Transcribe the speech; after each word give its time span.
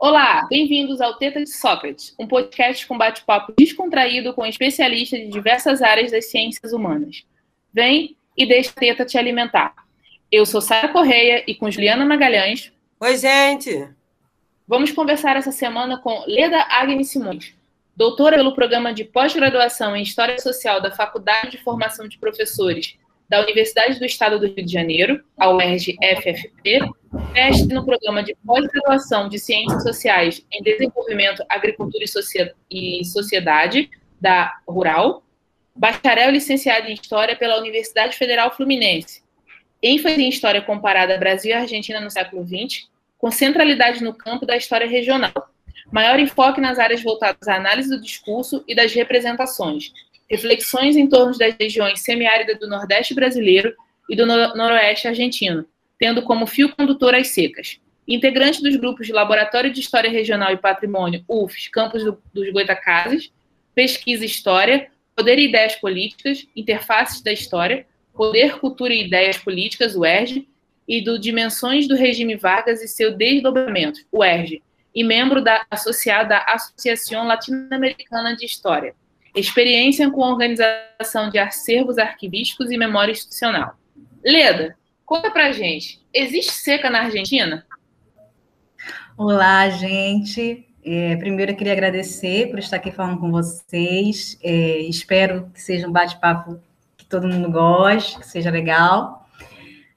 Olá, 0.00 0.46
bem-vindos 0.48 1.00
ao 1.00 1.14
Teta 1.14 1.42
de 1.42 1.50
Sócrates, 1.50 2.14
um 2.16 2.24
podcast 2.24 2.86
com 2.86 2.96
bate-papo 2.96 3.52
descontraído 3.58 4.32
com 4.32 4.46
especialistas 4.46 5.18
de 5.18 5.28
diversas 5.28 5.82
áreas 5.82 6.12
das 6.12 6.30
ciências 6.30 6.72
humanas. 6.72 7.26
Vem 7.74 8.16
e 8.36 8.46
deixa 8.46 8.70
a 8.70 8.74
teta 8.74 9.04
te 9.04 9.18
alimentar. 9.18 9.74
Eu 10.30 10.46
sou 10.46 10.60
Sara 10.60 10.86
Correia 10.90 11.42
e 11.48 11.54
com 11.56 11.68
Juliana 11.68 12.06
Magalhães. 12.06 12.72
Oi, 13.00 13.16
gente! 13.16 13.92
Vamos 14.68 14.92
conversar 14.92 15.34
essa 15.34 15.50
semana 15.50 15.98
com 15.98 16.24
Leda 16.28 16.60
Agnes 16.70 17.10
Simões, 17.10 17.52
doutora 17.96 18.36
pelo 18.36 18.54
programa 18.54 18.94
de 18.94 19.02
pós-graduação 19.02 19.96
em 19.96 20.02
História 20.04 20.38
Social 20.38 20.80
da 20.80 20.92
Faculdade 20.92 21.50
de 21.50 21.58
Formação 21.58 22.06
de 22.06 22.18
Professores 22.18 22.96
da 23.28 23.42
Universidade 23.42 23.98
do 23.98 24.06
Estado 24.06 24.38
do 24.38 24.46
Rio 24.46 24.64
de 24.64 24.72
Janeiro, 24.72 25.22
a 25.36 25.50
UERJ-FFP, 25.50 26.80
mestre 27.32 27.74
no 27.74 27.84
programa 27.84 28.22
de 28.22 28.34
pós-graduação 28.44 29.28
de 29.28 29.38
Ciências 29.38 29.82
Sociais 29.82 30.44
em 30.50 30.62
Desenvolvimento, 30.62 31.44
Agricultura 31.48 32.04
e 32.70 33.04
Sociedade, 33.04 33.90
da 34.20 34.58
Rural, 34.66 35.22
bacharel 35.76 36.30
licenciado 36.30 36.88
em 36.88 36.94
História 36.94 37.36
pela 37.36 37.58
Universidade 37.58 38.16
Federal 38.16 38.50
Fluminense, 38.54 39.22
ênfase 39.82 40.20
em 40.20 40.28
História 40.28 40.62
comparada 40.62 41.18
Brasil 41.18 41.50
e 41.50 41.54
Argentina 41.54 42.00
no 42.00 42.10
século 42.10 42.44
XX, 42.44 42.88
com 43.16 43.30
centralidade 43.30 44.02
no 44.02 44.14
campo 44.14 44.46
da 44.46 44.56
história 44.56 44.88
regional, 44.88 45.32
maior 45.92 46.18
enfoque 46.18 46.60
nas 46.60 46.78
áreas 46.78 47.02
voltadas 47.02 47.46
à 47.46 47.56
análise 47.56 47.88
do 47.88 48.00
discurso 48.00 48.64
e 48.66 48.74
das 48.74 48.92
representações, 48.92 49.92
reflexões 50.28 50.96
em 50.96 51.08
torno 51.08 51.36
das 51.36 51.54
regiões 51.58 52.00
semiáridas 52.00 52.58
do 52.58 52.68
Nordeste 52.68 53.14
brasileiro 53.14 53.74
e 54.08 54.16
do 54.16 54.26
Noroeste 54.26 55.08
argentino, 55.08 55.66
tendo 55.98 56.22
como 56.22 56.46
fio 56.46 56.74
condutor 56.74 57.14
as 57.14 57.28
secas. 57.28 57.80
Integrante 58.06 58.62
dos 58.62 58.76
grupos 58.76 59.06
de 59.06 59.12
Laboratório 59.12 59.72
de 59.72 59.80
História 59.80 60.10
Regional 60.10 60.52
e 60.52 60.56
Patrimônio, 60.56 61.24
UFS, 61.28 61.68
Campos 61.68 62.04
do, 62.04 62.20
dos 62.32 62.50
Goitacazes, 62.50 63.30
Pesquisa 63.74 64.24
História, 64.24 64.90
Poder 65.14 65.38
e 65.38 65.46
Ideias 65.46 65.76
Políticas, 65.76 66.46
Interfaces 66.56 67.20
da 67.20 67.32
História, 67.32 67.86
Poder, 68.14 68.58
Cultura 68.58 68.94
e 68.94 69.04
Ideias 69.04 69.36
Políticas, 69.36 69.94
UERJ, 69.94 70.48
e 70.88 71.02
do 71.02 71.18
Dimensões 71.18 71.86
do 71.86 71.94
Regime 71.94 72.34
Vargas 72.34 72.82
e 72.82 72.88
seu 72.88 73.14
Desdobramento, 73.14 74.00
UERJ, 74.10 74.62
e 74.94 75.04
membro 75.04 75.42
da 75.42 75.66
associada 75.70 76.38
Associação 76.38 77.26
Latino-Americana 77.26 78.34
de 78.34 78.46
História. 78.46 78.94
Experiência 79.38 80.10
com 80.10 80.22
organização 80.22 81.30
de 81.30 81.38
acervos 81.38 81.96
arquivísticos 81.96 82.72
e 82.72 82.76
memória 82.76 83.12
institucional. 83.12 83.78
Leda, 84.24 84.76
conta 85.06 85.30
pra 85.30 85.52
gente, 85.52 86.04
existe 86.12 86.50
seca 86.50 86.90
na 86.90 87.02
Argentina? 87.02 87.64
Olá, 89.16 89.68
gente. 89.70 90.66
É, 90.84 91.14
primeiro, 91.16 91.52
eu 91.52 91.56
queria 91.56 91.72
agradecer 91.72 92.50
por 92.50 92.58
estar 92.58 92.78
aqui 92.78 92.90
falando 92.90 93.20
com 93.20 93.30
vocês. 93.30 94.36
É, 94.42 94.78
espero 94.80 95.48
que 95.54 95.62
seja 95.62 95.86
um 95.86 95.92
bate-papo 95.92 96.58
que 96.96 97.04
todo 97.04 97.28
mundo 97.28 97.48
goste, 97.48 98.18
que 98.18 98.26
seja 98.26 98.50
legal. 98.50 99.24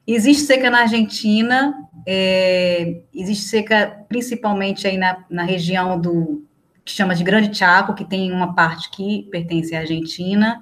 Existe 0.06 0.44
seca 0.44 0.70
na 0.70 0.82
Argentina, 0.82 1.74
é, 2.06 3.02
existe 3.12 3.46
seca 3.46 4.06
principalmente 4.08 4.88
aí 4.88 4.98
na, 4.98 5.26
na 5.30 5.44
região 5.44 6.00
do 6.00 6.46
que 6.84 6.92
chama 6.92 7.16
de 7.16 7.24
Grande 7.24 7.56
Chaco, 7.56 7.94
que 7.94 8.06
tem 8.06 8.32
uma 8.32 8.54
parte 8.54 8.90
que 8.90 9.28
pertence 9.32 9.76
à 9.76 9.80
Argentina. 9.80 10.62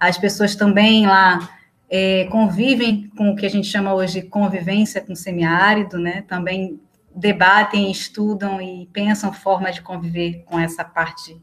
As 0.00 0.18
pessoas 0.18 0.56
também 0.56 1.06
lá 1.06 1.48
é, 1.88 2.24
convivem 2.30 3.10
com 3.16 3.30
o 3.30 3.36
que 3.36 3.44
a 3.44 3.50
gente 3.50 3.68
chama 3.68 3.94
hoje 3.94 4.22
de 4.22 4.26
convivência 4.28 5.00
com 5.00 5.12
o 5.12 5.16
semiárido, 5.16 5.98
né? 5.98 6.24
Também 6.26 6.80
debatem, 7.14 7.90
estudam 7.90 8.60
e 8.60 8.88
pensam 8.92 9.32
formas 9.32 9.74
de 9.74 9.82
conviver 9.82 10.42
com 10.46 10.58
essa 10.58 10.82
parte 10.84 11.36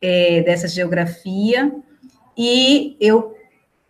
é, 0.00 0.42
dessa 0.42 0.68
geografia. 0.68 1.72
E 2.38 2.96
eu 3.00 3.36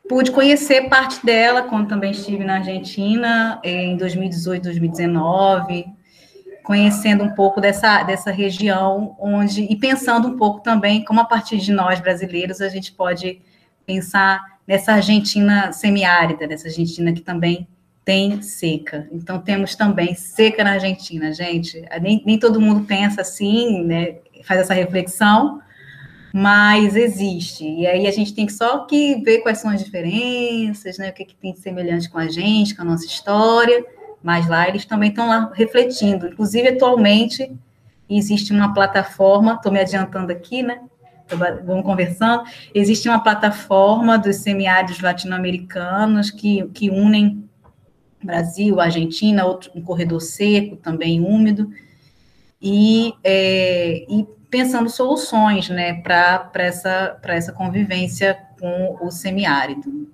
pude 0.09 0.31
conhecer 0.31 0.89
parte 0.89 1.25
dela 1.25 1.63
quando 1.63 1.89
também 1.89 2.11
estive 2.11 2.43
na 2.45 2.57
Argentina 2.57 3.61
é, 3.63 3.85
em 3.85 3.97
2018, 3.97 4.63
2019, 4.63 5.87
conhecendo 6.63 7.25
um 7.25 7.35
pouco 7.35 7.61
dessa, 7.61 8.03
dessa 8.03 8.31
região, 8.31 9.17
onde 9.19 9.63
e 9.65 9.77
pensando 9.77 10.29
um 10.29 10.37
pouco 10.37 10.61
também 10.61 11.05
como 11.05 11.21
a 11.21 11.25
partir 11.25 11.59
de 11.59 11.73
nós 11.73 12.01
brasileiros 12.01 12.61
a 12.61 12.69
gente 12.69 12.93
pode 12.93 13.41
pensar 13.85 14.41
nessa 14.67 14.93
Argentina 14.93 15.73
semiárida, 15.73 16.47
nessa 16.47 16.69
Argentina 16.69 17.13
que 17.13 17.21
também 17.21 17.67
tem 18.05 18.41
seca. 18.43 19.09
Então 19.13 19.39
temos 19.39 19.75
também 19.75 20.15
seca 20.15 20.65
na 20.65 20.73
Argentina, 20.73 21.33
gente. 21.33 21.85
Nem, 22.01 22.23
nem 22.25 22.39
todo 22.39 22.61
mundo 22.61 22.87
pensa 22.87 23.23
assim, 23.23 23.85
né? 23.85 24.17
Faz 24.45 24.61
essa 24.61 24.75
reflexão, 24.75 25.61
mas 26.33 26.97
existe. 26.97 27.65
E 27.65 27.87
aí 27.87 28.07
a 28.07 28.11
gente 28.11 28.35
tem 28.35 28.47
que 28.47 28.53
só 28.53 28.85
que 28.87 29.17
ver 29.23 29.39
quais 29.41 29.59
são 29.59 29.71
as 29.71 29.83
diferenças, 29.83 30.99
né? 30.99 31.11
O 31.11 31.13
que, 31.13 31.25
que 31.25 31.35
tem 31.35 31.53
de 31.53 31.61
semelhante 31.61 32.11
com 32.11 32.19
a 32.19 32.29
gente, 32.29 32.75
com 32.75 32.83
a 32.83 32.85
nossa 32.85 33.07
história 33.07 33.85
mas 34.23 34.49
lá 34.49 34.69
eles 34.69 34.85
também 34.85 35.11
estão 35.11 35.27
lá 35.27 35.51
refletindo. 35.55 36.29
Inclusive, 36.29 36.69
atualmente, 36.69 37.51
existe 38.09 38.53
uma 38.53 38.73
plataforma, 38.73 39.55
estou 39.55 39.73
me 39.73 39.81
adiantando 39.81 40.33
aqui, 40.33 40.63
né? 40.63 40.81
Vamos 41.65 41.85
conversando. 41.85 42.45
Existe 42.75 43.09
uma 43.09 43.21
plataforma 43.21 44.19
dos 44.19 44.37
semiáridos 44.37 45.01
latino-americanos 45.01 46.31
que, 46.31 46.69
que 46.75 46.91
unem 46.91 47.49
Brasil, 48.23 48.81
Argentina, 48.81 49.45
outro, 49.45 49.71
um 49.75 49.83
corredor 49.83 50.21
seco, 50.21 50.77
também 50.77 51.21
úmido, 51.21 51.71
e, 52.61 53.13
é, 53.25 54.05
e 54.09 54.25
pensando 54.49 54.89
soluções 54.89 55.69
né, 55.69 55.95
para 55.95 56.51
essa, 56.55 57.19
essa 57.25 57.53
convivência 57.53 58.39
com 58.61 58.99
o 59.01 59.11
semiárido. 59.11 60.09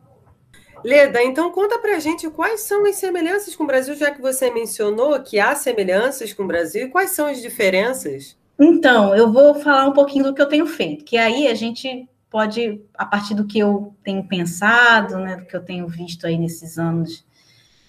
Leda, 0.85 1.23
então 1.23 1.51
conta 1.51 1.79
pra 1.79 1.99
gente 1.99 2.29
quais 2.31 2.63
são 2.63 2.87
as 2.87 2.97
semelhanças 2.97 3.55
com 3.57 3.65
o 3.65 3.67
Brasil, 3.67 3.95
já 3.97 4.11
que 4.11 4.21
você 4.21 4.51
mencionou 4.51 5.21
que 5.21 5.39
há 5.39 5.55
semelhanças 5.55 6.33
com 6.33 6.45
o 6.45 6.47
Brasil, 6.47 6.87
e 6.87 6.91
quais 6.91 7.11
são 7.11 7.27
as 7.27 7.41
diferenças? 7.41 8.37
Então, 8.59 9.15
eu 9.15 9.33
vou 9.33 9.55
falar 9.55 9.87
um 9.87 9.93
pouquinho 9.93 10.25
do 10.25 10.35
que 10.35 10.43
eu 10.43 10.49
tenho 10.49 10.67
feito, 10.67 11.05
que 11.05 11.17
aí 11.17 11.47
a 11.47 11.55
gente 11.55 12.09
pode, 12.31 12.81
a 12.95 13.07
partir 13.07 13.35
do 13.35 13.47
que 13.47 13.59
eu 13.59 13.95
tenho 14.03 14.25
pensado, 14.25 15.19
né, 15.19 15.37
do 15.37 15.47
que 15.47 15.57
eu 15.57 15.65
tenho 15.65 15.87
visto 15.87 16.27
aí 16.27 16.37
nesses 16.37 16.79
anos 16.79 17.25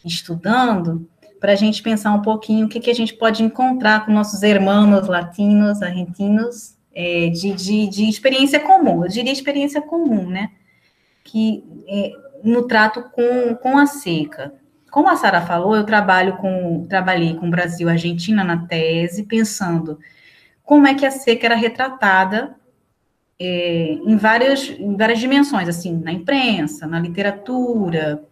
estudando, 0.06 1.08
para 1.40 1.54
a 1.54 1.56
gente 1.56 1.82
pensar 1.82 2.12
um 2.14 2.22
pouquinho 2.22 2.66
o 2.66 2.70
que, 2.70 2.80
que 2.80 2.90
a 2.92 2.96
gente 2.96 3.14
pode 3.14 3.44
encontrar 3.44 4.06
com 4.06 4.12
nossos 4.12 4.44
irmãos 4.44 5.08
latinos, 5.08 5.82
argentinos, 5.82 6.78
é, 6.94 7.30
de, 7.30 7.54
de, 7.54 7.88
de, 7.88 8.10
experiência 8.10 8.60
comum, 8.60 9.04
eu 9.04 9.10
diria 9.10 9.32
experiência 9.32 9.82
comum, 9.82 10.28
né? 10.28 10.52
Que 11.24 11.64
é, 11.88 12.12
no 12.44 12.68
trato 12.68 13.04
com, 13.12 13.56
com 13.56 13.78
a 13.78 13.86
seca. 13.86 14.54
Como 14.92 15.10
a 15.10 15.16
Sara 15.16 15.42
falou, 15.42 15.76
eu 15.76 15.84
trabalho 15.84 16.38
com, 16.38 16.86
trabalhei 16.88 17.36
com 17.36 17.50
Brasil 17.50 17.88
e 17.88 17.92
Argentina 17.92 18.44
na 18.44 18.66
tese, 18.66 19.24
pensando 19.24 20.00
como 20.64 20.88
é 20.88 20.94
que 20.94 21.06
a 21.06 21.12
seca 21.12 21.48
era 21.48 21.56
retratada 21.56 22.56
é, 23.40 23.94
em, 23.94 24.18
várias, 24.18 24.70
em 24.70 24.96
várias 24.96 25.20
dimensões, 25.20 25.70
assim, 25.70 25.98
na 25.98 26.12
imprensa, 26.12 26.86
na 26.86 27.00
literatura, 27.00 28.24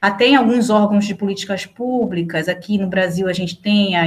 até 0.00 0.26
em 0.26 0.36
alguns 0.36 0.68
órgãos 0.68 1.06
de 1.06 1.14
políticas 1.14 1.64
públicas. 1.64 2.48
Aqui 2.48 2.76
no 2.76 2.88
Brasil 2.88 3.28
a 3.28 3.32
gente 3.32 3.60
tem, 3.60 3.96
a, 3.96 4.04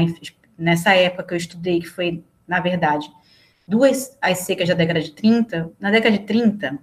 nessa 0.58 0.94
época 0.94 1.24
que 1.24 1.34
eu 1.34 1.38
estudei, 1.38 1.80
que 1.80 1.88
foi, 1.88 2.24
na 2.48 2.60
verdade, 2.60 3.10
duas 3.68 4.16
as 4.22 4.40
secas 4.40 4.68
da 4.68 4.76
década 4.76 5.02
de 5.02 5.12
30, 5.12 5.72
na 5.80 5.90
década 5.90 6.18
de 6.18 6.24
30, 6.26 6.78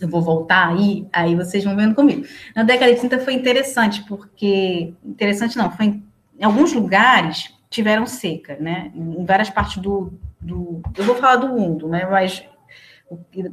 eu 0.00 0.08
vou 0.08 0.22
voltar 0.22 0.68
aí, 0.68 1.06
aí 1.12 1.36
vocês 1.36 1.62
vão 1.64 1.76
vendo 1.76 1.94
comigo. 1.94 2.26
Na 2.54 2.62
década 2.62 2.92
de 2.92 3.00
30 3.00 3.20
foi 3.20 3.34
interessante, 3.34 4.02
porque. 4.02 4.94
Interessante 5.04 5.56
não, 5.56 5.70
foi 5.70 5.86
em, 5.86 6.04
em 6.38 6.44
alguns 6.44 6.72
lugares 6.72 7.54
tiveram 7.68 8.06
seca, 8.06 8.56
né? 8.60 8.90
Em 8.94 9.24
várias 9.24 9.50
partes 9.50 9.78
do, 9.78 10.12
do. 10.40 10.82
Eu 10.96 11.04
vou 11.04 11.16
falar 11.16 11.36
do 11.36 11.48
mundo, 11.48 11.88
né? 11.88 12.06
Mas 12.10 12.44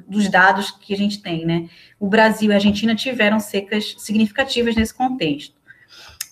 dos 0.07 0.29
dados 0.29 0.71
que 0.71 0.93
a 0.93 0.97
gente 0.97 1.21
tem, 1.21 1.45
né? 1.45 1.69
O 1.99 2.07
Brasil 2.07 2.49
e 2.49 2.53
a 2.53 2.55
Argentina 2.55 2.95
tiveram 2.95 3.39
secas 3.39 3.95
significativas 3.97 4.75
nesse 4.75 4.93
contexto. 4.93 5.55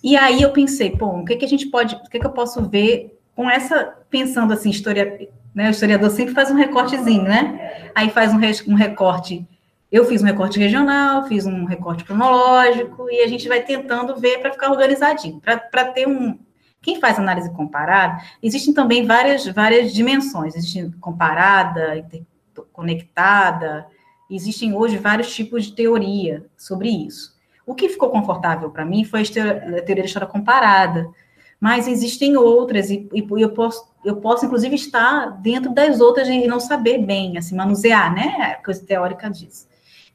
E 0.03 0.15
aí 0.15 0.41
eu 0.41 0.51
pensei, 0.51 0.91
pô, 0.91 1.07
o 1.07 1.25
que, 1.25 1.35
que 1.35 1.45
a 1.45 1.47
gente 1.47 1.67
pode, 1.67 1.95
o 1.95 2.09
que, 2.09 2.19
que 2.19 2.25
eu 2.25 2.31
posso 2.31 2.61
ver 2.69 3.19
com 3.35 3.49
essa, 3.49 3.95
pensando 4.09 4.53
assim, 4.53 4.69
história, 4.69 5.29
né? 5.53 5.67
O 5.67 5.71
historiador 5.71 6.09
sempre 6.11 6.33
faz 6.33 6.49
um 6.49 6.55
recortezinho, 6.55 7.23
né? 7.23 7.91
Aí 7.93 8.09
faz 8.09 8.31
um, 8.33 8.71
um 8.71 8.75
recorte 8.75 9.45
eu 9.91 10.05
fiz 10.05 10.21
um 10.21 10.25
recorte 10.25 10.59
regional, 10.59 11.25
fiz 11.27 11.45
um 11.45 11.65
recorte 11.65 12.03
cronológico, 12.03 13.09
e 13.09 13.21
a 13.21 13.27
gente 13.27 13.47
vai 13.47 13.61
tentando 13.61 14.15
ver 14.17 14.39
para 14.39 14.51
ficar 14.51 14.69
organizadinho, 14.69 15.39
para 15.39 15.85
ter 15.85 16.07
um. 16.07 16.37
Quem 16.81 16.99
faz 16.99 17.17
análise 17.17 17.51
comparada, 17.51 18.21
existem 18.41 18.73
também 18.73 19.05
várias, 19.05 19.45
várias 19.47 19.93
dimensões, 19.93 20.55
existe 20.55 20.89
comparada, 21.01 22.05
conectada, 22.71 23.87
existem 24.29 24.73
hoje 24.73 24.97
vários 24.97 25.33
tipos 25.33 25.65
de 25.65 25.73
teoria 25.73 26.45
sobre 26.55 26.89
isso. 26.89 27.35
O 27.65 27.75
que 27.75 27.89
ficou 27.89 28.09
confortável 28.09 28.69
para 28.69 28.85
mim 28.85 29.03
foi 29.03 29.21
a 29.21 29.23
teoria 29.81 30.03
da 30.03 30.05
história 30.05 30.27
comparada, 30.27 31.09
mas 31.59 31.87
existem 31.87 32.37
outras, 32.37 32.89
e, 32.89 33.09
e 33.13 33.27
eu, 33.41 33.49
posso, 33.49 33.91
eu 34.05 34.17
posso, 34.17 34.45
inclusive, 34.45 34.75
estar 34.75 35.31
dentro 35.41 35.73
das 35.73 35.99
outras 35.99 36.27
e 36.27 36.47
não 36.47 36.59
saber 36.59 36.99
bem, 36.99 37.37
assim, 37.37 37.55
manusear, 37.55 38.13
né? 38.13 38.57
A 38.59 38.63
coisa 38.63 38.85
teórica 38.85 39.29
disso. 39.29 39.67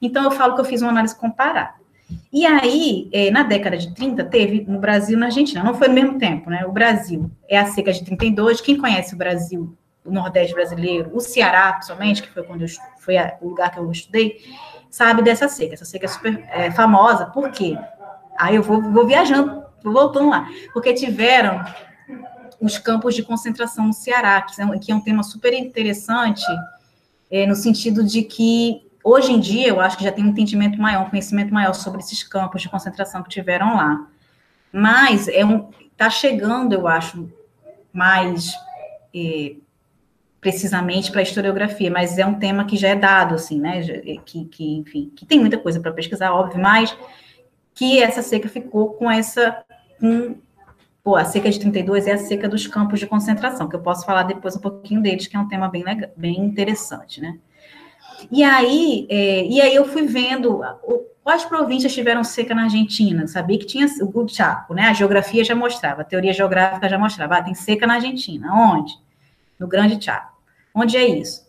Então, 0.03 0.25
eu 0.25 0.31
falo 0.31 0.53
que 0.53 0.61
eu 0.61 0.65
fiz 0.65 0.81
uma 0.81 0.91
análise 0.91 1.15
comparada. 1.15 1.75
E 2.31 2.45
aí, 2.45 3.09
é, 3.13 3.31
na 3.31 3.43
década 3.43 3.77
de 3.77 3.93
30, 3.95 4.25
teve 4.25 4.65
no 4.67 4.77
Brasil 4.77 5.15
e 5.17 5.19
na 5.19 5.27
Argentina, 5.27 5.63
não 5.63 5.73
foi 5.73 5.87
no 5.87 5.93
mesmo 5.93 6.19
tempo, 6.19 6.49
né? 6.49 6.65
O 6.65 6.71
Brasil 6.73 7.31
é 7.47 7.57
a 7.57 7.65
seca 7.65 7.93
de 7.93 8.03
32, 8.03 8.59
quem 8.59 8.77
conhece 8.77 9.15
o 9.15 9.17
Brasil, 9.17 9.75
o 10.03 10.11
Nordeste 10.11 10.53
brasileiro, 10.53 11.09
o 11.13 11.21
Ceará, 11.21 11.71
principalmente, 11.71 12.21
que 12.21 12.29
foi 12.29 12.43
quando 12.43 12.63
eu, 12.63 12.67
foi 12.99 13.15
o 13.41 13.47
lugar 13.47 13.71
que 13.71 13.79
eu 13.79 13.89
estudei, 13.89 14.41
sabe 14.89 15.21
dessa 15.21 15.47
seca. 15.47 15.73
Essa 15.73 15.85
seca 15.85 16.05
é 16.05 16.09
super 16.09 16.43
é, 16.49 16.69
famosa, 16.71 17.27
por 17.27 17.49
quê? 17.49 17.77
Aí 18.37 18.57
eu 18.57 18.61
vou, 18.61 18.81
vou 18.81 19.07
viajando, 19.07 19.63
vou 19.81 19.93
voltando 19.93 20.29
lá. 20.29 20.49
Porque 20.73 20.93
tiveram 20.93 21.63
os 22.59 22.77
campos 22.77 23.15
de 23.15 23.23
concentração 23.23 23.87
no 23.87 23.93
Ceará, 23.93 24.41
que 24.41 24.61
é 24.61 24.65
um, 24.65 24.77
que 24.77 24.91
é 24.91 24.95
um 24.95 25.01
tema 25.01 25.23
super 25.23 25.53
interessante, 25.53 26.43
é, 27.31 27.47
no 27.47 27.55
sentido 27.55 28.03
de 28.03 28.23
que 28.23 28.85
hoje 29.03 29.31
em 29.31 29.39
dia 29.39 29.67
eu 29.67 29.79
acho 29.79 29.97
que 29.97 30.03
já 30.03 30.11
tem 30.11 30.23
um 30.23 30.29
entendimento 30.29 30.79
maior, 30.79 31.05
um 31.05 31.09
conhecimento 31.09 31.53
maior 31.53 31.73
sobre 31.73 31.99
esses 31.99 32.23
campos 32.23 32.61
de 32.61 32.69
concentração 32.69 33.21
que 33.21 33.29
tiveram 33.29 33.75
lá. 33.75 34.07
Mas 34.71 35.27
é 35.27 35.45
um 35.45 35.69
está 35.93 36.09
chegando, 36.09 36.73
eu 36.73 36.87
acho, 36.87 37.29
mais 37.91 38.51
é, 39.15 39.55
precisamente 40.41 41.11
para 41.11 41.21
a 41.21 41.23
historiografia, 41.23 41.89
mas 41.89 42.17
é 42.17 42.25
um 42.25 42.33
tema 42.33 42.65
que 42.65 42.75
já 42.75 42.89
é 42.89 42.95
dado, 42.95 43.35
assim, 43.35 43.59
né? 43.59 43.81
Que, 44.25 44.45
que 44.45 44.75
enfim, 44.77 45.11
que 45.15 45.25
tem 45.25 45.39
muita 45.39 45.57
coisa 45.57 45.79
para 45.79 45.93
pesquisar, 45.93 46.33
óbvio, 46.33 46.61
mas 46.61 46.95
que 47.73 48.01
essa 48.01 48.21
seca 48.21 48.49
ficou 48.49 48.93
com 48.93 49.09
essa. 49.09 49.63
Com, 49.99 50.35
pô, 51.03 51.15
a 51.15 51.25
seca 51.25 51.49
de 51.49 51.59
32 51.59 52.07
é 52.07 52.13
a 52.13 52.17
seca 52.17 52.49
dos 52.49 52.67
campos 52.67 52.99
de 52.99 53.07
concentração, 53.07 53.69
que 53.69 53.75
eu 53.75 53.81
posso 53.81 54.05
falar 54.05 54.23
depois 54.23 54.55
um 54.55 54.59
pouquinho 54.59 55.01
deles, 55.01 55.27
que 55.27 55.35
é 55.35 55.39
um 55.39 55.47
tema 55.47 55.69
bem, 55.69 55.83
bem 56.17 56.39
interessante, 56.39 57.21
né? 57.21 57.37
E 58.31 58.43
aí, 58.43 59.07
é, 59.09 59.45
e 59.45 59.61
aí 59.61 59.75
eu 59.75 59.85
fui 59.85 60.05
vendo 60.05 60.61
quais 61.23 61.45
províncias 61.45 61.93
tiveram 61.93 62.23
seca 62.23 62.53
na 62.53 62.63
Argentina. 62.63 63.27
Sabia 63.27 63.57
que 63.57 63.65
tinha 63.65 63.87
o 64.01 64.27
Chaco, 64.27 64.73
né? 64.73 64.83
A 64.83 64.93
geografia 64.93 65.43
já 65.43 65.55
mostrava, 65.55 66.01
a 66.01 66.05
teoria 66.05 66.33
geográfica 66.33 66.89
já 66.89 66.97
mostrava. 66.97 67.37
Ah, 67.37 67.43
tem 67.43 67.53
seca 67.53 67.87
na 67.87 67.95
Argentina. 67.95 68.53
Onde? 68.53 68.93
No 69.59 69.67
Grande 69.67 70.03
Chaco. 70.03 70.33
Onde 70.73 70.97
é 70.97 71.07
isso? 71.07 71.47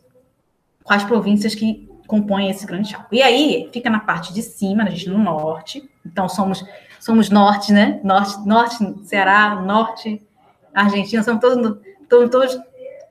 Quais 0.83 1.03
províncias 1.05 1.55
que 1.55 1.89
compõem 2.07 2.51
esse 2.51 2.67
Grande 2.67 2.91
Chaco? 2.91 3.15
E 3.15 3.23
aí 3.23 3.69
fica 3.73 3.91
na 3.91 4.01
parte 4.01 4.33
de 4.33 4.43
cima, 4.43 4.85
a 4.85 4.91
gente 4.91 5.09
no 5.09 5.19
norte. 5.19 5.89
Então 6.05 6.29
somos 6.29 6.65
somos 7.01 7.29
norte, 7.29 7.71
né? 7.71 8.01
Norte, 8.03 8.47
norte, 8.47 8.77
Ceará, 9.05 9.57
norte, 9.57 10.23
Argentina, 10.73 11.23
somos 11.23 11.41
todos, 11.41 11.79
todos, 12.09 12.31
todos 12.31 12.59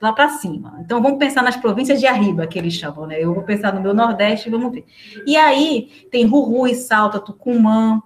lá 0.04 0.12
para 0.12 0.28
cima. 0.28 0.76
Então, 0.80 1.02
vamos 1.02 1.18
pensar 1.18 1.42
nas 1.42 1.56
províncias 1.56 1.98
de 1.98 2.06
arriba, 2.06 2.46
que 2.46 2.58
eles 2.58 2.74
chamam, 2.74 3.06
né? 3.06 3.18
Eu 3.18 3.32
vou 3.34 3.42
pensar 3.42 3.72
no 3.72 3.80
meu 3.80 3.94
Nordeste, 3.94 4.50
vamos 4.50 4.70
ver. 4.70 4.84
E 5.26 5.34
aí, 5.34 6.06
tem 6.10 6.26
Rurui, 6.26 6.74
Salta, 6.74 7.18
Tucumã, 7.18 8.02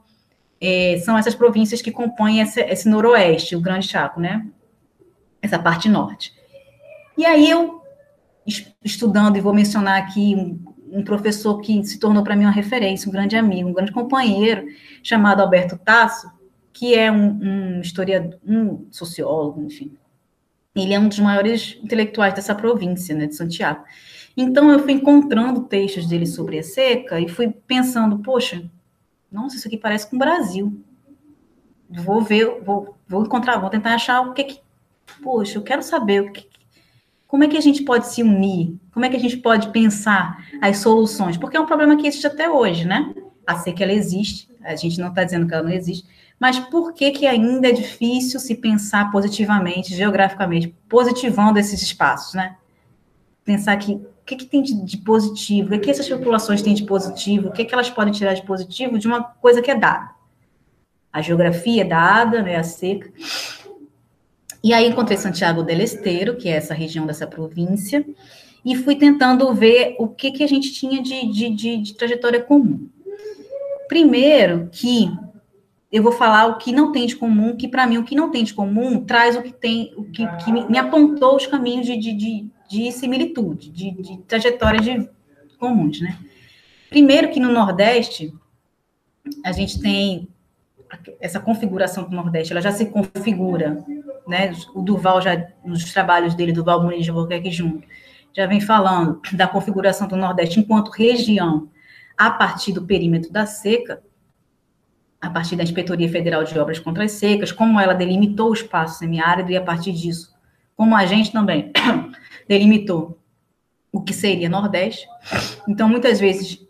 é, 0.61 0.97
são 1.05 1.19
essas 1.19 1.35
províncias 1.35 1.83
que 1.83 1.91
compõem 1.91 2.41
esse, 2.41 2.61
esse, 2.61 2.89
noroeste, 2.89 3.57
o 3.57 3.61
Grande 3.61 3.89
Chaco, 3.89 4.21
né? 4.21 4.47
Essa 5.43 5.59
parte 5.59 5.89
norte. 5.89 6.33
E 7.17 7.27
aí, 7.27 7.51
eu, 7.51 7.83
estudando, 8.85 9.37
e 9.37 9.41
vou 9.41 9.53
mencionar 9.53 10.01
aqui 10.01 10.37
um, 10.37 10.99
um 10.99 11.03
professor 11.03 11.61
que 11.61 11.85
se 11.85 11.99
tornou 11.99 12.23
para 12.23 12.37
mim 12.37 12.45
uma 12.45 12.53
referência, 12.53 13.09
um 13.09 13.13
grande 13.13 13.37
amigo, 13.37 13.69
um 13.69 13.75
grande 13.75 13.91
companheiro, 13.91 14.67
chamado 15.03 15.41
Alberto 15.41 15.77
Tasso, 15.77 16.31
que 16.73 16.95
é 16.95 17.11
um, 17.11 17.41
um 17.43 17.81
historiador, 17.81 18.39
um 18.47 18.87
sociólogo, 18.89 19.61
enfim, 19.63 19.98
ele 20.85 20.95
é 20.95 20.99
um 20.99 21.09
dos 21.09 21.19
maiores 21.19 21.79
intelectuais 21.83 22.35
dessa 22.35 22.55
província, 22.55 23.15
né, 23.15 23.27
de 23.27 23.35
Santiago. 23.35 23.85
Então, 24.37 24.71
eu 24.71 24.79
fui 24.79 24.93
encontrando 24.93 25.63
textos 25.63 26.07
dele 26.07 26.27
sobre 26.27 26.59
a 26.59 26.63
seca 26.63 27.21
e 27.21 27.29
fui 27.29 27.51
pensando, 27.67 28.19
poxa, 28.21 28.71
nossa, 29.31 29.57
isso 29.57 29.67
aqui 29.67 29.77
parece 29.77 30.09
com 30.09 30.17
o 30.17 30.19
Brasil. 30.19 30.81
Vou 31.91 32.23
ver, 32.23 32.63
vou, 32.63 32.97
vou 33.07 33.25
encontrar, 33.25 33.59
vou 33.59 33.71
tentar 33.71 33.95
achar 33.95 34.21
o 34.21 34.33
que 34.33 34.45
que. 34.45 34.61
Poxa, 35.23 35.59
eu 35.59 35.63
quero 35.63 35.83
saber 35.83 36.23
o 36.23 36.33
que, 36.33 36.47
como 37.27 37.45
é 37.45 37.49
que 37.49 37.57
a 37.57 37.61
gente 37.61 37.83
pode 37.83 38.07
se 38.09 38.23
unir, 38.23 38.79
como 38.93 39.05
é 39.05 39.09
que 39.09 39.17
a 39.17 39.21
gente 39.21 39.39
pode 39.39 39.71
pensar 39.71 40.39
as 40.61 40.79
soluções, 40.79 41.37
porque 41.37 41.57
é 41.57 41.61
um 41.61 41.67
problema 41.67 41.97
que 41.97 42.07
existe 42.07 42.27
até 42.27 42.51
hoje, 42.51 42.87
né? 42.87 43.15
A 43.47 43.57
seca, 43.57 43.83
ela 43.83 43.93
existe, 43.93 44.49
a 44.63 44.77
gente 44.77 45.01
não 45.01 45.09
está 45.09 45.25
dizendo 45.25 45.47
que 45.47 45.55
ela 45.55 45.63
não 45.63 45.73
existe, 45.73 46.07
mas 46.39 46.59
por 46.59 46.93
que, 46.93 47.11
que 47.11 47.27
ainda 47.27 47.69
é 47.69 47.73
difícil 47.73 48.39
se 48.39 48.55
pensar 48.55 49.11
positivamente, 49.11 49.95
geograficamente, 49.95 50.75
positivando 50.89 51.59
esses 51.59 51.83
espaços, 51.83 52.35
né? 52.35 52.57
Pensar 53.45 53.77
que 53.77 53.93
o 53.93 54.25
que, 54.25 54.37
que 54.37 54.47
tem 54.47 54.63
de, 54.63 54.75
de 54.85 54.99
positivo, 54.99 55.75
o 55.75 55.81
que, 55.81 55.91
essas 55.91 56.09
populações 56.09 56.63
têm 56.63 56.75
de 56.75 56.85
positivo, 56.85 57.49
o 57.49 57.53
que, 57.53 57.65
que 57.65 57.75
elas 57.75 57.91
podem 57.91 58.13
tirar 58.13 58.35
de 58.35 58.43
positivo 58.43 58.99
de 58.99 59.09
uma 59.09 59.23
coisa 59.23 59.61
que 59.61 59.71
é 59.71 59.75
dada. 59.75 60.11
A 61.13 61.23
geografia 61.23 61.83
é 61.83 61.85
dada, 61.85 62.43
né, 62.43 62.57
a 62.57 62.63
seca. 62.63 63.11
E 64.63 64.73
aí 64.73 64.87
encontrei 64.87 65.17
Santiago 65.17 65.63
del 65.63 65.81
Esteiro, 65.81 66.37
que 66.37 66.49
é 66.49 66.53
essa 66.53 66.75
região 66.75 67.07
dessa 67.07 67.27
província, 67.27 68.05
e 68.65 68.77
fui 68.77 68.97
tentando 68.97 69.53
ver 69.55 69.97
o 69.99 70.09
que, 70.09 70.31
que 70.31 70.45
a 70.45 70.49
gente 70.49 70.73
tinha 70.73 71.03
de, 71.03 71.27
de, 71.33 71.51
de, 71.51 71.77
de 71.79 71.95
trajetória 71.95 72.43
comum. 72.43 72.87
Primeiro, 73.89 74.69
que 74.71 75.11
eu 75.91 76.03
vou 76.03 76.13
falar 76.13 76.47
o 76.47 76.59
que 76.59 76.71
não 76.71 76.93
tem 76.93 77.07
de 77.07 77.17
comum, 77.17 77.57
que 77.57 77.67
para 77.67 77.87
mim 77.87 77.99
o 77.99 78.05
que 78.05 78.15
não 78.15 78.31
tem 78.31 78.45
de 78.45 78.53
comum 78.53 79.05
traz 79.05 79.37
o 79.37 79.43
que 79.43 79.53
tem, 79.53 79.93
o 79.97 80.05
que, 80.05 80.27
que 80.39 80.53
me, 80.53 80.79
apontou 80.79 81.37
os 81.37 81.47
caminhos 81.47 81.87
de, 81.87 81.97
de, 81.97 82.13
de, 82.13 82.47
de 82.69 82.93
similitude, 82.93 83.71
de, 83.71 83.91
de 83.93 84.19
trajetória 84.19 84.81
de 84.81 85.09
comuns, 85.59 86.01
né? 86.01 86.19
Primeiro 86.91 87.31
que 87.31 87.41
no 87.41 87.51
Nordeste 87.51 88.33
a 89.45 89.53
gente 89.53 89.81
tem 89.81 90.29
essa 91.21 91.41
configuração 91.41 92.05
do 92.05 92.15
Nordeste, 92.15 92.53
ela 92.53 92.63
já 92.63 92.73
se 92.73 92.87
configura, 92.87 93.83
né? 94.27 94.53
O 94.75 94.83
Duval 94.83 95.23
já 95.23 95.49
nos 95.65 95.91
trabalhos 95.93 96.35
dele, 96.35 96.53
Duval 96.53 96.83
Muniz 96.83 97.05
de 97.05 97.11
Albuquerque 97.11 97.51
junto, 97.51 97.87
já 98.37 98.47
vem 98.47 98.61
falando 98.61 99.21
da 99.33 99.49
configuração 99.49 100.07
do 100.07 100.17
Nordeste 100.17 100.61
enquanto 100.61 100.91
região 100.91 101.71
a 102.17 102.31
partir 102.31 102.73
do 102.73 102.85
perímetro 102.85 103.33
da 103.33 103.47
seca 103.47 104.03
a 105.21 105.29
partir 105.31 105.57
da 105.57 105.65
Inspetoria 105.65 106.09
Federal 106.09 106.45
de 106.45 106.59
Obras 106.59 106.79
contra 106.79 107.05
as 107.05 107.13
Secas, 107.13 107.51
como 107.51 107.79
ela 107.81 107.95
delimitou 107.95 108.51
o 108.51 108.55
espaço 108.55 108.99
semiárido 108.99 109.51
e 109.51 109.57
a 109.57 109.63
partir 109.63 109.93
disso, 109.93 110.35
como 110.77 110.95
a 110.95 111.05
gente 111.07 111.33
também 111.33 111.73
delimitou 112.47 113.19
o 113.93 114.01
que 114.01 114.13
seria 114.13 114.49
Nordeste. 114.49 115.07
Então, 115.67 115.89
muitas 115.89 116.21
vezes, 116.21 116.65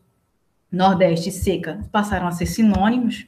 Nordeste 0.71 1.29
e 1.29 1.33
seca 1.33 1.81
passaram 1.93 2.27
a 2.27 2.31
ser 2.31 2.47
sinônimos. 2.47 3.27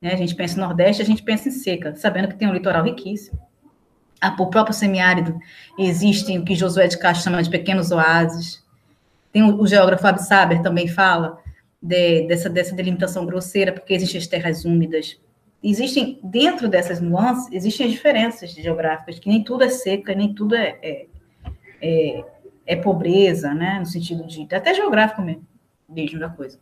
Né? 0.00 0.12
A 0.12 0.16
gente 0.16 0.34
pensa 0.34 0.56
em 0.56 0.60
Nordeste, 0.60 1.02
a 1.02 1.04
gente 1.04 1.22
pensa 1.22 1.48
em 1.48 1.52
seca, 1.52 1.96
sabendo 1.96 2.28
que 2.28 2.36
tem 2.36 2.48
um 2.48 2.52
litoral 2.52 2.84
riquíssimo. 2.84 3.38
O 4.38 4.46
próprio 4.46 4.74
semiárido 4.74 5.38
existem 5.78 6.38
o 6.38 6.44
que 6.44 6.54
Josué 6.54 6.88
de 6.88 6.98
Castro 6.98 7.24
chama 7.24 7.42
de 7.42 7.50
pequenos 7.50 7.92
oásis. 7.92 8.64
Tem 9.32 9.42
o, 9.42 9.60
o 9.60 9.66
geógrafo 9.66 10.06
Absaber 10.06 10.60
também 10.60 10.88
fala 10.88 11.38
de, 11.80 12.26
dessa, 12.26 12.48
dessa 12.48 12.74
delimitação 12.74 13.24
grosseira, 13.24 13.72
porque 13.72 13.94
existem 13.94 14.20
as 14.20 14.26
terras 14.26 14.64
úmidas. 14.64 15.20
Existem, 15.62 16.20
dentro 16.22 16.68
dessas 16.68 17.00
nuances, 17.00 17.52
existem 17.52 17.86
as 17.86 17.92
diferenças 17.92 18.52
geográficas, 18.52 19.18
que 19.18 19.28
nem 19.28 19.42
tudo 19.42 19.64
é 19.64 19.68
seca, 19.68 20.14
nem 20.14 20.32
tudo 20.32 20.54
é, 20.54 20.78
é, 20.82 21.06
é, 21.82 22.24
é 22.66 22.76
pobreza, 22.76 23.52
né, 23.54 23.78
no 23.78 23.86
sentido 23.86 24.26
de, 24.26 24.46
até 24.54 24.72
geográfico 24.74 25.22
mesmo, 25.22 25.46
mesmo 25.88 26.18
da 26.20 26.28
coisa. 26.28 26.58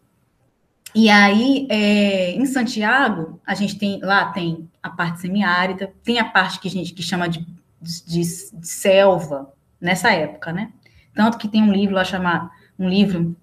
E 0.94 1.10
aí, 1.10 1.66
é, 1.68 2.30
em 2.32 2.46
Santiago, 2.46 3.38
a 3.46 3.54
gente 3.54 3.78
tem, 3.78 4.00
lá 4.00 4.32
tem 4.32 4.66
a 4.82 4.88
parte 4.88 5.20
semiárida, 5.20 5.92
tem 6.02 6.18
a 6.18 6.24
parte 6.24 6.58
que 6.58 6.68
a 6.68 6.70
gente 6.70 6.94
que 6.94 7.02
chama 7.02 7.28
de, 7.28 7.46
de, 7.82 8.22
de 8.22 8.66
selva, 8.66 9.52
nessa 9.80 10.10
época, 10.10 10.52
né? 10.52 10.72
Tanto 11.14 11.38
que 11.38 11.48
tem 11.48 11.62
um 11.62 11.72
livro 11.72 11.94
lá 11.94 12.04
chamado, 12.04 12.50
um 12.78 12.88
livro 12.88 13.36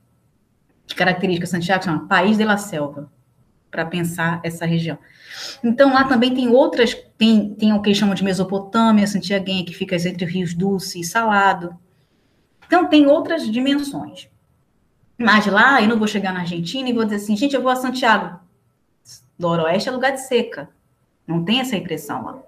de 0.86 0.96
característica 0.96 1.48
Santiago 1.48 1.84
chama 1.84 2.08
País 2.08 2.38
de 2.38 2.44
la 2.44 2.58
Selva, 2.58 3.12
para 3.72 3.86
pensar 3.86 4.40
essa 4.44 4.66
região. 4.66 4.98
Então, 5.64 5.94
lá 5.94 6.04
também 6.04 6.34
tem 6.34 6.48
outras, 6.50 6.96
tem, 7.18 7.56
tem 7.56 7.74
o 7.74 7.82
que 7.82 7.94
chamam 7.96 8.14
de 8.14 8.24
Mesopotâmia, 8.24 9.08
Santiaguenha, 9.08 9.66
que 9.66 9.74
fica 9.74 9.96
entre 9.96 10.26
rios 10.26 10.54
Dulce 10.54 11.00
e 11.00 11.04
Salado. 11.04 11.76
Então, 12.68 12.88
tem 12.88 13.08
outras 13.08 13.50
dimensões. 13.50 14.30
Mas 15.18 15.46
lá, 15.48 15.82
eu 15.82 15.88
não 15.88 15.98
vou 15.98 16.08
chegar 16.08 16.34
na 16.34 16.42
Argentina 16.42 16.90
e 16.90 16.94
vou 16.94 17.04
dizer 17.04 17.18
assim, 17.18 17.36
gente, 17.36 17.56
eu 17.56 17.62
vou 17.62 17.72
a 17.72 17.76
Santiago. 17.76 18.40
Noroeste 19.38 19.90
é 19.90 19.92
lugar 19.92 20.12
de 20.12 20.22
seca. 20.22 20.70
Não 21.26 21.44
tem 21.44 21.60
essa 21.60 21.76
impressão 21.76 22.24
lá. 22.24 22.44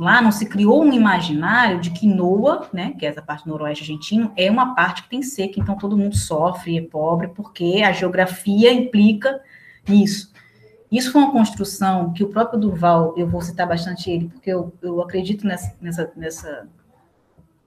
Lá 0.00 0.22
não 0.22 0.32
se 0.32 0.46
criou 0.46 0.82
um 0.82 0.94
imaginário 0.94 1.78
de 1.78 1.90
que 1.90 2.06
Noa, 2.06 2.66
né, 2.72 2.94
que 2.98 3.04
é 3.04 3.10
essa 3.10 3.20
parte 3.20 3.46
noroeste 3.46 3.84
argentino, 3.84 4.32
é 4.34 4.50
uma 4.50 4.74
parte 4.74 5.02
que 5.02 5.10
tem 5.10 5.22
seca, 5.22 5.60
então 5.60 5.76
todo 5.76 5.94
mundo 5.94 6.16
sofre, 6.16 6.78
é 6.78 6.80
pobre, 6.80 7.28
porque 7.28 7.82
a 7.84 7.92
geografia 7.92 8.72
implica 8.72 9.42
nisso. 9.86 10.32
Isso 10.90 11.12
foi 11.12 11.20
uma 11.20 11.30
construção 11.30 12.14
que 12.14 12.24
o 12.24 12.30
próprio 12.30 12.58
Durval, 12.58 13.12
eu 13.14 13.28
vou 13.28 13.42
citar 13.42 13.68
bastante 13.68 14.10
ele, 14.10 14.30
porque 14.30 14.48
eu, 14.48 14.72
eu 14.80 15.02
acredito 15.02 15.46
nessa, 15.46 15.76
nessa, 15.78 16.10
nessa, 16.16 16.68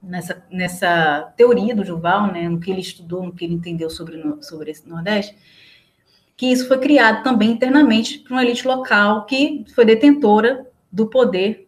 nessa, 0.02 0.44
nessa 0.50 1.32
teoria 1.36 1.72
do 1.72 1.84
Durval, 1.84 2.32
né, 2.32 2.48
no 2.48 2.58
que 2.58 2.68
ele 2.68 2.80
estudou, 2.80 3.22
no 3.22 3.32
que 3.32 3.44
ele 3.44 3.54
entendeu 3.54 3.88
sobre, 3.88 4.20
sobre 4.42 4.72
esse 4.72 4.88
Nordeste, 4.88 5.36
que 6.36 6.46
isso 6.46 6.66
foi 6.66 6.78
criado 6.78 7.22
também 7.22 7.52
internamente 7.52 8.18
por 8.18 8.32
uma 8.32 8.42
elite 8.42 8.66
local 8.66 9.24
que 9.24 9.64
foi 9.72 9.84
detentora 9.84 10.66
do 10.90 11.06
poder. 11.06 11.63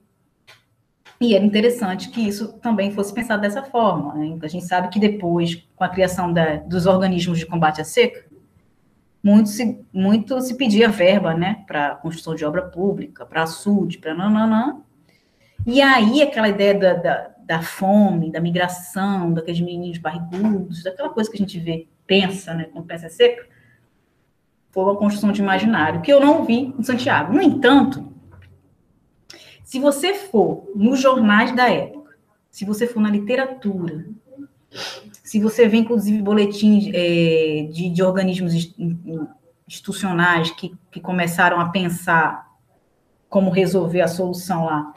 E 1.20 1.34
era 1.34 1.44
interessante 1.44 2.10
que 2.10 2.20
isso 2.20 2.52
também 2.54 2.90
fosse 2.90 3.12
pensado 3.12 3.40
dessa 3.40 3.62
forma. 3.62 4.14
Né? 4.14 4.38
A 4.42 4.48
gente 4.48 4.66
sabe 4.66 4.88
que 4.88 5.00
depois, 5.00 5.66
com 5.74 5.84
a 5.84 5.88
criação 5.88 6.32
da, 6.32 6.56
dos 6.56 6.86
organismos 6.86 7.38
de 7.38 7.46
combate 7.46 7.80
à 7.80 7.84
seca, 7.84 8.26
muito 9.22 9.48
se, 9.48 9.80
muito 9.92 10.40
se 10.40 10.56
pedia 10.56 10.88
verba, 10.88 11.34
né, 11.34 11.64
para 11.66 11.96
construção 11.96 12.34
de 12.34 12.44
obra 12.44 12.62
pública, 12.62 13.26
para 13.26 13.42
açude, 13.42 13.98
para 13.98 14.14
nananã. 14.14 14.80
E 15.66 15.82
aí 15.82 16.22
aquela 16.22 16.48
ideia 16.48 16.78
da, 16.78 16.94
da, 16.94 17.30
da, 17.40 17.62
fome, 17.62 18.30
da 18.30 18.40
migração, 18.40 19.32
daqueles 19.32 19.60
meninos 19.60 19.98
barrigudos, 19.98 20.84
daquela 20.84 21.08
coisa 21.08 21.28
que 21.28 21.36
a 21.36 21.40
gente 21.40 21.58
vê, 21.58 21.88
pensa, 22.06 22.54
né, 22.54 22.68
quando 22.72 22.86
pensa 22.86 23.08
seca, 23.08 23.48
foi 24.70 24.84
uma 24.84 24.94
construção 24.94 25.32
de 25.32 25.40
imaginário 25.40 26.02
que 26.02 26.12
eu 26.12 26.20
não 26.20 26.44
vi 26.44 26.72
em 26.78 26.82
Santiago. 26.84 27.32
No 27.32 27.42
entanto, 27.42 28.06
se 29.66 29.80
você 29.80 30.14
for 30.14 30.70
nos 30.76 31.00
jornais 31.00 31.50
da 31.50 31.68
época, 31.68 32.16
se 32.52 32.64
você 32.64 32.86
for 32.86 33.00
na 33.00 33.10
literatura, 33.10 34.06
se 35.24 35.40
você 35.40 35.66
vê, 35.66 35.78
inclusive, 35.78 36.22
boletins 36.22 36.88
é, 36.94 37.68
de, 37.72 37.90
de, 37.90 38.00
organismos 38.00 38.54
institucionais 39.66 40.52
que, 40.52 40.72
que 40.88 41.00
começaram 41.00 41.58
a 41.58 41.70
pensar 41.70 42.46
como 43.28 43.50
resolver 43.50 44.02
a 44.02 44.06
solução 44.06 44.66
lá 44.66 44.94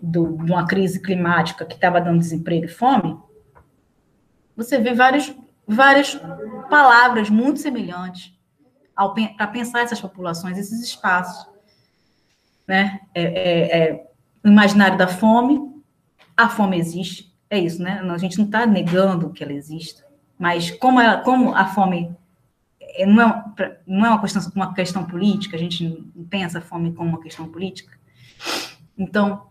do, 0.00 0.36
de 0.44 0.52
uma 0.52 0.64
crise 0.64 1.02
climática 1.02 1.66
que 1.66 1.74
estava 1.74 2.00
dando 2.00 2.20
desemprego 2.20 2.66
e 2.66 2.68
fome, 2.68 3.18
você 4.56 4.78
vê 4.78 4.94
várias, 4.94 5.34
várias 5.66 6.14
palavras 6.70 7.28
muito 7.28 7.58
semelhantes 7.58 8.32
para 9.36 9.48
pensar 9.48 9.80
essas 9.80 10.00
populações, 10.00 10.56
esses 10.56 10.80
espaços. 10.84 11.47
Né? 12.68 13.00
É, 13.14 13.22
é, 13.22 13.78
é, 13.78 14.06
imaginário 14.44 14.98
da 14.98 15.08
fome, 15.08 15.58
a 16.36 16.48
fome 16.48 16.78
existe, 16.78 17.34
é 17.50 17.58
isso, 17.58 17.82
né? 17.82 18.00
A 18.00 18.18
gente 18.18 18.36
não 18.36 18.44
está 18.44 18.66
negando 18.66 19.30
que 19.30 19.42
ela 19.42 19.54
exista, 19.54 20.04
mas 20.38 20.70
como, 20.70 21.00
ela, 21.00 21.16
como 21.22 21.54
a 21.54 21.64
fome 21.66 22.14
é, 22.80 23.06
não 23.06 23.22
é, 23.22 23.78
não 23.86 24.06
é 24.06 24.10
uma, 24.10 24.20
questão, 24.20 24.52
uma 24.54 24.74
questão 24.74 25.04
política, 25.04 25.56
a 25.56 25.58
gente 25.58 26.04
não 26.14 26.24
pensa 26.24 26.58
a 26.58 26.60
fome 26.60 26.92
como 26.92 27.08
uma 27.08 27.20
questão 27.20 27.48
política. 27.48 27.96
Então, 28.96 29.46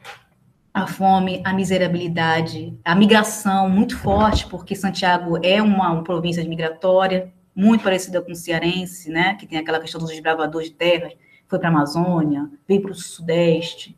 a 0.73 0.85
fome, 0.85 1.41
a 1.43 1.53
miserabilidade, 1.53 2.77
a 2.85 2.93
migração 2.93 3.69
muito 3.69 3.97
forte, 3.97 4.45
porque 4.47 4.75
Santiago 4.75 5.39
é 5.43 5.61
uma, 5.61 5.91
uma 5.91 6.03
província 6.03 6.43
migratória, 6.43 7.33
muito 7.55 7.83
parecida 7.83 8.21
com 8.21 8.31
o 8.31 8.35
cearense, 8.35 9.09
né? 9.09 9.33
Que 9.33 9.47
tem 9.47 9.57
aquela 9.57 9.79
questão 9.79 9.99
dos 9.99 10.11
desbravadores 10.11 10.69
de 10.69 10.75
terras, 10.75 11.13
foi 11.47 11.59
para 11.59 11.69
a 11.69 11.71
Amazônia, 11.71 12.49
veio 12.67 12.81
para 12.81 12.91
o 12.91 12.95
Sudeste 12.95 13.95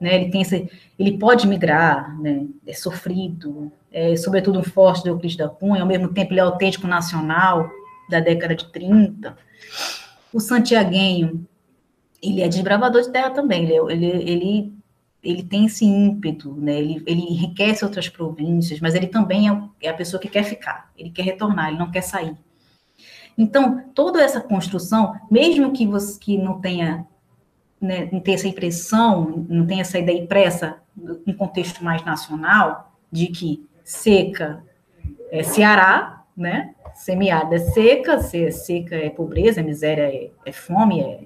né? 0.00 0.16
Ele 0.16 0.30
tem 0.30 0.42
esse, 0.42 0.70
ele 0.98 1.18
pode 1.18 1.46
migrar, 1.46 2.20
né? 2.20 2.46
É 2.66 2.72
sofrido, 2.74 3.72
é 3.90 4.16
sobretudo 4.16 4.58
um 4.58 4.62
forte 4.62 5.02
do 5.02 5.08
Euclides 5.08 5.36
da 5.36 5.48
Cunha, 5.48 5.80
ao 5.80 5.88
mesmo 5.88 6.08
tempo 6.08 6.32
ele 6.32 6.40
é 6.40 6.42
autêntico 6.42 6.86
nacional 6.86 7.70
da 8.10 8.20
década 8.20 8.54
de 8.54 8.66
30. 8.66 9.36
O 10.32 10.40
santiaguenho, 10.40 11.46
ele 12.22 12.42
é 12.42 12.48
desbravador 12.48 13.02
de 13.02 13.10
terra 13.10 13.30
também, 13.30 13.64
ele, 13.64 13.72
é, 13.72 13.92
ele, 13.92 14.30
ele, 14.30 14.72
ele 15.22 15.42
tem 15.42 15.66
esse 15.66 15.84
ímpeto, 15.84 16.52
né? 16.52 16.78
Ele, 16.78 17.02
ele 17.06 17.22
enriquece 17.22 17.84
outras 17.84 18.08
províncias, 18.08 18.80
mas 18.80 18.94
ele 18.94 19.06
também 19.06 19.48
é, 19.48 19.62
é 19.82 19.88
a 19.88 19.94
pessoa 19.94 20.20
que 20.20 20.28
quer 20.28 20.44
ficar, 20.44 20.90
ele 20.98 21.10
quer 21.10 21.22
retornar, 21.22 21.68
ele 21.68 21.78
não 21.78 21.90
quer 21.90 22.02
sair. 22.02 22.36
Então, 23.36 23.84
toda 23.94 24.22
essa 24.22 24.40
construção, 24.40 25.14
mesmo 25.30 25.72
que 25.72 25.86
você 25.86 26.18
que 26.18 26.38
não 26.38 26.60
tenha 26.60 27.06
né, 27.84 28.08
não 28.10 28.20
tem 28.20 28.34
essa 28.34 28.48
impressão, 28.48 29.44
não 29.48 29.66
tem 29.66 29.80
essa 29.80 29.98
ideia 29.98 30.18
impressa, 30.18 30.78
em 31.26 31.32
contexto 31.32 31.84
mais 31.84 32.04
nacional, 32.04 32.92
de 33.12 33.26
que 33.26 33.66
seca 33.84 34.64
é 35.30 35.42
Ceará, 35.42 36.24
né? 36.36 36.74
Semiada 36.94 37.56
é 37.56 37.58
seca, 37.58 38.20
se 38.20 38.50
seca 38.50 38.94
é 38.94 39.10
pobreza, 39.10 39.60
é 39.60 39.62
miséria 39.62 40.02
é, 40.02 40.30
é 40.46 40.52
fome, 40.52 41.00
é, 41.00 41.24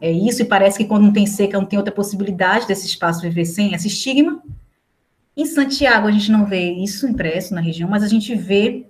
é 0.00 0.10
isso, 0.10 0.42
e 0.42 0.44
parece 0.44 0.78
que 0.78 0.84
quando 0.84 1.04
não 1.04 1.12
tem 1.12 1.26
seca, 1.26 1.58
não 1.58 1.66
tem 1.66 1.78
outra 1.78 1.94
possibilidade 1.94 2.66
desse 2.66 2.86
espaço 2.86 3.20
viver 3.20 3.44
sem 3.44 3.74
esse 3.74 3.86
estigma. 3.86 4.42
Em 5.36 5.44
Santiago, 5.44 6.08
a 6.08 6.10
gente 6.10 6.32
não 6.32 6.46
vê 6.46 6.72
isso 6.72 7.06
impresso 7.06 7.54
na 7.54 7.60
região, 7.60 7.88
mas 7.88 8.02
a 8.02 8.08
gente 8.08 8.34
vê 8.34 8.86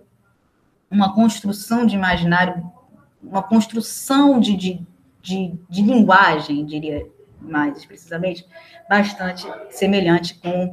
uma 0.91 1.15
construção 1.15 1.87
de 1.87 1.95
imaginário, 1.95 2.63
uma 3.23 3.43
construção 3.43 4.39
de, 4.39 4.57
de, 4.57 4.87
de, 5.21 5.55
de 5.69 5.83
linguagem, 5.83 6.65
diria 6.65 7.07
mais 7.41 7.85
precisamente, 7.85 8.47
bastante 8.89 9.47
semelhante 9.71 10.35
com, 10.35 10.73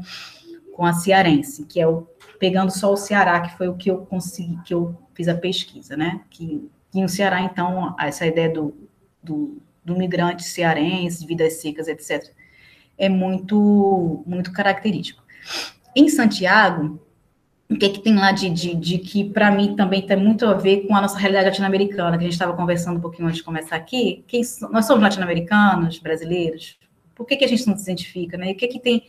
com 0.75 0.85
a 0.85 0.93
cearense, 0.93 1.65
que 1.65 1.79
é 1.79 1.87
o 1.87 2.07
pegando 2.39 2.71
só 2.71 2.91
o 2.91 2.97
Ceará, 2.97 3.39
que 3.39 3.55
foi 3.57 3.69
o 3.69 3.75
que 3.75 3.89
eu 3.89 3.99
consegui, 3.99 4.59
que 4.65 4.73
eu 4.73 4.97
fiz 5.13 5.29
a 5.29 5.35
pesquisa, 5.35 5.95
né? 5.95 6.19
Que, 6.29 6.69
que 6.91 7.01
no 7.01 7.07
Ceará, 7.07 7.39
então, 7.41 7.95
essa 7.97 8.25
ideia 8.25 8.49
do, 8.49 8.75
do, 9.23 9.61
do 9.81 9.95
migrante 9.95 10.43
cearense, 10.43 11.25
vidas 11.25 11.61
secas, 11.61 11.87
etc., 11.87 12.33
é 12.97 13.07
muito, 13.07 14.23
muito 14.27 14.51
característico. 14.51 15.23
Em 15.95 16.09
Santiago, 16.09 16.99
o 17.73 17.77
que, 17.77 17.85
é 17.85 17.89
que 17.89 17.99
tem 17.99 18.15
lá 18.15 18.31
de, 18.31 18.49
de, 18.49 18.75
de 18.75 18.97
que, 18.97 19.29
para 19.29 19.51
mim, 19.51 19.75
também 19.75 20.01
tem 20.01 20.17
muito 20.17 20.45
a 20.45 20.53
ver 20.53 20.87
com 20.87 20.95
a 20.95 21.01
nossa 21.01 21.17
realidade 21.17 21.47
latino-americana, 21.47 22.17
que 22.17 22.23
a 22.23 22.27
gente 22.27 22.33
estava 22.33 22.53
conversando 22.53 22.97
um 22.97 23.01
pouquinho 23.01 23.27
antes 23.27 23.37
de 23.37 23.43
começar 23.43 23.75
aqui. 23.75 24.23
Quem, 24.27 24.41
nós 24.71 24.85
somos 24.85 25.01
latino-americanos, 25.01 25.99
brasileiros, 25.99 26.77
por 27.15 27.25
que, 27.25 27.35
que 27.35 27.45
a 27.45 27.47
gente 27.47 27.67
não 27.67 27.75
se 27.75 27.83
identifica, 27.83 28.37
né? 28.37 28.49
E 28.49 28.53
o 28.53 28.55
que, 28.55 28.65
é 28.65 28.67
que 28.67 28.79
tem... 28.79 29.03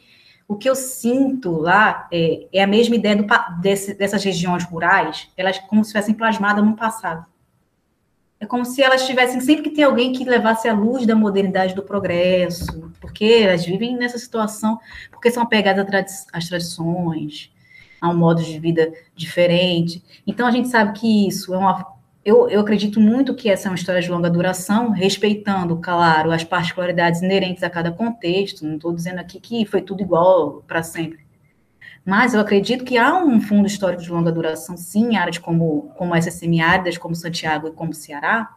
O 0.46 0.56
que 0.56 0.68
eu 0.68 0.74
sinto 0.74 1.52
lá 1.52 2.06
é, 2.12 2.46
é 2.52 2.62
a 2.62 2.66
mesma 2.66 2.96
ideia 2.96 3.16
do, 3.16 3.26
desse, 3.60 3.94
dessas 3.94 4.22
regiões 4.22 4.62
rurais, 4.64 5.28
elas 5.36 5.58
como 5.58 5.82
se 5.82 5.88
estivessem 5.88 6.14
plasmadas 6.14 6.62
no 6.62 6.76
passado. 6.76 7.24
É 8.38 8.44
como 8.44 8.64
se 8.64 8.82
elas 8.82 9.06
tivessem 9.06 9.40
sempre 9.40 9.62
que 9.62 9.70
ter 9.70 9.84
alguém 9.84 10.12
que 10.12 10.22
levasse 10.22 10.68
a 10.68 10.74
luz 10.74 11.06
da 11.06 11.16
modernidade, 11.16 11.74
do 11.74 11.82
progresso, 11.82 12.92
porque 13.00 13.24
elas 13.24 13.64
vivem 13.64 13.96
nessa 13.96 14.18
situação, 14.18 14.78
porque 15.10 15.30
são 15.30 15.42
apegadas 15.42 16.26
às 16.30 16.46
tradições, 16.46 17.50
a 18.04 18.10
um 18.10 18.16
modo 18.16 18.42
de 18.42 18.58
vida 18.58 18.92
diferente. 19.14 20.02
Então, 20.26 20.46
a 20.46 20.50
gente 20.50 20.68
sabe 20.68 20.98
que 20.98 21.28
isso 21.28 21.54
é 21.54 21.58
uma. 21.58 21.94
Eu, 22.24 22.48
eu 22.48 22.60
acredito 22.60 23.00
muito 23.00 23.34
que 23.34 23.50
essa 23.50 23.68
é 23.68 23.70
uma 23.70 23.76
história 23.76 24.00
de 24.00 24.10
longa 24.10 24.30
duração, 24.30 24.90
respeitando, 24.90 25.76
claro, 25.76 26.30
as 26.30 26.42
particularidades 26.42 27.20
inerentes 27.20 27.62
a 27.62 27.68
cada 27.68 27.92
contexto. 27.92 28.64
Não 28.64 28.76
estou 28.76 28.94
dizendo 28.94 29.18
aqui 29.18 29.38
que 29.38 29.66
foi 29.66 29.82
tudo 29.82 30.02
igual 30.02 30.62
para 30.66 30.82
sempre. 30.82 31.24
Mas 32.04 32.34
eu 32.34 32.40
acredito 32.40 32.84
que 32.84 32.98
há 32.98 33.16
um 33.16 33.40
fundo 33.40 33.66
histórico 33.66 34.02
de 34.02 34.10
longa 34.10 34.30
duração, 34.30 34.76
sim, 34.76 35.12
em 35.12 35.16
áreas 35.16 35.38
como, 35.38 35.90
como 35.96 36.14
essas 36.14 36.34
semiáridas, 36.34 36.98
como 36.98 37.14
Santiago 37.14 37.68
e 37.68 37.72
como 37.72 37.94
Ceará, 37.94 38.54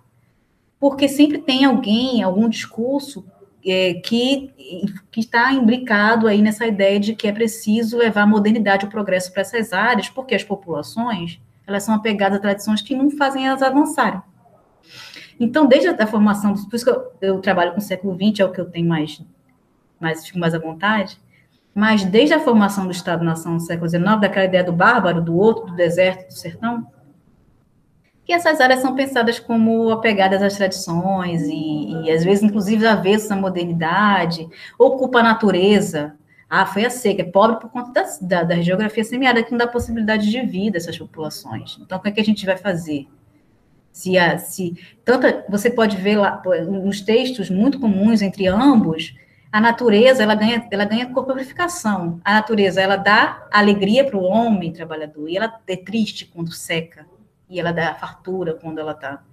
porque 0.80 1.08
sempre 1.08 1.38
tem 1.38 1.64
alguém, 1.64 2.22
algum 2.22 2.50
discurso 2.50 3.26
é, 3.68 3.96
que, 3.96 4.54
que 5.12 5.20
está 5.20 5.52
imbricado 5.52 6.28
aí 6.28 6.42
nessa 6.42 6.66
ideia 6.66 7.00
de 7.00 7.16
que 7.16 7.28
é 7.28 7.32
preciso 7.32 7.98
levar 7.98 8.22
a 8.22 8.28
modernidade 8.28 8.86
e 8.86 8.88
o 8.88 8.92
progresso 8.92 9.32
para 9.32 9.42
essas 9.42 9.74
áreas, 9.74 10.10
porque 10.10 10.34
as 10.34 10.44
populações 10.44 11.42
elas 11.68 11.84
são 11.84 11.94
apegadas 11.94 12.38
a 12.38 12.42
tradições 12.42 12.82
que 12.82 12.96
não 12.96 13.12
fazem 13.12 13.46
elas 13.46 13.62
avançarem. 13.62 14.22
Então, 15.38 15.68
desde 15.68 15.90
a 15.90 16.08
formação, 16.08 16.54
por 16.54 16.76
isso 16.76 16.86
que 16.86 16.92
eu, 16.92 17.12
eu 17.22 17.42
trabalho 17.42 17.74
com 17.74 17.80
o 17.80 17.82
século 17.82 18.16
XX, 18.16 18.40
é 18.40 18.46
o 18.46 18.52
que 18.52 18.62
eu 18.62 18.70
tenho 18.70 18.88
mais, 18.88 19.22
mais, 20.00 20.26
fico 20.26 20.40
mais 20.40 20.54
à 20.54 20.60
vontade, 20.60 21.20
mas 21.76 22.06
desde 22.06 22.34
a 22.34 22.40
formação 22.40 22.86
do 22.86 22.92
Estado-nação 22.92 23.54
no 23.54 23.60
século 23.60 23.90
XIX, 23.90 24.20
daquela 24.20 24.46
ideia 24.46 24.64
do 24.64 24.72
bárbaro, 24.72 25.22
do 25.22 25.38
outro, 25.38 25.68
do 25.68 25.76
deserto, 25.76 26.28
do 26.28 26.34
sertão, 26.34 26.88
que 28.28 28.34
essas 28.34 28.60
áreas 28.60 28.82
são 28.82 28.94
pensadas 28.94 29.40
como 29.40 29.90
apegadas 29.90 30.44
às 30.44 30.58
tradições 30.58 31.44
e, 31.44 32.04
e 32.04 32.12
às 32.12 32.26
vezes, 32.26 32.44
inclusive, 32.44 32.86
avessas 32.86 33.32
à 33.32 33.38
modernidade, 33.38 34.50
ocupa 34.78 35.20
a 35.20 35.24
natureza. 35.24 36.14
Ah, 36.50 36.66
foi 36.66 36.84
a 36.84 36.90
seca, 36.90 37.22
é 37.22 37.26
pobre 37.26 37.58
por 37.58 37.70
conta 37.70 37.94
da, 37.94 38.40
da, 38.40 38.44
da 38.44 38.62
geografia 38.62 39.04
semiárida, 39.06 39.46
que 39.46 39.52
não 39.52 39.58
dá 39.58 39.66
possibilidade 39.66 40.30
de 40.30 40.42
vida 40.42 40.78
a 40.78 40.80
essas 40.80 40.98
populações. 40.98 41.78
Então, 41.82 41.98
o 41.98 42.02
que, 42.02 42.10
é 42.10 42.12
que 42.12 42.20
a 42.20 42.24
gente 42.24 42.46
vai 42.46 42.58
fazer? 42.58 43.08
Se, 43.94 44.18
a, 44.18 44.38
se 44.38 44.76
você 45.50 45.70
pode 45.70 45.96
ver 45.96 46.18
lá 46.18 46.42
nos 46.70 47.00
textos 47.00 47.50
muito 47.50 47.80
comuns 47.80 48.22
entre 48.22 48.46
ambos, 48.46 49.16
a 49.50 49.62
natureza 49.62 50.22
ela 50.22 50.36
ganha, 50.36 50.68
ela 50.70 50.84
ganha 50.84 51.14
corporificação. 51.14 52.20
A 52.26 52.34
natureza 52.34 52.82
ela 52.82 52.98
dá 52.98 53.48
alegria 53.52 54.04
para 54.04 54.18
o 54.18 54.24
homem 54.24 54.74
trabalhador 54.74 55.30
e 55.30 55.38
ela 55.38 55.62
é 55.66 55.78
triste 55.78 56.26
quando 56.26 56.52
seca 56.52 57.06
e 57.50 57.60
ela 57.60 57.72
dá 57.72 57.94
fartura 57.94 58.54
quando 58.54 58.80
ela 58.80 58.92
está. 58.92 59.24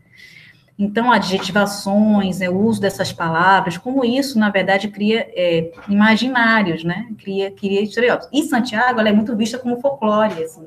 Então, 0.77 1.13
adjetivações, 1.13 2.41
né, 2.41 2.51
o 2.51 2.59
uso 2.59 2.81
dessas 2.81 3.13
palavras, 3.13 3.79
como 3.79 4.05
isso, 4.05 4.39
na 4.39 4.51
verdade, 4.51 4.89
cria 4.89 5.21
é, 5.33 5.73
imaginários, 5.89 6.83
né? 6.83 7.09
Cria, 7.19 7.51
cria 7.51 7.81
estereótipos. 7.81 8.29
E 8.33 8.43
Santiago, 8.43 8.99
ela 8.99 9.09
é 9.09 9.13
muito 9.13 9.37
vista 9.37 9.57
como 9.57 9.81
folclore, 9.81 10.43
assim, 10.43 10.67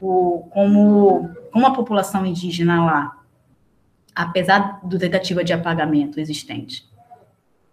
o, 0.00 0.46
como, 0.50 1.30
como 1.52 1.66
a 1.66 1.72
população 1.72 2.24
indígena 2.24 2.84
lá, 2.84 3.18
apesar 4.14 4.80
do 4.84 4.98
tentativa 4.98 5.42
de 5.42 5.52
apagamento 5.52 6.20
existente, 6.20 6.86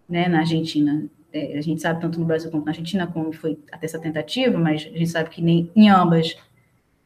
né, 0.09 0.27
na 0.27 0.39
Argentina. 0.39 1.05
É, 1.31 1.59
a 1.59 1.61
gente 1.61 1.79
sabe, 1.79 2.01
tanto 2.01 2.19
no 2.19 2.25
Brasil 2.25 2.49
quanto 2.49 2.65
na 2.65 2.71
Argentina, 2.71 3.05
como 3.05 3.31
foi 3.31 3.59
até 3.71 3.85
essa 3.85 3.99
tentativa, 3.99 4.57
mas 4.57 4.81
a 4.81 4.97
gente 4.97 5.09
sabe 5.09 5.29
que 5.29 5.43
nem 5.43 5.69
em 5.75 5.89
ambas, 5.89 6.35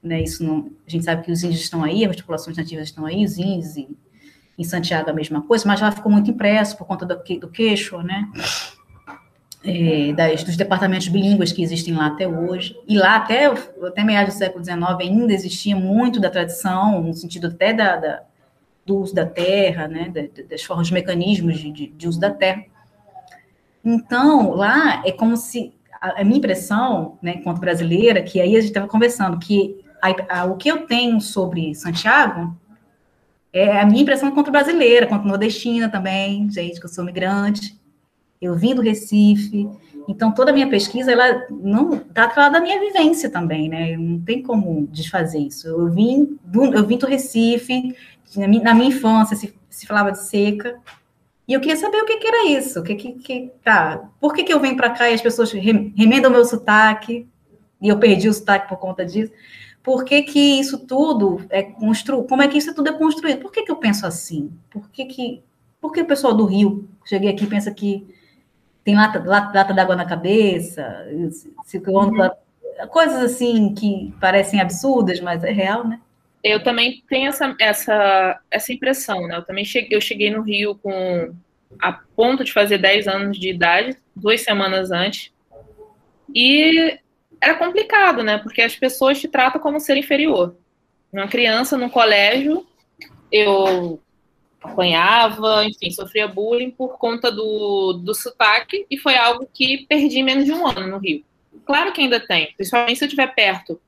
né, 0.06 0.22
isso 0.22 0.44
não, 0.44 0.72
a 0.88 0.90
gente 0.90 1.04
sabe 1.04 1.24
que 1.24 1.32
os 1.32 1.44
índios 1.44 1.62
estão 1.62 1.84
aí, 1.84 2.06
as 2.06 2.16
populações 2.16 2.56
nativas 2.56 2.86
estão 2.86 3.06
aí, 3.06 3.26
os 3.26 3.38
índios 3.38 3.76
e 3.76 3.90
em 4.58 4.64
Santiago 4.64 5.10
a 5.10 5.14
mesma 5.14 5.42
coisa, 5.42 5.68
mas 5.68 5.82
lá 5.82 5.92
ficou 5.92 6.12
muito 6.12 6.30
impresso 6.30 6.78
por 6.78 6.86
conta 6.86 7.06
do, 7.06 7.16
do 7.16 7.50
queixo, 7.50 8.02
né? 8.02 8.30
É, 9.64 10.14
das, 10.14 10.44
dos 10.44 10.56
departamentos 10.56 11.08
bilíngues 11.08 11.52
que 11.52 11.64
existem 11.64 11.96
lá 11.96 12.06
até 12.06 12.28
hoje. 12.28 12.80
E 12.88 12.98
lá, 12.98 13.16
até, 13.16 13.48
até 13.48 14.04
meados 14.04 14.36
do 14.36 14.38
século 14.38 14.64
XIX, 14.64 14.80
ainda 15.00 15.34
existia 15.34 15.76
muito 15.76 16.20
da 16.20 16.30
tradição, 16.30 17.02
no 17.02 17.14
sentido 17.14 17.48
até 17.48 17.74
da, 17.74 17.96
da 17.96 18.24
do 18.86 19.00
uso 19.00 19.16
da 19.16 19.26
terra, 19.26 19.88
né? 19.88 20.10
Da, 20.10 20.44
das 20.48 20.62
formas, 20.64 20.92
mecanismos 20.92 21.58
de, 21.58 21.72
de, 21.72 21.88
de, 21.88 22.08
uso 22.08 22.20
da 22.20 22.30
terra. 22.30 22.64
Então, 23.84 24.52
lá 24.52 25.02
é 25.06 25.12
como 25.12 25.36
se. 25.36 25.74
A, 26.00 26.22
a 26.22 26.24
minha 26.24 26.38
impressão, 26.38 27.18
né, 27.22 27.36
enquanto 27.38 27.60
brasileira, 27.60 28.22
que 28.22 28.40
aí 28.40 28.56
a 28.56 28.60
gente 28.60 28.70
estava 28.70 28.88
conversando, 28.88 29.40
que 29.40 29.84
a, 30.12 30.42
a, 30.42 30.46
o 30.46 30.58
que 30.58 30.70
eu 30.70 30.86
tenho 30.86 31.20
sobre 31.22 31.74
Santiago 31.76 32.56
é 33.52 33.80
a 33.80 33.86
minha 33.86 34.02
impressão 34.02 34.32
quanto 34.32 34.52
brasileira, 34.52 35.08
quanto 35.08 35.26
nordestina 35.26 35.88
também, 35.88 36.50
gente, 36.52 36.80
que 36.80 36.86
eu 36.86 36.90
sou 36.90 37.06
migrante. 37.06 37.80
Eu 38.42 38.54
vim 38.54 38.76
do 38.76 38.82
Recife, 38.82 39.70
então 40.10 40.32
toda 40.34 40.52
a 40.52 40.54
minha 40.54 40.70
pesquisa 40.70 41.12
ela 41.12 41.48
não 41.50 41.94
está 41.94 42.26
atrelada 42.26 42.58
à 42.58 42.62
minha 42.62 42.80
vivência 42.80 43.30
também, 43.30 43.70
né? 43.70 43.96
Não 43.96 44.20
tem 44.20 44.44
como 44.44 44.88
desfazer 44.92 45.40
isso. 45.40 45.68
Eu 45.68 45.90
vim 45.90 46.38
do, 46.44 46.66
eu 46.66 46.86
vim 46.86 46.98
do 46.98 47.08
Recife, 47.08 47.96
na 48.36 48.48
minha, 48.48 48.62
na 48.62 48.74
minha 48.74 48.90
infância 48.90 49.38
se, 49.38 49.54
se, 49.70 49.88
falava 49.88 50.12
de 50.12 50.22
seca, 50.22 50.78
e 51.48 51.54
eu 51.54 51.62
queria 51.62 51.78
saber 51.78 51.98
o 51.98 52.06
que, 52.06 52.18
que 52.18 52.28
era 52.28 52.50
isso, 52.50 52.80
o 52.82 52.84
que 52.84 52.96
que, 52.96 53.14
que 53.14 53.52
tá? 53.64 54.10
Por 54.20 54.34
que, 54.34 54.44
que 54.44 54.54
eu 54.54 54.60
venho 54.60 54.76
para 54.76 54.90
cá 54.90 55.10
e 55.10 55.14
as 55.14 55.22
pessoas 55.22 55.52
remendam 55.52 56.30
meu 56.30 56.44
sotaque 56.44 57.26
e 57.82 57.88
eu 57.88 57.98
perdi 57.98 58.28
o 58.28 58.34
sotaque 58.34 58.68
por 58.68 58.78
conta 58.78 59.06
disso? 59.06 59.32
Por 59.86 60.04
que, 60.04 60.24
que 60.24 60.60
isso 60.60 60.80
tudo 60.80 61.46
é 61.48 61.62
construído, 61.62 62.28
como 62.28 62.42
é 62.42 62.48
que 62.48 62.58
isso 62.58 62.74
tudo 62.74 62.90
é 62.90 62.94
construído? 62.94 63.40
Por 63.40 63.52
que, 63.52 63.62
que 63.62 63.72
eu 63.72 63.76
penso 63.76 64.08
assim? 64.08 64.52
Por 64.72 64.90
que, 64.90 65.06
que, 65.06 65.44
por 65.80 65.94
que 65.94 66.02
o 66.02 66.08
pessoal 66.08 66.34
do 66.34 66.44
Rio, 66.44 66.90
cheguei 67.06 67.30
aqui, 67.30 67.46
pensa 67.46 67.72
que 67.72 68.04
tem 68.84 68.96
lata, 68.96 69.24
lata, 69.24 69.56
lata 69.56 69.74
d'água 69.76 69.96
na 69.96 70.04
cabeça, 70.04 71.06
se, 71.64 71.78
uhum. 71.78 72.30
coisas 72.90 73.24
assim 73.24 73.76
que 73.76 74.12
parecem 74.20 74.60
absurdas, 74.60 75.20
mas 75.20 75.44
é 75.44 75.52
real, 75.52 75.88
né? 75.88 76.02
Eu 76.44 76.64
também 76.64 77.04
tenho 77.08 77.30
essa, 77.30 77.56
essa, 77.60 78.40
essa 78.50 78.74
impressão, 78.74 79.28
né? 79.28 79.38
Eu 79.38 79.46
também 79.46 79.64
cheguei, 79.64 79.96
eu 79.96 80.02
cheguei 80.02 80.32
no 80.32 80.42
Rio 80.42 80.76
com 80.82 81.32
a 81.80 81.94
ponto 81.94 82.44
de 82.44 82.52
fazer 82.52 82.80
10 82.80 83.08
anos 83.08 83.38
de 83.38 83.50
idade, 83.50 83.96
duas 84.16 84.42
semanas 84.42 84.92
antes, 84.92 85.32
e 86.34 86.98
era 87.42 87.56
complicado, 87.56 88.24
né? 88.24 88.38
Porque 88.38 88.62
as 88.62 88.76
pessoas 88.76 89.20
te 89.20 89.28
tratam 89.28 89.62
como 89.62 89.80
ser 89.80 89.98
inferior. 89.98 90.56
Uma 91.12 91.28
criança 91.28 91.78
no 91.78 91.90
colégio, 91.90 92.66
eu 93.32 94.02
apanhava, 94.62 95.64
enfim, 95.66 95.92
sofria 95.92 96.28
bullying 96.28 96.72
por 96.72 96.98
conta 96.98 97.32
do, 97.32 97.94
do 97.94 98.14
sotaque 98.14 98.86
e 98.90 98.98
foi 98.98 99.16
algo 99.16 99.48
que 99.54 99.86
perdi 99.88 100.24
menos 100.24 100.46
de 100.46 100.52
um 100.52 100.68
ano 100.68 100.88
no 100.88 100.98
Rio. 100.98 101.24
Claro 101.66 101.94
que 101.94 102.02
ainda 102.02 102.20
tem, 102.20 102.54
principalmente 102.58 102.98
se 102.98 103.06
eu 103.06 103.08
estiver 103.08 103.34
perto 103.34 103.80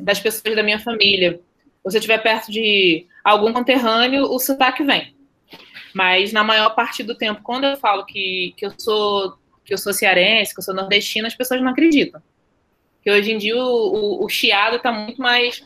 das 0.00 0.20
pessoas 0.20 0.54
da 0.54 0.62
minha 0.62 0.78
família, 0.78 1.40
ou 1.82 1.90
se 1.90 1.96
eu 1.96 2.00
estiver 2.00 2.18
perto 2.18 2.52
de 2.52 3.06
algum 3.24 3.52
conterrâneo, 3.52 4.24
o 4.24 4.38
sotaque 4.38 4.84
vem. 4.84 5.14
Mas 5.94 6.32
na 6.32 6.44
maior 6.44 6.74
parte 6.74 7.02
do 7.02 7.14
tempo, 7.14 7.40
quando 7.42 7.64
eu 7.64 7.76
falo 7.76 8.04
que, 8.04 8.54
que 8.56 8.66
eu 8.66 8.72
sou 8.78 9.38
que 9.64 9.74
eu 9.74 9.78
sou 9.78 9.92
cearense, 9.92 10.54
que 10.54 10.60
eu 10.60 10.64
sou 10.64 10.74
nordestina, 10.74 11.28
as 11.28 11.34
pessoas 11.34 11.60
não 11.60 11.68
acreditam 11.68 12.22
hoje 13.10 13.32
em 13.32 13.38
dia 13.38 13.56
o, 13.56 13.60
o, 13.60 14.24
o 14.24 14.28
chiado 14.28 14.76
está 14.76 14.92
muito 14.92 15.20
mais 15.20 15.62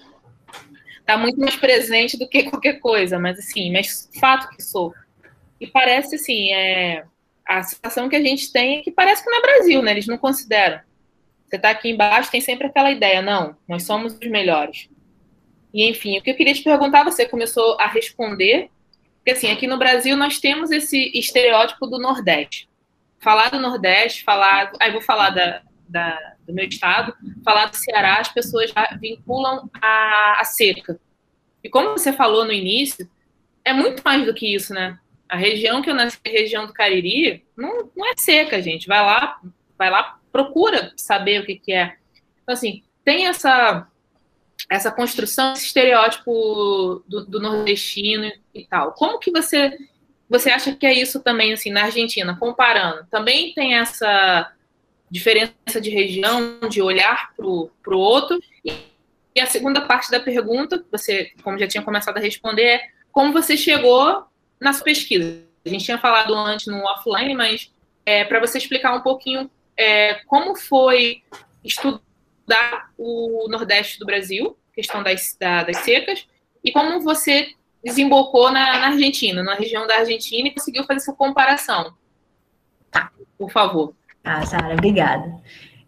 tá 1.05 1.16
muito 1.16 1.38
mais 1.40 1.57
presente 1.57 2.18
do 2.18 2.28
que 2.28 2.44
qualquer 2.44 2.78
coisa, 2.81 3.18
mas 3.18 3.38
assim, 3.38 3.72
mas 3.72 4.09
fato 4.20 4.48
que 4.55 4.62
sou. 4.62 4.94
E 5.61 5.66
parece 5.66 6.16
assim, 6.16 6.52
é, 6.52 7.05
a 7.46 7.62
sensação 7.62 8.09
que 8.09 8.16
a 8.16 8.22
gente 8.22 8.52
tem 8.52 8.78
é 8.78 8.83
que 8.83 8.90
parece 8.90 9.22
que 9.22 9.31
não 9.31 9.38
é 9.38 9.42
Brasil, 9.42 9.83
né? 9.83 9.92
Eles 9.92 10.07
não 10.07 10.18
consideram. 10.18 10.81
Você 11.46 11.57
está 11.57 11.70
aqui 11.70 11.90
embaixo, 11.90 12.31
tem 12.31 12.40
sempre 12.40 12.66
aquela 12.66 12.90
ideia, 12.90 13.20
não, 13.20 13.57
nós 13.68 13.83
somos 13.83 14.14
os 14.14 14.31
melhores. 14.31 14.88
E 15.72 15.88
enfim, 15.88 16.18
o 16.18 16.22
que 16.22 16.31
eu 16.31 16.37
queria 16.37 16.55
te 16.55 16.62
perguntar, 16.62 17.05
você 17.05 17.26
começou 17.26 17.78
a 17.81 17.87
responder, 17.87 18.70
porque 19.16 19.33
assim, 19.33 19.50
aqui 19.50 19.66
no 19.66 19.78
Brasil 19.78 20.16
nós 20.16 20.38
temos 20.40 20.70
esse 20.70 21.11
estereótipo 21.14 21.87
do 21.87 21.98
Nordeste. 21.98 22.68
Falar 23.20 23.50
do 23.50 23.61
Nordeste, 23.61 24.24
falar. 24.24 24.72
Aí 24.81 24.90
vou 24.90 25.00
falar 25.00 25.31
da, 25.31 25.62
da, 25.88 26.31
do 26.46 26.52
meu 26.52 26.66
estado, 26.66 27.14
falar 27.44 27.66
do 27.66 27.76
Ceará, 27.76 28.18
as 28.18 28.28
pessoas 28.28 28.70
já 28.70 28.96
vinculam 29.00 29.68
a, 29.81 30.40
a 30.40 30.44
seca. 30.44 30.98
E 31.62 31.68
como 31.68 31.90
você 31.90 32.12
falou 32.12 32.44
no 32.44 32.52
início, 32.52 33.09
é 33.64 33.72
muito 33.72 34.02
mais 34.05 34.24
do 34.24 34.35
que 34.35 34.55
isso, 34.55 34.74
né? 34.74 34.98
A 35.28 35.37
região 35.37 35.81
que 35.81 35.88
eu 35.88 35.94
nasci, 35.94 36.18
a 36.26 36.31
região 36.31 36.66
do 36.66 36.72
Cariri, 36.72 37.44
não, 37.57 37.90
não 37.96 38.07
é 38.07 38.14
seca, 38.16 38.61
gente. 38.61 38.87
Vai 38.87 39.00
lá, 39.00 39.40
vai 39.78 39.90
lá, 39.90 40.18
procura 40.31 40.92
saber 40.96 41.40
o 41.40 41.46
que, 41.46 41.57
que 41.57 41.72
é. 41.72 41.96
Então, 42.42 42.52
assim, 42.52 42.83
tem 43.05 43.26
essa 43.26 43.88
essa 44.70 44.92
construção, 44.92 45.52
esse 45.52 45.66
estereótipo 45.66 47.02
do, 47.07 47.26
do, 47.26 47.40
nordestino 47.40 48.31
e 48.55 48.64
tal. 48.64 48.92
Como 48.92 49.18
que 49.18 49.31
você 49.31 49.76
você 50.28 50.50
acha 50.50 50.74
que 50.74 50.87
é 50.87 50.94
isso 50.94 51.20
também, 51.20 51.52
assim, 51.52 51.70
na 51.70 51.85
Argentina, 51.85 52.35
comparando? 52.38 53.07
Também 53.11 53.52
tem 53.52 53.74
essa 53.74 54.50
diferença 55.12 55.79
de 55.79 55.90
região, 55.90 56.59
de 56.70 56.81
olhar 56.81 57.35
para 57.37 57.46
o 57.46 57.70
outro. 57.98 58.40
E 58.64 59.40
a 59.40 59.44
segunda 59.44 59.83
parte 59.83 60.11
da 60.11 60.18
pergunta, 60.18 60.83
você, 60.90 61.33
como 61.42 61.59
já 61.59 61.68
tinha 61.68 61.83
começado 61.83 62.16
a 62.16 62.20
responder, 62.20 62.62
é 62.62 62.88
como 63.12 63.31
você 63.31 63.55
chegou 63.55 64.25
nas 64.59 64.83
pesquisas. 64.83 65.42
A 65.66 65.68
gente 65.68 65.85
tinha 65.85 65.98
falado 65.98 66.35
antes 66.35 66.66
no 66.66 66.79
offline, 66.79 67.35
mas 67.35 67.70
é, 68.07 68.25
para 68.25 68.40
você 68.40 68.57
explicar 68.57 68.94
um 68.96 69.03
pouquinho 69.03 69.51
é, 69.77 70.14
como 70.27 70.57
foi 70.57 71.22
estudar 71.62 72.90
o 72.96 73.46
Nordeste 73.51 73.98
do 73.98 74.07
Brasil, 74.07 74.57
questão 74.75 75.03
das, 75.03 75.37
da, 75.38 75.62
das 75.62 75.77
secas, 75.79 76.27
e 76.64 76.72
como 76.72 77.01
você 77.01 77.55
desembocou 77.85 78.51
na, 78.51 78.79
na 78.79 78.87
Argentina, 78.88 79.42
na 79.42 79.55
região 79.55 79.87
da 79.87 79.98
Argentina, 79.98 80.48
e 80.48 80.53
conseguiu 80.53 80.85
fazer 80.85 81.01
essa 81.01 81.12
comparação. 81.12 81.94
Por 83.37 83.51
favor. 83.51 83.94
Ah, 84.24 84.44
Sara, 84.46 84.74
obrigada. 84.74 85.35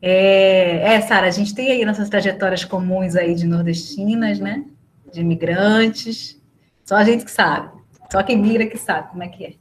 É, 0.03 0.95
é 0.95 1.01
Sara, 1.01 1.27
a 1.27 1.31
gente 1.31 1.55
tem 1.55 1.71
aí 1.71 1.85
nossas 1.85 2.09
trajetórias 2.09 2.65
comuns 2.65 3.17
aí 3.17 3.35
de 3.35 3.47
nordestinas, 3.47 4.39
né? 4.39 4.65
De 5.13 5.21
imigrantes. 5.21 6.41
Só 6.85 6.97
a 6.97 7.05
gente 7.05 7.25
que 7.25 7.31
sabe. 7.31 7.71
Só 8.11 8.23
quem 8.23 8.37
mira 8.37 8.67
que 8.67 8.77
sabe 8.77 9.11
como 9.11 9.23
é 9.23 9.29
que 9.29 9.45
é. 9.45 9.55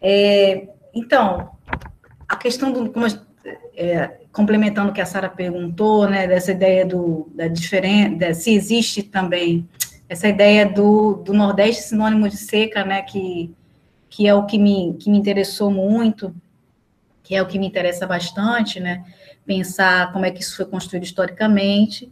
é 0.00 0.68
então, 0.94 1.50
a 2.28 2.36
questão 2.36 2.72
do. 2.72 2.90
Como, 2.90 3.06
é, 3.76 4.18
complementando 4.32 4.90
o 4.90 4.92
que 4.92 5.00
a 5.00 5.06
Sara 5.06 5.28
perguntou, 5.28 6.08
né? 6.08 6.26
Dessa 6.26 6.52
ideia 6.52 6.84
do, 6.84 7.30
da 7.34 7.46
diferença, 7.46 8.34
se 8.34 8.54
existe 8.54 9.02
também 9.02 9.68
essa 10.08 10.26
ideia 10.26 10.66
do, 10.66 11.14
do 11.14 11.34
Nordeste 11.34 11.82
sinônimo 11.82 12.28
de 12.28 12.36
seca, 12.36 12.84
né? 12.84 13.02
Que, 13.02 13.54
que 14.08 14.26
é 14.26 14.34
o 14.34 14.46
que 14.46 14.58
me, 14.58 14.96
que 14.98 15.10
me 15.10 15.18
interessou 15.18 15.70
muito 15.70 16.34
que 17.28 17.34
é 17.34 17.42
o 17.42 17.46
que 17.46 17.58
me 17.58 17.66
interessa 17.66 18.06
bastante, 18.06 18.80
né? 18.80 19.04
Pensar 19.44 20.10
como 20.14 20.24
é 20.24 20.30
que 20.30 20.40
isso 20.40 20.56
foi 20.56 20.64
construído 20.64 21.04
historicamente. 21.04 22.10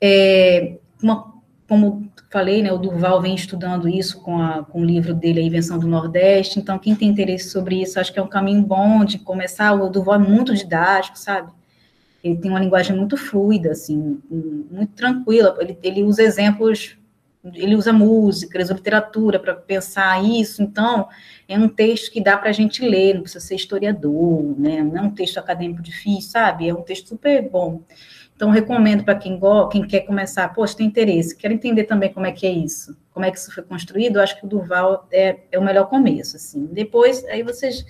É, 0.00 0.78
uma, 1.00 1.32
como 1.68 2.10
falei, 2.28 2.60
né, 2.60 2.72
o 2.72 2.76
Durval 2.76 3.22
vem 3.22 3.36
estudando 3.36 3.88
isso 3.88 4.20
com, 4.20 4.42
a, 4.42 4.64
com 4.64 4.80
o 4.80 4.84
livro 4.84 5.14
dele, 5.14 5.38
A 5.38 5.44
Invenção 5.44 5.78
do 5.78 5.86
Nordeste, 5.86 6.58
então 6.58 6.76
quem 6.76 6.96
tem 6.96 7.08
interesse 7.08 7.50
sobre 7.50 7.80
isso, 7.80 8.00
acho 8.00 8.12
que 8.12 8.18
é 8.18 8.22
um 8.22 8.28
caminho 8.28 8.62
bom 8.62 9.04
de 9.04 9.20
começar, 9.20 9.72
o 9.74 9.88
Durval 9.88 10.16
é 10.16 10.18
muito 10.18 10.52
didático, 10.56 11.16
sabe? 11.16 11.52
Ele 12.22 12.36
tem 12.36 12.50
uma 12.50 12.60
linguagem 12.60 12.96
muito 12.96 13.16
fluida, 13.16 13.70
assim, 13.70 14.20
muito 14.28 14.92
tranquila, 14.94 15.56
ele, 15.60 15.78
ele 15.84 16.02
usa 16.02 16.22
exemplos, 16.22 16.98
ele 17.44 17.76
usa 17.76 17.92
música, 17.92 18.60
usa 18.60 18.74
literatura 18.74 19.38
para 19.38 19.54
pensar 19.54 20.22
isso, 20.24 20.62
então 20.62 21.08
é 21.48 21.58
um 21.58 21.68
texto 21.68 22.10
que 22.10 22.20
dá 22.20 22.36
para 22.36 22.50
a 22.50 22.52
gente 22.52 22.86
ler, 22.86 23.14
não 23.14 23.22
precisa 23.22 23.44
ser 23.44 23.54
historiador, 23.54 24.58
né? 24.58 24.82
Não 24.82 24.96
é 24.96 25.02
um 25.02 25.10
texto 25.10 25.38
acadêmico 25.38 25.82
difícil, 25.82 26.30
sabe? 26.30 26.68
É 26.68 26.74
um 26.74 26.82
texto 26.82 27.08
super 27.08 27.48
bom. 27.48 27.82
Então, 28.34 28.50
recomendo 28.50 29.02
para 29.02 29.16
quem, 29.16 29.40
quem 29.70 29.86
quer 29.86 30.00
começar, 30.00 30.48
poxa, 30.54 30.76
tem 30.76 30.86
interesse, 30.86 31.36
quero 31.36 31.54
entender 31.54 31.84
também 31.84 32.12
como 32.12 32.26
é 32.26 32.32
que 32.32 32.46
é 32.46 32.50
isso, 32.50 32.96
como 33.12 33.26
é 33.26 33.30
que 33.30 33.38
isso 33.38 33.52
foi 33.52 33.64
construído, 33.64 34.16
eu 34.16 34.22
acho 34.22 34.38
que 34.38 34.46
o 34.46 34.48
Durval 34.48 35.08
é, 35.10 35.40
é 35.50 35.58
o 35.58 35.64
melhor 35.64 35.88
começo, 35.88 36.36
assim. 36.36 36.66
Depois, 36.66 37.24
aí 37.24 37.42
vocês 37.42 37.84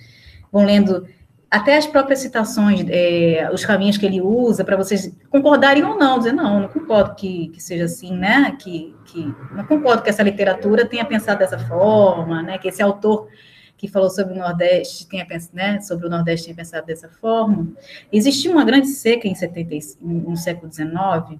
vão 0.51 0.65
lendo 0.65 1.07
até 1.49 1.77
as 1.77 1.87
próprias 1.87 2.19
citações, 2.19 2.85
é, 2.89 3.49
os 3.51 3.65
caminhos 3.65 3.97
que 3.97 4.05
ele 4.05 4.21
usa, 4.21 4.63
para 4.63 4.77
vocês 4.77 5.11
concordarem 5.29 5.83
ou 5.83 5.97
não, 5.97 6.19
dizer, 6.19 6.31
não, 6.31 6.59
não 6.61 6.67
concordo 6.67 7.15
que, 7.15 7.47
que 7.49 7.61
seja 7.61 7.85
assim, 7.85 8.15
né, 8.15 8.55
que, 8.59 8.95
que, 9.05 9.33
não 9.51 9.65
concordo 9.65 10.03
que 10.03 10.09
essa 10.09 10.21
literatura 10.21 10.85
tenha 10.85 11.03
pensado 11.03 11.39
dessa 11.39 11.57
forma, 11.57 12.43
né, 12.43 12.57
que 12.59 12.67
esse 12.67 12.83
autor 12.83 13.27
que 13.75 13.87
falou 13.87 14.09
sobre 14.09 14.33
o 14.33 14.37
Nordeste 14.37 15.07
tenha 15.07 15.25
pensado, 15.25 15.55
né, 15.55 15.81
sobre 15.81 16.05
o 16.05 16.09
Nordeste 16.09 16.45
tenha 16.45 16.55
pensado 16.55 16.85
dessa 16.85 17.09
forma. 17.09 17.69
Existia 18.11 18.51
uma 18.51 18.63
grande 18.63 18.87
seca 18.87 19.27
em 19.27 19.33
75, 19.33 20.05
no 20.05 20.37
século 20.37 20.71
XIX, 20.71 21.39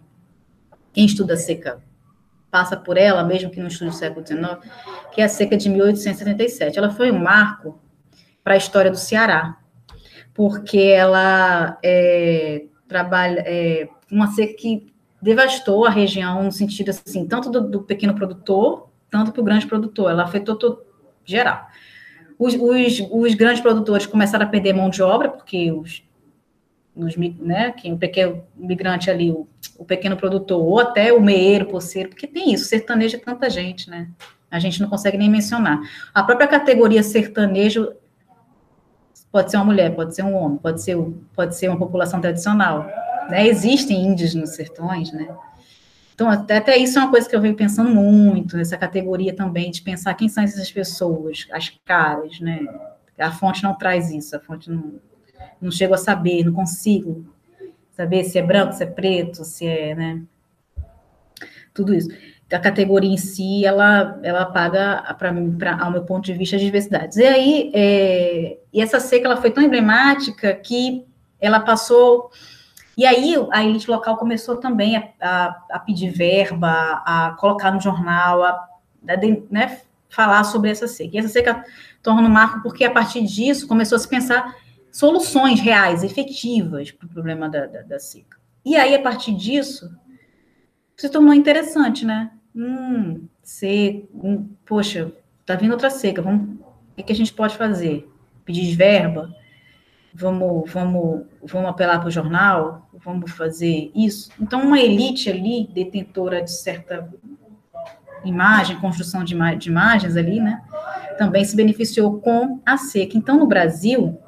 quem 0.91 1.05
estuda 1.05 1.37
seca 1.37 1.83
passa 2.49 2.75
por 2.75 2.97
ela, 2.97 3.23
mesmo 3.23 3.51
que 3.51 3.59
não 3.59 3.67
estude 3.67 3.91
o 3.91 3.93
século 3.93 4.25
XIX, 4.25 4.57
que 5.11 5.21
é 5.21 5.25
a 5.25 5.29
seca 5.29 5.55
de 5.55 5.69
1877. 5.69 6.79
Ela 6.79 6.89
foi 6.89 7.11
um 7.11 7.19
marco 7.19 7.79
para 8.43 8.55
a 8.55 8.57
história 8.57 8.89
do 8.89 8.97
Ceará, 8.97 9.57
porque 10.39 10.77
ela 10.77 11.77
é, 11.83 12.63
trabalha 12.87 13.43
é, 13.45 13.89
uma 14.09 14.27
seca 14.27 14.53
que 14.53 14.87
devastou 15.21 15.85
a 15.85 15.89
região 15.89 16.41
no 16.43 16.49
sentido 16.49 16.91
assim, 16.91 17.27
tanto 17.27 17.49
do, 17.49 17.59
do 17.59 17.81
pequeno 17.81 18.15
produtor, 18.15 18.87
tanto 19.11 19.33
para 19.33 19.41
o 19.41 19.43
grande 19.43 19.67
produtor. 19.67 20.09
Ela 20.09 20.23
afetou 20.23 20.55
todo, 20.55 20.81
geral. 21.25 21.67
Os, 22.39 22.53
os, 22.53 23.05
os, 23.11 23.33
grandes 23.33 23.61
produtores 23.61 24.05
começaram 24.05 24.45
a 24.45 24.49
perder 24.49 24.71
mão 24.71 24.89
de 24.89 25.01
obra, 25.03 25.27
porque 25.27 25.73
os, 25.73 26.07
os 26.95 27.17
né, 27.17 27.73
quem, 27.73 27.91
o 27.91 27.97
pequeno 27.97 28.41
migrante 28.55 29.11
ali, 29.11 29.31
o, 29.31 29.45
o 29.77 29.83
pequeno 29.83 30.15
produtor, 30.15 30.63
ou 30.63 30.79
até 30.79 31.11
o 31.11 31.21
meeiro, 31.21 31.65
poceiro, 31.65 32.07
porque 32.07 32.25
tem 32.25 32.53
isso, 32.53 32.63
sertanejo 32.63 33.17
é 33.17 33.19
tanta 33.19 33.49
gente, 33.49 33.89
né? 33.89 34.07
A 34.49 34.57
gente 34.57 34.79
não 34.79 34.87
consegue 34.87 35.17
nem 35.17 35.29
mencionar. 35.29 35.81
A 36.13 36.23
própria 36.23 36.47
categoria 36.47 37.03
sertanejo 37.03 37.91
Pode 39.31 39.51
ser 39.51 39.57
uma 39.57 39.65
mulher, 39.65 39.95
pode 39.95 40.15
ser 40.15 40.23
um 40.23 40.35
homem, 40.35 40.57
pode 40.57 40.81
ser, 40.81 40.97
pode 41.35 41.55
ser 41.55 41.69
uma 41.69 41.77
população 41.77 42.19
tradicional. 42.19 42.87
Né? 43.29 43.47
Existem 43.47 44.05
índios 44.05 44.33
nos 44.33 44.51
sertões, 44.51 45.11
né? 45.11 45.27
Então, 46.15 46.29
até, 46.29 46.57
até, 46.57 46.77
isso 46.77 46.99
é 46.99 47.01
uma 47.01 47.11
coisa 47.11 47.29
que 47.29 47.35
eu 47.35 47.39
venho 47.39 47.55
pensando 47.55 47.89
muito, 47.89 48.57
nessa 48.57 48.75
categoria 48.77 49.33
também, 49.33 49.71
de 49.71 49.81
pensar 49.81 50.13
quem 50.15 50.27
são 50.27 50.43
essas 50.43 50.69
pessoas, 50.69 51.47
as 51.51 51.69
caras, 51.85 52.39
né? 52.41 52.59
A 53.17 53.31
fonte 53.31 53.63
não 53.63 53.73
traz 53.73 54.11
isso, 54.11 54.35
a 54.35 54.39
fonte 54.39 54.69
não, 54.69 54.95
não 55.61 55.71
chego 55.71 55.93
a 55.93 55.97
saber, 55.97 56.43
não 56.43 56.51
consigo 56.51 57.25
saber 57.91 58.25
se 58.25 58.37
é 58.37 58.41
branco, 58.41 58.73
se 58.73 58.83
é 58.83 58.85
preto, 58.85 59.45
se 59.45 59.65
é, 59.65 59.95
né? 59.95 60.21
Tudo 61.73 61.93
isso 61.93 62.09
a 62.51 62.59
categoria 62.59 63.11
em 63.11 63.17
si, 63.17 63.65
ela, 63.65 64.19
ela 64.23 64.45
paga, 64.45 65.03
para 65.17 65.77
ao 65.79 65.91
meu 65.91 66.03
ponto 66.03 66.25
de 66.25 66.33
vista, 66.33 66.55
as 66.55 66.61
diversidades. 66.61 67.17
E 67.17 67.25
aí, 67.25 67.71
é, 67.73 68.57
e 68.73 68.81
essa 68.81 68.99
seca, 68.99 69.27
ela 69.27 69.37
foi 69.37 69.51
tão 69.51 69.63
emblemática 69.63 70.53
que 70.53 71.05
ela 71.39 71.59
passou... 71.59 72.31
E 72.97 73.05
aí, 73.05 73.33
a 73.51 73.63
elite 73.63 73.89
local 73.89 74.17
começou 74.17 74.57
também 74.57 74.97
a, 74.97 75.09
a, 75.21 75.65
a 75.71 75.79
pedir 75.79 76.09
verba, 76.09 77.01
a 77.05 77.33
colocar 77.39 77.71
no 77.71 77.79
jornal, 77.79 78.43
a, 78.43 78.49
a 78.49 79.17
né, 79.49 79.79
falar 80.09 80.43
sobre 80.43 80.69
essa 80.69 80.85
seca. 80.85 81.15
E 81.15 81.19
essa 81.19 81.29
seca 81.29 81.63
torna 82.03 82.27
um 82.27 82.31
marco 82.31 82.61
porque, 82.61 82.83
a 82.83 82.91
partir 82.91 83.23
disso, 83.23 83.69
começou 83.69 83.95
a 83.95 83.99
se 83.99 84.07
pensar 84.09 84.53
soluções 84.91 85.61
reais, 85.61 86.03
efetivas, 86.03 86.91
para 86.91 87.05
o 87.05 87.09
problema 87.09 87.47
da, 87.47 87.67
da, 87.67 87.83
da 87.83 87.99
seca. 87.99 88.37
E 88.65 88.75
aí, 88.75 88.93
a 88.93 89.01
partir 89.01 89.33
disso, 89.33 89.89
se 90.97 91.07
tornou 91.07 91.33
interessante, 91.33 92.05
né? 92.05 92.31
Hum, 92.55 93.27
ser, 93.41 94.09
hum, 94.13 94.49
poxa, 94.65 95.11
tá 95.45 95.55
vindo 95.55 95.71
outra 95.71 95.89
seca, 95.89 96.21
vamos, 96.21 96.55
o 96.91 96.95
que, 96.95 97.03
que 97.03 97.13
a 97.13 97.15
gente 97.15 97.33
pode 97.33 97.55
fazer? 97.55 98.09
Pedir 98.45 98.75
verba? 98.75 99.33
Vamos, 100.13 100.71
vamos, 100.71 101.25
vamos 101.43 101.69
apelar 101.69 101.99
para 101.99 102.07
o 102.07 102.11
jornal? 102.11 102.89
Vamos 102.93 103.31
fazer 103.31 103.91
isso? 103.95 104.31
Então, 104.39 104.63
uma 104.63 104.79
elite 104.79 105.29
ali, 105.29 105.69
detentora 105.71 106.41
de 106.41 106.51
certa 106.51 107.07
imagem, 108.25 108.79
construção 108.79 109.23
de, 109.23 109.35
de 109.57 109.69
imagens 109.69 110.17
ali, 110.17 110.39
né? 110.39 110.61
Também 111.17 111.45
se 111.45 111.55
beneficiou 111.55 112.19
com 112.19 112.59
a 112.65 112.77
seca. 112.77 113.17
Então, 113.17 113.37
no 113.37 113.47
Brasil, 113.47 114.19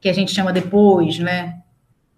que 0.00 0.08
a 0.08 0.12
gente 0.12 0.32
chama 0.32 0.52
depois, 0.52 1.18
né? 1.18 1.62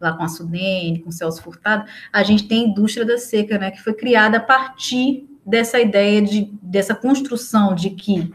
Lá 0.01 0.13
com 0.13 0.23
a 0.23 0.29
Sudene, 0.29 1.01
com 1.01 1.11
o 1.11 1.13
Celso 1.13 1.43
Furtado, 1.43 1.85
a 2.13 2.23
gente 2.23 2.47
tem 2.47 2.65
a 2.65 2.69
indústria 2.69 3.05
da 3.05 3.19
seca, 3.19 3.59
né, 3.59 3.71
que 3.71 3.83
foi 3.83 3.95
criada 3.95 4.39
a 4.39 4.41
partir 4.41 5.29
dessa 5.45 5.81
ideia 5.81 6.21
de, 6.23 6.53
dessa 6.63 6.95
construção 6.95 7.75
de 7.75 7.91
que 7.91 8.33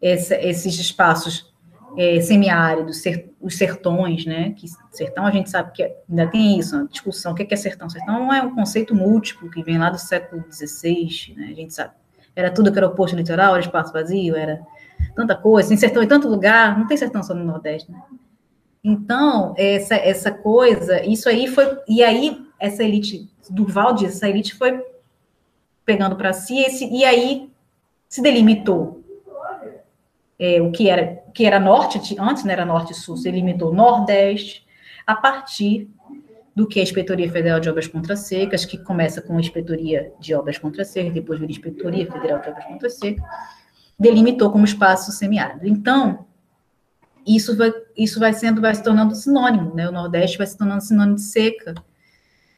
essa, 0.00 0.36
esses 0.36 0.78
espaços 0.78 1.52
é, 1.96 2.20
semiáridos, 2.20 2.98
ser, 2.98 3.32
os 3.40 3.56
sertões, 3.56 4.24
né, 4.26 4.50
que 4.50 4.66
sertão 4.90 5.26
a 5.26 5.30
gente 5.30 5.50
sabe 5.50 5.72
que 5.72 5.82
é, 5.82 5.96
ainda 6.08 6.26
tem 6.26 6.58
isso, 6.58 6.76
a 6.76 6.84
discussão, 6.84 7.32
o 7.32 7.34
que 7.34 7.42
é, 7.42 7.46
que 7.46 7.54
é 7.54 7.56
sertão? 7.56 7.88
Sertão 7.88 8.32
é 8.32 8.42
um 8.42 8.54
conceito 8.54 8.94
múltiplo 8.94 9.50
que 9.50 9.62
vem 9.62 9.78
lá 9.78 9.90
do 9.90 9.98
século 9.98 10.44
XVI, 10.52 11.34
né, 11.36 11.48
a 11.50 11.54
gente 11.54 11.74
sabe, 11.74 11.92
era 12.36 12.50
tudo 12.50 12.70
que 12.70 12.78
era 12.78 12.86
oposto 12.86 13.16
litoral, 13.16 13.54
era 13.54 13.64
espaço 13.64 13.92
vazio, 13.92 14.36
era 14.36 14.60
tanta 15.16 15.34
coisa, 15.34 15.68
tem 15.68 15.76
sertão 15.76 16.02
em 16.02 16.08
tanto 16.08 16.28
lugar, 16.28 16.78
não 16.78 16.86
tem 16.86 16.96
sertão 16.96 17.22
só 17.22 17.34
no 17.34 17.44
Nordeste, 17.44 17.90
né, 17.90 18.00
então, 18.82 19.54
essa, 19.56 19.94
essa 19.96 20.30
coisa, 20.30 21.04
isso 21.04 21.28
aí 21.28 21.46
foi. 21.46 21.78
E 21.88 22.02
aí, 22.02 22.40
essa 22.58 22.82
elite, 22.82 23.28
Durval 23.50 23.94
diz, 23.94 24.16
essa 24.16 24.28
elite 24.28 24.54
foi 24.54 24.82
pegando 25.84 26.16
para 26.16 26.32
si, 26.32 26.58
esse, 26.60 26.84
e 26.86 27.04
aí 27.04 27.50
se 28.08 28.22
delimitou. 28.22 29.02
É, 30.38 30.62
o 30.62 30.70
que 30.70 30.88
era 30.88 31.16
que 31.34 31.44
era 31.44 31.58
norte, 31.58 32.16
antes 32.18 32.44
não 32.44 32.52
era 32.52 32.64
norte 32.64 32.92
e 32.92 32.94
sul, 32.94 33.16
se 33.16 33.24
delimitou 33.24 33.72
nordeste, 33.72 34.66
a 35.06 35.14
partir 35.14 35.88
do 36.54 36.66
que 36.66 36.80
a 36.80 36.82
Inspetoria 36.82 37.30
Federal 37.30 37.60
de 37.60 37.70
Obras 37.70 37.86
Contra 37.86 38.16
Secas, 38.16 38.64
que 38.64 38.78
começa 38.78 39.22
com 39.22 39.36
a 39.36 39.40
Inspetoria 39.40 40.12
de 40.18 40.34
Obras 40.34 40.58
Contra 40.58 40.84
Secas, 40.84 41.12
depois 41.12 41.38
vira 41.38 41.52
Inspetoria 41.52 42.10
Federal 42.10 42.40
de 42.40 42.48
Obras 42.48 42.64
Contra 42.64 42.90
Secas, 42.90 43.24
delimitou 43.98 44.50
como 44.50 44.64
espaço 44.64 45.10
semiárido. 45.12 45.66
Então, 45.66 46.26
isso 47.26 47.56
vai, 47.56 47.72
isso 47.96 48.20
vai 48.20 48.32
sendo, 48.32 48.60
vai 48.60 48.74
se 48.74 48.82
tornando 48.82 49.14
sinônimo, 49.14 49.74
né? 49.74 49.88
O 49.88 49.92
Nordeste 49.92 50.38
vai 50.38 50.46
se 50.46 50.56
tornando 50.56 50.82
sinônimo 50.82 51.16
de 51.16 51.22
seca. 51.22 51.74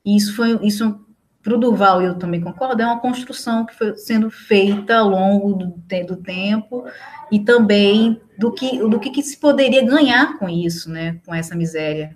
E 0.05 0.17
isso 0.17 0.35
foi, 0.35 0.59
isso 0.63 1.05
para 1.43 1.55
o 1.55 1.59
Durval, 1.59 2.03
eu 2.03 2.19
também 2.19 2.41
concordo, 2.41 2.83
é 2.83 2.87
uma 2.87 3.01
construção 3.01 3.65
que 3.65 3.75
foi 3.75 3.97
sendo 3.97 4.31
feita 4.31 4.97
ao 4.99 5.09
longo 5.09 5.55
do, 5.55 5.67
do 6.07 6.17
tempo 6.17 6.85
e 7.33 7.41
também 7.41 8.21
do 8.39 8.53
que, 8.53 8.79
do 8.79 9.01
que, 9.01 9.11
que, 9.11 9.23
se 9.23 9.39
poderia 9.39 9.85
ganhar 9.85 10.39
com 10.39 10.49
isso, 10.49 10.91
né? 10.91 11.19
Com 11.25 11.35
essa 11.35 11.57
miséria, 11.57 12.15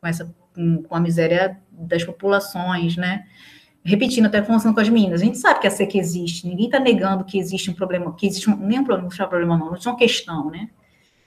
com 0.00 0.06
essa, 0.06 0.32
com, 0.54 0.82
com 0.82 0.94
a 0.94 1.00
miséria 1.00 1.58
das 1.72 2.04
populações, 2.04 2.96
né? 2.96 3.24
repetindo 3.86 4.26
até 4.26 4.42
conversando 4.42 4.74
com 4.74 4.80
as 4.80 4.88
meninas, 4.88 5.22
a 5.22 5.24
gente 5.24 5.38
sabe 5.38 5.60
que 5.60 5.66
a 5.66 5.70
seca 5.70 5.96
existe, 5.96 6.46
ninguém 6.46 6.66
está 6.66 6.80
negando 6.80 7.24
que 7.24 7.38
existe 7.38 7.70
um 7.70 7.74
problema, 7.74 8.12
que 8.16 8.26
existe 8.26 8.50
um, 8.50 8.56
nem 8.56 8.80
um 8.80 8.84
problema, 8.84 9.08
não 9.08 9.16
é 9.16 9.24
um 9.24 9.28
problema 9.28 9.56
não, 9.56 9.76
é 9.76 9.78
uma 9.78 9.96
questão, 9.96 10.50
né? 10.50 10.68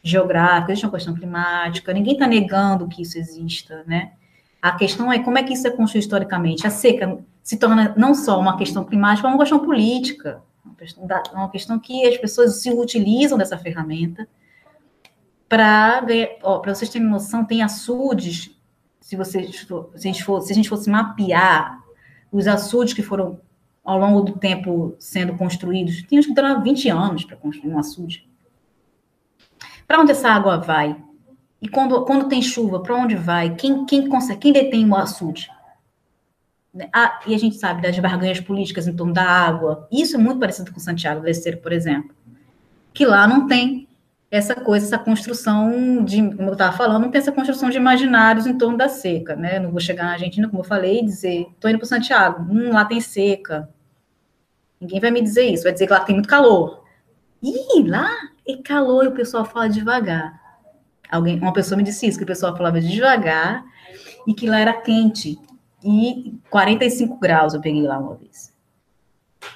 Geográfica, 0.02 0.72
existe 0.72 0.86
uma 0.86 0.92
questão 0.94 1.14
climática, 1.14 1.94
ninguém 1.94 2.14
está 2.14 2.28
negando 2.28 2.88
que 2.88 3.02
isso 3.02 3.18
exista, 3.18 3.84
né? 3.86 4.14
A 4.62 4.74
questão 4.74 5.12
é 5.12 5.20
como 5.20 5.38
é 5.38 5.44
que 5.44 5.54
isso 5.54 5.68
é 5.68 5.72
construído 5.72 6.04
historicamente. 6.04 6.68
A 6.68 6.70
seca 6.70 7.20
se 7.42 7.58
torna 7.58 7.94
não 7.98 8.14
só 8.14 8.40
uma 8.40 8.58
questão 8.58 8.84
climática, 8.84 9.28
mas 9.28 9.36
uma 9.36 9.44
questão 9.44 9.60
política, 9.60 10.42
uma 10.64 10.76
questão, 10.76 11.08
uma 11.34 11.50
questão 11.50 11.80
que 11.80 12.06
as 12.06 12.18
pessoas 12.18 12.62
se 12.62 12.70
utilizam 12.72 13.38
dessa 13.38 13.58
ferramenta 13.58 14.28
para 15.48 16.06
para 16.62 16.76
vocês 16.76 16.90
terem 16.90 17.08
noção, 17.08 17.44
tem 17.44 17.64
açudes, 17.64 18.56
se 19.00 19.16
vocês 19.16 19.56
se 19.56 19.74
a 19.96 20.00
gente 20.00 20.24
for, 20.24 20.44
se 20.44 20.52
a 20.52 20.56
gente 20.56 20.70
fosse 20.70 20.90
mapear 20.90 21.80
os 22.32 22.48
açudes 22.48 22.94
que 22.94 23.02
foram 23.02 23.40
ao 23.84 23.98
longo 23.98 24.22
do 24.22 24.34
tempo 24.38 24.96
sendo 25.00 25.36
construídos, 25.36 26.04
tinha 26.04 26.22
que 26.22 26.34
durar 26.34 26.62
20 26.62 26.90
anos 26.90 27.26
para 27.26 27.36
construir 27.36 27.74
um 27.74 27.80
açude. 27.80 28.29
Para 29.90 30.02
onde 30.02 30.12
essa 30.12 30.30
água 30.30 30.58
vai? 30.58 30.96
E 31.60 31.68
quando, 31.68 32.06
quando 32.06 32.30
tem 32.30 32.44
chuva, 32.44 32.80
para 32.80 32.96
onde 32.96 33.16
vai? 33.16 33.56
Quem, 33.56 33.88
quem 33.88 34.08
consegue? 34.08 34.40
Quem 34.40 34.54
detém 34.54 34.88
o 34.88 34.96
açude? 34.96 35.50
Ah, 36.94 37.20
e 37.26 37.34
a 37.34 37.38
gente 37.40 37.56
sabe 37.56 37.82
das 37.82 37.98
barganhas 37.98 38.40
políticas 38.40 38.88
em 38.88 38.96
torno 38.96 39.14
da 39.14 39.24
água. 39.24 39.88
Isso 39.92 40.16
é 40.16 40.20
muito 40.20 40.40
parecido 40.40 40.72
com 40.72 40.80
Santiago 40.80 41.22
do 41.22 41.28
Esteiro, 41.28 41.58
por 41.58 41.74
exemplo. 41.74 42.16
Que 42.94 43.04
lá 43.04 43.28
não 43.28 43.48
tem 43.48 43.88
essa 44.30 44.54
coisa, 44.54 44.86
essa 44.86 45.00
construção 45.00 46.06
de, 46.06 46.22
como 46.36 46.50
eu 46.50 46.54
estava 46.54 46.78
falando, 46.78 47.06
não 47.06 47.12
tem 47.12 47.20
essa 47.20 47.32
construção 47.32 47.72
de 47.72 47.78
imaginários 47.78 48.46
em 48.46 48.56
torno 48.56 48.78
da 48.78 48.88
seca, 48.88 49.36
né? 49.36 49.58
Não 49.58 49.72
vou 49.72 49.80
chegar 49.80 50.04
na 50.04 50.12
Argentina, 50.12 50.48
como 50.48 50.60
eu 50.60 50.68
falei, 50.68 51.00
e 51.00 51.06
dizer, 51.06 51.48
estou 51.52 51.68
indo 51.68 51.80
para 51.80 51.88
Santiago, 51.88 52.44
hum, 52.44 52.72
lá 52.74 52.86
tem 52.86 53.02
seca. 53.02 53.68
Ninguém 54.80 55.00
vai 55.00 55.10
me 55.10 55.20
dizer 55.20 55.50
isso, 55.50 55.64
vai 55.64 55.74
dizer 55.74 55.88
que 55.88 55.94
lá 55.94 56.02
tem 56.02 56.14
muito 56.14 56.30
calor. 56.30 56.79
Ih, 57.42 57.84
lá 57.88 58.10
é 58.48 58.58
calor 58.58 59.06
e 59.06 59.08
o 59.08 59.14
pessoal 59.14 59.46
fala 59.46 59.70
devagar. 59.70 60.40
Alguém, 61.10 61.40
uma 61.40 61.54
pessoa 61.54 61.78
me 61.78 61.84
disse 61.84 62.08
isso, 62.08 62.18
que 62.18 62.24
o 62.24 62.28
pessoal 62.28 62.56
falava 62.56 62.80
devagar 62.80 63.64
e 64.28 64.34
que 64.34 64.48
lá 64.48 64.60
era 64.60 64.74
quente. 64.74 65.40
e 65.84 66.36
45 66.50 67.20
graus 67.20 67.54
eu 67.54 67.62
peguei 67.62 67.84
lá 67.84 67.98
uma 67.98 68.16
vez. 68.16 68.54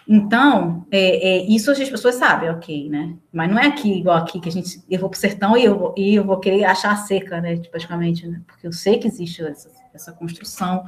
Então, 0.08 0.86
é, 0.92 1.38
é, 1.38 1.46
isso 1.46 1.72
as 1.72 1.90
pessoas 1.90 2.16
sabem, 2.16 2.50
ok, 2.50 2.90
né? 2.90 3.16
Mas 3.32 3.50
não 3.50 3.60
é 3.60 3.68
aqui, 3.68 4.00
igual 4.00 4.18
aqui, 4.18 4.40
que 4.40 4.50
a 4.50 4.52
gente, 4.52 4.82
eu 4.90 5.00
vou 5.00 5.10
pro 5.10 5.20
sertão 5.20 5.58
e 5.58 5.64
eu 5.64 5.78
vou, 5.78 5.96
e 5.98 6.16
eu 6.16 6.24
vou 6.24 6.40
querer 6.40 6.66
achar 6.66 6.96
seca, 6.98 7.40
né? 7.40 7.58
Praticamente, 7.70 8.28
né? 8.28 8.42
Porque 8.48 8.68
eu 8.68 8.74
sei 8.74 8.98
que 8.98 9.08
existe 9.08 9.44
essa, 9.44 9.70
essa 9.94 10.12
construção 10.12 10.86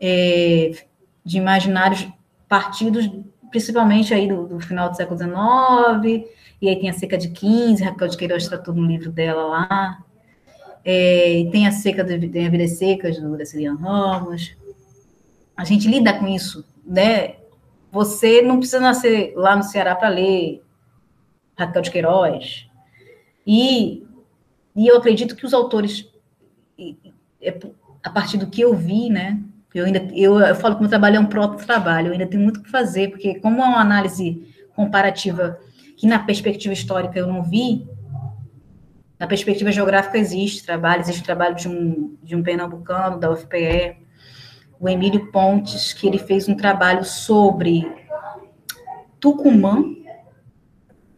é, 0.00 0.72
de 1.24 1.38
imaginários 1.38 2.08
partidos, 2.48 3.10
principalmente 3.50 4.12
aí 4.14 4.28
do, 4.28 4.46
do, 4.46 4.60
final 4.60 4.90
do 4.90 4.96
século 4.96 5.18
XIX, 5.18 6.28
e 6.60 6.68
aí 6.68 6.76
tem 6.76 6.90
a 6.90 6.92
seca 6.92 7.16
de 7.16 7.28
15, 7.28 7.82
Raquel 7.82 8.08
de 8.08 8.16
Queiroz 8.16 8.48
tratou 8.48 8.74
no 8.74 8.86
livro 8.86 9.10
dela 9.10 9.44
lá, 9.44 9.98
é, 10.84 11.48
tem 11.50 11.66
a 11.66 11.72
seca, 11.72 12.02
do, 12.02 12.28
tem 12.28 12.46
a 12.46 12.50
Vidas 12.50 12.78
Secas, 12.78 13.20
do 13.20 13.30
Graciliano 13.30 13.78
Ramos, 13.78 14.56
a 15.56 15.64
gente 15.64 15.88
lida 15.88 16.12
com 16.18 16.26
isso, 16.28 16.64
né? 16.84 17.36
Você 17.90 18.42
não 18.42 18.58
precisa 18.58 18.80
nascer 18.80 19.32
lá 19.34 19.56
no 19.56 19.62
Ceará 19.62 19.96
para 19.96 20.08
ler 20.08 20.62
Raquel 21.56 21.82
de 21.82 21.90
Queiroz. 21.90 22.68
E, 23.46 24.06
e 24.76 24.86
eu 24.86 24.98
acredito 24.98 25.34
que 25.34 25.44
os 25.44 25.54
autores, 25.54 26.08
é, 27.40 27.58
a 28.04 28.10
partir 28.10 28.36
do 28.36 28.46
que 28.46 28.60
eu 28.60 28.76
vi, 28.76 29.08
né? 29.10 29.42
Eu 29.74 29.84
ainda 29.84 29.98
eu, 30.14 30.38
eu 30.38 30.54
falo 30.54 30.74
que 30.74 30.80
meu 30.80 30.88
trabalho 30.88 31.16
é 31.16 31.20
um 31.20 31.26
próprio 31.26 31.64
trabalho, 31.64 32.08
eu 32.08 32.12
ainda 32.12 32.26
tenho 32.26 32.42
muito 32.42 32.62
que 32.62 32.70
fazer, 32.70 33.10
porque 33.10 33.38
como 33.38 33.60
é 33.60 33.64
uma 33.64 33.80
análise 33.80 34.46
comparativa 34.74 35.58
que 35.96 36.06
na 36.06 36.18
perspectiva 36.18 36.72
histórica 36.72 37.18
eu 37.18 37.26
não 37.26 37.42
vi, 37.42 37.86
na 39.18 39.26
perspectiva 39.26 39.72
geográfica 39.72 40.16
existe 40.16 40.64
trabalho, 40.64 41.00
existe 41.00 41.22
trabalho 41.22 41.56
de 41.56 41.68
um, 41.68 42.16
de 42.22 42.36
um 42.36 42.42
pernambucano 42.42 43.18
da 43.18 43.30
UFPE, 43.30 43.96
o 44.78 44.88
Emílio 44.88 45.30
Pontes, 45.32 45.92
que 45.92 46.06
ele 46.06 46.18
fez 46.18 46.48
um 46.48 46.54
trabalho 46.54 47.04
sobre 47.04 47.90
Tucumã 49.18 49.84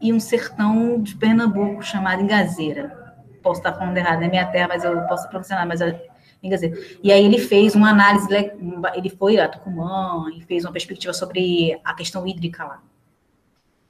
e 0.01 0.11
um 0.11 0.19
sertão 0.19 0.99
de 0.99 1.15
Pernambuco 1.15 1.83
chamado 1.83 2.23
Engazeira. 2.23 3.15
Posso 3.43 3.59
estar 3.59 3.73
falando 3.73 3.95
errado, 3.95 4.23
é 4.23 4.27
minha 4.27 4.47
terra, 4.47 4.69
mas 4.69 4.83
eu 4.83 4.99
posso 5.03 5.29
pronunciar, 5.29 5.65
mas. 5.67 5.79
E 7.03 7.11
aí 7.11 7.23
ele 7.23 7.37
fez 7.37 7.75
uma 7.75 7.89
análise, 7.89 8.27
ele 8.95 9.09
foi 9.09 9.37
a 9.37 9.47
Tucumã 9.47 10.25
e 10.35 10.41
fez 10.41 10.65
uma 10.65 10.71
perspectiva 10.71 11.13
sobre 11.13 11.79
a 11.83 11.93
questão 11.93 12.25
hídrica 12.25 12.63
lá. 12.63 12.81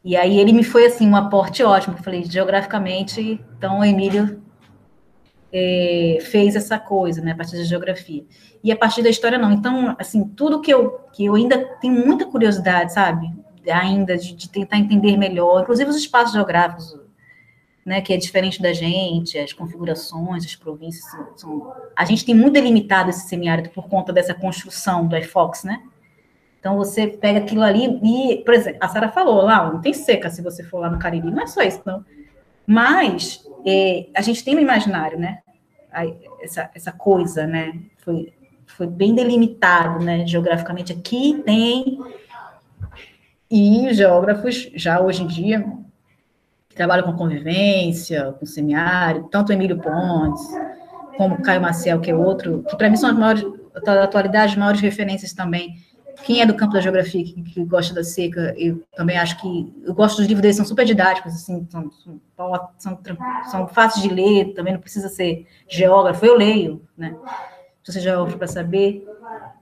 E 0.04 0.18
aí 0.18 0.40
ele 0.40 0.52
me 0.52 0.64
foi 0.64 0.86
assim 0.86 1.08
um 1.08 1.16
aporte 1.16 1.64
ótimo. 1.64 1.96
Eu 1.98 2.04
falei, 2.04 2.24
geograficamente, 2.24 3.40
então 3.58 3.80
o 3.80 3.86
Emílio 3.86 4.42
é, 5.54 6.18
fez 6.22 6.56
essa 6.56 6.80
coisa, 6.80 7.22
né, 7.22 7.32
a 7.32 7.36
partir 7.36 7.58
da 7.58 7.64
geografia. 7.64 8.26
E 8.64 8.72
a 8.72 8.76
partir 8.76 9.02
da 9.02 9.10
história, 9.10 9.38
não. 9.38 9.52
Então, 9.52 9.96
assim, 10.00 10.28
tudo 10.28 10.62
que 10.62 10.74
eu, 10.74 11.00
que 11.14 11.26
eu 11.26 11.36
ainda 11.36 11.58
tenho 11.80 12.06
muita 12.06 12.26
curiosidade, 12.26 12.94
sabe? 12.94 13.32
Ainda 13.68 14.18
de, 14.18 14.34
de 14.34 14.50
tentar 14.50 14.78
entender 14.78 15.18
melhor, 15.18 15.62
inclusive 15.62 15.90
os 15.90 15.96
espaços 15.96 16.34
geográficos, 16.34 16.98
né, 17.86 18.02
que 18.02 18.14
é 18.14 18.18
diferente 18.18 18.62
da 18.62 18.74
gente, 18.74 19.38
as 19.38 19.54
configurações, 19.54 20.46
as 20.46 20.56
províncias, 20.56 21.04
são, 21.10 21.28
são, 21.36 21.74
a 21.96 22.06
gente 22.06 22.24
tem 22.24 22.36
muito 22.36 22.54
delimitado 22.54 23.10
esse 23.10 23.28
semiárido 23.28 23.70
por 23.70 23.88
conta 23.88 24.14
dessa 24.14 24.34
construção 24.34 25.08
do 25.08 25.18
iFox, 25.18 25.64
né? 25.64 25.82
Então 26.60 26.78
você 26.78 27.08
pega 27.08 27.40
aquilo 27.40 27.64
ali 27.64 28.00
e, 28.04 28.44
por 28.44 28.54
exemplo, 28.54 28.78
a 28.82 28.88
Sara 28.88 29.10
falou 29.10 29.42
lá, 29.42 29.72
não 29.72 29.82
tem 29.82 29.94
seca 29.94 30.30
se 30.30 30.44
você 30.44 30.64
for 30.64 30.80
lá 30.80 30.92
no 30.92 31.00
Caribe, 31.00 31.32
não 31.32 31.42
é 31.42 31.48
só 31.48 31.64
isso, 31.64 31.82
não. 31.84 32.06
Mas 32.68 33.44
é, 33.66 34.08
a 34.16 34.22
gente 34.22 34.44
tem 34.44 34.54
no 34.54 34.62
imaginário, 34.62 35.18
né? 35.18 35.40
Essa, 36.40 36.70
essa 36.76 36.92
coisa, 36.92 37.48
né? 37.48 37.74
Foi, 37.98 38.32
foi 38.68 38.86
bem 38.86 39.16
delimitado, 39.16 40.06
né? 40.06 40.26
Geograficamente 40.28 40.94
aqui 40.94 41.42
tem. 41.44 42.00
E 43.50 43.88
os 43.90 43.98
geógrafos, 43.98 44.72
já 44.76 45.02
hoje 45.02 45.24
em 45.24 45.28
dia, 45.28 45.66
que 46.82 46.88
trabalham 46.88 47.06
com 47.06 47.14
convivência, 47.14 48.34
com 48.40 48.46
semiárido, 48.46 49.28
tanto 49.30 49.54
Emílio 49.54 49.80
Pontes, 49.80 50.48
como 51.16 51.42
Caio 51.42 51.62
Maciel, 51.62 52.00
que 52.00 52.10
é 52.10 52.16
outro, 52.16 52.64
que 52.68 52.76
para 52.76 52.90
mim 52.90 52.98
são 52.98 53.10
as 53.10 53.16
maiores, 53.16 53.46
da 53.84 54.04
atualidade, 54.04 54.54
as 54.54 54.58
maiores 54.58 54.82
referências 54.82 55.34
também 55.34 55.76
quem 56.24 56.42
é 56.42 56.46
do 56.46 56.54
campo 56.54 56.74
da 56.74 56.82
geografia, 56.82 57.24
que, 57.24 57.42
que, 57.42 57.64
gosta 57.64 57.94
da 57.94 58.04
seca, 58.04 58.54
eu 58.58 58.84
também 58.96 59.18
acho 59.18 59.40
que. 59.40 59.74
Eu 59.84 59.94
gosto 59.94 60.18
dos 60.18 60.28
livros 60.28 60.42
deles, 60.42 60.58
são 60.58 60.66
super 60.66 60.86
didáticos, 60.86 61.34
assim, 61.34 61.66
são, 61.70 61.90
são, 62.38 62.70
são, 62.78 63.00
são 63.50 63.68
fáceis 63.68 64.04
de 64.04 64.14
ler, 64.14 64.54
também 64.54 64.74
não 64.74 64.80
precisa 64.80 65.10
ser 65.10 65.48
geógrafo, 65.68 66.26
eu 66.26 66.38
leio, 66.38 66.82
né? 66.98 67.16
Precisa 67.82 68.04
ser 68.04 68.12
geógrafo 68.12 68.38
para 68.38 68.48
saber. 68.48 69.08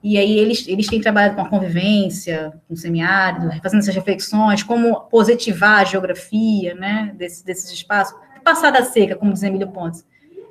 E 0.02 0.16
aí 0.16 0.38
eles, 0.38 0.66
eles 0.66 0.86
têm 0.86 1.00
trabalhado 1.00 1.34
com 1.34 1.42
a 1.42 1.48
convivência, 1.48 2.52
com 2.66 2.74
o 2.74 2.76
semiárido, 2.76 3.50
fazendo 3.62 3.80
essas 3.80 3.94
reflexões, 3.94 4.62
como 4.62 5.00
positivar 5.02 5.80
a 5.80 5.84
geografia, 5.84 6.74
né, 6.74 7.14
desse, 7.16 7.44
desses 7.44 7.70
espaços. 7.70 8.18
Passar 8.42 8.70
da 8.70 8.82
seca, 8.82 9.16
como 9.16 9.32
diz 9.32 9.42
Emílio 9.42 9.68
Pontes, 9.68 10.06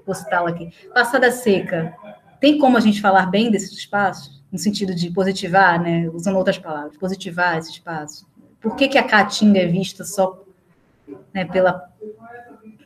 vou 0.06 0.14
citá-lo 0.14 0.48
aqui. 0.48 0.72
Passar 0.94 1.20
da 1.20 1.32
seca, 1.32 1.94
tem 2.40 2.58
como 2.58 2.78
a 2.78 2.80
gente 2.80 3.02
falar 3.02 3.26
bem 3.26 3.50
desses 3.50 3.72
espaços? 3.72 4.40
no 4.52 4.58
sentido 4.58 4.96
de 4.96 5.12
positivar, 5.12 5.82
né, 5.82 6.10
usando 6.10 6.38
outras 6.38 6.58
palavras, 6.58 6.98
positivar 6.98 7.58
esse 7.58 7.72
espaço. 7.72 8.28
Por 8.60 8.76
que, 8.76 8.88
que 8.88 8.98
a 8.98 9.04
caatinga 9.04 9.60
é 9.60 9.68
vista 9.68 10.04
só 10.04 10.44
né, 11.34 11.46
pela 11.46 11.88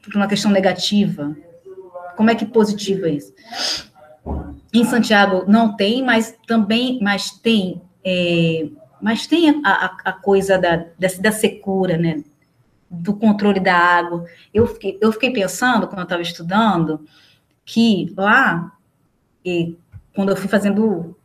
por 0.03 0.15
uma 0.15 0.27
questão 0.27 0.51
negativa? 0.51 1.35
Como 2.17 2.29
é 2.29 2.35
que 2.35 2.45
positiva 2.45 3.07
isso? 3.09 3.33
Em 4.73 4.83
Santiago 4.85 5.43
não 5.47 5.75
tem, 5.75 6.03
mas 6.03 6.37
também, 6.47 6.99
mas 7.01 7.31
tem, 7.31 7.81
é, 8.03 8.67
mas 9.01 9.27
tem 9.27 9.61
a, 9.63 9.85
a, 9.85 9.97
a 10.05 10.13
coisa 10.13 10.57
da, 10.57 10.77
da, 10.77 11.07
da 11.19 11.31
secura, 11.31 11.97
né? 11.97 12.23
Do 12.89 13.13
controle 13.15 13.59
da 13.59 13.75
água. 13.75 14.25
Eu 14.53 14.67
fiquei, 14.67 14.97
eu 15.01 15.11
fiquei 15.11 15.31
pensando, 15.31 15.87
quando 15.87 15.99
eu 15.99 16.03
estava 16.03 16.21
estudando, 16.21 17.05
que 17.65 18.13
lá, 18.17 18.71
e, 19.45 19.77
quando 20.15 20.29
eu 20.29 20.35
fui 20.35 20.47
fazendo 20.47 21.15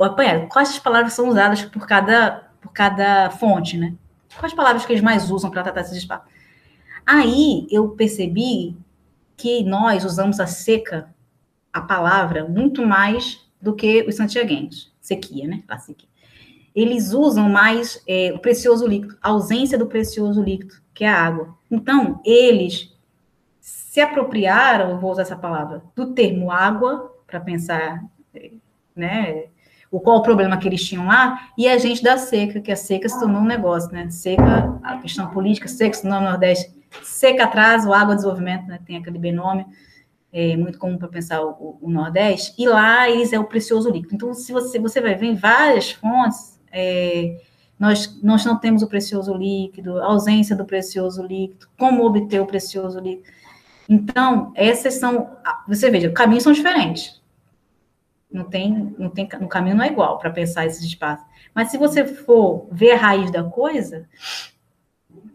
apanhar, 0.00 0.48
quais 0.48 0.78
palavras 0.78 1.12
são 1.12 1.28
usadas 1.28 1.62
por 1.62 1.86
cada, 1.86 2.48
por 2.60 2.72
cada 2.72 3.30
fonte, 3.30 3.76
né? 3.76 3.94
Quais 4.38 4.54
palavras 4.54 4.86
que 4.86 4.92
eles 4.92 5.02
mais 5.02 5.30
usam 5.30 5.50
para 5.50 5.62
tratar 5.62 5.80
esses 5.80 5.96
espaços? 5.96 6.30
Aí 7.04 7.66
eu 7.70 7.88
percebi 7.90 8.76
que 9.36 9.64
nós 9.64 10.04
usamos 10.04 10.38
a 10.38 10.46
seca, 10.46 11.08
a 11.72 11.80
palavra, 11.80 12.48
muito 12.48 12.84
mais 12.84 13.40
do 13.60 13.74
que 13.74 14.02
os 14.08 14.16
santiaguenses. 14.16 14.92
Sequia, 15.00 15.46
né? 15.46 15.62
A 15.68 15.78
sequia. 15.78 16.08
Eles 16.74 17.12
usam 17.12 17.48
mais 17.48 18.02
é, 18.06 18.32
o 18.34 18.38
precioso 18.38 18.86
líquido, 18.86 19.16
a 19.20 19.30
ausência 19.30 19.76
do 19.76 19.86
precioso 19.86 20.42
líquido, 20.42 20.74
que 20.94 21.04
é 21.04 21.08
a 21.08 21.20
água. 21.20 21.56
Então, 21.70 22.20
eles 22.24 22.96
se 23.60 24.00
apropriaram, 24.00 25.00
vou 25.00 25.10
usar 25.10 25.22
essa 25.22 25.36
palavra, 25.36 25.82
do 25.96 26.12
termo 26.14 26.50
água, 26.50 27.12
para 27.26 27.40
pensar, 27.40 28.04
né, 28.94 29.44
o 29.90 29.98
qual 29.98 30.18
o 30.18 30.22
problema 30.22 30.56
que 30.56 30.68
eles 30.68 30.84
tinham 30.84 31.06
lá, 31.06 31.48
e 31.58 31.66
a 31.66 31.76
gente 31.76 32.02
da 32.02 32.16
seca, 32.16 32.60
que 32.60 32.70
a 32.70 32.76
seca 32.76 33.08
se 33.08 33.18
tornou 33.18 33.40
um 33.40 33.46
negócio, 33.46 33.90
né? 33.90 34.08
Seca, 34.08 34.78
a 34.82 34.98
questão 34.98 35.28
política, 35.30 35.66
seca 35.66 35.94
se 35.94 36.02
tornou 36.02 36.20
no 36.20 36.28
Nordeste, 36.28 36.72
seca 37.02 37.44
atraso, 37.44 37.92
água 37.92 38.14
desenvolvimento, 38.14 38.66
né? 38.66 38.78
Tem 38.86 38.96
aquele 38.96 39.18
binômio, 39.18 39.66
é 40.32 40.56
muito 40.56 40.78
comum 40.78 40.96
para 40.96 41.08
pensar 41.08 41.42
o, 41.42 41.78
o, 41.80 41.90
Nordeste, 41.90 42.54
e 42.58 42.68
lá 42.68 43.08
eles 43.10 43.32
é 43.32 43.38
o 43.38 43.44
precioso 43.44 43.90
líquido. 43.90 44.14
Então, 44.14 44.34
se 44.34 44.52
você, 44.52 44.78
você 44.78 45.00
vai 45.00 45.14
ver 45.14 45.26
em 45.26 45.34
várias 45.34 45.92
fontes, 45.92 46.60
é, 46.72 47.36
nós, 47.78 48.20
nós 48.22 48.44
não 48.44 48.58
temos 48.58 48.82
o 48.82 48.88
precioso 48.88 49.34
líquido, 49.34 49.98
a 50.00 50.06
ausência 50.06 50.54
do 50.54 50.64
precioso 50.64 51.22
líquido, 51.22 51.66
como 51.76 52.04
obter 52.04 52.40
o 52.40 52.46
precioso 52.46 53.00
líquido. 53.00 53.28
Então, 53.88 54.52
essas 54.54 54.94
são, 54.94 55.36
você 55.66 55.90
veja, 55.90 56.10
caminhos 56.10 56.44
são 56.44 56.52
diferentes 56.52 57.20
não 58.30 58.44
tem, 58.44 58.94
não 58.96 59.10
tem, 59.10 59.28
no 59.40 59.48
caminho 59.48 59.76
não 59.76 59.84
é 59.84 59.88
igual 59.88 60.18
para 60.18 60.30
pensar 60.30 60.66
esses 60.66 60.84
espaços. 60.84 61.26
Mas 61.54 61.68
se 61.70 61.78
você 61.78 62.04
for 62.06 62.68
ver 62.70 62.92
a 62.92 62.96
raiz 62.96 63.30
da 63.30 63.42
coisa, 63.42 64.08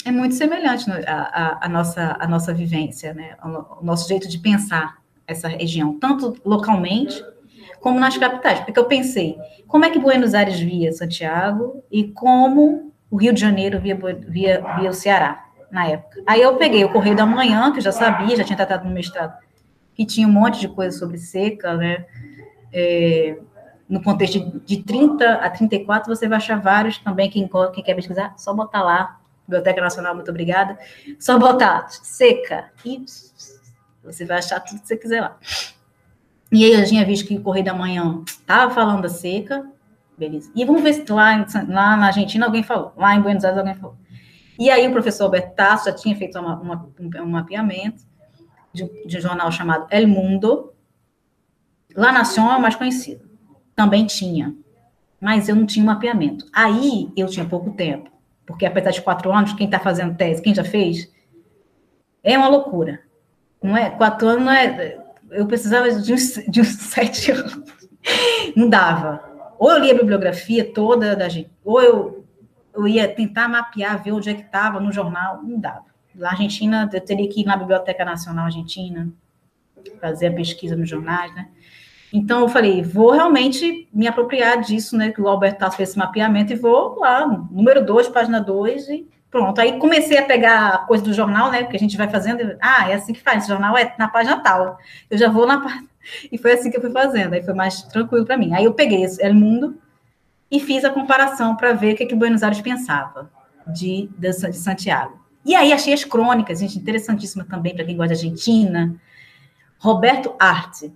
é 0.05 0.11
muito 0.11 0.35
semelhante 0.35 0.89
a, 1.07 1.65
a 1.65 1.69
nossa, 1.69 2.15
a 2.19 2.27
nossa 2.27 2.53
vivência, 2.53 3.13
né? 3.13 3.35
O, 3.43 3.81
o 3.81 3.85
nosso 3.85 4.07
jeito 4.07 4.29
de 4.29 4.37
pensar 4.37 4.97
essa 5.27 5.47
região, 5.47 5.99
tanto 5.99 6.35
localmente 6.45 7.23
como 7.81 7.99
nas 7.99 8.17
capitais. 8.17 8.59
Porque 8.61 8.79
eu 8.79 8.85
pensei, 8.85 9.37
como 9.67 9.83
é 9.83 9.89
que 9.89 9.99
Buenos 9.99 10.33
Aires 10.33 10.59
via 10.59 10.91
Santiago 10.91 11.83
e 11.91 12.05
como 12.05 12.93
o 13.09 13.17
Rio 13.17 13.33
de 13.33 13.41
Janeiro 13.41 13.79
via, 13.79 13.95
via, 13.95 14.63
via 14.79 14.89
o 14.89 14.93
Ceará 14.93 15.45
na 15.71 15.87
época. 15.87 16.21
Aí 16.25 16.41
eu 16.41 16.55
peguei 16.55 16.85
o 16.85 16.91
Correio 16.91 17.15
da 17.15 17.25
Manhã, 17.25 17.71
que 17.71 17.79
eu 17.79 17.83
já 17.83 17.91
sabia, 17.91 18.35
já 18.35 18.43
tinha 18.43 18.55
tratado 18.55 18.87
no 18.87 18.93
mestrado, 18.93 19.37
que 19.93 20.05
tinha 20.05 20.27
um 20.27 20.31
monte 20.31 20.59
de 20.59 20.67
coisa 20.67 20.97
sobre 20.97 21.17
seca, 21.17 21.73
né? 21.75 22.05
é, 22.75 23.37
no 23.87 24.03
contexto 24.03 24.37
de, 24.37 24.59
de 24.59 24.83
30 24.83 25.35
a 25.35 25.49
34, 25.49 26.13
você 26.13 26.27
vai 26.27 26.37
achar 26.37 26.59
vários 26.59 26.97
também, 26.97 27.29
quem, 27.29 27.49
quem 27.73 27.83
quer 27.83 27.95
pesquisar, 27.95 28.33
só 28.37 28.53
botar 28.53 28.83
lá, 28.83 29.21
Biblioteca 29.47 29.81
Nacional, 29.81 30.15
muito 30.15 30.29
obrigada, 30.29 30.77
só 31.19 31.37
botar 31.37 31.87
seca, 31.89 32.71
e 32.83 33.05
você 34.03 34.25
vai 34.25 34.39
achar 34.39 34.59
tudo 34.59 34.81
que 34.81 34.87
você 34.87 34.97
quiser 34.97 35.21
lá. 35.21 35.37
E 36.51 36.63
aí 36.63 36.73
eu 36.73 36.85
tinha 36.85 37.05
visto 37.05 37.27
que 37.27 37.37
o 37.37 37.41
Correio 37.41 37.65
da 37.65 37.73
Manhã 37.73 38.23
estava 38.25 38.73
falando 38.73 39.01
da 39.01 39.09
seca, 39.09 39.65
beleza. 40.17 40.51
E 40.55 40.63
vamos 40.63 40.81
ver 40.81 40.93
se 40.93 41.11
lá, 41.11 41.45
lá 41.67 41.97
na 41.97 42.07
Argentina 42.07 42.45
alguém 42.45 42.63
falou, 42.63 42.93
lá 42.95 43.15
em 43.15 43.21
Buenos 43.21 43.43
Aires 43.43 43.57
alguém 43.57 43.75
falou. 43.75 43.95
E 44.57 44.69
aí 44.69 44.87
o 44.87 44.91
professor 44.91 45.25
Alberto 45.25 45.53
Tasso 45.55 45.85
já 45.85 45.93
tinha 45.93 46.15
feito 46.15 46.39
uma, 46.39 46.55
uma, 46.59 46.89
um 47.21 47.29
mapeamento 47.29 48.03
de, 48.73 48.85
de, 49.05 49.17
um 49.17 49.21
jornal 49.21 49.51
chamado 49.51 49.87
El 49.89 50.07
Mundo. 50.07 50.73
La 51.95 52.11
Nación 52.11 52.49
é 52.49 52.55
o 52.55 52.61
mais 52.61 52.75
conhecido. 52.75 53.29
Também 53.75 54.05
tinha. 54.05 54.55
Mas 55.19 55.49
eu 55.49 55.55
não 55.55 55.65
tinha 55.65 55.85
mapeamento. 55.85 56.45
Aí 56.53 57.11
eu 57.17 57.27
tinha 57.27 57.45
pouco 57.45 57.71
tempo. 57.71 58.09
Porque 58.45 58.65
apesar 58.65 58.91
de 58.91 59.01
quatro 59.01 59.31
anos, 59.31 59.53
quem 59.53 59.65
está 59.65 59.79
fazendo 59.79 60.15
tese, 60.15 60.41
quem 60.41 60.53
já 60.53 60.63
fez, 60.63 61.11
é 62.23 62.37
uma 62.37 62.47
loucura. 62.47 63.01
Não 63.61 63.75
é? 63.75 63.89
Quatro 63.89 64.27
anos 64.27 64.45
não 64.45 64.51
é. 64.51 64.97
Eu 65.31 65.47
precisava 65.47 65.91
de 65.91 66.13
uns, 66.13 66.35
de 66.47 66.61
uns 66.61 66.67
sete 66.67 67.31
anos. 67.31 67.59
Não 68.55 68.69
dava. 68.69 69.23
Ou 69.57 69.71
eu 69.71 69.79
lia 69.79 69.93
a 69.93 69.97
bibliografia 69.97 70.71
toda 70.73 71.15
da 71.15 71.29
gente, 71.29 71.49
ou 71.63 71.81
eu, 71.81 72.25
eu 72.73 72.87
ia 72.87 73.07
tentar 73.07 73.47
mapear, 73.47 74.03
ver 74.03 74.11
onde 74.11 74.29
é 74.29 74.33
que 74.33 74.41
estava 74.41 74.79
no 74.79 74.91
jornal, 74.91 75.41
não 75.41 75.59
dava. 75.59 75.85
Na 76.13 76.31
Argentina, 76.31 76.89
eu 76.91 77.01
teria 77.01 77.27
que 77.29 77.41
ir 77.41 77.45
na 77.45 77.55
Biblioteca 77.55 78.03
Nacional 78.03 78.45
Argentina, 78.45 79.09
fazer 79.99 80.27
a 80.27 80.33
pesquisa 80.33 80.75
nos 80.75 80.89
jornais, 80.89 81.33
né? 81.33 81.49
Então, 82.13 82.41
eu 82.41 82.49
falei, 82.49 82.81
vou 82.81 83.11
realmente 83.11 83.87
me 83.93 84.07
apropriar 84.07 84.61
disso, 84.61 84.95
né? 84.95 85.11
Que 85.11 85.21
o 85.21 85.27
Alberto 85.27 85.59
Tasso 85.59 85.77
fez 85.77 85.89
esse 85.89 85.97
mapeamento 85.97 86.53
e 86.53 86.55
vou 86.55 86.99
lá, 86.99 87.27
número 87.51 87.85
2, 87.85 88.07
página 88.09 88.39
2, 88.39 88.89
e 88.89 89.07
pronto. 89.29 89.59
Aí 89.59 89.77
comecei 89.79 90.17
a 90.17 90.23
pegar 90.23 90.69
a 90.69 90.77
coisa 90.79 91.03
do 91.03 91.13
jornal, 91.13 91.51
né? 91.51 91.63
Que 91.63 91.75
a 91.75 91.79
gente 91.79 91.97
vai 91.97 92.07
fazendo. 92.07 92.57
Ah, 92.61 92.89
é 92.89 92.93
assim 92.93 93.13
que 93.13 93.21
faz, 93.21 93.39
esse 93.39 93.47
jornal 93.49 93.77
é 93.77 93.93
na 93.97 94.07
página 94.07 94.39
tal. 94.39 94.77
Eu 95.09 95.17
já 95.17 95.29
vou 95.29 95.45
na 95.45 95.61
página. 95.61 95.87
E 96.31 96.37
foi 96.37 96.51
assim 96.51 96.69
que 96.69 96.77
eu 96.77 96.81
fui 96.81 96.91
fazendo. 96.91 97.33
Aí 97.33 97.41
foi 97.41 97.55
mais 97.55 97.81
tranquilo 97.81 98.25
para 98.25 98.37
mim. 98.37 98.53
Aí 98.53 98.65
eu 98.65 98.75
peguei 98.75 99.03
esse 99.03 99.19
El 99.23 99.33
Mundo 99.33 99.75
e 100.51 100.59
fiz 100.59 100.85
a 100.85 100.91
comparação 100.91 101.55
para 101.55 101.73
ver 101.73 101.95
o 101.95 101.97
que, 101.97 102.05
que 102.05 102.13
Buenos 102.13 102.43
Aires 102.43 102.61
pensava 102.61 103.27
de, 103.67 104.07
de, 104.17 104.29
de 104.29 104.57
Santiago. 104.57 105.19
E 105.43 105.55
aí 105.55 105.73
achei 105.73 105.93
as 105.93 106.03
crônicas, 106.03 106.59
gente, 106.59 106.77
interessantíssima 106.77 107.43
também 107.43 107.75
para 107.75 107.85
quem 107.85 107.97
gosta 107.97 108.15
de 108.15 108.25
Argentina. 108.25 108.95
Roberto 109.77 110.33
Arte, 110.39 110.91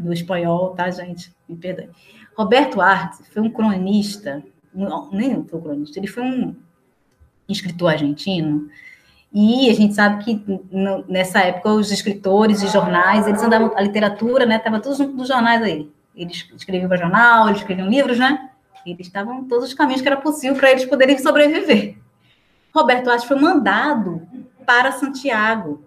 do 0.00 0.12
espanhol, 0.12 0.70
tá, 0.70 0.90
gente? 0.90 1.32
Me 1.48 1.56
perdoe. 1.56 1.90
Roberto 2.36 2.80
Arte 2.80 3.22
foi 3.30 3.42
um 3.42 3.50
cronista, 3.50 4.42
nem 5.12 5.44
foi 5.44 5.58
um 5.58 5.62
cronista, 5.62 5.98
ele 5.98 6.06
foi 6.06 6.22
um 6.22 6.56
escritor 7.48 7.90
argentino, 7.90 8.70
e 9.32 9.70
a 9.70 9.74
gente 9.74 9.94
sabe 9.94 10.24
que 10.24 10.60
no, 10.70 11.04
nessa 11.08 11.40
época 11.40 11.70
os 11.70 11.92
escritores 11.92 12.62
e 12.62 12.68
jornais, 12.68 13.26
eles 13.28 13.42
andavam, 13.42 13.72
a 13.76 13.80
literatura, 13.80 14.44
né, 14.44 14.56
estava 14.56 14.80
tudo 14.80 14.96
junto 14.96 15.16
dos 15.16 15.28
jornais 15.28 15.62
aí. 15.62 15.88
Eles 16.16 16.48
escreviam 16.56 16.88
para 16.88 16.98
jornal, 16.98 17.46
eles 17.46 17.60
escreviam 17.60 17.88
livros, 17.88 18.18
né? 18.18 18.50
Eles 18.84 19.06
estavam 19.06 19.44
todos 19.44 19.68
os 19.68 19.74
caminhos 19.74 20.02
que 20.02 20.08
era 20.08 20.16
possível 20.16 20.56
para 20.56 20.72
eles 20.72 20.84
poderem 20.84 21.16
sobreviver. 21.18 21.96
Roberto 22.74 23.08
Arte 23.08 23.28
foi 23.28 23.38
mandado 23.38 24.26
para 24.66 24.90
Santiago 24.92 25.84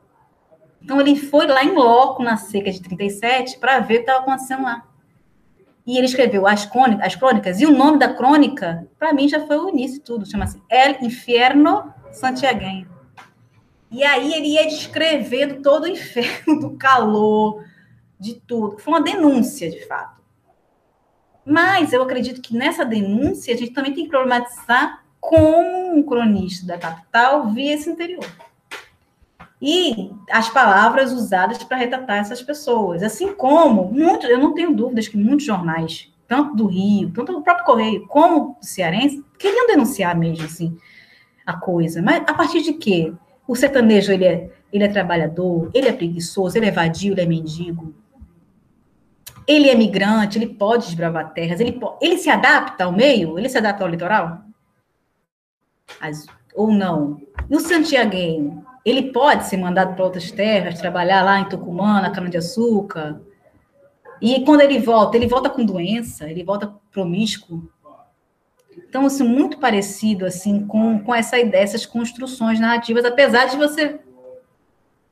então 0.83 0.99
ele 0.99 1.15
foi 1.15 1.47
lá 1.47 1.63
em 1.63 1.73
loco 1.73 2.21
na 2.21 2.35
seca 2.35 2.69
de 2.69 2.81
37 2.81 3.57
para 3.57 3.79
ver 3.79 3.93
o 3.93 3.97
que 3.97 4.01
estava 4.01 4.19
acontecendo 4.19 4.63
lá. 4.63 4.83
E 5.87 5.97
ele 5.97 6.05
escreveu 6.05 6.45
as 6.45 6.65
crônicas, 6.65 7.05
as 7.05 7.15
crônicas, 7.15 7.61
e 7.61 7.65
o 7.65 7.71
nome 7.71 7.99
da 7.99 8.13
crônica, 8.13 8.87
para 8.99 9.13
mim, 9.13 9.27
já 9.27 9.45
foi 9.45 9.57
o 9.57 9.69
início 9.69 9.99
de 9.99 10.03
tudo. 10.03 10.29
Chama-se 10.29 10.61
El 10.69 10.97
Inferno 11.01 11.93
Santiaguenho. 12.11 12.87
E 13.89 14.03
aí 14.03 14.33
ele 14.33 14.47
ia 14.47 14.65
descrevendo 14.65 15.61
todo 15.61 15.83
o 15.83 15.87
inferno, 15.87 16.59
do 16.59 16.77
calor, 16.77 17.63
de 18.19 18.35
tudo. 18.35 18.77
Foi 18.77 18.93
uma 18.93 19.01
denúncia, 19.01 19.69
de 19.69 19.85
fato. 19.85 20.21
Mas 21.45 21.91
eu 21.93 22.01
acredito 22.01 22.41
que 22.41 22.55
nessa 22.55 22.85
denúncia 22.85 23.53
a 23.53 23.57
gente 23.57 23.73
também 23.73 23.93
tem 23.93 24.05
que 24.05 24.09
problematizar 24.09 25.03
como 25.19 25.95
um 25.95 26.03
cronista 26.03 26.65
da 26.65 26.77
capital 26.77 27.49
via 27.49 27.73
esse 27.73 27.89
interior 27.89 28.25
e 29.65 30.12
as 30.30 30.49
palavras 30.49 31.13
usadas 31.13 31.63
para 31.63 31.78
retratar 31.78 32.17
essas 32.17 32.41
pessoas. 32.41 33.02
Assim 33.02 33.34
como, 33.34 33.86
muito, 33.86 34.28
eu 34.28 34.38
não 34.38 34.54
tenho 34.54 34.76
dúvidas 34.76 35.08
que 35.08 35.15
muitos 35.15 35.45
jornais, 35.45 36.12
tanto 36.28 36.54
do 36.54 36.65
Rio, 36.65 37.13
tanto 37.13 37.32
do 37.32 37.41
próprio 37.41 37.65
Correio, 37.65 38.06
como 38.08 38.58
do 38.60 38.65
Cearense, 38.65 39.23
queriam 39.39 39.65
denunciar 39.65 40.17
mesmo, 40.19 40.43
assim, 40.43 40.78
a 41.45 41.54
coisa. 41.54 42.02
Mas 42.02 42.23
a 42.28 42.34
partir 42.34 42.62
de 42.62 42.73
quê? 42.73 43.13
O 43.47 43.56
sertanejo, 43.56 44.12
ele 44.12 44.26
é, 44.26 44.49
ele 44.73 44.84
é 44.84 44.89
trabalhador, 44.89 45.71
ele 45.73 45.88
é 45.88 45.93
preguiçoso, 45.93 46.58
ele 46.58 46.65
é 46.65 46.71
vadio, 46.71 47.13
ele 47.13 47.21
é 47.21 47.26
mendigo. 47.26 47.95
Ele 49.47 49.69
é 49.69 49.76
migrante, 49.76 50.38
ele 50.38 50.47
pode 50.47 50.88
desbravar 50.88 51.34
terras, 51.34 51.62
ele, 51.62 51.80
ele 52.02 52.17
se 52.17 52.30
adapta 52.30 52.84
ao 52.84 52.91
meio, 52.91 53.39
ele 53.39 53.47
se 53.47 53.58
adapta 53.58 53.86
ao 53.86 53.89
litoral? 53.89 54.41
As, 56.02 56.26
ou 56.54 56.69
não? 56.69 57.21
E 57.49 57.56
o 57.56 57.62
santiaguenho, 57.62 58.65
ele 58.85 59.11
pode 59.11 59.45
ser 59.45 59.57
mandado 59.57 59.95
para 59.95 60.03
outras 60.03 60.31
terras, 60.31 60.79
trabalhar 60.79 61.23
lá 61.23 61.39
em 61.39 61.47
Tucumã, 61.47 62.01
na 62.01 62.11
cana-de-açúcar. 62.11 63.21
E 64.21 64.43
quando 64.43 64.61
ele 64.61 64.79
volta, 64.79 65.15
ele 65.17 65.27
volta 65.27 65.49
com 65.49 65.65
doença, 65.65 66.29
ele 66.29 66.43
volta 66.43 66.73
promíscuo. 66.91 67.69
Então, 68.77 69.05
assim, 69.05 69.23
muito 69.23 69.57
parecido 69.57 70.25
assim 70.25 70.65
com, 70.65 70.99
com 70.99 71.15
essa 71.15 71.39
ideia, 71.39 71.63
essas 71.63 71.85
construções 71.85 72.59
narrativas, 72.59 73.05
apesar 73.05 73.45
de 73.45 73.57
você 73.57 73.99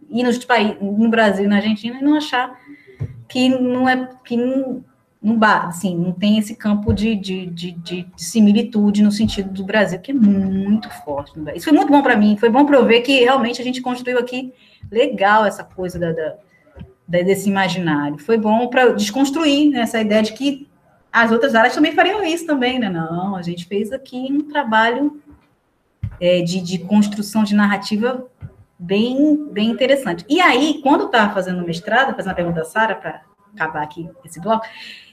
ir 0.09 0.23
nos 0.23 0.39
no 0.81 1.09
Brasil, 1.09 1.47
na 1.47 1.57
Argentina, 1.57 1.97
e 1.99 2.03
não 2.03 2.15
achar 2.15 2.59
que 3.27 3.49
não 3.49 3.87
é 3.87 4.09
que 4.25 4.35
não, 4.35 4.83
não, 5.21 5.37
assim, 5.43 5.95
não 5.95 6.11
tem 6.11 6.39
esse 6.39 6.55
campo 6.55 6.91
de, 6.93 7.15
de, 7.15 7.45
de, 7.45 7.71
de, 7.73 8.07
de 8.11 9.03
no 9.03 9.11
sentido 9.11 9.51
do 9.51 9.63
Brasil, 9.63 9.99
que 9.99 10.11
é 10.11 10.13
muito 10.13 10.89
forte. 11.05 11.33
Isso 11.55 11.65
foi 11.65 11.73
muito 11.73 11.91
bom 11.91 12.01
para 12.01 12.17
mim, 12.17 12.37
foi 12.37 12.49
bom 12.49 12.65
para 12.65 12.77
eu 12.77 12.85
ver 12.85 13.01
que 13.01 13.19
realmente 13.19 13.61
a 13.61 13.63
gente 13.63 13.81
construiu 13.81 14.17
aqui 14.17 14.51
legal 14.91 15.45
essa 15.45 15.63
coisa 15.63 15.99
da, 15.99 16.11
da, 16.11 17.21
desse 17.21 17.47
imaginário. 17.47 18.17
Foi 18.17 18.37
bom 18.37 18.67
para 18.67 18.93
desconstruir 18.93 19.69
né, 19.69 19.81
essa 19.81 20.01
ideia 20.01 20.23
de 20.23 20.33
que 20.33 20.67
as 21.11 21.31
outras 21.31 21.53
áreas 21.53 21.75
também 21.75 21.91
fariam 21.91 22.23
isso 22.23 22.47
também, 22.47 22.79
né? 22.79 22.89
Não, 22.89 23.35
a 23.35 23.41
gente 23.43 23.65
fez 23.65 23.91
aqui 23.91 24.27
um 24.31 24.41
trabalho 24.49 25.21
é, 26.19 26.41
de, 26.41 26.61
de 26.61 26.79
construção 26.79 27.43
de 27.43 27.53
narrativa 27.53 28.25
bem, 28.79 29.47
bem 29.51 29.69
interessante. 29.69 30.25
E 30.27 30.41
aí, 30.41 30.79
quando 30.81 31.01
eu 31.01 31.05
estava 31.07 31.33
fazendo 31.33 31.63
mestrado, 31.63 32.15
fazendo 32.15 32.29
uma 32.29 32.35
pergunta 32.35 32.61
da 32.61 32.65
Sara, 32.65 32.95
para 32.95 33.21
acabar 33.53 33.83
aqui 33.83 34.09
esse 34.23 34.39
bloco, 34.39 34.65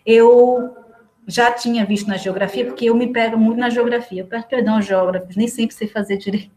eu 0.08 0.74
já 1.26 1.52
tinha 1.52 1.84
visto 1.84 2.08
na 2.08 2.16
geografia, 2.16 2.64
porque 2.64 2.86
eu 2.86 2.94
me 2.94 3.12
pego 3.12 3.36
muito 3.36 3.58
na 3.58 3.68
geografia. 3.68 4.22
Eu 4.22 4.26
peço 4.26 4.48
perdão 4.48 4.76
aos 4.76 4.86
geógrafos, 4.86 5.36
nem 5.36 5.46
sempre 5.46 5.76
sei 5.76 5.86
fazer 5.86 6.16
direito. 6.16 6.50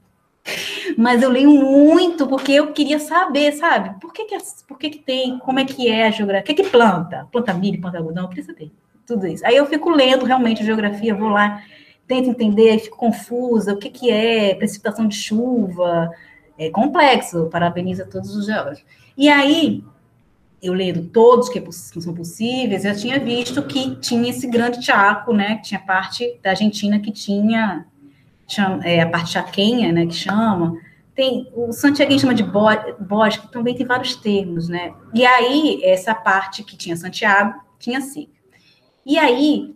Mas 0.97 1.21
eu 1.21 1.29
leio 1.29 1.51
muito 1.51 2.25
porque 2.25 2.53
eu 2.53 2.71
queria 2.71 2.97
saber, 2.97 3.51
sabe? 3.51 3.99
Por 3.99 4.13
que, 4.13 4.23
que, 4.23 4.37
por 4.65 4.79
que, 4.79 4.89
que 4.91 4.99
tem, 4.99 5.37
como 5.39 5.59
é 5.59 5.65
que 5.65 5.89
é 5.89 6.07
a 6.07 6.11
geografia? 6.11 6.53
O 6.53 6.55
que, 6.55 6.63
que 6.63 6.69
planta? 6.69 7.27
Planta 7.29 7.53
milho, 7.53 7.81
planta 7.81 7.97
algodão? 7.97 8.29
Queria 8.29 8.45
saber 8.45 8.71
tudo 9.05 9.27
isso. 9.27 9.45
Aí 9.45 9.57
eu 9.57 9.65
fico 9.65 9.89
lendo 9.89 10.23
realmente 10.23 10.63
geografia, 10.63 11.13
vou 11.13 11.27
lá, 11.27 11.61
tento 12.07 12.29
entender, 12.29 12.79
fico 12.79 12.95
confusa, 12.95 13.73
o 13.73 13.77
que, 13.77 13.89
que 13.89 14.09
é 14.09 14.55
precipitação 14.55 15.05
de 15.05 15.17
chuva, 15.17 16.09
é 16.57 16.69
complexo, 16.69 17.49
parabenizo 17.51 18.03
a 18.03 18.05
todos 18.05 18.33
os 18.33 18.45
geógrafos. 18.45 18.85
E 19.17 19.27
aí, 19.27 19.83
eu 20.61 20.73
lendo 20.73 21.07
todos 21.07 21.49
que, 21.49 21.59
que, 21.59 22.01
são 22.01 22.13
possíveis, 22.13 22.85
eu 22.85 22.95
tinha 22.95 23.19
visto 23.19 23.63
que 23.63 23.95
tinha 23.95 24.29
esse 24.29 24.47
grande 24.47 24.83
Chaco, 24.85 25.33
né? 25.33 25.55
Que 25.55 25.63
tinha 25.63 25.79
parte 25.79 26.39
da 26.43 26.51
Argentina 26.51 26.99
que 26.99 27.11
tinha 27.11 27.85
chama, 28.47 28.85
é, 28.85 29.01
a 29.01 29.09
parte 29.09 29.31
chaquenha, 29.31 29.91
né? 29.91 30.05
Que 30.05 30.13
chama. 30.13 30.77
Tem, 31.15 31.49
o 31.53 31.71
Santiago 31.71 32.17
chama 32.19 32.33
de 32.33 32.43
bosque, 32.43 33.51
também 33.51 33.75
tem 33.75 33.85
vários 33.85 34.15
termos, 34.15 34.69
né? 34.69 34.93
E 35.13 35.25
aí, 35.25 35.81
essa 35.83 36.13
parte 36.13 36.63
que 36.63 36.77
tinha 36.77 36.95
Santiago, 36.95 37.59
tinha 37.79 37.99
seca. 38.01 38.31
E 39.05 39.17
aí, 39.17 39.75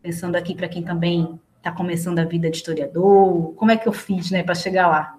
pensando 0.00 0.36
aqui 0.36 0.54
para 0.54 0.68
quem 0.68 0.82
também 0.82 1.38
está 1.56 1.72
começando 1.72 2.18
a 2.18 2.24
vida 2.24 2.50
de 2.50 2.56
historiador, 2.56 3.54
como 3.54 3.70
é 3.70 3.76
que 3.76 3.88
eu 3.88 3.92
fiz, 3.92 4.30
né, 4.30 4.42
para 4.42 4.54
chegar 4.54 4.88
lá? 4.88 5.14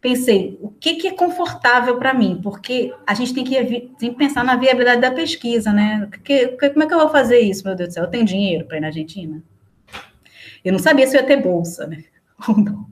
Pensei, 0.00 0.58
o 0.60 0.68
que, 0.68 0.94
que 0.94 1.08
é 1.08 1.12
confortável 1.12 1.98
para 1.98 2.14
mim? 2.14 2.40
Porque 2.42 2.94
a 3.06 3.14
gente 3.14 3.34
tem 3.34 3.44
que, 3.44 3.54
tem 3.98 4.10
que 4.10 4.16
pensar 4.16 4.44
na 4.44 4.56
viabilidade 4.56 5.00
da 5.00 5.10
pesquisa, 5.10 5.72
né? 5.72 6.08
Que, 6.24 6.48
como 6.48 6.82
é 6.82 6.86
que 6.86 6.94
eu 6.94 6.98
vou 6.98 7.08
fazer 7.08 7.40
isso, 7.40 7.64
meu 7.64 7.74
Deus 7.74 7.90
do 7.90 7.94
céu? 7.94 8.04
Eu 8.04 8.10
tenho 8.10 8.24
dinheiro 8.24 8.64
para 8.64 8.76
ir 8.76 8.80
na 8.80 8.86
Argentina? 8.88 9.42
Eu 10.64 10.72
não 10.72 10.78
sabia 10.78 11.06
se 11.06 11.16
eu 11.16 11.20
ia 11.20 11.26
ter 11.26 11.42
bolsa, 11.42 11.86
né? 11.86 12.04
Ou 12.48 12.56
não. 12.56 12.86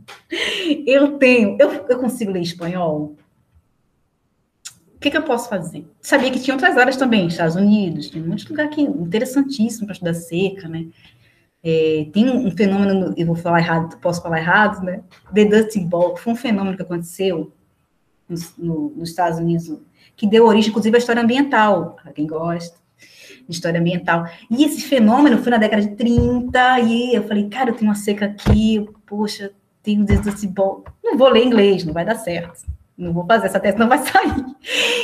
Eu 0.87 1.19
tenho, 1.19 1.57
eu, 1.61 1.87
eu 1.89 1.99
consigo 1.99 2.33
ler 2.33 2.43
espanhol? 2.43 3.17
O 4.95 4.99
que, 4.99 5.11
que 5.11 5.17
eu 5.17 5.23
posso 5.23 5.49
fazer? 5.49 5.87
Sabia 6.01 6.31
que 6.31 6.41
tinha 6.41 6.55
outras 6.55 6.77
áreas 6.77 6.97
também, 6.97 7.29
Estados 7.29 7.55
Unidos, 7.55 8.11
tem 8.11 8.21
muitos 8.21 8.47
lugares 8.47 8.73
aqui 8.73 8.81
interessantíssimo 8.81 9.87
para 9.87 9.93
estudar 9.93 10.15
seca, 10.15 10.69
né? 10.69 10.87
É, 11.65 12.07
tem 12.13 12.31
um 12.31 12.51
fenômeno, 12.51 13.13
eu 13.17 13.27
vou 13.27 13.35
falar 13.35 13.59
errado, 13.59 13.99
posso 13.99 14.23
falar 14.23 14.39
errado, 14.39 14.85
né? 14.85 15.03
The 15.35 15.45
Dusting 15.45 15.87
Ball, 15.87 16.17
foi 16.17 16.33
um 16.33 16.37
fenômeno 16.37 16.77
que 16.77 16.83
aconteceu 16.83 17.53
no, 18.59 18.91
nos 18.91 19.11
Estados 19.11 19.39
Unidos, 19.39 19.73
que 20.17 20.27
deu 20.27 20.47
origem, 20.47 20.71
inclusive, 20.71 20.97
à 20.97 20.99
história 20.99 21.23
ambiental, 21.23 21.97
para 22.01 22.13
quem 22.13 22.27
gosta 22.27 22.77
de 23.49 23.55
história 23.55 23.81
ambiental. 23.81 24.27
E 24.51 24.65
esse 24.65 24.83
fenômeno 24.83 25.39
foi 25.39 25.51
na 25.51 25.59
década 25.59 25.83
de 25.83 25.95
30, 25.97 26.81
e 26.81 27.15
eu 27.15 27.27
falei, 27.27 27.49
cara, 27.49 27.71
eu 27.71 27.75
tenho 27.75 27.91
uma 27.91 27.97
seca 27.97 28.27
aqui, 28.27 28.89
poxa, 29.07 29.53
tenho 29.83 30.05
bom. 30.49 30.83
Não 31.03 31.17
vou 31.17 31.29
ler 31.29 31.45
inglês, 31.45 31.85
não 31.85 31.93
vai 31.93 32.05
dar 32.05 32.17
certo. 32.17 32.67
Não 32.97 33.13
vou 33.13 33.27
fazer 33.27 33.47
essa 33.47 33.61
tese, 33.61 33.79
não 33.79 33.89
vai 33.89 33.99
sair. 34.05 34.45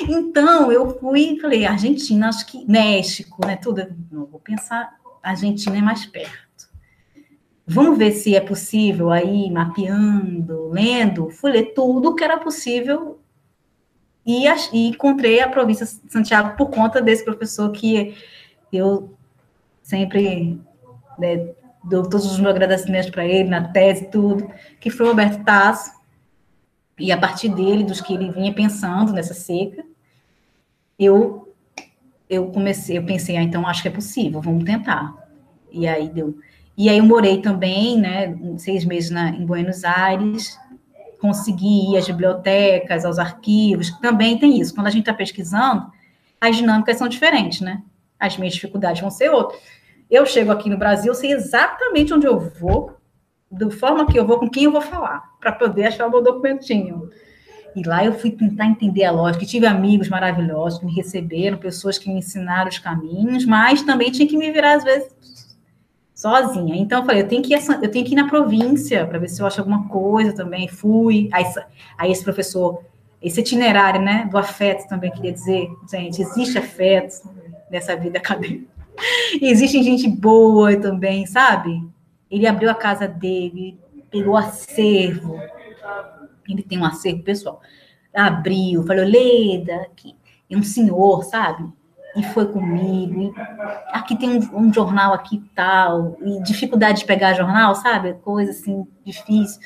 Então, 0.09 0.73
eu 0.73 0.99
fui 0.99 1.39
falei, 1.41 1.67
Argentina, 1.67 2.29
acho 2.29 2.47
que 2.47 2.65
México, 2.67 3.47
né? 3.47 3.57
Tudo. 3.57 3.87
Não, 4.11 4.27
vou 4.27 4.41
pensar, 4.41 4.95
Argentina 5.23 5.79
é 5.79 5.83
mais 5.83 6.05
perto. 6.05 6.43
Vamos 7.67 7.97
ver 7.97 8.13
se 8.13 8.35
é 8.35 8.41
possível 8.41 9.11
aí, 9.11 9.51
mapeando, 9.51 10.69
lendo. 10.71 11.31
Fui 11.31 11.53
ler 11.53 11.73
tudo 11.75 12.15
que 12.15 12.25
era 12.25 12.39
possível 12.39 13.21
e, 14.27 14.47
e 14.73 14.89
encontrei 14.89 15.41
a 15.41 15.49
província 15.49 15.87
de 15.87 16.13
Santiago 16.13 16.57
por 16.57 16.71
conta 16.71 17.01
desse 17.01 17.25
professor 17.25 17.71
que 17.71 18.17
eu 18.73 19.15
sempre 19.83 20.61
né, 21.19 21.53
dou 21.85 22.03
todos 22.03 22.31
os 22.31 22.39
meus 22.39 22.51
agradecimentos 22.51 23.11
para 23.11 23.25
ele, 23.25 23.49
na 23.49 23.69
tese, 23.69 24.07
tudo, 24.07 24.51
que 24.81 24.91
foi 24.91 25.07
o 25.07 25.11
Roberto 25.11 25.45
Tasso. 25.45 25.93
E 26.99 27.11
a 27.11 27.19
partir 27.19 27.49
dele, 27.49 27.85
dos 27.85 28.01
que 28.01 28.15
ele 28.15 28.31
vinha 28.31 28.53
pensando 28.53 29.13
nessa 29.13 29.35
seca, 29.35 29.85
eu 30.99 31.52
eu 32.33 32.47
comecei, 32.47 32.97
eu 32.97 33.05
pensei, 33.05 33.37
ah, 33.37 33.43
então 33.43 33.67
acho 33.67 33.83
que 33.83 33.89
é 33.89 33.91
possível, 33.91 34.41
vamos 34.41 34.65
tentar. 34.65 35.15
E 35.71 35.87
aí 35.87 36.09
deu. 36.09 36.39
E 36.77 36.89
aí 36.89 36.97
eu 36.97 37.05
morei 37.05 37.43
também, 37.43 37.99
né, 37.99 38.35
seis 38.57 38.85
meses 38.85 39.11
na, 39.11 39.29
em 39.29 39.45
Buenos 39.45 39.85
Aires, 39.85 40.59
consegui 41.21 41.93
ir 41.93 41.99
às 41.99 42.07
bibliotecas, 42.07 43.05
aos 43.05 43.19
arquivos, 43.19 43.91
também 44.01 44.39
tem 44.39 44.59
isso. 44.59 44.75
Quando 44.75 44.87
a 44.87 44.91
gente 44.91 45.03
está 45.03 45.15
pesquisando, 45.15 45.93
as 46.41 46.57
dinâmicas 46.57 46.97
são 46.97 47.07
diferentes, 47.07 47.61
né? 47.61 47.83
As 48.19 48.37
minhas 48.37 48.55
dificuldades 48.55 49.01
vão 49.01 49.11
ser 49.11 49.31
outras. 49.31 49.61
Eu 50.11 50.27
chego 50.27 50.51
aqui 50.51 50.69
no 50.69 50.79
Brasil, 50.79 51.15
sei 51.15 51.33
exatamente 51.33 52.13
onde 52.13 52.27
eu 52.27 52.41
vou, 52.41 52.97
da 53.51 53.71
forma 53.71 54.07
que 54.07 54.19
eu 54.19 54.27
vou, 54.27 54.39
com 54.39 54.49
quem 54.49 54.65
eu 54.65 54.73
vou 54.73 54.81
falar, 54.81 55.23
para 55.39 55.53
poder 55.53 55.85
achar 55.85 56.07
o 56.07 56.11
meu 56.11 56.23
documentinho. 56.23 57.11
E 57.75 57.83
lá 57.83 58.05
eu 58.05 58.13
fui 58.13 58.31
tentar 58.31 58.67
entender 58.67 59.05
a 59.05 59.11
lógica. 59.11 59.47
tive 59.47 59.67
amigos 59.67 60.09
maravilhosos 60.09 60.79
que 60.79 60.87
me 60.87 60.95
receberam, 60.95 61.57
pessoas 61.57 61.97
que 61.97 62.09
me 62.09 62.19
ensinaram 62.19 62.69
os 62.69 62.79
caminhos, 62.79 63.47
mas 63.47 63.83
também 63.83 64.11
tinha 64.11 64.29
que 64.29 64.37
me 64.37 64.51
virar, 64.53 64.75
às 64.75 64.85
vezes, 64.85 65.57
sozinha. 66.15 66.77
Então 66.77 67.01
eu 67.01 67.07
falei, 67.07 67.23
eu 67.23 67.29
tenho 67.29 67.43
que 67.43 67.55
ir, 67.55 67.59
eu 67.83 67.91
tenho 67.91 68.05
que 68.05 68.13
ir 68.13 68.17
na 68.17 68.29
província 68.29 69.07
para 69.07 69.19
ver 69.19 69.29
se 69.29 69.41
eu 69.41 69.47
acho 69.47 69.61
alguma 69.61 69.89
coisa 69.89 70.35
também. 70.35 70.69
Fui. 70.69 71.29
Aí, 71.33 71.45
aí 71.97 72.13
esse 72.13 72.23
professor, 72.23 72.83
esse 73.23 73.41
itinerário, 73.41 74.01
né, 74.01 74.29
do 74.31 74.37
afeto 74.37 74.89
também 74.89 75.11
queria 75.11 75.33
dizer, 75.33 75.69
gente, 75.91 76.21
existe 76.21 76.59
afeto 76.59 77.29
nessa 77.71 77.97
vida 77.97 78.19
acadêmica. 78.19 78.71
Existe 79.41 79.83
gente 79.83 80.07
boa 80.07 80.77
também, 80.77 81.25
sabe? 81.27 81.83
Ele 82.31 82.47
abriu 82.47 82.71
a 82.71 82.75
casa 82.75 83.09
dele, 83.09 83.79
pegou 84.11 84.37
acervo. 84.37 85.41
Ele 86.49 86.63
tem 86.63 86.79
um 86.79 86.85
acervo 86.85 87.23
pessoal. 87.23 87.61
Abriu, 88.15 88.85
falou, 88.85 89.05
Leda, 89.05 89.77
aqui. 89.83 90.15
É 90.51 90.57
um 90.57 90.63
senhor, 90.63 91.25
sabe? 91.25 91.73
e 92.17 92.23
foi 92.23 92.47
comigo. 92.47 93.23
E 93.23 93.33
aqui 93.93 94.17
tem 94.17 94.39
um, 94.39 94.67
um, 94.67 94.73
jornal 94.73 95.15
aqui 95.15 95.43
tal, 95.55 96.17
e 96.21 96.43
dificuldade 96.43 97.01
de 97.01 97.07
pegar 97.07 97.35
jornal, 97.35 97.75
sabe? 97.75 98.15
Coisa 98.15 98.51
assim 98.51 98.87
difícil. 99.05 99.61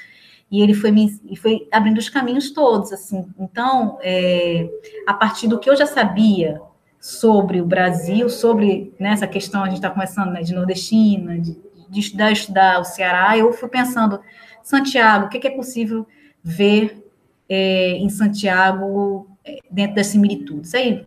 E 0.51 0.63
ele 0.63 0.75
foi 0.75 0.91
me 0.93 1.11
foi 1.37 1.69
abrindo 1.73 1.99
os 1.99 2.09
caminhos 2.09 2.51
todos, 2.51 2.93
assim. 2.93 3.27
Então, 3.39 3.99
é, 4.01 4.69
a 5.07 5.15
partir 5.15 5.49
do 5.49 5.59
que 5.59 5.69
eu 5.69 5.77
já 5.77 5.87
sabia 5.87 6.61
sobre 7.01 7.61
o 7.61 7.67
Brasil, 7.67 8.29
sobre 8.29 8.95
nessa 8.99 9.27
né, 9.27 9.33
questão 9.33 9.63
a 9.63 9.67
gente 9.67 9.77
está 9.77 9.91
começando 9.91 10.31
né, 10.31 10.43
de 10.43 10.55
nordestina, 10.55 11.39
de, 11.39 11.59
de, 11.89 12.01
estudar, 12.01 12.33
estudar 12.33 12.81
o 12.81 12.85
Ceará, 12.85 13.37
eu 13.37 13.53
fui 13.53 13.69
pensando 13.69 14.21
Santiago, 14.63 15.27
o 15.27 15.29
que, 15.29 15.39
que 15.39 15.49
é 15.49 15.51
possível 15.51 16.07
ver 16.49 17.05
é, 17.49 17.97
em 17.97 18.09
Santiago 18.09 19.37
é, 19.45 19.59
dentro 19.69 19.97
das 19.97 20.07
similitudes? 20.07 20.73
Aí 20.75 21.05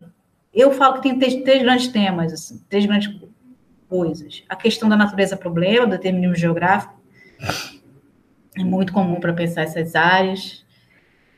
eu 0.54 0.74
falo 0.74 0.96
que 0.96 1.04
tem 1.04 1.18
três, 1.18 1.36
três 1.44 1.62
grandes 1.62 1.88
temas, 1.88 2.34
assim, 2.34 2.62
três 2.68 2.86
grandes 2.86 3.10
coisas. 3.88 4.44
A 4.50 4.56
questão 4.58 4.90
da 4.90 4.98
natureza-problema, 4.98 5.86
do 5.86 5.92
determinismo 5.92 6.36
geográfico, 6.36 7.00
é 8.58 8.64
muito 8.66 8.92
comum 8.92 9.18
para 9.22 9.32
pensar 9.32 9.62
essas 9.62 9.96
áreas. 9.96 10.66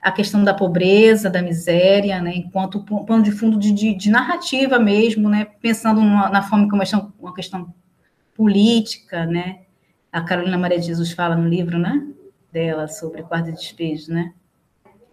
A 0.01 0.11
questão 0.11 0.43
da 0.43 0.53
pobreza, 0.53 1.29
da 1.29 1.43
miséria, 1.43 2.19
né, 2.19 2.33
enquanto 2.35 2.83
pano 3.05 3.21
de 3.21 3.31
fundo 3.31 3.59
de, 3.59 3.71
de, 3.71 3.93
de 3.93 4.09
narrativa 4.09 4.79
mesmo, 4.79 5.29
né, 5.29 5.45
pensando 5.61 6.01
numa, 6.01 6.27
na 6.27 6.41
fome 6.41 6.67
como 6.67 6.81
uma 7.19 7.35
questão 7.35 7.71
política, 8.33 9.27
né, 9.27 9.59
a 10.11 10.21
Carolina 10.21 10.57
Maria 10.57 10.79
de 10.79 10.87
Jesus 10.87 11.11
fala 11.11 11.35
no 11.35 11.47
livro, 11.47 11.77
né, 11.77 12.03
dela 12.51 12.87
sobre 12.87 13.23
quarto 13.23 13.45
de 13.45 13.53
despejo, 13.53 14.11
né, 14.11 14.33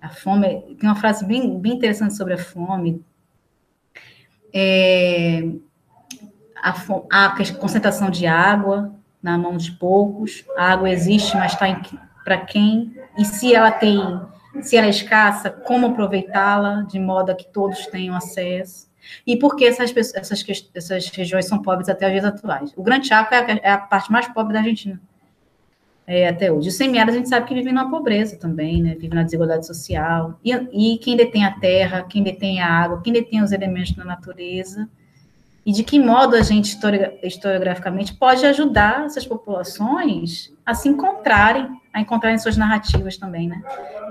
a 0.01 0.09
fome, 0.09 0.76
tem 0.78 0.89
uma 0.89 0.95
frase 0.95 1.24
bem, 1.24 1.59
bem 1.59 1.74
interessante 1.74 2.16
sobre 2.16 2.34
a 2.34 2.39
fome, 2.39 3.05
é, 4.53 5.43
a, 6.57 6.74
a, 7.26 7.55
concentração 7.59 8.11
de 8.11 8.26
água 8.26 8.95
na 9.22 9.36
mão 9.36 9.57
de 9.57 9.72
poucos, 9.72 10.45
a 10.57 10.72
água 10.72 10.91
existe, 10.91 11.36
mas 11.36 11.53
está 11.53 11.66
para 12.24 12.39
quem? 12.39 12.95
E 13.18 13.24
se 13.24 13.55
ela 13.55 13.70
tem, 13.70 14.01
se 14.61 14.76
ela 14.76 14.86
é 14.86 14.91
escassa, 14.91 15.51
como 15.51 15.89
aproveitá-la 15.89 16.82
de 16.82 16.99
modo 16.99 17.30
a 17.30 17.34
que 17.34 17.47
todos 17.49 17.86
tenham 17.86 18.14
acesso? 18.14 18.89
E 19.26 19.36
por 19.36 19.57
que 19.57 19.64
essas, 19.64 19.95
essas, 20.14 20.45
essas 20.74 21.09
regiões 21.09 21.47
são 21.47 21.62
pobres 21.62 21.89
até 21.89 22.07
os 22.07 22.12
dias 22.12 22.24
atuais? 22.24 22.72
O 22.76 22.82
Grande 22.82 23.09
Chaco 23.09 23.34
é 23.34 23.39
a, 23.39 23.61
é 23.62 23.70
a 23.72 23.78
parte 23.78 24.12
mais 24.12 24.28
pobre 24.28 24.53
da 24.53 24.61
Argentina 24.61 25.01
é, 26.09 26.26
até 26.26 26.50
hoje. 26.50 26.70
O 26.70 26.72
semiárido 26.72 27.12
a 27.12 27.18
gente 27.18 27.28
sabe 27.28 27.46
que 27.46 27.52
vive 27.52 27.70
numa 27.70 27.90
pobreza 27.90 28.38
também, 28.38 28.82
né? 28.82 28.94
Vive 28.94 29.14
na 29.14 29.22
desigualdade 29.22 29.66
social. 29.66 30.40
E, 30.42 30.52
e 30.52 30.98
quem 30.98 31.14
detém 31.14 31.44
a 31.44 31.52
terra, 31.52 32.02
quem 32.09 32.22
detém 32.22 32.62
a 32.62 32.66
água, 32.66 33.02
quem 33.02 33.12
detém 33.12 33.42
os 33.42 33.52
elementos 33.52 33.92
da 33.92 34.06
natureza, 34.06 34.88
e 35.66 35.70
de 35.70 35.84
que 35.84 36.00
modo 36.00 36.34
a 36.34 36.40
gente, 36.40 36.78
historiograficamente, 37.22 38.14
pode 38.14 38.46
ajudar 38.46 39.04
essas 39.04 39.26
populações 39.26 40.50
a 40.64 40.72
se 40.72 40.88
encontrarem, 40.88 41.68
a 41.92 42.00
encontrarem 42.00 42.38
suas 42.38 42.56
narrativas 42.56 43.18
também, 43.18 43.46
né? 43.46 43.62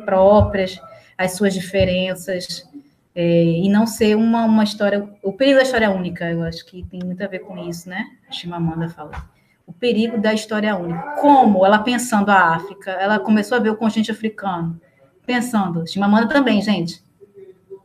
Próprias, 0.06 0.80
as 1.18 1.32
suas 1.32 1.52
diferenças, 1.52 2.70
é, 3.16 3.44
e 3.44 3.68
não 3.70 3.88
ser 3.88 4.16
uma, 4.16 4.46
uma 4.46 4.64
história. 4.64 5.10
O 5.24 5.34
perigo 5.34 5.58
da 5.58 5.64
história 5.64 5.90
única, 5.90 6.30
eu 6.30 6.44
acho 6.44 6.64
que 6.64 6.84
tem 6.84 7.00
muito 7.04 7.24
a 7.24 7.28
ver 7.28 7.40
com 7.40 7.58
isso, 7.68 7.90
né? 7.90 8.06
A 8.30 8.32
Chimamanda 8.32 8.88
fala 8.88 9.36
o 9.68 9.74
perigo 9.74 10.18
da 10.18 10.34
história 10.34 10.76
única. 10.78 11.16
Como 11.20 11.66
ela 11.66 11.80
pensando 11.80 12.30
a 12.30 12.56
África, 12.56 12.90
ela 12.92 13.20
começou 13.20 13.58
a 13.58 13.62
ver 13.62 13.70
o 13.70 13.76
continente 13.76 14.10
africano, 14.10 14.80
pensando, 15.26 15.86
Chimamanda 15.86 16.30
também, 16.30 16.62
gente. 16.62 17.04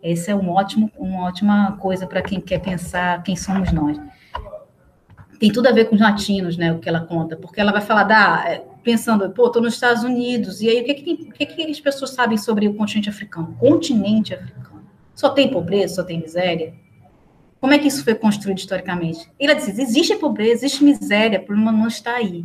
Esse 0.00 0.30
é 0.30 0.34
um 0.34 0.50
ótimo, 0.50 0.90
uma 0.96 1.24
ótima 1.24 1.76
coisa 1.78 2.06
para 2.06 2.22
quem 2.22 2.40
quer 2.40 2.60
pensar 2.60 3.22
quem 3.24 3.34
somos 3.36 3.72
nós. 3.72 4.00
Tem 5.38 5.52
tudo 5.52 5.66
a 5.66 5.72
ver 5.72 5.86
com 5.86 5.96
os 5.96 6.00
latinos, 6.00 6.56
né, 6.56 6.72
o 6.72 6.78
que 6.78 6.88
ela 6.88 7.00
conta, 7.00 7.36
porque 7.36 7.60
ela 7.60 7.72
vai 7.72 7.80
falar 7.80 8.04
da 8.04 8.44
é, 8.46 8.64
pensando, 8.84 9.28
pô, 9.30 9.46
estou 9.46 9.60
nos 9.60 9.74
Estados 9.74 10.04
Unidos, 10.04 10.60
e 10.60 10.68
aí 10.68 10.82
o 10.82 10.84
que, 10.84 10.94
que, 10.94 11.02
tem, 11.02 11.14
o 11.14 11.32
que, 11.32 11.46
que 11.46 11.70
as 11.70 11.80
pessoas 11.80 12.10
sabem 12.10 12.38
sobre 12.38 12.68
o 12.68 12.74
continente 12.74 13.08
africano? 13.08 13.56
Continente 13.58 14.34
africano. 14.34 14.82
Só 15.14 15.30
tem 15.30 15.50
pobreza, 15.50 15.96
só 15.96 16.04
tem 16.04 16.20
miséria? 16.20 16.74
Como 17.62 17.72
é 17.72 17.78
que 17.78 17.86
isso 17.86 18.02
foi 18.02 18.16
construído 18.16 18.58
historicamente? 18.58 19.30
Ele 19.38 19.54
diz: 19.54 19.78
existe 19.78 20.16
pobreza, 20.16 20.64
existe 20.64 20.82
miséria, 20.82 21.38
o 21.38 21.44
problema 21.44 21.70
não 21.70 21.86
está 21.86 22.16
aí. 22.16 22.40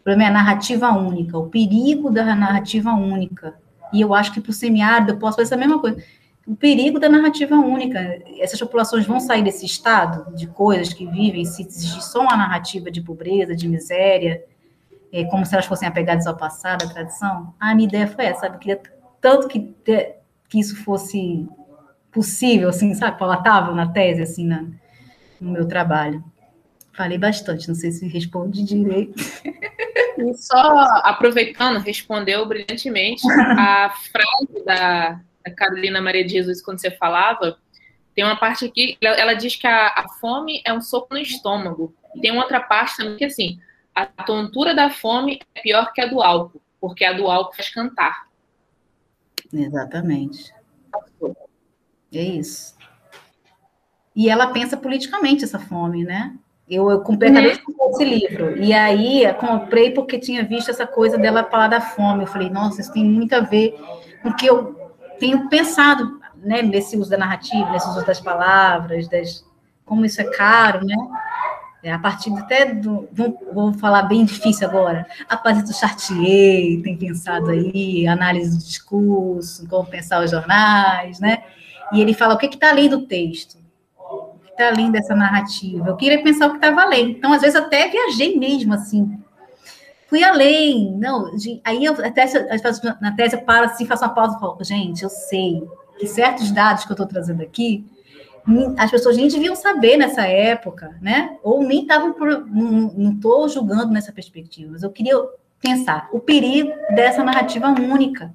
O 0.00 0.02
problema 0.02 0.24
é 0.24 0.26
a 0.26 0.32
narrativa 0.32 0.90
única, 0.90 1.38
o 1.38 1.48
perigo 1.48 2.10
da 2.10 2.34
narrativa 2.34 2.92
única. 2.92 3.54
E 3.92 4.00
eu 4.00 4.12
acho 4.12 4.32
que 4.32 4.40
para 4.40 4.50
o 4.50 4.52
semiárido 4.52 5.12
eu 5.12 5.16
posso 5.16 5.36
fazer 5.36 5.54
a 5.54 5.58
mesma 5.58 5.78
coisa. 5.78 6.02
O 6.44 6.56
perigo 6.56 6.98
da 6.98 7.08
narrativa 7.08 7.54
única. 7.54 8.00
Essas 8.40 8.58
populações 8.58 9.06
vão 9.06 9.20
sair 9.20 9.44
desse 9.44 9.64
estado 9.64 10.34
de 10.34 10.48
coisas 10.48 10.92
que 10.92 11.06
vivem, 11.06 11.44
se 11.44 11.62
existe 11.62 12.04
só 12.04 12.22
uma 12.22 12.36
narrativa 12.36 12.90
de 12.90 13.00
pobreza, 13.00 13.54
de 13.54 13.68
miséria, 13.68 14.42
é, 15.12 15.22
como 15.26 15.46
se 15.46 15.54
elas 15.54 15.66
fossem 15.66 15.86
apegadas 15.86 16.26
ao 16.26 16.36
passado, 16.36 16.84
à 16.84 16.88
tradição. 16.88 17.54
A 17.60 17.76
minha 17.76 17.86
ideia 17.86 18.08
foi 18.08 18.24
essa, 18.24 18.40
sabe? 18.40 18.56
Eu 18.56 18.58
queria 18.58 18.80
tanto 19.20 19.46
que, 19.46 19.72
que 20.48 20.58
isso 20.58 20.82
fosse 20.82 21.46
possível, 22.12 22.68
assim, 22.68 22.94
sabe, 22.94 23.18
palatável 23.18 23.74
na 23.74 23.90
tese, 23.92 24.22
assim, 24.22 24.46
na, 24.46 24.66
no 25.40 25.52
meu 25.52 25.66
trabalho. 25.66 26.22
Falei 26.92 27.16
bastante, 27.16 27.68
não 27.68 27.74
sei 27.74 27.92
se 27.92 28.06
responde 28.08 28.62
direito. 28.62 29.14
E 30.18 30.34
só 30.34 30.58
aproveitando, 31.04 31.78
respondeu 31.78 32.44
brilhantemente 32.44 33.22
a 33.30 33.90
frase 34.10 34.64
da, 34.64 35.20
da, 35.44 35.54
Carolina 35.54 36.02
Maria 36.02 36.24
de 36.24 36.32
Jesus 36.32 36.60
quando 36.60 36.80
você 36.80 36.90
falava. 36.90 37.56
Tem 38.16 38.24
uma 38.24 38.34
parte 38.34 38.64
aqui, 38.64 38.98
ela, 39.00 39.16
ela 39.16 39.34
diz 39.34 39.54
que 39.54 39.66
a, 39.66 39.86
a, 39.86 40.08
fome 40.20 40.60
é 40.64 40.72
um 40.72 40.80
soco 40.80 41.14
no 41.14 41.20
estômago. 41.20 41.94
E 42.16 42.20
tem 42.20 42.36
outra 42.36 42.58
parte 42.60 42.96
também 42.96 43.16
que 43.16 43.24
assim, 43.26 43.60
a 43.94 44.06
tontura 44.06 44.74
da 44.74 44.90
fome 44.90 45.40
é 45.54 45.60
pior 45.60 45.92
que 45.92 46.00
a 46.00 46.06
do 46.06 46.20
álcool, 46.20 46.60
porque 46.80 47.04
a 47.04 47.12
do 47.12 47.28
álcool 47.28 47.54
faz 47.54 47.68
cantar. 47.70 48.26
Exatamente. 49.52 50.52
É 52.12 52.22
isso. 52.22 52.74
E 54.14 54.28
ela 54.28 54.48
pensa 54.48 54.76
politicamente 54.76 55.44
essa 55.44 55.58
fome, 55.58 56.04
né? 56.04 56.34
Eu, 56.68 56.90
eu 56.90 57.00
comprei 57.00 57.30
uhum. 57.30 57.90
esse 57.90 58.04
livro. 58.04 58.58
E 58.58 58.74
aí 58.74 59.32
comprei 59.34 59.90
porque 59.90 60.18
tinha 60.18 60.44
visto 60.44 60.70
essa 60.70 60.86
coisa 60.86 61.16
dela 61.16 61.44
falar 61.44 61.68
da 61.68 61.80
fome. 61.80 62.24
Eu 62.24 62.26
falei, 62.26 62.50
nossa, 62.50 62.80
isso 62.80 62.92
tem 62.92 63.04
muito 63.04 63.32
a 63.34 63.40
ver 63.40 63.74
com 64.22 64.28
o 64.28 64.36
que 64.36 64.46
eu 64.46 64.92
tenho 65.18 65.48
pensado 65.48 66.20
né, 66.36 66.62
nesse 66.62 66.96
uso 66.96 67.10
da 67.10 67.16
narrativa, 67.16 67.70
nesse 67.70 67.88
uso 67.88 68.04
das 68.04 68.20
palavras, 68.20 69.08
das, 69.08 69.44
como 69.84 70.04
isso 70.04 70.20
é 70.20 70.24
caro, 70.24 70.84
né? 70.84 70.96
É, 71.82 71.92
a 71.92 71.98
partir 71.98 72.32
até 72.36 72.74
do. 72.74 73.08
Vou, 73.12 73.38
vou, 73.52 73.72
falar 73.72 74.02
bem 74.02 74.24
difícil 74.24 74.66
agora. 74.66 75.06
A 75.28 75.36
partir 75.36 75.62
do 75.62 75.72
Chartier, 75.72 76.82
tem 76.82 76.96
pensado 76.96 77.50
aí, 77.50 78.04
análise 78.06 78.58
do 78.58 78.64
discurso, 78.64 79.66
como 79.68 79.88
pensar 79.88 80.22
os 80.24 80.30
jornais, 80.30 81.20
né? 81.20 81.44
E 81.92 82.00
ele 82.00 82.14
fala 82.14 82.34
o 82.34 82.38
que 82.38 82.46
está 82.46 82.70
além 82.70 82.88
do 82.88 83.06
texto 83.06 83.58
está 84.58 84.68
além 84.68 84.90
dessa 84.90 85.14
narrativa. 85.14 85.88
Eu 85.88 85.96
queria 85.96 86.22
pensar 86.22 86.48
o 86.48 86.50
que 86.50 86.56
estava 86.56 86.82
além. 86.82 87.12
Então, 87.12 87.32
às 87.32 87.40
vezes, 87.40 87.54
até 87.54 87.88
viajei 87.88 88.36
mesmo, 88.36 88.74
assim. 88.74 89.18
Fui 90.08 90.24
além. 90.24 90.90
Não, 90.98 91.30
aí 91.64 91.84
eu 91.84 91.92
até 91.92 92.26
na 93.00 93.14
tese 93.14 93.36
eu 93.36 93.42
paro 93.42 93.66
assim, 93.66 93.86
faço 93.86 94.04
uma 94.04 94.14
pausa 94.14 94.36
e 94.36 94.40
falo, 94.40 94.58
gente, 94.62 95.02
eu 95.02 95.10
sei 95.10 95.62
que 95.98 96.06
certos 96.06 96.50
dados 96.50 96.84
que 96.84 96.90
eu 96.90 96.94
estou 96.94 97.06
trazendo 97.06 97.42
aqui, 97.42 97.86
as 98.76 98.90
pessoas 98.90 99.16
nem 99.16 99.28
deviam 99.28 99.54
saber 99.54 99.96
nessa 99.96 100.22
época, 100.26 100.96
né? 101.00 101.36
Ou 101.42 101.62
nem 101.62 101.82
estavam, 101.82 102.14
não 102.48 103.12
estou 103.12 103.48
julgando 103.48 103.92
nessa 103.92 104.10
perspectiva, 104.10 104.72
mas 104.72 104.82
eu 104.82 104.90
queria 104.90 105.14
pensar 105.60 106.08
o 106.12 106.20
perigo 106.20 106.72
dessa 106.94 107.22
narrativa 107.22 107.68
única, 107.68 108.34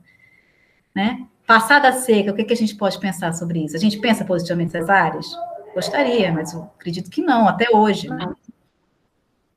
né? 0.93 1.25
Passada 1.53 1.89
a 1.89 1.93
seca, 1.93 2.31
o 2.31 2.35
que, 2.35 2.45
que 2.45 2.53
a 2.53 2.57
gente 2.57 2.75
pode 2.75 2.99
pensar 2.99 3.31
sobre 3.31 3.63
isso? 3.63 3.77
A 3.77 3.79
gente 3.79 3.99
pensa 3.99 4.25
positivamente 4.25 4.73
nessas 4.73 4.89
áreas? 4.89 5.27
Gostaria, 5.75 6.31
mas 6.31 6.51
eu 6.51 6.63
acredito 6.63 7.11
que 7.11 7.21
não, 7.21 7.47
até 7.47 7.67
hoje. 7.71 8.09
Né? 8.09 8.33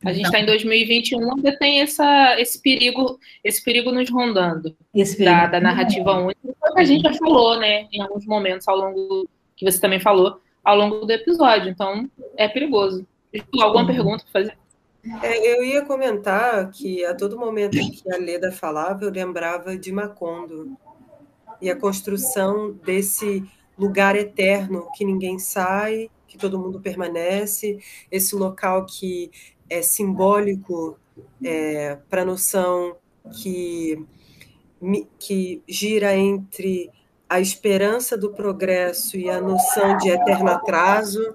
A 0.04 0.12
gente 0.12 0.26
está 0.26 0.38
em 0.38 0.44
2021, 0.44 1.36
ainda 1.36 1.56
tem 1.56 1.80
essa, 1.80 2.38
esse 2.38 2.60
perigo, 2.60 3.18
esse 3.42 3.64
perigo 3.64 3.90
nos 3.92 4.10
rondando 4.10 4.76
esse 4.94 5.16
perigo. 5.16 5.36
Da, 5.36 5.46
da 5.46 5.58
narrativa 5.58 6.12
única, 6.18 6.38
que 6.74 6.80
a 6.80 6.84
gente 6.84 7.00
já 7.00 7.14
falou, 7.14 7.58
né, 7.58 7.88
em 7.90 8.02
alguns 8.02 8.26
momentos 8.26 8.68
ao 8.68 8.76
longo 8.76 9.26
que 9.56 9.64
você 9.64 9.80
também 9.80 9.98
falou 9.98 10.38
ao 10.62 10.76
longo 10.76 11.06
do 11.06 11.10
episódio. 11.10 11.70
Então, 11.70 12.10
é 12.36 12.46
perigoso. 12.46 13.06
Alguma 13.58 13.86
pergunta 13.86 14.22
para 14.30 14.42
fazer? 14.42 14.58
É, 15.22 15.56
eu 15.56 15.64
ia 15.64 15.82
comentar 15.82 16.70
que 16.70 17.06
a 17.06 17.14
todo 17.14 17.38
momento 17.38 17.70
que 17.70 18.12
a 18.12 18.18
Leda 18.18 18.52
falava, 18.52 19.02
eu 19.02 19.10
lembrava 19.10 19.78
de 19.78 19.90
Macondo 19.90 20.76
e 21.60 21.70
a 21.70 21.76
construção 21.76 22.72
desse 22.84 23.44
lugar 23.78 24.16
eterno 24.16 24.88
que 24.94 25.04
ninguém 25.04 25.38
sai, 25.38 26.10
que 26.26 26.38
todo 26.38 26.58
mundo 26.58 26.80
permanece, 26.80 27.78
esse 28.10 28.34
local 28.34 28.86
que 28.86 29.30
é 29.68 29.82
simbólico 29.82 30.98
é, 31.42 31.98
para 32.08 32.22
a 32.22 32.24
noção 32.24 32.96
que, 33.32 34.04
que 35.18 35.62
gira 35.68 36.16
entre 36.16 36.90
a 37.28 37.40
esperança 37.40 38.16
do 38.16 38.32
progresso 38.32 39.16
e 39.16 39.28
a 39.28 39.40
noção 39.40 39.96
de 39.98 40.08
eterno 40.08 40.48
atraso. 40.50 41.34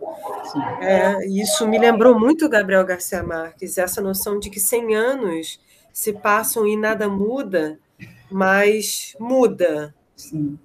É, 0.79 1.27
isso 1.27 1.67
me 1.67 1.77
lembrou 1.77 2.17
muito 2.17 2.47
Gabriel 2.47 2.85
Garcia 2.85 3.21
Marques, 3.21 3.77
essa 3.77 4.01
noção 4.01 4.39
de 4.39 4.49
que 4.49 4.59
100 4.59 4.95
anos 4.95 5.59
se 5.91 6.13
passam 6.13 6.65
e 6.65 6.77
nada 6.77 7.09
muda, 7.09 7.77
mas 8.31 9.15
muda. 9.19 9.93
Sim 10.21 10.57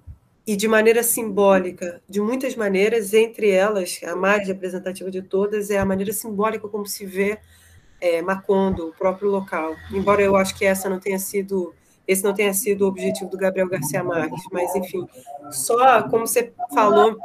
e 0.46 0.54
de 0.54 0.68
maneira 0.68 1.02
simbólica, 1.02 2.00
de 2.08 2.20
muitas 2.20 2.54
maneiras, 2.54 3.12
entre 3.12 3.50
elas, 3.50 4.00
a 4.04 4.14
mais 4.14 4.46
representativa 4.46 5.10
de 5.10 5.20
todas 5.20 5.70
é 5.70 5.78
a 5.78 5.84
maneira 5.84 6.12
simbólica 6.12 6.68
como 6.68 6.86
se 6.86 7.04
vê 7.04 7.38
é, 8.00 8.22
Macondo, 8.22 8.88
o 8.88 8.92
próprio 8.92 9.28
local. 9.28 9.74
Embora 9.90 10.22
eu 10.22 10.36
acho 10.36 10.54
que 10.54 10.64
essa 10.64 10.88
não 10.88 11.00
tenha 11.00 11.18
sido 11.18 11.74
esse 12.06 12.22
não 12.22 12.32
tenha 12.32 12.54
sido 12.54 12.82
o 12.82 12.88
objetivo 12.88 13.28
do 13.28 13.36
Gabriel 13.36 13.68
Garcia 13.68 14.04
Marques, 14.04 14.44
mas 14.52 14.72
enfim, 14.76 15.04
só 15.50 16.04
como 16.04 16.24
você 16.24 16.52
falou, 16.72 17.16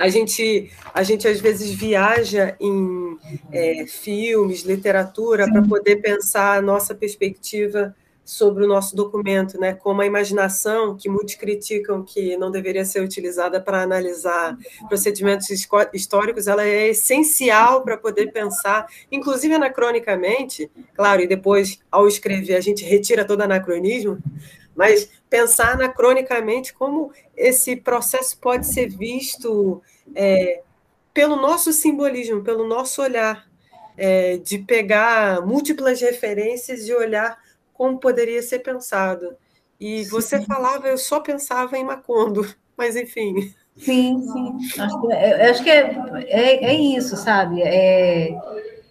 a 0.00 0.08
gente 0.08 0.70
a 0.94 1.02
gente 1.02 1.28
às 1.28 1.38
vezes 1.38 1.70
viaja 1.70 2.56
em 2.58 3.18
é, 3.52 3.84
filmes, 3.86 4.62
literatura 4.62 5.46
para 5.52 5.62
poder 5.62 5.96
pensar 5.96 6.56
a 6.56 6.62
nossa 6.62 6.94
perspectiva 6.94 7.94
sobre 8.28 8.62
o 8.62 8.68
nosso 8.68 8.94
documento, 8.94 9.58
né, 9.58 9.72
como 9.72 10.02
a 10.02 10.06
imaginação, 10.06 10.94
que 10.94 11.08
muitos 11.08 11.34
criticam 11.36 12.04
que 12.04 12.36
não 12.36 12.50
deveria 12.50 12.84
ser 12.84 13.00
utilizada 13.00 13.58
para 13.58 13.80
analisar 13.80 14.54
procedimentos 14.86 15.48
históricos, 15.94 16.46
ela 16.46 16.62
é 16.62 16.88
essencial 16.88 17.80
para 17.80 17.96
poder 17.96 18.30
pensar, 18.30 18.86
inclusive 19.10 19.54
anacronicamente, 19.54 20.70
claro, 20.94 21.22
e 21.22 21.26
depois, 21.26 21.80
ao 21.90 22.06
escrever, 22.06 22.56
a 22.56 22.60
gente 22.60 22.84
retira 22.84 23.24
todo 23.24 23.40
anacronismo, 23.40 24.18
mas 24.76 25.08
pensar 25.30 25.72
anacronicamente 25.72 26.74
como 26.74 27.10
esse 27.34 27.76
processo 27.76 28.36
pode 28.36 28.66
ser 28.66 28.90
visto 28.90 29.80
é, 30.14 30.60
pelo 31.14 31.34
nosso 31.34 31.72
simbolismo, 31.72 32.44
pelo 32.44 32.68
nosso 32.68 33.00
olhar, 33.00 33.48
é, 33.96 34.36
de 34.36 34.58
pegar 34.58 35.40
múltiplas 35.40 36.02
referências 36.02 36.86
e 36.86 36.92
olhar 36.92 37.47
como 37.78 38.00
poderia 38.00 38.42
ser 38.42 38.58
pensado. 38.58 39.36
E 39.78 40.04
você 40.06 40.42
falava, 40.42 40.88
eu 40.88 40.98
só 40.98 41.20
pensava 41.20 41.78
em 41.78 41.84
Macondo, 41.84 42.42
mas 42.76 42.96
enfim. 42.96 43.54
Sim, 43.76 44.20
sim. 44.20 44.82
Acho 44.82 45.00
que, 45.00 45.12
é, 45.12 45.50
acho 45.50 45.62
que 45.62 45.70
é, 45.70 45.94
é, 46.26 46.64
é, 46.64 46.74
isso, 46.74 47.16
sabe? 47.16 47.62
É, 47.62 48.36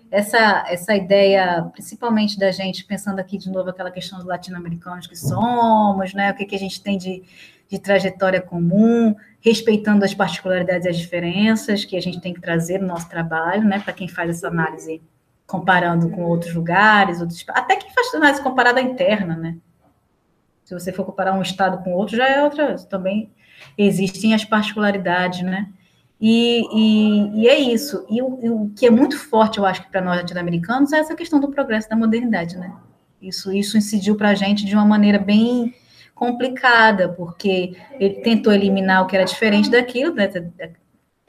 essa, 0.10 0.64
essa 0.70 0.96
ideia, 0.96 1.70
principalmente 1.74 2.40
da 2.40 2.50
gente, 2.52 2.86
pensando 2.86 3.20
aqui 3.20 3.38
de 3.38 3.52
novo 3.52 3.70
aquela 3.70 3.92
questão 3.92 4.18
dos 4.18 4.26
latino-americanos 4.26 5.06
que 5.06 5.18
somos, 5.18 6.14
né? 6.14 6.32
O 6.32 6.36
que, 6.36 6.46
que 6.46 6.56
a 6.56 6.60
gente 6.60 6.82
tem 6.82 6.98
de, 6.98 7.22
de 7.70 7.78
trajetória 7.78 8.42
comum, 8.42 9.14
respeitando 9.42 10.06
as 10.06 10.14
particularidades 10.14 10.86
e 10.86 10.90
as 10.90 10.98
diferenças 10.98 11.84
que 11.84 11.98
a 11.98 12.02
gente 12.02 12.22
tem 12.22 12.34
que 12.34 12.40
trazer 12.40 12.80
no 12.80 12.88
nosso 12.88 13.10
trabalho, 13.10 13.66
né? 13.66 13.82
Para 13.82 13.92
quem 13.92 14.08
faz 14.08 14.30
essa 14.30 14.48
análise 14.48 15.02
comparando 15.48 16.10
com 16.10 16.24
outros 16.24 16.54
lugares, 16.54 17.22
outros, 17.22 17.44
até 17.50 17.78
que 17.78 17.94
faz 17.94 18.14
análise 18.14 18.44
comparada 18.44 18.82
interna, 18.82 19.36
né? 19.36 19.58
Se 20.66 20.74
você 20.74 20.92
for 20.92 21.06
comparar 21.06 21.34
um 21.34 21.42
estado 21.42 21.82
com 21.82 21.94
outro, 21.94 22.18
já 22.18 22.28
é 22.28 22.44
outra, 22.44 22.76
também 22.90 23.32
existem 23.78 24.34
as 24.34 24.44
particularidades, 24.44 25.42
né? 25.42 25.70
E, 26.20 26.66
e, 26.74 27.42
e 27.42 27.48
é 27.48 27.58
isso. 27.58 28.06
E 28.10 28.22
o, 28.22 28.40
e 28.44 28.50
o, 28.50 28.72
que 28.76 28.86
é 28.86 28.90
muito 28.90 29.18
forte, 29.18 29.60
eu 29.60 29.66
acho 29.66 29.88
para 29.90 30.02
nós 30.02 30.18
latino-americanos, 30.18 30.92
é 30.92 31.00
essa 31.00 31.16
questão 31.16 31.40
do 31.40 31.50
progresso 31.50 31.90
da 31.90 31.96
modernidade, 31.96 32.58
né? 32.58 32.74
Isso, 33.22 33.54
isso 33.54 33.78
incidiu 33.78 34.18
para 34.18 34.30
a 34.30 34.36
gente 34.36 34.66
de 34.66 34.76
uma 34.76 34.86
maneira 34.86 35.18
bem 35.18 35.74
complicada, 36.14 37.10
porque 37.10 37.78
ele 38.00 38.16
tentou 38.16 38.52
eliminar 38.52 39.04
o 39.04 39.08
que 39.08 39.16
era 39.16 39.26
diferente 39.26 39.70
daquilo, 39.70 40.14
né? 40.14 40.28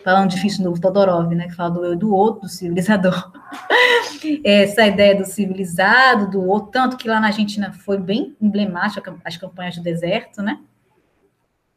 Falando 0.02 0.30
difícil 0.30 0.64
no 0.64 0.78
Todorov, 0.78 1.34
né, 1.34 1.48
que 1.48 1.54
fala 1.54 1.70
do 1.70 1.84
eu 1.84 1.94
e 1.94 1.96
do 1.96 2.14
outro, 2.14 2.42
do 2.42 2.48
civilizador. 2.48 3.32
Essa 4.44 4.86
ideia 4.86 5.16
do 5.16 5.24
civilizado, 5.24 6.30
do 6.30 6.44
outro, 6.44 6.70
tanto 6.70 6.96
que 6.96 7.08
lá 7.08 7.20
na 7.20 7.28
Argentina 7.28 7.72
foi 7.72 7.98
bem 7.98 8.36
emblemática 8.40 9.14
as 9.24 9.36
campanhas 9.36 9.76
do 9.76 9.82
deserto, 9.82 10.42
né? 10.42 10.60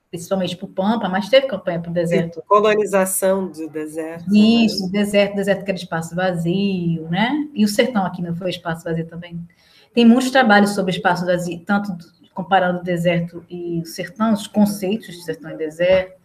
Principalmente 0.09 0.57
para 0.57 0.65
o 0.65 0.69
Pampa, 0.69 1.07
mas 1.07 1.29
teve 1.29 1.47
campanha 1.47 1.79
para 1.79 1.89
o 1.89 1.93
deserto. 1.93 2.43
Colonização 2.45 3.47
do 3.47 3.69
deserto. 3.69 4.35
Isso, 4.35 4.85
né? 4.85 4.91
deserto, 4.91 5.35
deserto 5.35 5.63
que 5.63 5.71
era 5.71 5.79
espaço 5.79 6.15
vazio, 6.15 7.07
né? 7.09 7.47
E 7.53 7.63
o 7.63 7.67
sertão 7.67 8.05
aqui 8.05 8.21
não 8.21 8.35
foi 8.35 8.49
espaço 8.49 8.83
vazio 8.83 9.05
também. 9.07 9.39
Tem 9.93 10.05
muitos 10.05 10.29
trabalhos 10.29 10.71
sobre 10.71 10.91
espaço 10.91 11.25
vazio, 11.25 11.59
tanto 11.65 11.95
comparando 12.33 12.79
o 12.79 12.83
deserto 12.83 13.45
e 13.49 13.79
o 13.81 13.85
sertão, 13.85 14.33
os 14.33 14.47
conceitos 14.47 15.07
de 15.07 15.23
sertão 15.23 15.51
e 15.51 15.57
deserto. 15.57 16.20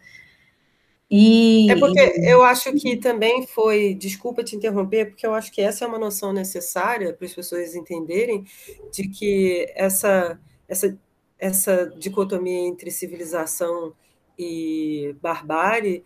E, 1.10 1.70
é 1.70 1.78
porque 1.78 2.00
eu 2.24 2.42
acho 2.42 2.72
que 2.72 2.96
também 2.96 3.46
foi, 3.46 3.94
desculpa 3.94 4.42
te 4.42 4.56
interromper, 4.56 5.06
porque 5.10 5.24
eu 5.26 5.34
acho 5.34 5.52
que 5.52 5.60
essa 5.60 5.84
é 5.84 5.88
uma 5.88 5.98
noção 5.98 6.32
necessária 6.32 7.12
para 7.12 7.26
as 7.26 7.34
pessoas 7.34 7.76
entenderem 7.76 8.44
de 8.92 9.08
que 9.08 9.72
essa, 9.76 10.40
essa, 10.68 10.98
essa 11.38 11.86
dicotomia 11.96 12.66
entre 12.66 12.90
civilização 12.90 13.94
e 14.36 15.14
barbárie, 15.22 16.04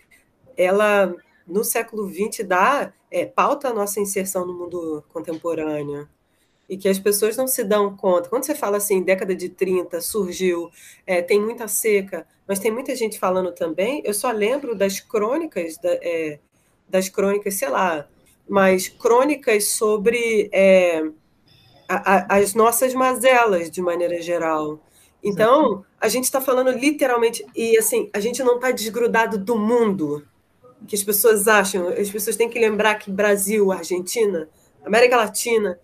ela 0.56 1.14
no 1.46 1.64
século 1.64 2.08
XX 2.08 2.46
dá 2.46 2.92
é, 3.10 3.24
pauta 3.24 3.68
a 3.68 3.74
nossa 3.74 4.00
inserção 4.00 4.46
no 4.46 4.52
mundo 4.52 5.02
contemporâneo 5.08 6.08
e 6.70 6.76
que 6.76 6.88
as 6.88 7.00
pessoas 7.00 7.36
não 7.36 7.48
se 7.48 7.64
dão 7.64 7.96
conta. 7.96 8.28
Quando 8.28 8.44
você 8.44 8.54
fala 8.54 8.76
assim, 8.76 9.02
década 9.02 9.34
de 9.34 9.48
30 9.48 10.00
surgiu, 10.00 10.70
é, 11.04 11.20
tem 11.20 11.40
muita 11.40 11.66
seca, 11.66 12.24
mas 12.46 12.60
tem 12.60 12.70
muita 12.70 12.94
gente 12.94 13.18
falando 13.18 13.50
também. 13.50 14.00
Eu 14.04 14.14
só 14.14 14.30
lembro 14.30 14.76
das 14.76 15.00
crônicas, 15.00 15.76
da, 15.78 15.90
é, 15.94 16.38
das 16.88 17.08
crônicas, 17.08 17.54
sei 17.54 17.68
lá, 17.68 18.06
mas 18.48 18.88
crônicas 18.88 19.64
sobre 19.70 20.48
é, 20.52 21.02
a, 21.88 22.36
a, 22.36 22.36
as 22.36 22.54
nossas 22.54 22.94
mazelas, 22.94 23.68
de 23.68 23.82
maneira 23.82 24.22
geral. 24.22 24.78
Então, 25.24 25.84
a 26.00 26.08
gente 26.08 26.24
está 26.24 26.40
falando 26.40 26.70
literalmente, 26.70 27.44
e 27.54 27.76
assim, 27.76 28.08
a 28.14 28.20
gente 28.20 28.44
não 28.44 28.54
está 28.54 28.70
desgrudado 28.70 29.36
do 29.36 29.58
mundo 29.58 30.24
que 30.86 30.94
as 30.94 31.02
pessoas 31.02 31.48
acham. 31.48 31.88
As 31.88 32.08
pessoas 32.08 32.36
têm 32.36 32.48
que 32.48 32.60
lembrar 32.60 32.94
que 32.94 33.10
Brasil, 33.10 33.72
Argentina, 33.72 34.48
América 34.84 35.16
Latina 35.16 35.76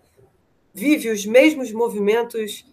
vive 0.73 1.09
os 1.09 1.25
mesmos 1.25 1.71
movimentos 1.71 2.65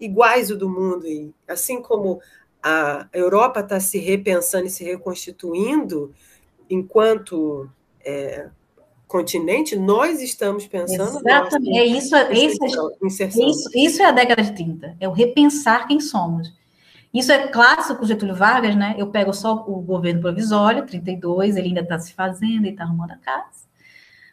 iguais 0.00 0.50
ao 0.50 0.56
do 0.56 0.68
mundo. 0.68 1.06
E 1.06 1.32
assim 1.48 1.80
como 1.80 2.20
a 2.62 3.08
Europa 3.12 3.60
está 3.60 3.80
se 3.80 3.98
repensando 3.98 4.66
e 4.66 4.70
se 4.70 4.84
reconstituindo 4.84 6.12
enquanto 6.68 7.70
é, 8.04 8.48
continente, 9.06 9.76
nós 9.76 10.20
estamos 10.20 10.66
pensando. 10.66 11.18
Exatamente, 11.18 11.78
é 11.78 11.84
isso, 11.84 12.16
é 12.16 12.32
isso, 12.32 12.64
isso, 13.02 13.70
isso 13.74 14.02
é 14.02 14.06
a 14.06 14.12
década 14.12 14.42
de 14.42 14.52
30, 14.52 14.96
é 14.98 15.08
o 15.08 15.12
repensar 15.12 15.86
quem 15.86 16.00
somos. 16.00 16.52
Isso 17.14 17.32
é 17.32 17.48
clássico 17.48 18.04
Getúlio 18.04 18.34
Vargas, 18.34 18.76
né? 18.76 18.94
Eu 18.98 19.06
pego 19.06 19.32
só 19.32 19.54
o 19.54 19.80
governo 19.80 20.20
provisório, 20.20 20.84
32, 20.84 21.56
ele 21.56 21.68
ainda 21.68 21.80
está 21.80 21.98
se 21.98 22.12
fazendo, 22.12 22.64
ele 22.64 22.70
está 22.70 22.84
arrumando 22.84 23.12
a 23.12 23.16
casa. 23.16 23.64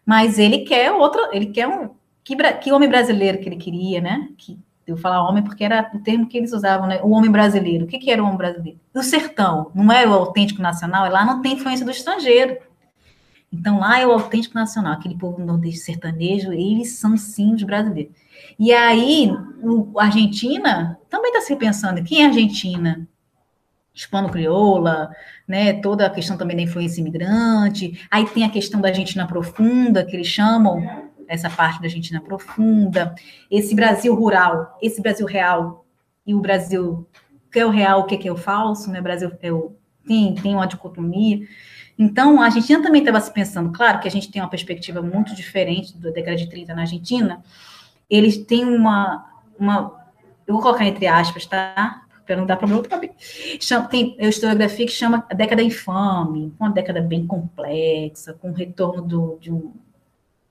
Mas 0.05 0.37
ele 0.37 0.59
quer 0.59 0.91
outra, 0.91 1.29
ele 1.31 1.45
quer 1.45 1.67
um. 1.67 1.91
Que, 2.23 2.35
que 2.35 2.71
homem 2.71 2.89
brasileiro 2.89 3.39
que 3.39 3.49
ele 3.49 3.57
queria, 3.57 4.01
né? 4.01 4.29
Que, 4.37 4.57
eu 4.85 4.97
falar 4.97 5.27
homem 5.27 5.43
porque 5.43 5.63
era 5.63 5.89
o 5.93 5.99
termo 5.99 6.27
que 6.27 6.37
eles 6.37 6.51
usavam, 6.51 6.87
né? 6.87 6.99
O 7.01 7.11
homem 7.11 7.31
brasileiro. 7.31 7.85
O 7.85 7.87
que, 7.87 7.97
que 7.97 8.11
era 8.11 8.21
o 8.21 8.25
homem 8.25 8.37
brasileiro? 8.37 8.79
O 8.93 9.01
sertão, 9.01 9.71
não 9.73 9.91
é 9.91 10.05
o 10.07 10.13
autêntico 10.13 10.61
nacional, 10.61 11.09
lá 11.09 11.25
não 11.25 11.41
tem 11.41 11.53
influência 11.53 11.85
do 11.85 11.91
estrangeiro. 11.91 12.57
Então, 13.51 13.79
lá 13.79 13.99
é 13.99 14.07
o 14.07 14.11
autêntico 14.11 14.55
nacional, 14.55 14.93
aquele 14.93 15.15
povo 15.15 15.43
nordeste 15.43 15.79
sertanejo, 15.79 16.51
eles 16.51 16.93
são 16.97 17.15
sim 17.15 17.53
os 17.53 17.63
brasileiros. 17.63 18.13
E 18.57 18.73
aí, 18.73 19.29
a 19.97 20.03
Argentina 20.05 20.99
também 21.07 21.31
está 21.31 21.41
se 21.41 21.55
pensando, 21.55 22.03
quem 22.03 22.21
é 22.21 22.25
a 22.25 22.27
Argentina? 22.29 23.07
Hispano-crioula, 23.93 25.11
né, 25.47 25.73
toda 25.73 26.07
a 26.07 26.09
questão 26.09 26.35
também 26.35 26.57
da 26.57 26.63
influência 26.63 26.99
imigrante, 26.99 28.01
aí 28.09 28.25
tem 28.25 28.43
a 28.43 28.49
questão 28.49 28.81
da 28.81 28.87
Argentina 28.87 29.27
profunda, 29.27 30.03
que 30.03 30.15
eles 30.15 30.27
chamam 30.27 31.02
essa 31.33 31.49
parte 31.49 31.79
da 31.79 31.87
Argentina 31.87 32.21
profunda, 32.21 33.15
esse 33.49 33.75
Brasil 33.75 34.13
rural, 34.13 34.77
esse 34.81 35.01
Brasil 35.01 35.25
real, 35.25 35.85
e 36.25 36.33
o 36.33 36.39
Brasil, 36.39 37.07
que 37.51 37.59
é 37.59 37.65
o 37.65 37.69
real, 37.69 38.01
o 38.01 38.03
que 38.05 38.27
é 38.27 38.31
o 38.31 38.37
falso, 38.37 38.89
né, 38.91 39.01
Brasil 39.01 39.31
é 39.41 39.51
o, 39.51 39.75
tem, 40.05 40.35
tem 40.35 40.55
uma 40.55 40.67
dicotomia, 40.67 41.47
então, 41.97 42.41
a 42.41 42.45
Argentina 42.45 42.81
também 42.81 43.01
estava 43.01 43.21
se 43.21 43.31
pensando, 43.31 43.71
claro 43.71 43.99
que 43.99 44.07
a 44.07 44.11
gente 44.11 44.31
tem 44.31 44.41
uma 44.41 44.49
perspectiva 44.49 45.01
muito 45.01 45.35
diferente 45.35 45.95
da 45.97 46.09
década 46.09 46.35
de 46.35 46.49
30 46.49 46.73
na 46.73 46.81
Argentina, 46.81 47.43
eles 48.09 48.37
têm 48.37 48.65
uma, 48.65 49.25
uma 49.59 49.93
eu 50.45 50.53
vou 50.53 50.61
colocar 50.61 50.85
entre 50.85 51.07
aspas, 51.07 51.45
tá? 51.45 52.03
Para 52.25 52.35
não 52.35 52.45
dar 52.45 52.57
problema 52.57 52.81
também. 52.83 53.11
Tem 53.89 54.17
a 54.19 54.27
historiografia 54.27 54.85
que 54.85 54.91
chama 54.91 55.25
a 55.29 55.33
década 55.33 55.61
infame, 55.61 56.53
uma 56.59 56.71
década 56.71 57.01
bem 57.01 57.27
complexa, 57.27 58.33
com 58.33 58.49
o 58.49 58.53
retorno 58.53 59.01
do, 59.01 59.37
de 59.39 59.51
um, 59.51 59.73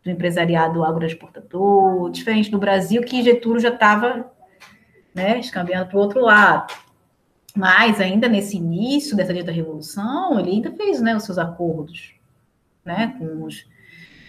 do 0.05 0.11
empresariado 0.11 0.85
agroexportador, 0.85 2.11
diferente 2.11 2.51
do 2.51 2.59
Brasil, 2.59 3.03
que 3.03 3.23
Getúlio 3.23 3.61
já 3.61 3.69
estava 3.69 4.31
né, 5.15 5.39
escambiando 5.39 5.87
para 5.87 5.97
o 5.97 6.01
outro 6.01 6.21
lado. 6.21 6.73
Mas 7.55 8.01
ainda 8.01 8.29
nesse 8.29 8.57
início 8.57 9.17
dessa 9.17 9.33
dita 9.33 9.53
revolução, 9.53 10.41
ele 10.41 10.51
ainda 10.51 10.73
fez 10.73 11.01
né, 11.01 11.15
os 11.15 11.25
seus 11.25 11.39
acordos 11.39 12.15
né, 12.85 13.15
com, 13.19 13.45
os, 13.45 13.67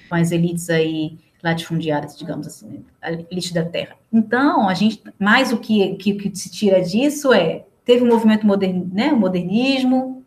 com 0.10 0.16
as 0.16 0.32
elites 0.32 0.70
aí 0.70 1.18
latifundiárias, 1.42 2.18
digamos 2.18 2.48
assim, 2.48 2.86
a 3.02 3.12
elite 3.12 3.54
da 3.54 3.66
terra. 3.66 3.96
Então, 4.12 4.70
a 4.70 4.74
gente, 4.74 5.04
mais 5.20 5.52
o 5.52 5.58
que, 5.58 5.96
que, 5.96 6.14
que 6.14 6.36
se 6.36 6.50
tira 6.50 6.82
disso 6.82 7.34
é, 7.34 7.66
teve 7.84 8.04
um 8.04 8.08
movimento 8.08 8.46
modern, 8.48 8.90
né, 8.94 9.12
modernismo, 9.12 10.24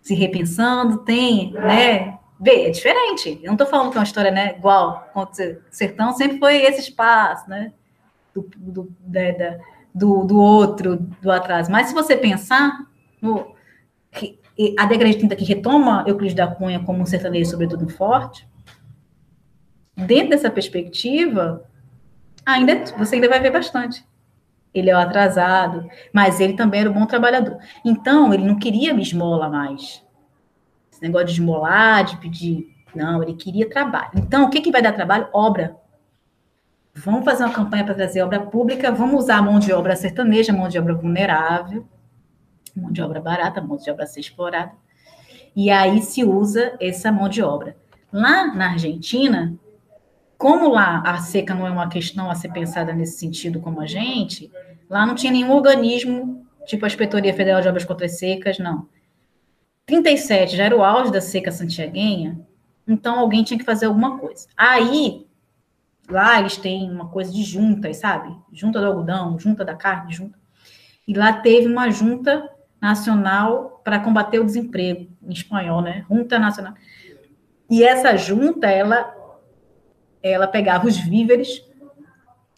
se 0.00 0.14
repensando, 0.14 0.98
tem, 0.98 1.52
né, 1.52 2.17
vê, 2.40 2.66
é 2.66 2.70
diferente. 2.70 3.40
Eu 3.42 3.48
não 3.48 3.54
estou 3.54 3.66
falando 3.66 3.90
que 3.90 3.96
é 3.96 4.00
uma 4.00 4.04
história, 4.04 4.30
né, 4.30 4.56
igual, 4.56 5.08
sertão 5.70 6.12
sempre 6.12 6.38
foi 6.38 6.56
esse 6.56 6.80
espaço, 6.80 7.48
né, 7.48 7.72
do, 8.34 8.48
do 8.56 8.92
da, 9.00 9.30
da 9.32 9.58
do, 9.94 10.24
do 10.24 10.40
outro, 10.40 10.96
do 10.96 11.30
atraso. 11.30 11.70
Mas 11.70 11.88
se 11.88 11.94
você 11.94 12.16
pensar, 12.16 12.86
no, 13.20 13.54
que, 14.12 14.38
a 14.78 14.86
década 14.86 15.10
de 15.10 15.18
30 15.18 15.36
que 15.36 15.44
retoma 15.44 16.04
Euclides 16.06 16.34
da 16.34 16.46
Cunha 16.46 16.80
como 16.80 17.02
um 17.02 17.06
sertanejo, 17.06 17.50
sobretudo 17.50 17.88
forte, 17.88 18.46
dentro 19.96 20.30
dessa 20.30 20.50
perspectiva, 20.50 21.64
ainda 22.46 22.84
você 22.96 23.16
ainda 23.16 23.28
vai 23.28 23.40
ver 23.40 23.50
bastante. 23.50 24.04
Ele 24.72 24.90
é 24.90 24.94
o 24.94 24.98
atrasado, 24.98 25.88
mas 26.12 26.40
ele 26.40 26.52
também 26.52 26.82
era 26.82 26.90
um 26.90 26.94
bom 26.94 27.06
trabalhador. 27.06 27.58
Então, 27.84 28.32
ele 28.32 28.46
não 28.46 28.58
queria 28.58 28.94
me 28.94 29.02
esmola 29.02 29.48
mais. 29.48 30.04
Esse 30.98 31.02
negócio 31.04 31.28
de 31.28 31.34
esmolar, 31.34 32.04
de 32.04 32.16
pedir. 32.16 32.74
Não, 32.92 33.22
ele 33.22 33.34
queria 33.34 33.70
trabalho. 33.70 34.10
Então, 34.16 34.44
o 34.44 34.50
que, 34.50 34.60
que 34.60 34.72
vai 34.72 34.82
dar 34.82 34.92
trabalho? 34.92 35.28
Obra. 35.32 35.76
Vamos 36.92 37.24
fazer 37.24 37.44
uma 37.44 37.52
campanha 37.52 37.84
para 37.84 37.94
trazer 37.94 38.20
obra 38.22 38.40
pública, 38.40 38.90
vamos 38.90 39.22
usar 39.22 39.36
a 39.36 39.42
mão 39.42 39.60
de 39.60 39.72
obra 39.72 39.94
sertaneja, 39.94 40.52
mão 40.52 40.68
de 40.68 40.76
obra 40.76 40.94
vulnerável, 40.94 41.86
mão 42.74 42.90
de 42.90 43.00
obra 43.00 43.20
barata, 43.20 43.60
mão 43.60 43.76
de 43.76 43.88
obra 43.88 44.02
a 44.02 44.06
ser 44.08 44.18
explorada. 44.18 44.72
E 45.54 45.70
aí 45.70 46.02
se 46.02 46.24
usa 46.24 46.76
essa 46.80 47.12
mão 47.12 47.28
de 47.28 47.40
obra. 47.40 47.76
Lá 48.12 48.52
na 48.52 48.72
Argentina, 48.72 49.54
como 50.36 50.68
lá 50.68 51.00
a 51.06 51.18
seca 51.18 51.54
não 51.54 51.64
é 51.64 51.70
uma 51.70 51.88
questão 51.88 52.28
a 52.28 52.34
ser 52.34 52.48
pensada 52.48 52.92
nesse 52.92 53.20
sentido 53.20 53.60
como 53.60 53.80
a 53.80 53.86
gente, 53.86 54.50
lá 54.90 55.06
não 55.06 55.14
tinha 55.14 55.32
nenhum 55.32 55.52
organismo, 55.52 56.44
tipo 56.66 56.84
a 56.84 56.88
Inspetoria 56.88 57.32
Federal 57.32 57.60
de 57.60 57.68
Obras 57.68 57.84
Contra 57.84 58.06
as 58.06 58.18
Secas, 58.18 58.58
não. 58.58 58.88
37 59.88 60.56
já 60.56 60.64
era 60.64 60.76
o 60.76 60.84
auge 60.84 61.10
da 61.10 61.20
seca 61.20 61.50
santiaguenha, 61.50 62.40
então 62.86 63.18
alguém 63.18 63.42
tinha 63.42 63.58
que 63.58 63.64
fazer 63.64 63.86
alguma 63.86 64.18
coisa. 64.18 64.46
Aí 64.56 65.26
Lá 66.08 66.40
eles 66.40 66.56
têm 66.56 66.90
uma 66.90 67.08
coisa 67.08 67.30
de 67.30 67.42
juntas, 67.42 67.98
sabe? 67.98 68.34
Junta 68.50 68.80
do 68.80 68.86
algodão, 68.86 69.38
junta 69.38 69.64
da 69.64 69.74
carne, 69.74 70.12
junta. 70.12 70.38
E 71.06 71.12
lá 71.12 71.32
teve 71.32 71.66
uma 71.66 71.90
junta 71.90 72.48
nacional 72.80 73.82
para 73.84 74.00
combater 74.00 74.38
o 74.38 74.44
desemprego, 74.44 75.10
em 75.22 75.32
espanhol, 75.32 75.82
né? 75.82 76.06
Junta 76.08 76.38
Nacional. 76.38 76.74
E 77.68 77.82
essa 77.82 78.16
junta, 78.16 78.68
ela, 78.68 79.14
ela 80.22 80.46
pegava 80.46 80.86
os 80.86 80.96
víveres 80.96 81.62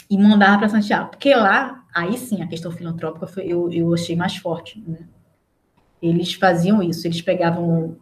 e 0.08 0.16
mandava 0.16 0.58
para 0.58 0.68
Santiago. 0.68 1.10
Porque 1.10 1.34
lá, 1.34 1.84
aí 1.92 2.16
sim, 2.16 2.42
a 2.42 2.46
questão 2.46 2.70
filantrópica 2.70 3.26
foi, 3.26 3.46
eu, 3.46 3.72
eu 3.72 3.92
achei 3.92 4.14
mais 4.14 4.36
forte, 4.36 4.82
né? 4.86 5.08
Eles 6.02 6.34
faziam 6.34 6.82
isso, 6.82 7.06
eles 7.06 7.20
pegavam 7.20 7.96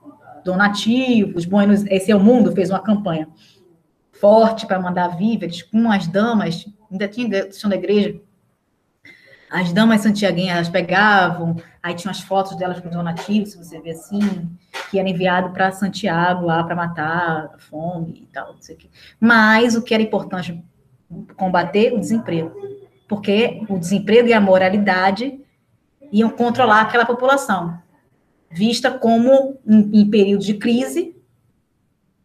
donativos, 0.45 1.45
Buenos, 1.45 1.85
esse 1.87 2.11
é 2.11 2.17
o 2.17 2.21
mundo, 2.21 2.53
fez 2.53 2.71
uma 2.71 2.81
campanha 2.81 3.29
forte 4.13 4.67
para 4.67 4.81
mandar 4.81 5.17
víveres, 5.17 5.63
com 5.63 5.91
as 5.91 6.07
damas, 6.07 6.67
ainda 6.91 7.07
tinha 7.07 7.29
questão 7.47 7.71
da 7.71 7.77
igreja, 7.77 8.21
as 9.51 9.73
damas 9.73 10.03
santiaguenhas, 10.03 10.57
elas 10.57 10.69
pegavam, 10.69 11.57
aí 11.83 11.95
tinham 11.95 12.11
as 12.11 12.21
fotos 12.21 12.57
delas 12.57 12.81
com 12.81 12.91
donativos, 12.91 13.53
se 13.53 13.59
você 13.59 13.81
vê 13.81 13.91
assim, 13.91 14.51
que 14.91 14.99
era 14.99 15.09
enviado 15.09 15.51
para 15.51 15.73
Santiago 15.73 16.45
lá 16.45 16.63
para 16.63 16.77
matar 16.77 17.53
a 17.55 17.59
fome 17.59 18.23
e 18.23 18.27
tal, 18.27 18.53
não 18.55 18.61
sei 18.61 18.75
o 18.75 18.79
quê. 18.79 18.89
Mas 19.19 19.75
o 19.75 19.83
que 19.83 19.95
era 19.95 20.03
importante 20.03 20.63
combater 21.37 21.95
o 21.95 21.99
desemprego, 21.99 22.53
porque 23.09 23.63
o 23.69 23.79
desemprego 23.79 24.29
e 24.29 24.35
a 24.35 24.41
moralidade 24.41 25.41
iam 26.13 26.29
controlar 26.29 26.83
aquela 26.83 27.07
população, 27.07 27.79
vista 28.51 28.91
como 28.91 29.59
em, 29.67 30.01
em 30.01 30.11
período 30.11 30.45
de 30.45 30.55
crise 30.55 31.15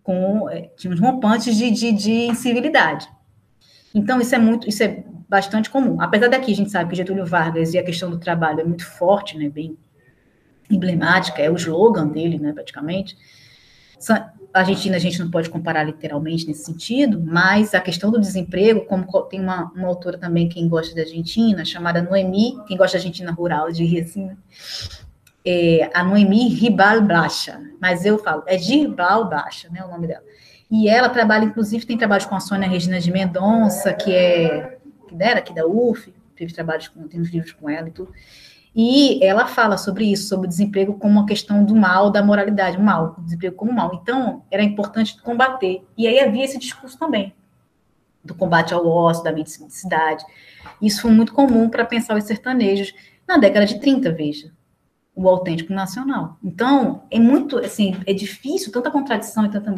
com 0.03 0.49
é, 0.49 0.69
tínhamos 0.77 0.99
rompantes 0.99 1.55
de, 1.55 1.71
de, 1.71 1.91
de 1.91 2.11
incivilidade. 2.27 3.07
Então, 3.95 4.19
isso 4.19 4.35
é 4.35 4.37
muito, 4.37 4.67
isso 4.67 4.83
é 4.83 5.03
bastante 5.29 5.69
comum. 5.69 6.01
Apesar 6.01 6.27
daqui, 6.27 6.51
a 6.51 6.55
gente 6.55 6.69
sabe 6.69 6.89
que 6.89 6.95
Getúlio 6.95 7.25
Vargas 7.25 7.73
e 7.73 7.77
a 7.77 7.83
questão 7.83 8.09
do 8.09 8.19
trabalho 8.19 8.59
é 8.59 8.63
muito 8.63 8.85
forte, 8.85 9.37
né, 9.37 9.49
bem 9.49 9.77
emblemática, 10.69 11.41
é 11.41 11.49
o 11.49 11.55
slogan 11.55 12.07
dele, 12.07 12.37
né, 12.37 12.51
praticamente. 12.53 13.17
A 14.09 14.59
Argentina 14.59 14.97
a 14.97 14.99
gente 14.99 15.19
não 15.19 15.31
pode 15.31 15.49
comparar 15.49 15.83
literalmente 15.83 16.45
nesse 16.45 16.65
sentido, 16.65 17.21
mas 17.25 17.73
a 17.73 17.79
questão 17.79 18.11
do 18.11 18.19
desemprego, 18.19 18.85
como 18.85 19.05
tem 19.23 19.39
uma, 19.39 19.71
uma 19.71 19.87
autora 19.87 20.17
também, 20.17 20.49
quem 20.49 20.67
gosta 20.67 20.93
da 20.93 21.01
Argentina, 21.01 21.63
chamada 21.63 22.01
Noemi, 22.01 22.57
quem 22.67 22.77
gosta 22.77 22.97
da 22.97 23.01
Argentina 23.01 23.31
rural, 23.31 23.71
de 23.71 23.85
rir 23.85 24.01
assim, 24.01 24.25
né? 24.25 24.37
É, 25.45 25.89
a 25.93 26.03
Noemi 26.03 26.47
Ribal 26.49 27.01
Baixa, 27.01 27.59
mas 27.81 28.05
eu 28.05 28.17
falo, 28.17 28.43
é 28.45 28.57
Girbal 28.57 29.29
Baixa, 29.29 29.69
né, 29.69 29.83
o 29.83 29.89
nome 29.89 30.07
dela. 30.07 30.23
E 30.71 30.89
ela 30.89 31.09
trabalha, 31.09 31.45
inclusive, 31.45 31.85
tem 31.85 31.97
trabalhos 31.97 32.25
com 32.25 32.35
a 32.35 32.39
Sônia 32.39 32.67
Regina 32.67 32.99
de 32.99 33.11
Mendonça, 33.11 33.93
que 33.93 34.11
é 34.13 34.77
que 35.07 35.23
era 35.23 35.39
aqui 35.39 35.53
da 35.53 35.65
UF, 35.67 36.13
teve 36.35 36.53
trabalhos 36.53 36.87
com, 36.87 37.07
tem 37.07 37.21
uns 37.21 37.29
livros 37.29 37.51
com 37.51 37.69
ela 37.69 37.87
e 37.87 37.91
tudo. 37.91 38.11
E 38.75 39.23
ela 39.23 39.45
fala 39.45 39.77
sobre 39.77 40.11
isso, 40.11 40.27
sobre 40.27 40.47
o 40.47 40.49
desemprego 40.49 40.95
como 40.95 41.19
uma 41.19 41.27
questão 41.27 41.63
do 41.63 41.75
mal, 41.75 42.09
da 42.09 42.23
moralidade, 42.23 42.77
o 42.77 42.81
mal, 42.81 43.15
o 43.19 43.21
desemprego 43.21 43.55
como 43.55 43.71
mal. 43.71 43.99
Então, 44.01 44.43
era 44.49 44.63
importante 44.63 45.21
combater. 45.21 45.85
E 45.95 46.07
aí 46.07 46.19
havia 46.19 46.43
esse 46.43 46.57
discurso 46.57 46.97
também, 46.97 47.35
do 48.23 48.33
combate 48.33 48.73
ao 48.73 48.87
ócio, 48.87 49.23
da 49.23 49.31
mendicidade. 49.31 50.25
Isso 50.81 51.03
foi 51.03 51.11
muito 51.11 51.33
comum 51.33 51.69
para 51.69 51.85
pensar 51.85 52.17
os 52.17 52.23
sertanejos 52.23 52.95
na 53.27 53.37
década 53.37 53.67
de 53.67 53.79
30, 53.79 54.11
veja, 54.11 54.51
o 55.15 55.29
autêntico 55.29 55.73
nacional. 55.73 56.37
Então, 56.43 57.03
é 57.11 57.19
muito, 57.19 57.57
assim, 57.59 57.95
é 58.05 58.13
difícil, 58.13 58.71
tanta 58.71 58.89
contradição 58.89 59.45
e 59.45 59.49
tanta 59.49 59.73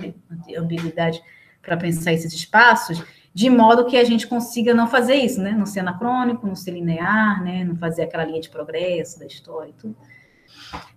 ambiguidade 0.58 1.22
para 1.62 1.76
pensar 1.76 2.14
esses 2.14 2.34
espaços, 2.34 3.04
de 3.34 3.50
modo 3.50 3.86
que 3.86 3.98
a 3.98 4.04
gente 4.04 4.28
consiga 4.28 4.74
não 4.74 4.88
fazer 4.88 5.16
isso, 5.16 5.42
né? 5.42 5.52
Não 5.52 5.66
ser 5.66 5.82
anacrônico, 5.82 6.48
não 6.48 6.56
ser 6.56 6.72
linear, 6.72 7.44
né? 7.44 7.66
Não 7.66 7.76
fazer 7.76 8.04
aquela 8.04 8.24
linha 8.24 8.40
de 8.40 8.50
progresso 8.50 9.20
da 9.20 9.26
história 9.26 9.72
e 9.72 9.74
tudo. 9.74 9.98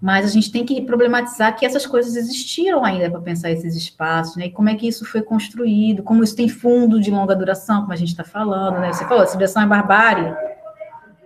Mas 0.00 0.24
a 0.24 0.28
gente 0.28 0.52
tem 0.52 0.64
que 0.64 0.80
problematizar 0.82 1.56
que 1.56 1.66
essas 1.66 1.84
coisas 1.84 2.14
existiram 2.14 2.84
ainda 2.84 3.10
para 3.10 3.20
pensar 3.20 3.50
esses 3.50 3.74
espaços, 3.74 4.36
né? 4.36 4.46
E 4.46 4.50
como 4.50 4.68
é 4.68 4.76
que 4.76 4.86
isso 4.86 5.04
foi 5.04 5.22
construído, 5.22 6.02
como 6.02 6.22
isso 6.22 6.36
tem 6.36 6.48
fundo 6.48 7.00
de 7.00 7.10
longa 7.10 7.34
duração, 7.34 7.80
como 7.80 7.92
a 7.92 7.96
gente 7.96 8.10
está 8.10 8.24
falando, 8.24 8.78
né? 8.78 8.92
Você 8.92 9.04
falou, 9.06 9.26
civilização 9.26 9.62
é 9.62 9.66
barbárie, 9.66 10.32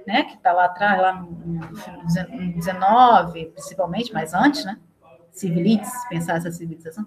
né? 0.06 0.24
Que 0.24 0.34
está 0.34 0.52
lá 0.52 0.66
atrás, 0.66 1.00
lá 1.00 1.12
no 1.14 2.54
19, 2.54 3.46
principalmente, 3.46 4.12
mas 4.12 4.34
antes, 4.34 4.64
né? 4.64 4.78
Civilites, 5.30 5.90
pensar 6.08 6.36
essa 6.36 6.50
civilização. 6.50 7.06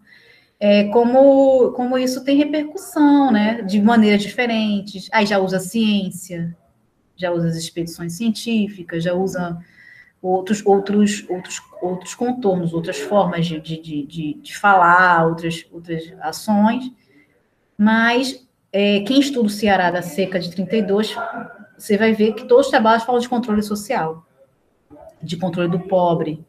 É, 0.60 0.86
como, 0.86 1.72
como 1.74 1.98
isso 1.98 2.24
tem 2.24 2.38
repercussão, 2.38 3.32
né? 3.32 3.62
De 3.62 3.82
maneiras 3.82 4.22
diferentes. 4.22 5.10
Aí 5.12 5.26
já 5.26 5.38
usa 5.40 5.60
ciência, 5.60 6.56
já 7.16 7.32
usa 7.32 7.48
as 7.48 7.56
expedições 7.56 8.14
científicas, 8.14 9.04
já 9.04 9.14
usa 9.14 9.60
outros, 10.22 10.66
outros, 10.66 11.26
outros, 11.30 11.62
outros 11.82 12.16
contornos, 12.16 12.74
outras 12.74 13.00
formas 13.00 13.46
de, 13.46 13.60
de, 13.60 13.78
de, 14.06 14.34
de 14.34 14.58
falar, 14.58 15.28
outras, 15.28 15.66
outras 15.72 16.04
ações, 16.20 16.92
mas 17.78 18.46
é, 18.72 19.02
quem 19.02 19.20
estuda 19.20 19.48
o 19.48 19.50
Ceará 19.50 19.92
da 19.92 20.02
seca 20.02 20.40
de 20.40 20.50
32, 20.52 21.16
você 21.78 21.98
vai 21.98 22.14
ver 22.14 22.34
que 22.34 22.46
todos 22.46 22.66
os 22.66 22.72
trabalhos 22.72 23.04
falam 23.04 23.22
de 23.22 23.30
controle 23.30 23.62
social, 23.62 24.26
de 25.22 25.38
controle 25.38 25.70
do 25.70 25.80
pobre, 25.80 26.46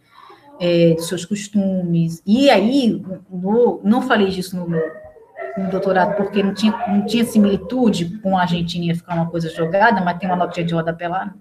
é, 0.61 0.95
dos 0.95 1.09
seus 1.09 1.25
costumes, 1.25 2.23
e 2.27 2.49
aí, 2.49 3.03
no, 3.31 3.81
não 3.85 4.03
falei 4.03 4.29
disso 4.29 4.57
no 4.57 4.69
meu 4.69 5.07
no 5.57 5.71
doutorado, 5.71 6.17
porque 6.17 6.43
não 6.43 6.53
tinha, 6.53 6.73
não 6.87 7.07
tinha 7.07 7.25
similitude 7.25 8.19
com 8.19 8.37
a 8.37 8.43
Argentina, 8.43 8.85
ia 8.85 8.95
ficar 8.95 9.15
uma 9.15 9.31
coisa 9.31 9.49
jogada, 9.49 10.03
mas 10.03 10.19
tem 10.19 10.29
uma 10.29 10.37
notinha 10.37 10.67
de 10.67 10.75
rodapé 10.75 11.09
lá, 11.09 11.35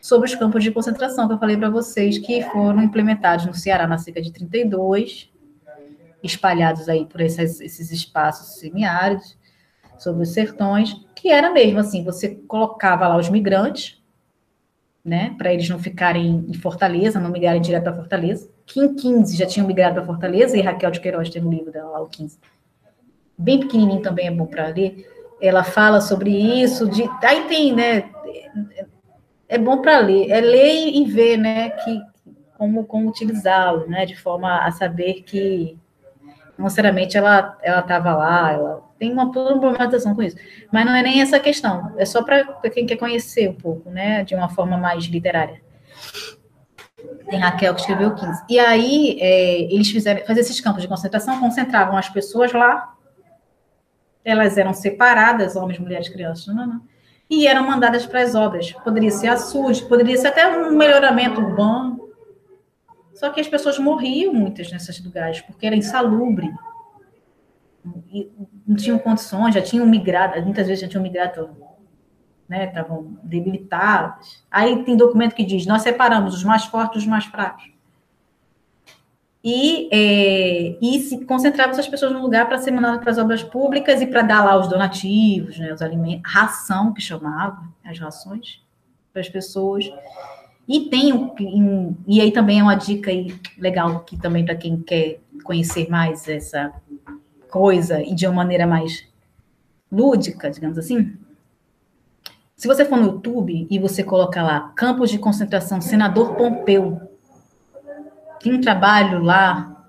sobre 0.00 0.28
os 0.28 0.34
campos 0.34 0.62
de 0.62 0.70
concentração 0.70 1.26
que 1.26 1.34
eu 1.34 1.38
falei 1.38 1.56
para 1.56 1.68
vocês, 1.68 2.18
que 2.18 2.42
foram 2.42 2.82
implementados 2.82 3.46
no 3.46 3.54
Ceará 3.54 3.86
na 3.86 3.98
cerca 3.98 4.22
de 4.22 4.32
32, 4.32 5.30
espalhados 6.22 6.88
aí 6.88 7.04
por 7.04 7.20
esses, 7.20 7.60
esses 7.60 7.90
espaços 7.90 8.60
semiáridos, 8.60 9.36
sobre 10.02 10.22
os 10.24 10.30
sertões, 10.30 10.94
que 11.14 11.30
era 11.30 11.50
mesmo 11.50 11.78
assim, 11.78 12.02
você 12.04 12.34
colocava 12.48 13.06
lá 13.06 13.16
os 13.16 13.28
migrantes, 13.28 14.02
né, 15.04 15.34
para 15.36 15.52
eles 15.52 15.68
não 15.68 15.78
ficarem 15.78 16.44
em 16.48 16.54
Fortaleza, 16.54 17.20
não 17.20 17.30
migrarem 17.30 17.60
direto 17.60 17.84
para 17.84 17.94
Fortaleza, 17.94 18.48
que 18.66 18.80
em 18.80 18.94
15 18.94 19.36
já 19.36 19.46
tinham 19.46 19.66
migrado 19.66 19.94
para 19.94 20.04
Fortaleza, 20.04 20.56
e 20.56 20.60
Raquel 20.60 20.90
de 20.90 21.00
Queiroz 21.00 21.28
tem 21.30 21.42
um 21.42 21.50
livro 21.50 21.72
dela 21.72 21.90
lá, 21.90 22.00
o 22.00 22.08
15, 22.08 22.38
bem 23.36 23.60
pequenininho 23.60 24.02
também 24.02 24.26
é 24.26 24.30
bom 24.30 24.46
para 24.46 24.68
ler, 24.68 25.08
ela 25.40 25.64
fala 25.64 26.00
sobre 26.00 26.30
isso, 26.30 26.88
de, 26.88 27.02
aí 27.22 27.48
tem, 27.48 27.72
né, 27.74 28.10
é 29.48 29.58
bom 29.58 29.82
para 29.82 29.98
ler, 29.98 30.30
é 30.30 30.40
ler 30.40 30.88
e 30.88 31.04
ver, 31.04 31.36
né, 31.36 31.70
que, 31.70 32.00
como, 32.56 32.84
como 32.84 33.08
utilizá-lo, 33.08 33.88
né, 33.88 34.06
de 34.06 34.16
forma 34.16 34.64
a 34.64 34.70
saber 34.70 35.22
que, 35.22 35.76
não 36.56 36.64
necessariamente, 36.64 37.16
ela 37.16 37.58
estava 37.64 38.14
lá, 38.14 38.52
ela 38.52 38.91
tem 39.02 39.12
uma 39.12 39.32
problematização 39.32 40.14
com 40.14 40.22
isso, 40.22 40.36
mas 40.72 40.86
não 40.86 40.94
é 40.94 41.02
nem 41.02 41.20
essa 41.20 41.40
questão, 41.40 41.92
é 41.98 42.04
só 42.04 42.22
para 42.22 42.44
quem 42.72 42.86
quer 42.86 42.94
conhecer 42.94 43.48
um 43.48 43.54
pouco, 43.54 43.90
né, 43.90 44.22
de 44.22 44.32
uma 44.32 44.48
forma 44.48 44.78
mais 44.78 45.06
literária. 45.06 45.60
Tem 47.28 47.40
Raquel 47.40 47.74
que 47.74 47.80
escreveu 47.80 48.14
15. 48.14 48.44
E 48.48 48.60
aí, 48.60 49.18
é, 49.20 49.62
eles 49.74 49.90
fizeram, 49.90 50.24
fazer 50.24 50.38
esses 50.38 50.60
campos 50.60 50.82
de 50.82 50.88
concentração, 50.88 51.40
concentravam 51.40 51.96
as 51.96 52.08
pessoas 52.08 52.52
lá, 52.52 52.94
elas 54.24 54.56
eram 54.56 54.72
separadas, 54.72 55.56
homens, 55.56 55.80
mulheres, 55.80 56.08
crianças, 56.08 56.54
não, 56.54 56.64
não, 56.64 56.80
e 57.28 57.48
eram 57.48 57.66
mandadas 57.66 58.06
para 58.06 58.22
as 58.22 58.36
obras. 58.36 58.70
Poderia 58.84 59.10
ser 59.10 59.26
açude, 59.26 59.82
poderia 59.86 60.16
ser 60.16 60.28
até 60.28 60.46
um 60.46 60.76
melhoramento 60.76 61.40
urbano. 61.40 62.08
Só 63.14 63.30
que 63.30 63.40
as 63.40 63.48
pessoas 63.48 63.80
morriam 63.80 64.32
muitas 64.32 64.70
nesses 64.70 65.04
lugares, 65.04 65.40
porque 65.40 65.66
era 65.66 65.74
insalubre. 65.74 66.52
Não 68.66 68.76
tinham 68.76 68.98
condições, 68.98 69.54
já 69.54 69.62
tinham 69.62 69.86
migrado, 69.86 70.40
muitas 70.42 70.66
vezes 70.66 70.82
já 70.82 70.88
tinham 70.88 71.02
migrado, 71.02 71.50
né, 72.48 72.66
estavam 72.66 73.18
debilitados. 73.22 74.44
Aí 74.50 74.84
tem 74.84 74.96
documento 74.96 75.34
que 75.34 75.44
diz: 75.44 75.66
nós 75.66 75.82
separamos 75.82 76.34
os 76.34 76.44
mais 76.44 76.64
fortes 76.64 77.02
dos 77.02 77.06
mais 77.06 77.24
fracos 77.24 77.72
e, 79.44 79.88
é, 79.90 80.78
e 80.80 81.00
se 81.00 81.24
concentrava 81.24 81.72
essas 81.72 81.88
pessoas 81.88 82.12
no 82.12 82.22
lugar 82.22 82.46
para 82.46 82.58
ser 82.58 82.70
mandado 82.70 83.00
para 83.00 83.10
as 83.10 83.18
obras 83.18 83.42
públicas 83.42 84.00
e 84.00 84.06
para 84.06 84.22
dar 84.22 84.44
lá 84.44 84.56
os 84.56 84.68
donativos, 84.68 85.58
né, 85.58 85.72
os 85.72 85.82
alimentos, 85.82 86.30
ração 86.32 86.92
que 86.92 87.00
chamava, 87.00 87.60
as 87.84 87.98
rações 87.98 88.62
para 89.12 89.20
as 89.20 89.28
pessoas. 89.28 89.90
E 90.68 90.88
tem 90.88 91.12
um, 91.12 91.96
e 92.06 92.20
aí 92.20 92.30
também 92.30 92.60
é 92.60 92.62
uma 92.62 92.76
dica 92.76 93.10
legal 93.58 94.00
que 94.00 94.16
também 94.16 94.44
para 94.44 94.54
quem 94.54 94.80
quer 94.80 95.18
conhecer 95.42 95.90
mais 95.90 96.28
essa 96.28 96.72
coisa 97.52 98.02
e 98.02 98.14
de 98.14 98.26
uma 98.26 98.36
maneira 98.36 98.66
mais 98.66 99.06
lúdica, 99.90 100.50
digamos 100.50 100.78
assim. 100.78 101.14
Se 102.56 102.66
você 102.66 102.84
for 102.84 102.96
no 102.96 103.06
YouTube 103.06 103.66
e 103.70 103.78
você 103.78 104.02
colocar 104.02 104.42
lá 104.42 104.72
Campos 104.74 105.10
de 105.10 105.18
Concentração 105.18 105.80
Senador 105.80 106.34
Pompeu, 106.34 107.10
tem 108.40 108.54
um 108.54 108.60
trabalho 108.60 109.22
lá 109.22 109.86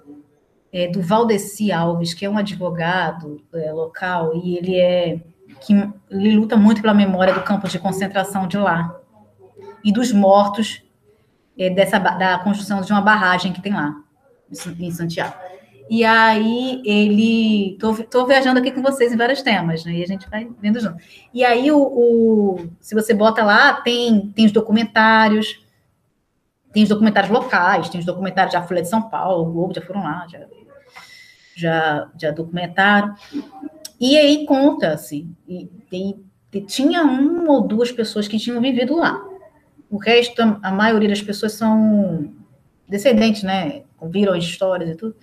é, 0.72 0.88
do 0.88 1.02
Valdeci 1.02 1.72
Alves, 1.72 2.14
que 2.14 2.26
é 2.26 2.30
um 2.30 2.38
advogado 2.38 3.42
é, 3.54 3.72
local, 3.72 4.36
e 4.36 4.58
ele 4.58 4.76
é 4.76 5.22
que 5.62 5.74
ele 6.10 6.36
luta 6.36 6.58
muito 6.58 6.82
pela 6.82 6.94
memória 6.94 7.34
do 7.34 7.44
campo 7.44 7.70
de 7.70 7.80
concentração 7.80 8.48
de 8.48 8.58
lá 8.58 9.00
e 9.84 9.94
dos 9.94 10.12
mortos 10.12 10.84
é, 11.58 11.70
dessa 11.70 11.98
da 12.00 12.40
construção 12.40 12.82
de 12.82 12.92
uma 12.92 13.02
barragem 13.02 13.54
que 13.54 13.62
tem 13.62 13.72
lá 13.72 13.96
em 14.80 14.92
Santiago. 14.92 15.36
E 15.90 16.04
aí 16.04 16.82
ele 16.86 17.78
tô 18.10 18.26
viajando 18.26 18.60
aqui 18.60 18.72
com 18.72 18.82
vocês 18.82 19.12
em 19.12 19.18
vários 19.18 19.42
temas, 19.42 19.84
né? 19.84 19.94
E 19.94 20.04
a 20.04 20.08
gente 20.08 20.30
vai 20.30 20.50
vendo 20.60 20.80
junto. 20.80 20.98
E 21.34 21.44
aí 21.44 21.72
o, 21.72 21.78
o 21.78 22.70
se 22.80 22.96
você 22.96 23.14
bota 23.14 23.44
lá 23.44 23.74
tem 23.82 24.32
tem 24.36 24.46
os 24.46 24.52
documentários, 24.52 25.64
tem 26.74 26.84
os 26.84 26.90
documentários 26.90 27.32
locais, 27.32 27.88
tem 27.88 28.00
os 28.00 28.06
documentários 28.06 28.54
da 28.54 28.64
Folha 28.64 28.82
de 28.82 28.90
São 28.90 29.04
Paulo, 29.04 29.48
o 29.48 29.54
Globo 29.54 29.76
já 29.76 29.82
foram 29.82 30.04
lá, 30.04 30.26
já, 30.28 30.40
já, 31.56 32.12
já 32.20 32.32
documentaram. 32.32 33.14
E 34.00 34.18
aí 34.18 34.46
conta-se, 34.46 35.30
e, 35.48 35.70
e, 35.92 36.62
tinha 36.62 37.04
uma 37.04 37.54
ou 37.54 37.62
duas 37.62 37.92
pessoas 37.92 38.28
que 38.28 38.40
tinham 38.40 38.60
vivido 38.60 38.98
lá. 38.98 39.24
O 39.90 39.98
resto, 39.98 40.42
a, 40.42 40.60
a 40.64 40.72
maioria 40.72 41.10
das 41.10 41.22
pessoas 41.22 41.54
são 41.54 42.34
descendentes, 42.88 43.44
né? 43.44 43.84
Viram 44.02 44.34
as 44.34 44.44
histórias 44.44 44.90
e 44.90 44.96
tudo. 44.96 45.16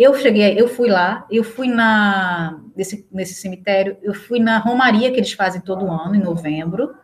Eu 0.00 0.14
cheguei, 0.14 0.58
eu 0.58 0.66
fui 0.66 0.88
lá, 0.88 1.26
eu 1.30 1.44
fui 1.44 1.68
na 1.68 2.58
nesse, 2.74 3.06
nesse 3.12 3.34
cemitério, 3.34 3.98
eu 4.02 4.14
fui 4.14 4.40
na 4.40 4.58
romaria 4.58 5.10
que 5.10 5.18
eles 5.18 5.32
fazem 5.32 5.60
todo 5.60 5.90
ano, 5.90 6.14
em 6.14 6.22
novembro, 6.22 6.94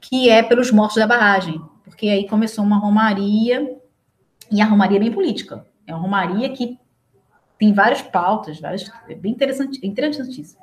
que 0.00 0.28
é 0.28 0.42
pelos 0.42 0.70
mortos 0.70 0.96
da 0.96 1.06
barragem 1.06 1.60
porque 1.96 2.10
aí 2.10 2.28
começou 2.28 2.62
uma 2.62 2.78
romaria, 2.78 3.74
e 4.50 4.60
a 4.60 4.66
romaria 4.66 4.98
é 4.98 5.00
bem 5.00 5.12
política. 5.12 5.64
É 5.86 5.94
uma 5.94 6.02
romaria 6.02 6.50
que 6.50 6.78
tem 7.58 7.72
várias 7.72 8.02
pautas, 8.02 8.60
várias, 8.60 8.92
é 9.08 9.14
bem 9.14 9.32
interessante, 9.32 9.80
interessantíssimo. 9.86 10.60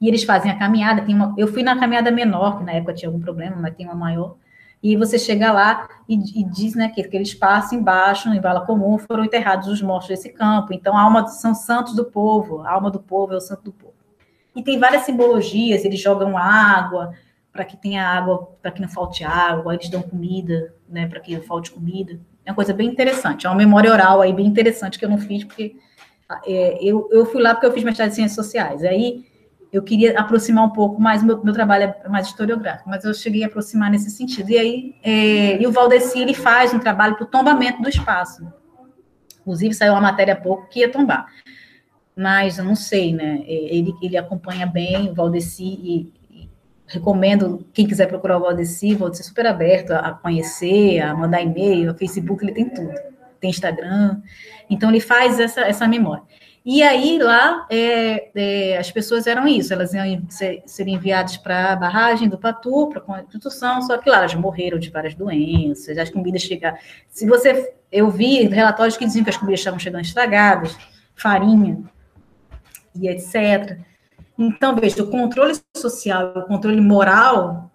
E 0.00 0.06
eles 0.06 0.22
fazem 0.22 0.50
a 0.50 0.56
caminhada, 0.56 1.02
tem 1.02 1.14
uma, 1.14 1.34
eu 1.36 1.48
fui 1.48 1.62
na 1.62 1.76
caminhada 1.76 2.10
menor, 2.10 2.58
que 2.58 2.64
na 2.64 2.72
época 2.72 2.94
tinha 2.94 3.08
algum 3.08 3.18
problema, 3.18 3.56
mas 3.56 3.74
tem 3.74 3.86
uma 3.86 3.96
maior, 3.96 4.36
e 4.92 4.96
você 4.96 5.18
chega 5.18 5.52
lá 5.52 5.88
e, 6.08 6.14
e 6.40 6.44
diz 6.44 6.74
né, 6.74 6.88
que 6.88 7.00
aquele 7.00 7.24
espaço 7.24 7.74
embaixo, 7.74 8.28
em 8.28 8.40
vala 8.40 8.64
comum, 8.64 8.98
foram 8.98 9.24
enterrados 9.24 9.66
os 9.68 9.82
mortos 9.82 10.08
desse 10.08 10.30
campo. 10.30 10.72
Então, 10.72 10.96
a 10.96 11.02
alma 11.02 11.26
são 11.26 11.54
santos 11.54 11.94
do 11.94 12.04
povo, 12.04 12.62
a 12.62 12.70
alma 12.70 12.90
do 12.90 13.00
povo 13.00 13.32
é 13.34 13.36
o 13.36 13.40
santo 13.40 13.64
do 13.64 13.72
povo. 13.72 13.94
E 14.54 14.62
tem 14.62 14.78
várias 14.78 15.02
simbologias, 15.02 15.84
eles 15.84 16.00
jogam 16.00 16.38
água, 16.38 17.12
para 17.52 17.64
que 17.64 17.76
tenha 17.76 18.06
água, 18.06 18.50
para 18.62 18.70
que 18.70 18.80
não 18.80 18.88
falte 18.88 19.24
água, 19.24 19.74
eles 19.74 19.88
dão 19.88 20.02
comida, 20.02 20.74
né, 20.88 21.06
para 21.06 21.20
que 21.20 21.34
não 21.34 21.42
falte 21.42 21.70
comida. 21.70 22.20
É 22.44 22.50
uma 22.50 22.56
coisa 22.56 22.72
bem 22.72 22.88
interessante, 22.88 23.46
é 23.46 23.50
uma 23.50 23.56
memória 23.56 23.90
oral 23.90 24.20
aí 24.20 24.32
bem 24.32 24.46
interessante 24.46 24.98
que 24.98 25.04
eu 25.04 25.08
não 25.08 25.18
fiz, 25.18 25.42
porque 25.42 25.76
é, 26.46 26.78
eu, 26.80 27.08
eu 27.10 27.26
fui 27.26 27.42
lá 27.42 27.54
porque 27.54 27.66
eu 27.66 27.72
fiz 27.72 27.82
mestrado 27.82 28.10
em 28.10 28.14
ciências 28.14 28.36
sociais. 28.36 28.84
Aí 28.84 29.24
eu 29.76 29.82
queria 29.82 30.18
aproximar 30.18 30.64
um 30.64 30.70
pouco 30.70 31.00
mais, 31.00 31.22
meu, 31.22 31.42
meu 31.44 31.52
trabalho 31.52 31.94
é 32.02 32.08
mais 32.08 32.28
historiográfico, 32.28 32.88
mas 32.88 33.04
eu 33.04 33.12
cheguei 33.12 33.44
a 33.44 33.46
aproximar 33.46 33.90
nesse 33.90 34.10
sentido. 34.10 34.50
E 34.50 34.58
aí, 34.58 34.94
é, 35.02 35.60
e 35.60 35.66
o 35.66 35.72
Valdeci, 35.72 36.18
ele 36.18 36.32
faz 36.32 36.72
um 36.72 36.78
trabalho 36.78 37.14
para 37.14 37.24
o 37.24 37.26
tombamento 37.26 37.82
do 37.82 37.88
espaço. 37.88 38.50
Inclusive, 39.40 39.74
saiu 39.74 39.92
uma 39.92 40.00
matéria 40.00 40.32
há 40.32 40.36
pouco 40.36 40.66
que 40.68 40.80
ia 40.80 40.90
tombar. 40.90 41.26
Mas 42.16 42.56
eu 42.56 42.64
não 42.64 42.74
sei, 42.74 43.12
né? 43.12 43.42
Ele, 43.46 43.94
ele 44.00 44.16
acompanha 44.16 44.66
bem 44.66 45.10
o 45.10 45.14
Valdeci 45.14 45.64
e 45.64 46.12
recomendo, 46.86 47.66
quem 47.74 47.86
quiser 47.86 48.06
procurar 48.06 48.38
o 48.38 48.40
Valdeci, 48.40 48.94
vou 48.94 49.12
ser 49.12 49.24
super 49.24 49.46
aberto 49.46 49.90
a 49.90 50.12
conhecer, 50.12 51.00
a 51.00 51.14
mandar 51.14 51.42
e-mail, 51.42 51.92
o 51.92 51.94
Facebook, 51.94 52.42
ele 52.42 52.52
tem 52.52 52.70
tudo. 52.70 52.94
Tem 53.38 53.50
Instagram. 53.50 54.22
Então, 54.70 54.88
ele 54.88 55.00
faz 55.00 55.38
essa, 55.38 55.60
essa 55.60 55.86
memória. 55.86 56.22
E 56.68 56.82
aí, 56.82 57.16
lá, 57.16 57.64
é, 57.70 58.28
é, 58.34 58.76
as 58.76 58.90
pessoas 58.90 59.28
eram 59.28 59.46
isso, 59.46 59.72
elas 59.72 59.94
iam 59.94 60.28
ser, 60.28 60.64
ser 60.66 60.88
enviadas 60.88 61.36
para 61.36 61.72
a 61.72 61.76
barragem 61.76 62.28
do 62.28 62.36
Patu, 62.36 62.88
para 62.88 62.98
a 62.98 63.02
Constituição, 63.02 63.80
só 63.82 63.96
que 63.98 64.10
lá 64.10 64.16
elas 64.16 64.34
morreram 64.34 64.76
de 64.76 64.90
várias 64.90 65.14
doenças, 65.14 65.96
as 65.96 66.10
comidas 66.10 66.42
chegaram... 66.42 66.76
Se 67.08 67.24
você... 67.24 67.72
Eu 67.92 68.10
vi 68.10 68.42
relatórios 68.48 68.96
que 68.96 69.06
diziam 69.06 69.22
que 69.22 69.30
as 69.30 69.36
comidas 69.36 69.60
estavam 69.60 69.78
chegando 69.78 70.04
estragadas, 70.04 70.76
farinha 71.14 71.84
e 72.96 73.08
etc., 73.08 73.78
então, 74.38 74.74
veja, 74.74 75.02
o 75.02 75.10
controle 75.10 75.54
social, 75.74 76.34
o 76.36 76.42
controle 76.42 76.80
moral 76.80 77.70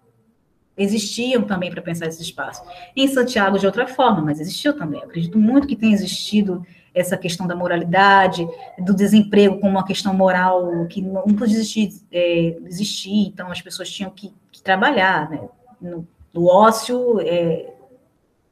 existiam 0.78 1.42
também 1.44 1.72
para 1.72 1.82
pensar 1.82 2.08
esse 2.08 2.22
espaço. 2.22 2.62
Em 2.96 3.08
Santiago, 3.08 3.58
de 3.58 3.66
outra 3.66 3.88
forma, 3.88 4.22
mas 4.22 4.40
existiu 4.40 4.78
também. 4.78 5.00
Eu 5.00 5.08
acredito 5.08 5.40
muito 5.40 5.68
que 5.68 5.76
tenha 5.76 5.94
existido 5.94 6.64
essa 6.94 7.18
questão 7.18 7.48
da 7.48 7.56
moralidade, 7.56 8.48
do 8.80 8.94
desemprego 8.94 9.60
como 9.60 9.72
uma 9.72 9.86
questão 9.86 10.14
moral 10.14 10.86
que 10.88 11.02
não 11.02 11.24
podia 11.24 11.56
existir, 11.56 11.94
é, 12.12 12.58
existir 12.66 13.28
então 13.28 13.50
as 13.52 13.62
pessoas 13.62 13.90
tinham 13.90 14.12
que, 14.12 14.34
que 14.52 14.62
trabalhar, 14.62 15.30
né? 15.30 15.48
No, 15.82 16.08
no 16.34 16.46
ócio, 16.46 17.20
é, 17.22 17.74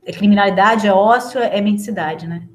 é 0.05 0.11
criminalidade, 0.11 0.87
é 0.87 0.93
ócio, 0.93 1.39
é 1.39 1.59
mendicidade, 1.61 2.27
né? 2.27 2.47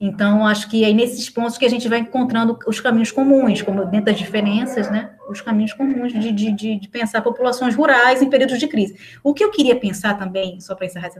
Então, 0.00 0.46
acho 0.46 0.70
que 0.70 0.84
é 0.84 0.92
nesses 0.92 1.28
pontos 1.28 1.58
que 1.58 1.64
a 1.66 1.68
gente 1.68 1.88
vai 1.88 1.98
encontrando 1.98 2.56
os 2.68 2.80
caminhos 2.80 3.10
comuns, 3.10 3.62
como 3.62 3.84
dentro 3.84 4.06
das 4.06 4.18
diferenças, 4.18 4.88
né? 4.88 5.10
Os 5.28 5.40
caminhos 5.40 5.72
comuns 5.72 6.12
de, 6.12 6.32
de, 6.32 6.52
de, 6.52 6.78
de 6.78 6.88
pensar 6.88 7.20
populações 7.20 7.74
rurais 7.74 8.22
em 8.22 8.30
períodos 8.30 8.60
de 8.60 8.68
crise. 8.68 8.96
O 9.24 9.34
que 9.34 9.42
eu 9.42 9.50
queria 9.50 9.74
pensar 9.74 10.16
também, 10.16 10.60
só 10.60 10.76
para 10.76 10.86
encerrar 10.86 11.10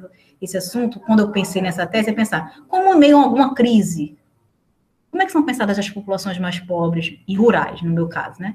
esse 0.40 0.56
assunto, 0.56 1.00
quando 1.00 1.20
eu 1.20 1.32
pensei 1.32 1.60
nessa 1.60 1.86
tese, 1.86 2.10
é 2.10 2.12
pensar 2.12 2.62
como 2.68 2.96
meio 2.96 3.18
a 3.18 3.24
alguma 3.24 3.52
crise, 3.52 4.16
como 5.10 5.22
é 5.22 5.26
que 5.26 5.32
são 5.32 5.44
pensadas 5.44 5.76
as 5.76 5.90
populações 5.90 6.38
mais 6.38 6.60
pobres 6.60 7.18
e 7.26 7.34
rurais, 7.34 7.82
no 7.82 7.90
meu 7.90 8.06
caso, 8.06 8.40
né? 8.40 8.54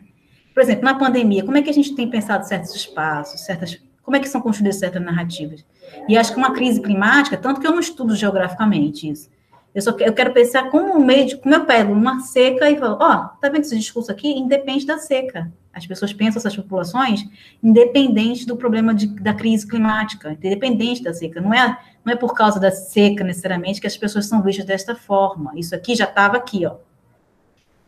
Por 0.53 0.63
exemplo, 0.63 0.85
na 0.85 0.95
pandemia, 0.95 1.43
como 1.43 1.57
é 1.57 1.61
que 1.61 1.69
a 1.69 1.73
gente 1.73 1.95
tem 1.95 2.09
pensado 2.09 2.47
certos 2.47 2.73
espaços, 2.73 3.41
certas, 3.41 3.81
como 4.01 4.15
é 4.15 4.21
que 4.21 4.29
são 4.29 4.39
construídas 4.39 4.79
certas 4.79 5.01
narrativas? 5.01 5.65
E 6.07 6.15
acho 6.15 6.31
que 6.31 6.37
uma 6.37 6.53
crise 6.53 6.81
climática, 6.81 7.35
tanto 7.35 7.59
que 7.59 7.67
eu 7.67 7.71
não 7.71 7.79
estudo 7.79 8.15
geograficamente 8.15 9.09
isso, 9.09 9.32
eu, 9.73 9.81
só, 9.81 9.91
eu 9.99 10.13
quero 10.13 10.33
pensar 10.33 10.69
como 10.69 10.95
um 10.95 11.03
meio 11.03 11.39
como 11.39 11.55
eu 11.55 11.65
pego 11.65 11.91
uma 11.91 12.19
seca 12.19 12.69
e 12.69 12.77
falo, 12.77 12.97
ó, 13.01 13.15
oh, 13.15 13.37
tá 13.39 13.49
vendo 13.49 13.61
esse 13.61 13.77
discurso 13.77 14.11
aqui? 14.11 14.29
Independe 14.31 14.85
da 14.85 14.97
seca. 14.97 15.51
As 15.73 15.87
pessoas 15.87 16.13
pensam 16.13 16.39
essas 16.39 16.55
populações 16.55 17.27
independente 17.61 18.45
do 18.45 18.55
problema 18.55 18.93
de, 18.93 19.07
da 19.07 19.33
crise 19.33 19.67
climática, 19.67 20.33
independente 20.33 21.01
da 21.01 21.13
seca. 21.13 21.41
Não 21.41 21.51
é, 21.51 21.77
não 22.05 22.13
é 22.13 22.15
por 22.15 22.35
causa 22.35 22.59
da 22.59 22.69
seca, 22.69 23.23
necessariamente, 23.23 23.81
que 23.81 23.87
as 23.87 23.97
pessoas 23.97 24.27
são 24.27 24.43
vistas 24.43 24.65
desta 24.65 24.95
forma. 24.95 25.51
Isso 25.55 25.73
aqui 25.73 25.95
já 25.95 26.05
estava 26.05 26.37
aqui, 26.37 26.65
ó. 26.65 26.75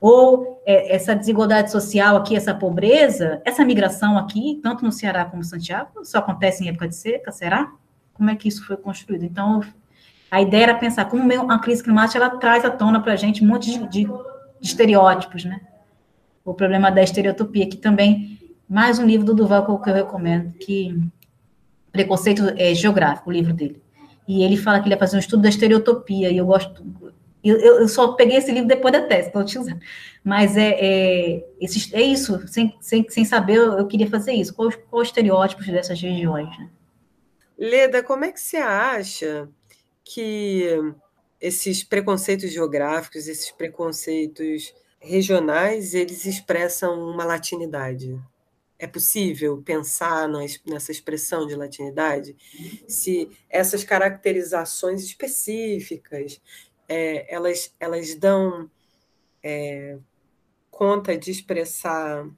Ou 0.02 0.62
é, 0.66 0.96
essa 0.96 1.16
desigualdade 1.16 1.72
social 1.72 2.16
aqui, 2.18 2.36
essa 2.36 2.54
pobreza, 2.54 3.42
essa 3.46 3.64
migração 3.64 4.18
aqui, 4.18 4.60
tanto 4.62 4.84
no 4.84 4.92
Ceará 4.92 5.26
como 5.26 5.42
em 5.42 5.46
Santiago, 5.46 6.04
só 6.04 6.18
acontece 6.18 6.64
em 6.64 6.70
época 6.70 6.88
de 6.88 6.96
seca, 6.96 7.32
será? 7.32 7.72
Como 8.14 8.30
é 8.30 8.36
que 8.36 8.48
isso 8.48 8.66
foi 8.66 8.78
construído? 8.78 9.24
Então, 9.24 9.62
a 10.36 10.42
ideia 10.42 10.64
era 10.64 10.76
pensar 10.76 11.06
como 11.06 11.32
a 11.50 11.60
crise 11.60 11.82
climática 11.82 12.18
ela 12.18 12.38
traz 12.38 12.66
à 12.66 12.70
tona 12.70 13.00
para 13.00 13.14
a 13.14 13.16
gente 13.16 13.42
um 13.42 13.48
monte 13.48 13.72
de, 13.72 13.88
de, 13.88 14.12
estereótipos, 14.62 15.46
né? 15.46 15.62
O 16.44 16.54
problema 16.54 16.92
da 16.92 17.02
estereotopia, 17.02 17.70
que 17.70 17.78
também, 17.78 18.38
mais 18.68 19.00
um 19.00 19.06
livro 19.06 19.26
do 19.26 19.34
Duval 19.34 19.80
que 19.80 19.90
eu 19.90 19.94
recomendo, 19.94 20.52
que 20.56 21.02
Preconceito 21.90 22.54
é, 22.58 22.76
Geográfico, 22.76 23.30
o 23.30 23.34
livro 23.34 23.54
dele. 23.54 23.82
E 24.28 24.44
ele 24.44 24.58
fala 24.58 24.82
que 24.82 24.88
ele 24.88 24.96
ia 24.96 25.00
fazer 25.00 25.16
um 25.16 25.22
estudo 25.22 25.44
da 25.44 25.48
estereotopia, 25.48 26.30
e 26.30 26.38
eu 26.38 26.46
gosto. 26.46 26.86
Eu, 27.42 27.58
eu 27.58 27.88
só 27.88 28.12
peguei 28.12 28.36
esse 28.36 28.52
livro 28.52 28.68
depois 28.68 28.92
da 28.92 29.04
tese, 29.04 29.28
estou 29.28 29.42
utilizando. 29.42 29.80
Mas 30.22 30.58
é, 30.58 30.72
é, 30.82 31.46
é 31.94 32.02
isso, 32.02 32.46
sem, 32.46 32.76
sem, 32.82 33.10
sem 33.10 33.24
saber, 33.24 33.56
eu, 33.56 33.78
eu 33.78 33.88
queria 33.88 34.10
fazer 34.10 34.34
isso. 34.34 34.54
Quais 34.54 34.78
os 34.92 35.08
estereótipos 35.08 35.66
dessas 35.68 36.02
regiões? 36.02 36.50
Né? 36.60 36.70
Leda, 37.58 38.04
como 38.04 38.26
é 38.26 38.34
que 38.34 38.42
você 38.42 38.58
acha 38.58 39.48
que 40.06 40.64
esses 41.42 41.84
preconceitos 41.84 42.52
geográficos, 42.52 43.28
esses 43.28 43.52
preconceitos 43.52 44.74
regionais, 45.00 45.94
eles 45.94 46.26
expressam 46.26 47.10
uma 47.10 47.26
latinidade. 47.26 48.18
É 48.78 48.88
possível 48.88 49.62
pensar 49.64 50.30
nessa 50.66 50.92
expressão 50.92 51.48
de 51.48 51.56
latinidade? 51.56 52.36
Se 52.88 53.30
essas 53.50 53.84
caracterizações 53.84 55.04
específicas, 55.04 56.42
é, 56.88 57.34
elas, 57.34 57.74
elas 57.80 58.14
dão 58.16 58.70
é, 59.42 59.98
conta 60.70 61.18
de 61.18 61.32
expressar 61.32 62.30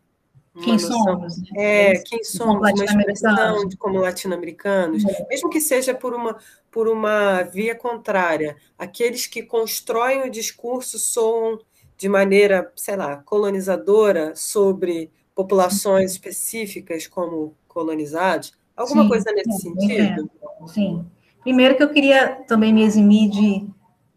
quem 0.62 0.74
noção, 0.74 1.04
somos. 1.04 1.38
Né? 1.38 1.48
É, 1.56 2.00
quem 2.00 2.24
somos, 2.24 2.56
uma 2.56 2.72
expressão 2.72 3.68
de 3.68 3.78
como 3.78 4.00
latino-americanos, 4.00 5.06
é. 5.06 5.28
mesmo 5.30 5.50
que 5.50 5.62
seja 5.62 5.94
por 5.94 6.14
uma, 6.14 6.38
por 6.72 6.88
uma 6.88 7.44
via 7.44 7.76
contrária. 7.76 8.58
Aqueles 8.78 9.28
que 9.28 9.44
constroem 9.44 10.24
o 10.24 10.32
discurso 10.32 10.98
soam 10.98 11.60
de 11.98 12.08
maneira, 12.08 12.72
sei 12.76 12.96
lá, 12.96 13.18
colonizadora 13.18 14.34
sobre 14.36 15.12
populações 15.34 16.12
específicas 16.12 17.08
como 17.08 17.56
colonizados? 17.68 18.54
Alguma 18.76 19.04
Sim, 19.04 19.10
coisa 19.10 19.32
nesse 19.32 19.62
sentido? 19.62 20.30
É. 20.64 20.68
Sim. 20.68 21.06
Primeiro 21.42 21.76
que 21.76 21.84
eu 21.84 21.90
queria 21.90 22.44
também 22.48 22.74
me 22.74 22.84
eximir 22.84 23.30
de, 23.30 23.68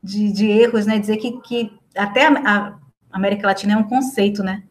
de, 0.03 0.33
de 0.33 0.51
erros, 0.51 0.87
né? 0.87 0.99
Dizer 0.99 1.17
que, 1.17 1.41
que 1.41 1.73
até 1.95 2.27
a 2.27 2.79
América 3.11 3.47
Latina 3.47 3.75
é 3.75 3.77
um 3.77 3.89
conceito, 3.89 4.43
né? 4.43 4.65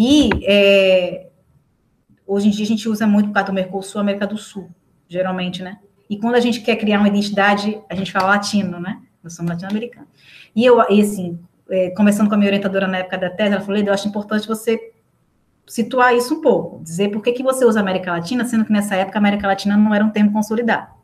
E 0.00 0.30
é, 0.44 1.26
hoje 2.24 2.46
em 2.46 2.50
dia 2.52 2.64
a 2.64 2.68
gente 2.68 2.88
usa 2.88 3.04
muito 3.04 3.30
por 3.30 3.34
causa 3.34 3.48
do 3.48 3.52
Mercosul, 3.52 4.00
América 4.00 4.28
do 4.28 4.36
Sul, 4.36 4.70
geralmente, 5.08 5.60
né? 5.60 5.80
E 6.08 6.16
quando 6.16 6.36
a 6.36 6.40
gente 6.40 6.60
quer 6.60 6.76
criar 6.76 7.00
uma 7.00 7.08
identidade, 7.08 7.82
a 7.90 7.96
gente 7.96 8.12
fala 8.12 8.28
latino, 8.28 8.78
né? 8.78 9.02
Nós 9.20 9.34
somos 9.34 9.50
latino-americanos. 9.50 10.08
E 10.54 10.64
eu, 10.64 10.78
e 10.88 11.02
assim, 11.02 11.36
é, 11.68 11.90
conversando 11.90 12.28
com 12.28 12.36
a 12.36 12.38
minha 12.38 12.48
orientadora 12.48 12.86
na 12.86 12.98
época 12.98 13.18
da 13.18 13.28
tese, 13.28 13.54
ela 13.54 13.60
falou, 13.60 13.80
eu 13.80 13.92
acho 13.92 14.06
importante 14.06 14.46
você 14.46 14.92
situar 15.66 16.14
isso 16.14 16.36
um 16.36 16.40
pouco, 16.40 16.80
dizer 16.84 17.10
por 17.10 17.20
que, 17.20 17.32
que 17.32 17.42
você 17.42 17.64
usa 17.64 17.80
América 17.80 18.12
Latina, 18.12 18.44
sendo 18.44 18.64
que 18.64 18.72
nessa 18.72 18.94
época 18.94 19.18
a 19.18 19.20
América 19.20 19.48
Latina 19.48 19.76
não 19.76 19.92
era 19.92 20.04
um 20.04 20.10
termo 20.10 20.32
consolidado. 20.32 20.97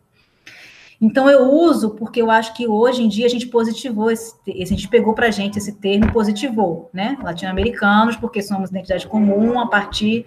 Então, 1.04 1.28
eu 1.28 1.52
uso 1.52 1.90
porque 1.90 2.22
eu 2.22 2.30
acho 2.30 2.54
que 2.54 2.66
hoje 2.66 3.02
em 3.02 3.08
dia 3.08 3.26
a 3.26 3.28
gente 3.28 3.46
positivou, 3.48 4.10
esse, 4.10 4.34
a 4.48 4.64
gente 4.64 4.88
pegou 4.88 5.12
para 5.12 5.26
a 5.26 5.30
gente 5.30 5.58
esse 5.58 5.72
termo 5.72 6.10
positivou, 6.10 6.88
né? 6.94 7.18
Latino-americanos, 7.22 8.16
porque 8.16 8.40
somos 8.40 8.70
identidade 8.70 9.06
comum 9.06 9.60
a 9.60 9.66
partir 9.66 10.24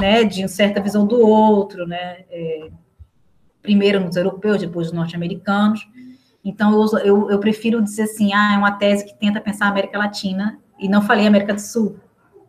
né, 0.00 0.22
de 0.22 0.42
uma 0.42 0.48
certa 0.48 0.80
visão 0.80 1.04
do 1.04 1.20
outro, 1.26 1.88
né? 1.88 2.18
É, 2.30 2.70
primeiro 3.60 3.98
nos 3.98 4.14
europeus, 4.14 4.60
depois 4.60 4.86
nos 4.86 4.96
norte-americanos. 4.96 5.88
Então, 6.44 6.70
eu, 6.70 6.78
uso, 6.78 6.98
eu, 6.98 7.28
eu, 7.28 7.40
prefiro 7.40 7.82
dizer 7.82 8.04
assim, 8.04 8.32
ah, 8.32 8.54
é 8.54 8.58
uma 8.58 8.70
tese 8.70 9.04
que 9.04 9.18
tenta 9.18 9.40
pensar 9.40 9.66
a 9.66 9.70
América 9.70 9.98
Latina, 9.98 10.56
e 10.78 10.88
não 10.88 11.02
falei 11.02 11.26
América 11.26 11.54
do 11.54 11.60
Sul, 11.60 11.96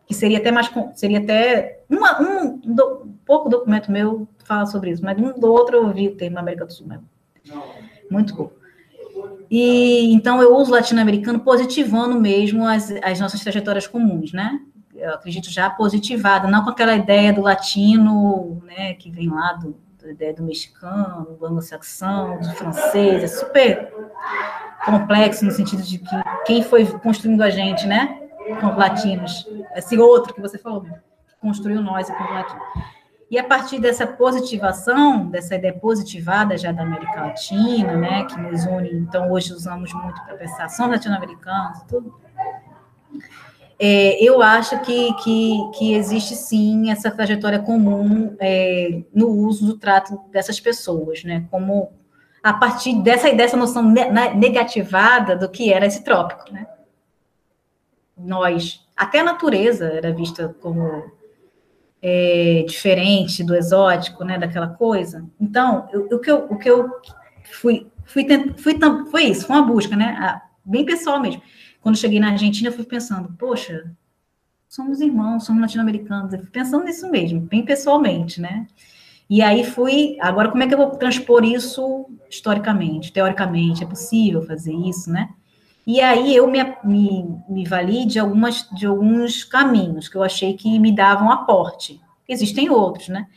que 0.05 0.13
seria 0.13 0.38
até 0.38 0.51
mais, 0.51 0.71
seria 0.93 1.17
até, 1.17 1.80
uma, 1.89 2.21
um, 2.21 2.61
pouco 3.26 3.49
documento 3.49 3.91
meu 3.91 4.28
fala 4.45 4.67
sobre 4.67 4.91
isso, 4.91 5.03
mas 5.03 5.17
um 5.17 5.39
do 5.39 5.51
outro 5.51 5.78
eu 5.78 5.91
vi 5.91 6.09
o 6.09 6.15
termo 6.15 6.38
América 6.38 6.67
do 6.67 6.71
Sul 6.71 6.86
mesmo. 6.86 7.12
Muito 8.09 8.35
bom. 8.35 8.51
E 9.49 10.13
então 10.13 10.41
eu 10.41 10.55
uso 10.55 10.71
latino-americano 10.71 11.39
positivando 11.39 12.19
mesmo 12.19 12.67
as, 12.67 12.91
as 13.03 13.19
nossas 13.19 13.41
trajetórias 13.41 13.85
comuns, 13.85 14.33
né? 14.33 14.59
Eu 14.95 15.13
acredito 15.13 15.49
já 15.49 15.69
positivada, 15.69 16.47
não 16.47 16.63
com 16.63 16.69
aquela 16.69 16.95
ideia 16.95 17.33
do 17.33 17.41
latino, 17.41 18.61
né, 18.65 18.93
que 18.93 19.11
vem 19.11 19.29
lá 19.29 19.53
do, 19.53 19.75
da 20.01 20.11
ideia 20.11 20.33
do 20.33 20.43
mexicano, 20.43 21.35
do 21.37 21.45
anglo-saxão, 21.45 22.39
do 22.39 22.49
francês, 22.51 23.23
é 23.23 23.27
super 23.27 23.91
complexo 24.85 25.43
no 25.45 25.51
sentido 25.51 25.81
de 25.81 25.97
que 25.97 26.15
quem 26.45 26.63
foi 26.63 26.85
construindo 26.85 27.41
a 27.41 27.49
gente, 27.49 27.85
né, 27.85 28.21
com 28.59 28.67
latinos, 28.77 29.47
esse 29.75 29.97
outro 29.97 30.33
que 30.33 30.41
você 30.41 30.57
falou, 30.57 30.81
que 30.81 30.91
construiu 31.41 31.81
nós 31.81 32.07
com 32.07 32.23
latinos. 32.33 32.63
E 33.30 33.38
a 33.38 33.43
partir 33.43 33.80
dessa 33.80 34.05
positivação, 34.05 35.26
dessa 35.28 35.55
ideia 35.55 35.74
positivada 35.74 36.57
já 36.57 36.71
da 36.71 36.84
América 36.84 37.21
Latina, 37.21 37.95
né, 37.97 38.26
que 38.26 38.39
nos 38.39 38.65
une, 38.65 38.91
então 38.93 39.32
hoje 39.32 39.53
usamos 39.53 39.91
muito 39.93 40.24
para 40.24 40.36
pensar, 40.36 40.69
são 40.69 40.89
latino-americanos, 40.89 41.82
tudo. 41.88 42.13
É, 43.80 44.24
eu 44.24 44.41
acho 44.41 44.80
que, 44.82 45.13
que, 45.15 45.71
que, 45.76 45.93
existe 45.93 46.36
sim 46.36 46.91
essa 46.91 47.09
trajetória 47.09 47.59
comum 47.59 48.36
é, 48.39 49.01
no 49.13 49.28
uso 49.28 49.65
do 49.65 49.78
trato 49.78 50.21
dessas 50.32 50.59
pessoas, 50.59 51.24
né? 51.24 51.45
Como 51.49 51.91
a 52.41 52.53
partir 52.53 53.01
dessa, 53.01 53.34
dessa 53.34 53.57
noção 53.57 53.84
negativada 53.84 55.36
do 55.36 55.49
que 55.49 55.74
era 55.74 55.86
esse 55.86 56.03
trópico, 56.03 56.53
né? 56.53 56.67
Nós, 58.17 58.86
até 58.95 59.19
a 59.19 59.24
natureza 59.24 59.86
era 59.88 60.13
vista 60.13 60.55
como 60.61 61.11
é, 62.05 62.65
diferente 62.67 63.45
do 63.45 63.55
exótico, 63.55 64.25
né, 64.25 64.37
daquela 64.37 64.67
coisa. 64.67 65.25
Então, 65.39 65.87
o, 66.11 66.19
que 66.19 66.29
eu, 66.29 66.47
o 66.49 66.57
que 66.57 66.69
eu 66.69 66.89
fui, 67.45 67.87
fui, 68.03 68.25
tent, 68.25 68.59
fui, 68.59 68.77
foi 69.09 69.23
isso, 69.23 69.47
foi 69.47 69.55
uma 69.55 69.65
busca, 69.65 69.95
né, 69.95 70.41
bem 70.65 70.83
pessoal 70.85 71.21
mesmo. 71.21 71.41
Quando 71.81 71.97
cheguei 71.97 72.19
na 72.19 72.31
Argentina, 72.31 72.67
eu 72.67 72.73
fui 72.73 72.83
pensando, 72.83 73.33
poxa, 73.39 73.89
somos 74.67 74.99
irmãos, 74.99 75.45
somos 75.45 75.61
latino-americanos, 75.61 76.33
eu 76.33 76.39
fui 76.39 76.49
pensando 76.49 76.83
nisso 76.83 77.09
mesmo, 77.09 77.39
bem 77.39 77.63
pessoalmente, 77.63 78.41
né, 78.41 78.67
e 79.29 79.41
aí 79.41 79.63
fui, 79.63 80.17
agora 80.19 80.49
como 80.51 80.61
é 80.61 80.67
que 80.67 80.73
eu 80.73 80.77
vou 80.77 80.91
transpor 80.91 81.45
isso 81.45 82.05
historicamente, 82.29 83.13
teoricamente, 83.13 83.81
é 83.81 83.87
possível 83.87 84.41
fazer 84.41 84.73
isso, 84.73 85.09
né? 85.09 85.29
E 85.86 85.99
aí 85.99 86.36
eu 86.36 86.49
me, 86.49 86.59
me, 86.84 87.39
me 87.47 87.65
vali 87.65 88.05
de, 88.05 88.17
algumas, 88.17 88.67
de 88.71 88.86
alguns 88.86 89.43
caminhos 89.43 90.07
que 90.07 90.15
eu 90.15 90.23
achei 90.23 90.53
que 90.53 90.79
me 90.79 90.95
davam 90.95 91.29
aporte. 91.29 92.01
Existem 92.27 92.69
outros, 92.69 93.09
né? 93.09 93.27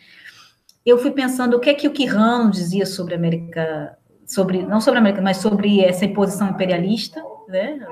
Eu 0.84 0.98
fui 0.98 1.10
pensando 1.10 1.56
o 1.56 1.60
que 1.60 1.70
é 1.70 1.74
que 1.74 1.88
o 1.88 1.92
Quirrano 1.92 2.50
dizia 2.50 2.86
sobre 2.86 3.14
a 3.14 3.16
América, 3.16 3.98
sobre, 4.24 4.62
não 4.62 4.80
sobre 4.80 4.98
a 4.98 5.00
América, 5.00 5.20
mas 5.20 5.38
sobre 5.38 5.80
essa 5.80 6.04
imposição 6.04 6.50
imperialista, 6.50 7.20
né? 7.48 7.84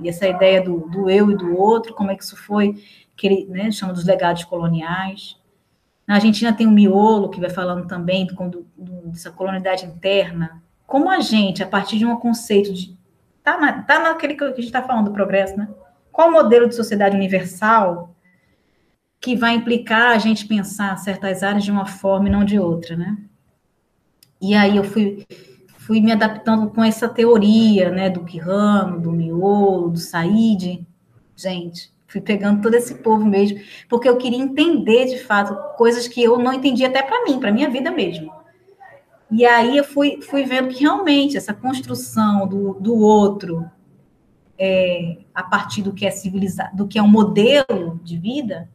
E, 0.00 0.06
e 0.06 0.08
essa 0.08 0.28
ideia 0.28 0.62
do, 0.62 0.88
do, 0.88 1.10
eu 1.10 1.32
e 1.32 1.36
do 1.36 1.56
outro, 1.58 1.92
como 1.92 2.12
é 2.12 2.16
que 2.16 2.22
isso 2.22 2.36
foi, 2.36 2.80
que 3.16 3.26
ele 3.26 3.46
né, 3.46 3.72
chama 3.72 3.92
dos 3.92 4.04
legados 4.04 4.44
coloniais. 4.44 5.36
Na 6.06 6.14
Argentina 6.14 6.52
tem 6.52 6.68
o 6.68 6.70
miolo, 6.70 7.28
que 7.28 7.40
vai 7.40 7.50
falando 7.50 7.88
também 7.88 8.24
do, 8.24 8.34
do, 8.76 9.08
dessa 9.08 9.32
colonialidade 9.32 9.84
interna. 9.84 10.62
Como 10.86 11.10
a 11.10 11.18
gente, 11.18 11.62
a 11.62 11.66
partir 11.66 11.98
de 11.98 12.06
um 12.06 12.16
conceito 12.16 12.72
de 12.72 12.99
Está 13.50 13.58
na, 13.58 13.82
tá 13.82 13.98
naquele 13.98 14.34
que 14.34 14.44
a 14.44 14.48
gente 14.48 14.60
está 14.60 14.82
falando 14.82 15.06
do 15.06 15.12
progresso, 15.12 15.56
né? 15.56 15.68
Qual 16.12 16.28
o 16.28 16.32
modelo 16.32 16.68
de 16.68 16.74
sociedade 16.74 17.16
universal 17.16 18.14
que 19.20 19.36
vai 19.36 19.54
implicar 19.54 20.12
a 20.12 20.18
gente 20.18 20.46
pensar 20.46 20.96
certas 20.98 21.42
áreas 21.42 21.64
de 21.64 21.70
uma 21.70 21.86
forma 21.86 22.28
e 22.28 22.30
não 22.30 22.44
de 22.44 22.58
outra, 22.58 22.96
né? 22.96 23.16
E 24.40 24.54
aí 24.54 24.76
eu 24.76 24.84
fui, 24.84 25.26
fui 25.78 26.00
me 26.00 26.12
adaptando 26.12 26.70
com 26.70 26.82
essa 26.82 27.08
teoria, 27.08 27.90
né, 27.90 28.08
do 28.08 28.24
Quirrano, 28.24 29.00
do 29.00 29.12
Miolo, 29.12 29.90
do 29.90 29.98
Said. 29.98 30.86
Gente, 31.36 31.92
fui 32.06 32.20
pegando 32.20 32.62
todo 32.62 32.74
esse 32.74 32.94
povo 32.96 33.26
mesmo, 33.26 33.60
porque 33.88 34.08
eu 34.08 34.16
queria 34.16 34.38
entender 34.38 35.06
de 35.06 35.18
fato 35.18 35.54
coisas 35.76 36.08
que 36.08 36.22
eu 36.22 36.38
não 36.38 36.52
entendia 36.52 36.88
até 36.88 37.02
para 37.02 37.24
mim, 37.24 37.38
para 37.38 37.52
minha 37.52 37.68
vida 37.68 37.90
mesmo. 37.90 38.32
E 39.30 39.46
aí 39.46 39.76
eu 39.76 39.84
fui, 39.84 40.20
fui 40.22 40.44
vendo 40.44 40.68
que 40.68 40.80
realmente 40.80 41.36
essa 41.36 41.54
construção 41.54 42.46
do, 42.46 42.74
do 42.74 42.96
outro, 42.96 43.70
é, 44.58 45.18
a 45.34 45.42
partir 45.42 45.82
do 45.82 45.92
que 45.92 46.04
é 46.04 46.10
civilizado, 46.10 46.76
do 46.76 46.88
que 46.88 46.98
é 46.98 47.02
um 47.02 47.08
modelo 47.08 48.00
de 48.02 48.18
vida, 48.18 48.68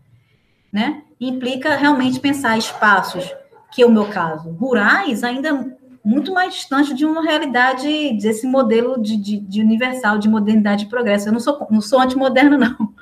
né, 0.71 1.03
implica 1.19 1.75
realmente 1.75 2.19
pensar 2.19 2.57
espaços 2.57 3.33
que 3.71 3.81
é 3.81 3.85
o 3.85 3.91
meu 3.91 4.07
caso, 4.07 4.51
rurais, 4.51 5.21
ainda 5.21 5.75
muito 6.03 6.31
mais 6.31 6.53
distante 6.53 6.93
de 6.93 7.05
uma 7.05 7.21
realidade 7.21 8.13
desse 8.13 8.47
modelo 8.47 9.01
de, 9.01 9.17
de, 9.17 9.37
de 9.39 9.61
universal, 9.61 10.17
de 10.17 10.29
modernidade 10.29 10.85
e 10.85 10.89
progresso. 10.89 11.27
Eu 11.27 11.33
não 11.33 11.39
sou, 11.41 11.67
não 11.69 11.81
sou 11.81 11.99
antimoderna, 11.99 12.57
não. 12.57 12.93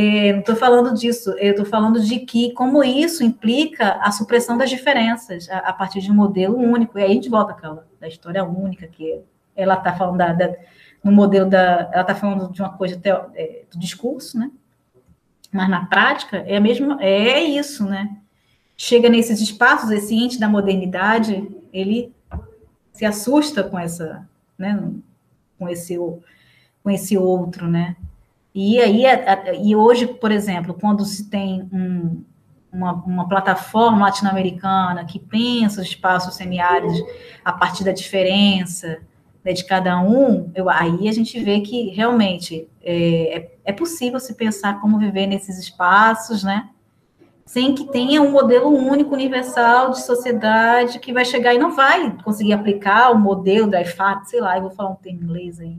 É, 0.00 0.32
não 0.32 0.38
estou 0.38 0.54
falando 0.54 0.94
disso, 0.94 1.30
eu 1.38 1.50
estou 1.50 1.66
falando 1.66 2.00
de 2.00 2.20
que 2.20 2.52
como 2.52 2.84
isso 2.84 3.24
implica 3.24 3.94
a 4.00 4.12
supressão 4.12 4.56
das 4.56 4.70
diferenças 4.70 5.50
a, 5.50 5.58
a, 5.58 5.72
partir 5.72 6.00
de 6.00 6.12
um 6.12 6.14
modelo 6.14 6.56
único. 6.56 6.96
E 6.96 7.02
aí 7.02 7.10
a 7.10 7.14
gente 7.14 7.28
volta 7.28 7.50
àquela 7.50 7.84
da 7.98 8.06
história 8.06 8.44
única, 8.44 8.86
que 8.86 9.20
ela 9.56 9.74
está 9.74 9.92
falando 9.92 10.18
da, 10.18 10.32
da, 10.32 10.54
no 11.02 11.10
modelo 11.10 11.50
da. 11.50 11.90
Ela 11.92 12.02
está 12.02 12.14
falando 12.14 12.52
de 12.52 12.62
uma 12.62 12.76
coisa 12.76 13.00
é, 13.34 13.64
do 13.68 13.76
discurso, 13.76 14.38
né? 14.38 14.52
Mas 15.50 15.68
na 15.68 15.86
prática 15.86 16.36
é 16.46 16.56
a 16.56 16.60
mesma, 16.60 17.02
é 17.02 17.42
isso, 17.42 17.84
né? 17.84 18.18
Chega 18.76 19.08
nesses 19.08 19.40
espaços, 19.40 19.90
esse 19.90 20.14
ente 20.14 20.38
da 20.38 20.48
modernidade, 20.48 21.44
ele 21.72 22.14
se 22.92 23.04
assusta 23.04 23.64
com 23.64 23.76
essa, 23.76 24.28
né? 24.56 24.80
Com 25.58 25.68
esse, 25.68 25.96
com 25.96 26.88
esse 26.88 27.18
outro, 27.18 27.66
né? 27.66 27.96
E 28.60 28.80
aí, 28.80 29.04
e 29.62 29.76
hoje, 29.76 30.04
por 30.04 30.32
exemplo, 30.32 30.74
quando 30.74 31.04
se 31.04 31.30
tem 31.30 31.68
um, 31.72 32.24
uma, 32.72 32.92
uma, 32.92 33.28
plataforma 33.28 34.06
latino-americana 34.06 35.04
que 35.04 35.20
pensa 35.20 35.80
os 35.80 35.86
espaços 35.86 36.34
semiáridos 36.34 37.00
a 37.44 37.52
partir 37.52 37.84
da 37.84 37.92
diferença 37.92 38.98
né, 39.44 39.52
de 39.52 39.64
cada 39.64 40.00
um, 40.00 40.50
eu, 40.56 40.68
aí 40.68 41.08
a 41.08 41.12
gente 41.12 41.38
vê 41.38 41.60
que 41.60 41.90
realmente 41.90 42.68
é, 42.82 43.38
é, 43.38 43.50
é, 43.66 43.72
possível 43.72 44.18
se 44.18 44.34
pensar 44.34 44.80
como 44.80 44.98
viver 44.98 45.28
nesses 45.28 45.56
espaços, 45.56 46.42
né? 46.42 46.68
Sem 47.46 47.76
que 47.76 47.84
tenha 47.84 48.20
um 48.20 48.32
modelo 48.32 48.70
único, 48.70 49.14
universal 49.14 49.92
de 49.92 50.02
sociedade 50.02 50.98
que 50.98 51.12
vai 51.12 51.24
chegar 51.24 51.54
e 51.54 51.58
não 51.60 51.76
vai 51.76 52.10
conseguir 52.24 52.54
aplicar 52.54 53.12
o 53.12 53.18
modelo 53.20 53.70
da 53.70 53.80
IFAT, 53.82 54.28
sei 54.28 54.40
lá, 54.40 54.56
eu 54.56 54.62
vou 54.62 54.72
falar 54.72 54.90
um 54.90 54.96
termo 54.96 55.22
inglês 55.22 55.60
aí, 55.60 55.78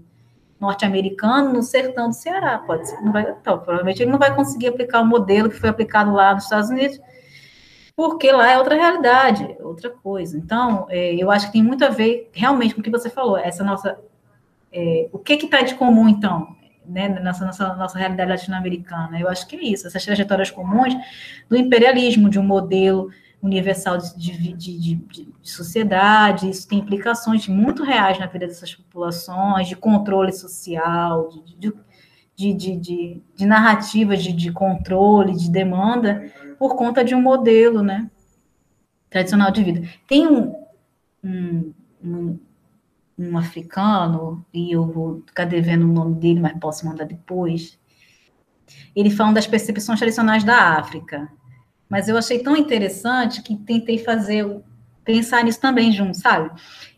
norte-americano 0.60 1.54
no 1.54 1.64
sertão 1.64 2.10
do 2.10 2.16
Ceará. 2.16 2.58
Pode 2.60 2.90
ser, 2.90 3.02
não 3.02 3.12
vai, 3.12 3.30
então, 3.30 3.58
provavelmente 3.60 4.02
ele 4.02 4.12
não 4.12 4.20
vai 4.20 4.36
conseguir 4.36 4.68
aplicar 4.68 5.02
o 5.02 5.06
modelo 5.06 5.50
que 5.50 5.56
foi 5.56 5.70
aplicado 5.70 6.12
lá 6.12 6.34
nos 6.34 6.44
Estados 6.44 6.70
Unidos, 6.70 7.00
porque 7.96 8.32
lá 8.32 8.52
é 8.52 8.58
outra 8.58 8.76
realidade, 8.76 9.56
outra 9.60 9.90
coisa. 9.90 10.38
Então, 10.38 10.86
é, 10.90 11.16
eu 11.16 11.32
acho 11.32 11.48
que 11.48 11.54
tem 11.54 11.64
muito 11.64 11.84
a 11.84 11.90
ver 11.90 12.30
realmente 12.34 12.74
com 12.74 12.82
o 12.82 12.84
que 12.84 12.90
você 12.90 13.10
falou, 13.10 13.38
essa 13.38 13.64
nossa. 13.64 13.98
É, 14.72 15.10
o 15.12 15.18
que 15.18 15.36
que 15.38 15.46
está 15.46 15.62
de 15.62 15.74
comum, 15.74 16.08
então, 16.08 16.56
né, 16.86 17.10
nessa 17.10 17.44
nossa, 17.44 17.74
nossa 17.76 17.98
realidade 17.98 18.30
latino-americana? 18.30 19.20
Eu 19.20 19.28
acho 19.28 19.48
que 19.48 19.56
é 19.56 19.64
isso, 19.64 19.88
essas 19.88 20.06
trajetórias 20.06 20.52
comuns 20.52 20.94
do 21.50 21.58
imperialismo, 21.58 22.30
de 22.30 22.38
um 22.38 22.44
modelo 22.44 23.10
universal 23.42 23.98
de, 23.98 24.38
de, 24.38 24.54
de, 24.54 24.96
de, 24.96 25.30
sociedade, 25.44 26.50
isso 26.50 26.68
tem 26.68 26.80
implicações 26.80 27.48
muito 27.48 27.84
reais 27.84 28.20
na 28.20 28.26
vida 28.26 28.46
dessas 28.46 28.76
populações, 28.76 29.68
de 29.68 29.76
controle 29.76 30.34
social, 30.34 31.30
de, 31.56 31.74
de, 32.36 32.76
de, 32.76 34.34
de 34.34 34.52
controle, 34.52 35.36
de 35.36 35.50
demanda, 35.50 36.32
por 36.58 36.76
conta 36.76 37.04
de 37.04 37.16
um 37.16 37.22
modelo 37.22 37.82
né, 37.82 38.10
tradicional 39.10 39.52
de 39.52 39.64
vida. 39.64 39.88
Tem 40.08 40.28
um, 40.28 40.56
um, 41.24 41.74
um, 42.04 42.40
um 43.18 43.38
africano, 43.38 44.46
e 44.54 44.72
eu 44.72 44.86
vou 44.86 45.24
ficar 45.26 45.46
devendo 45.46 45.84
o 45.84 45.94
nome 45.94 46.16
dele, 46.16 46.42
mas 46.42 46.60
posso 46.60 46.86
mandar 46.86 47.06
depois, 47.06 47.80
ele 48.96 49.10
fala 49.10 49.34
das 49.34 49.48
percepções 49.48 50.00
tradicionais 50.00 50.44
da 50.44 50.78
África, 50.78 51.32
mas 51.90 52.08
eu 52.08 52.16
achei 52.16 52.40
tão 52.40 52.56
interessante 52.56 53.42
que 53.42 53.56
tentei 53.56 53.98
fazer, 53.98 54.46
pensar 55.04 55.44
nisso 55.44 55.60
também 55.60 55.92
junto, 55.92 56.16
sabe? 56.16 56.52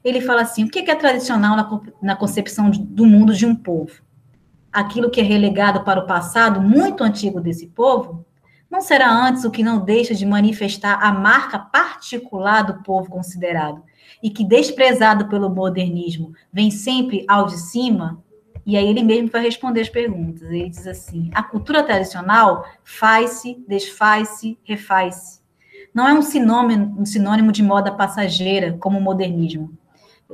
Ele 0.03 0.19
fala 0.19 0.41
assim: 0.41 0.65
o 0.65 0.69
que 0.69 0.79
é 0.79 0.95
tradicional 0.95 1.55
na, 1.55 1.81
na 2.01 2.15
concepção 2.15 2.69
do 2.69 3.05
mundo 3.05 3.33
de 3.33 3.45
um 3.45 3.55
povo? 3.55 4.03
Aquilo 4.71 5.09
que 5.09 5.21
é 5.21 5.23
relegado 5.23 5.83
para 5.83 6.01
o 6.01 6.05
passado 6.05 6.61
muito 6.61 7.03
antigo 7.03 7.39
desse 7.39 7.67
povo 7.67 8.25
não 8.69 8.79
será 8.79 9.11
antes 9.11 9.43
o 9.43 9.51
que 9.51 9.63
não 9.63 9.83
deixa 9.83 10.15
de 10.15 10.25
manifestar 10.25 10.97
a 11.01 11.11
marca 11.11 11.59
particular 11.59 12.63
do 12.63 12.81
povo 12.83 13.09
considerado, 13.09 13.83
e 14.23 14.29
que, 14.29 14.45
desprezado 14.45 15.27
pelo 15.27 15.49
modernismo, 15.49 16.33
vem 16.53 16.71
sempre 16.71 17.25
ao 17.27 17.47
de 17.47 17.57
cima, 17.57 18.23
e 18.65 18.77
aí 18.77 18.87
ele 18.87 19.03
mesmo 19.03 19.29
vai 19.29 19.41
responder 19.41 19.81
as 19.81 19.89
perguntas. 19.89 20.43
Ele 20.43 20.69
diz 20.69 20.87
assim: 20.87 21.29
a 21.33 21.43
cultura 21.43 21.83
tradicional 21.83 22.65
faz-se, 22.83 23.63
desfaz-se, 23.67 24.57
refaz-se. 24.63 25.41
Não 25.93 26.07
é 26.07 26.13
um 26.13 26.21
sinônimo, 26.21 26.99
um 26.99 27.05
sinônimo 27.05 27.51
de 27.51 27.63
moda 27.63 27.91
passageira, 27.91 28.77
como 28.79 28.97
o 28.97 29.01
modernismo. 29.01 29.77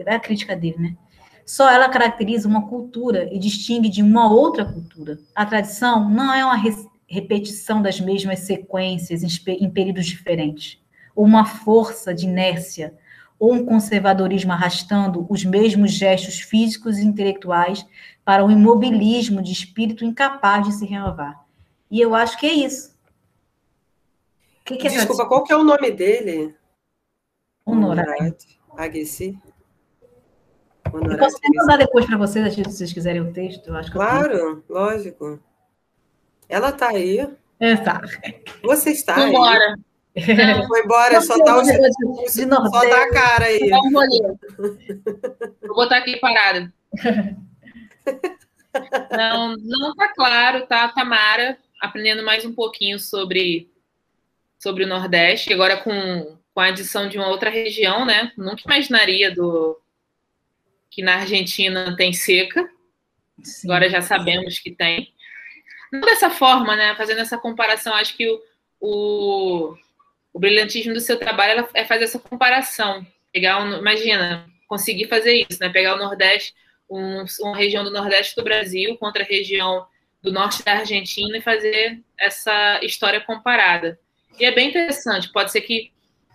É 0.06 0.16
a 0.16 0.20
crítica 0.20 0.56
dele, 0.56 0.78
né? 0.78 0.98
Só 1.46 1.70
ela 1.72 1.90
caracteriza 1.90 2.48
uma 2.48 2.68
cultura 2.68 3.28
e 3.34 3.40
distingue 3.40 3.90
de 3.90 4.04
uma 4.04 4.32
outra 4.32 4.66
cultura. 4.66 5.18
A 5.34 5.46
tradição 5.46 6.10
não 6.10 6.32
é 6.34 6.46
uma 6.46 6.62
repetição 7.08 7.82
das 7.82 8.00
mesmas 8.00 8.40
sequências 8.40 9.24
em 9.48 9.70
períodos 9.70 10.06
diferentes, 10.06 10.78
ou 11.16 11.26
uma 11.26 11.46
força 11.46 12.14
de 12.14 12.26
inércia 12.26 12.94
ou 13.40 13.54
um 13.54 13.66
conservadorismo 13.66 14.52
arrastando 14.52 15.26
os 15.30 15.46
mesmos 15.46 15.92
gestos 15.92 16.40
físicos 16.40 16.98
e 16.98 17.06
intelectuais 17.06 17.86
para 18.28 18.44
um 18.44 18.52
imobilismo 18.52 19.42
de 19.42 19.54
espírito 19.54 20.04
incapaz 20.04 20.68
de 20.68 20.74
se 20.74 20.86
renovar. 20.86 21.46
E 21.90 22.02
eu 22.02 22.14
acho 22.14 22.38
que 22.38 22.46
é 22.46 22.52
isso. 22.52 22.94
Que 24.66 24.76
que 24.76 24.86
é 24.86 24.90
Desculpa, 24.90 25.26
qual 25.26 25.46
que 25.46 25.54
é 25.54 25.56
o 25.56 25.64
nome 25.64 25.92
dele? 25.92 26.54
Honorat. 27.66 28.44
Agueci. 28.76 29.40
Eu 30.94 31.18
posso 31.18 31.38
até 31.38 31.48
mandar 31.56 31.78
depois 31.78 32.06
para 32.06 32.18
vocês, 32.18 32.54
se 32.54 32.64
vocês 32.64 32.92
quiserem 32.92 33.22
o 33.22 33.32
texto. 33.32 33.70
Eu 33.70 33.78
acho 33.78 33.94
claro, 33.94 34.62
lógico. 34.68 35.40
Ela 36.50 36.72
está 36.72 36.90
aí. 36.90 37.34
É, 37.62 37.78
tá. 37.78 38.02
Você 38.62 38.90
está 38.92 39.16
Vambora. 39.16 39.78
aí. 40.18 40.36
Não, 40.36 40.68
foi 40.68 40.84
embora, 40.84 41.22
só 41.22 41.42
tá, 41.42 41.58
o, 41.60 41.62
de 41.62 41.72
só 41.72 42.70
tá 42.90 43.04
a 43.04 43.10
cara 43.10 43.46
aí. 43.46 43.70
Vou 45.62 45.76
botar 45.76 46.00
aqui 46.00 46.20
parada. 46.20 46.74
Não, 49.12 49.56
não 49.58 49.96
tá 49.96 50.08
claro, 50.10 50.66
tá, 50.68 50.88
Tamara? 50.90 51.58
Aprendendo 51.82 52.24
mais 52.24 52.46
um 52.46 52.54
pouquinho 52.54 53.00
sobre 53.00 53.70
sobre 54.60 54.84
o 54.84 54.88
Nordeste, 54.88 55.54
agora 55.54 55.78
com, 55.78 56.38
com 56.54 56.60
a 56.60 56.66
adição 56.66 57.08
de 57.08 57.18
uma 57.18 57.28
outra 57.28 57.50
região, 57.50 58.06
né? 58.06 58.32
Nunca 58.36 58.64
imaginaria 58.66 59.34
do 59.34 59.80
que 60.90 61.02
na 61.02 61.18
Argentina 61.18 61.96
tem 61.96 62.12
seca. 62.12 62.68
Sim. 63.44 63.68
Agora 63.68 63.90
já 63.90 64.02
sabemos 64.02 64.60
que 64.60 64.72
tem. 64.72 65.14
Não 65.92 66.02
dessa 66.02 66.30
forma, 66.30 66.76
né? 66.76 66.96
Fazendo 66.96 67.22
essa 67.22 67.38
comparação, 67.38 67.94
acho 67.94 68.18
que 68.18 68.28
o, 68.28 68.42
o, 68.80 69.76
o 70.34 70.40
brilhantismo 70.40 70.94
do 70.94 71.00
seu 71.00 71.18
trabalho 71.20 71.68
é 71.74 71.86
fazer 71.86 72.06
essa 72.06 72.20
comparação. 72.20 73.06
Pegar 73.32 73.64
um, 73.64 73.78
imagina, 73.78 74.50
conseguir 74.68 75.08
fazer 75.08 75.46
isso, 75.48 75.60
né? 75.60 75.70
Pegar 75.70 75.96
o 75.96 76.00
Nordeste, 76.00 76.56
um, 76.90 77.26
uma 77.42 77.58
região 77.58 77.84
do 77.84 77.92
Nordeste 77.92 78.36
do 78.36 78.44
Brasil 78.44 78.98
contra 78.98 79.24
a 79.24 79.26
região 79.26 79.86
do 80.22 80.32
norte 80.32 80.64
da 80.64 80.74
Argentina 80.74 81.38
e 81.38 81.42
fazer 81.42 82.02
essa 82.20 82.80
história 82.84 83.22
comparada. 83.22 84.00
E 84.40 84.46
é 84.46 84.52
bem 84.52 84.70
interessante. 84.70 85.32
Pode 85.32 85.52
ser 85.52 85.62
que 85.62 85.92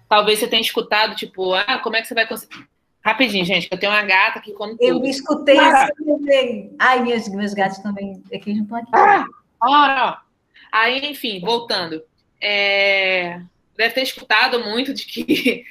talvez 0.09 0.39
você 0.39 0.47
tenha 0.47 0.63
escutado, 0.63 1.15
tipo, 1.15 1.55
ah, 1.55 1.79
como 1.83 1.97
é 1.97 2.03
que 2.03 2.09
você 2.09 2.15
vai 2.15 2.27
conseguir. 2.27 2.67
Rapidinho, 3.05 3.45
gente, 3.45 3.69
que 3.69 3.75
eu 3.75 3.79
tenho 3.79 3.93
uma 3.93 4.03
gata 4.03 4.41
que 4.41 4.53
come 4.53 4.73
tudo. 4.73 4.85
Eu 4.85 5.05
escutei 5.05 5.59
ah. 5.59 5.89
isso 5.89 6.71
Ai, 6.79 7.03
meus, 7.03 7.29
meus 7.29 7.53
gatos 7.53 7.79
também 7.79 8.23
aqui 8.33 8.55
não 8.55 8.63
estão 8.63 8.79
aqui. 8.79 8.91
Ah, 8.95 9.27
ó. 9.61 10.33
Aí, 10.71 11.05
enfim, 11.07 11.41
voltando. 11.41 12.03
É... 12.41 13.41
Deve 13.77 13.95
ter 13.95 14.03
escutado 14.03 14.61
muito 14.61 14.95
de 14.95 15.05
que 15.05 15.65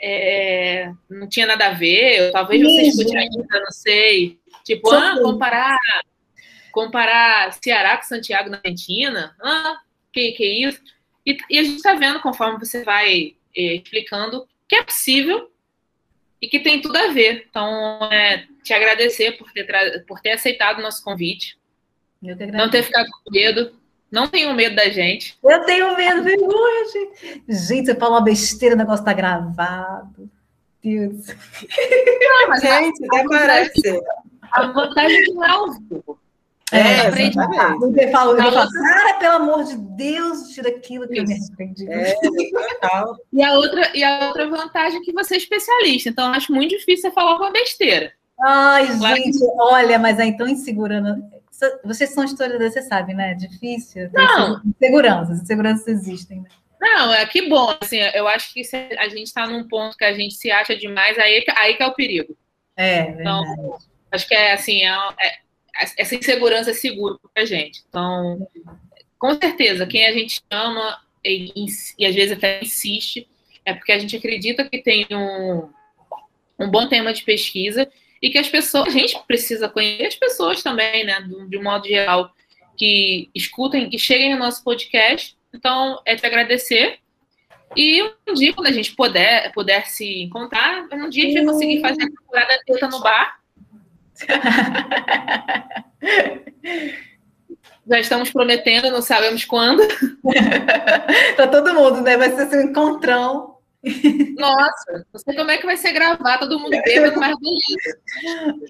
é... 0.00 0.92
não 1.08 1.28
tinha 1.28 1.46
nada 1.46 1.68
a 1.68 1.74
ver, 1.74 2.30
talvez 2.32 2.62
você 2.62 2.82
escute 2.82 3.16
ainda, 3.16 3.60
não 3.60 3.70
sei. 3.70 4.38
Tipo, 4.64 4.90
ah, 4.90 5.18
comparar, 5.22 5.78
comparar 6.72 7.52
Ceará 7.62 7.96
com 7.96 8.04
Santiago 8.04 8.50
na 8.50 8.60
Argentina? 8.62 9.34
Ah, 9.42 9.78
que, 10.18 10.32
que 10.32 10.44
isso? 10.44 10.80
E, 11.24 11.36
e 11.50 11.58
a 11.58 11.62
gente 11.62 11.76
está 11.76 11.94
vendo, 11.94 12.20
conforme 12.20 12.58
você 12.58 12.82
vai 12.82 13.36
é, 13.56 13.74
explicando, 13.74 14.48
que 14.68 14.76
é 14.76 14.82
possível 14.82 15.50
e 16.40 16.48
que 16.48 16.60
tem 16.60 16.80
tudo 16.80 16.96
a 16.96 17.08
ver. 17.08 17.46
Então, 17.48 18.04
é, 18.12 18.46
te 18.62 18.72
agradecer 18.72 19.32
por 19.32 19.52
ter, 19.52 20.04
por 20.06 20.20
ter 20.20 20.32
aceitado 20.32 20.78
o 20.78 20.82
nosso 20.82 21.02
convite. 21.02 21.56
Não 22.20 22.70
ter 22.70 22.82
ficado 22.82 23.08
com 23.10 23.30
medo. 23.30 23.78
Não 24.10 24.26
tenho 24.26 24.54
medo 24.54 24.74
da 24.74 24.88
gente. 24.88 25.38
Eu 25.42 25.64
tenho 25.64 25.96
medo, 25.96 26.22
vergonha, 26.22 26.84
gente. 26.92 27.42
Gente, 27.48 27.86
você 27.86 27.94
falou 27.94 28.14
uma 28.14 28.24
besteira, 28.24 28.74
o 28.74 28.78
negócio 28.78 29.04
tá 29.04 29.12
gravado. 29.12 30.30
Deus. 30.82 31.26
Não, 31.26 32.48
mas 32.48 32.60
gente, 32.60 33.04
até 33.04 33.24
parece. 33.28 34.00
A 34.52 34.66
vantagem 34.68 35.22
de 35.22 35.34
não 35.34 35.44
é 35.44 35.50
ao 35.50 35.72
vivo. 35.72 36.18
É, 36.70 36.78
é 36.78 37.28
exatamente. 37.28 37.80
Você 37.80 38.10
fala, 38.10 38.32
ele 38.32 38.50
fala, 38.50 38.68
cara, 38.70 39.14
pelo 39.14 39.36
amor 39.36 39.64
de 39.64 39.76
Deus, 39.76 40.48
tira 40.50 40.68
aquilo 40.68 41.08
que 41.08 41.14
Isso. 41.14 41.22
eu 41.22 41.26
me 41.26 41.34
arrependi. 41.34 41.90
É, 41.90 42.14
e, 43.32 43.42
a 43.42 43.52
outra, 43.54 43.90
e 43.96 44.04
a 44.04 44.26
outra 44.26 44.48
vantagem 44.48 45.00
é 45.00 45.02
que 45.02 45.12
você 45.12 45.34
é 45.34 45.38
especialista, 45.38 46.10
então 46.10 46.32
acho 46.32 46.52
muito 46.52 46.76
difícil 46.76 47.08
você 47.08 47.14
falar 47.14 47.36
uma 47.36 47.50
besteira. 47.50 48.12
Ai, 48.40 48.86
claro 48.98 49.16
gente, 49.16 49.38
que... 49.38 49.46
olha, 49.58 49.98
mas 49.98 50.18
aí 50.20 50.36
tão 50.36 50.46
insegurando. 50.46 51.22
Vocês 51.84 52.10
são 52.10 52.24
historiadores, 52.24 52.74
você 52.74 52.82
sabe, 52.82 53.14
né? 53.14 53.32
É 53.32 53.34
difícil. 53.34 54.10
Não. 54.12 54.62
Seguranças, 54.78 55.46
seguranças 55.46 55.88
existem, 55.88 56.40
né? 56.40 56.48
Não, 56.80 57.12
é 57.12 57.26
que 57.26 57.48
bom, 57.48 57.76
assim, 57.80 57.98
eu 58.14 58.28
acho 58.28 58.52
que 58.52 58.62
a 58.98 59.08
gente 59.08 59.26
está 59.26 59.46
num 59.46 59.66
ponto 59.66 59.96
que 59.96 60.04
a 60.04 60.12
gente 60.12 60.34
se 60.34 60.50
acha 60.50 60.76
demais, 60.76 61.18
aí, 61.18 61.44
aí 61.56 61.74
que 61.74 61.82
é 61.82 61.86
o 61.86 61.94
perigo. 61.94 62.36
É, 62.76 63.00
então, 63.00 63.42
verdade. 63.42 63.84
acho 64.12 64.28
que 64.28 64.34
é 64.34 64.52
assim, 64.52 64.84
é, 64.84 64.90
é 65.20 65.38
essa 65.96 66.14
insegurança 66.14 66.70
é 66.70 66.74
segura 66.74 67.16
para 67.34 67.42
a 67.42 67.46
gente. 67.46 67.82
Então, 67.88 68.48
com 69.18 69.34
certeza, 69.34 69.86
quem 69.86 70.06
a 70.06 70.12
gente 70.12 70.40
ama 70.50 70.98
e, 71.24 71.52
e, 71.98 72.06
às 72.06 72.14
vezes 72.14 72.36
até 72.36 72.60
insiste 72.62 73.28
é 73.64 73.74
porque 73.74 73.92
a 73.92 73.98
gente 73.98 74.16
acredita 74.16 74.68
que 74.68 74.78
tem 74.78 75.06
um, 75.12 75.68
um 76.58 76.70
bom 76.70 76.88
tema 76.88 77.12
de 77.12 77.22
pesquisa 77.22 77.88
e 78.20 78.30
que 78.30 78.38
as 78.38 78.48
pessoas, 78.48 78.88
a 78.88 78.90
gente 78.90 79.18
precisa 79.26 79.68
conhecer 79.68 80.06
as 80.06 80.14
pessoas 80.14 80.62
também, 80.62 81.04
né, 81.04 81.20
de 81.48 81.58
um 81.58 81.62
modo 81.62 81.86
geral, 81.86 82.32
que 82.76 83.28
escutem, 83.34 83.90
que 83.90 83.98
cheguem 83.98 84.32
no 84.32 84.38
nosso 84.38 84.62
podcast. 84.62 85.36
Então, 85.52 86.00
é 86.04 86.16
te 86.16 86.26
agradecer. 86.26 86.98
E 87.76 88.02
um 88.02 88.34
dia, 88.34 88.54
quando 88.54 88.68
a 88.68 88.72
gente 88.72 88.94
puder, 88.94 89.52
puder 89.52 89.86
se 89.86 90.22
encontrar, 90.22 90.86
um 90.92 91.08
dia 91.08 91.24
a 91.24 91.26
gente 91.26 91.34
vai 91.34 91.52
conseguir 91.52 91.80
fazer 91.80 92.02
a 92.02 92.06
temporada 92.06 92.62
teta 92.66 92.88
no 92.88 93.00
bar 93.00 93.38
Já 97.86 98.00
estamos 98.00 98.30
prometendo, 98.30 98.90
não 98.90 99.00
sabemos 99.00 99.44
quando. 99.44 99.82
Para 101.36 101.46
todo 101.46 101.74
mundo, 101.74 102.00
né? 102.02 102.16
Vai 102.16 102.34
ser 102.34 102.42
assim, 102.42 102.56
um 102.56 102.70
encontrão. 102.70 103.57
Nossa, 104.36 105.06
não 105.12 105.20
sei 105.20 105.34
como 105.34 105.50
é 105.50 105.58
que 105.58 105.66
vai 105.66 105.76
ser 105.76 105.92
gravar, 105.92 106.38
todo 106.38 106.58
mundo 106.58 106.80
bêbado, 106.84 107.18
mas 107.18 107.36
beleza. 107.38 107.98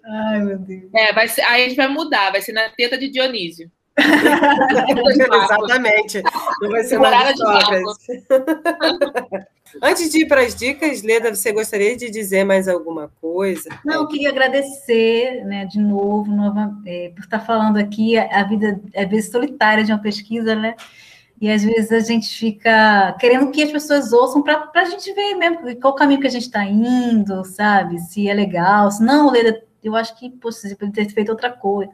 Ai, 0.07 0.41
meu 0.41 0.59
Deus. 0.59 0.91
É, 0.95 1.13
vai 1.13 1.29
ser, 1.29 1.43
aí 1.43 1.65
a 1.65 1.69
gente 1.69 1.77
vai 1.77 1.89
mudar, 1.89 2.31
vai 2.31 2.41
ser 2.41 2.53
na 2.53 2.69
teta 2.71 2.97
de 2.97 3.09
Dionísio. 3.09 3.71
Exatamente. 5.21 6.23
Não 6.63 6.71
vai 6.71 6.85
ser 6.85 6.99
nada 6.99 7.35
de 7.35 7.43
Antes 9.83 10.11
de 10.11 10.23
ir 10.23 10.27
para 10.27 10.41
as 10.41 10.55
dicas, 10.55 11.03
Leda, 11.03 11.35
você 11.35 11.53
gostaria 11.53 11.95
de 11.95 12.09
dizer 12.11 12.43
mais 12.43 12.67
alguma 12.69 13.13
coisa? 13.21 13.69
Não, 13.85 13.97
eu 13.97 14.09
queria 14.09 14.31
agradecer, 14.31 15.45
né, 15.45 15.67
de 15.67 15.79
novo, 15.79 16.33
nova, 16.33 16.73
é, 16.87 17.13
por 17.15 17.23
estar 17.23 17.41
falando 17.41 17.77
aqui. 17.77 18.17
A, 18.17 18.43
vida 18.45 18.81
é 18.95 19.05
vezes 19.05 19.31
solitária 19.31 19.85
de 19.85 19.93
uma 19.93 20.01
pesquisa, 20.01 20.55
né? 20.55 20.75
E 21.41 21.51
às 21.51 21.63
vezes 21.63 21.93
a 21.93 22.01
gente 22.01 22.29
fica 22.37 23.17
querendo 23.21 23.51
que 23.51 23.63
as 23.63 23.71
pessoas 23.71 24.13
ouçam 24.13 24.43
para 24.43 24.71
a 24.75 24.85
gente 24.85 25.13
ver 25.13 25.35
mesmo 25.35 25.81
qual 25.81 25.95
caminho 25.95 26.21
que 26.21 26.27
a 26.27 26.31
gente 26.31 26.47
está 26.47 26.65
indo, 26.65 27.45
sabe? 27.45 27.99
Se 28.01 28.29
é 28.29 28.35
legal, 28.35 28.91
se 28.91 29.03
não, 29.03 29.31
Leda, 29.31 29.63
eu 29.83 29.95
acho 29.95 30.19
que 30.19 30.31
poxa, 30.31 30.69
poderia 30.79 31.07
ter 31.07 31.15
feito 31.15 31.31
outra 31.31 31.51
coisa. 31.53 31.93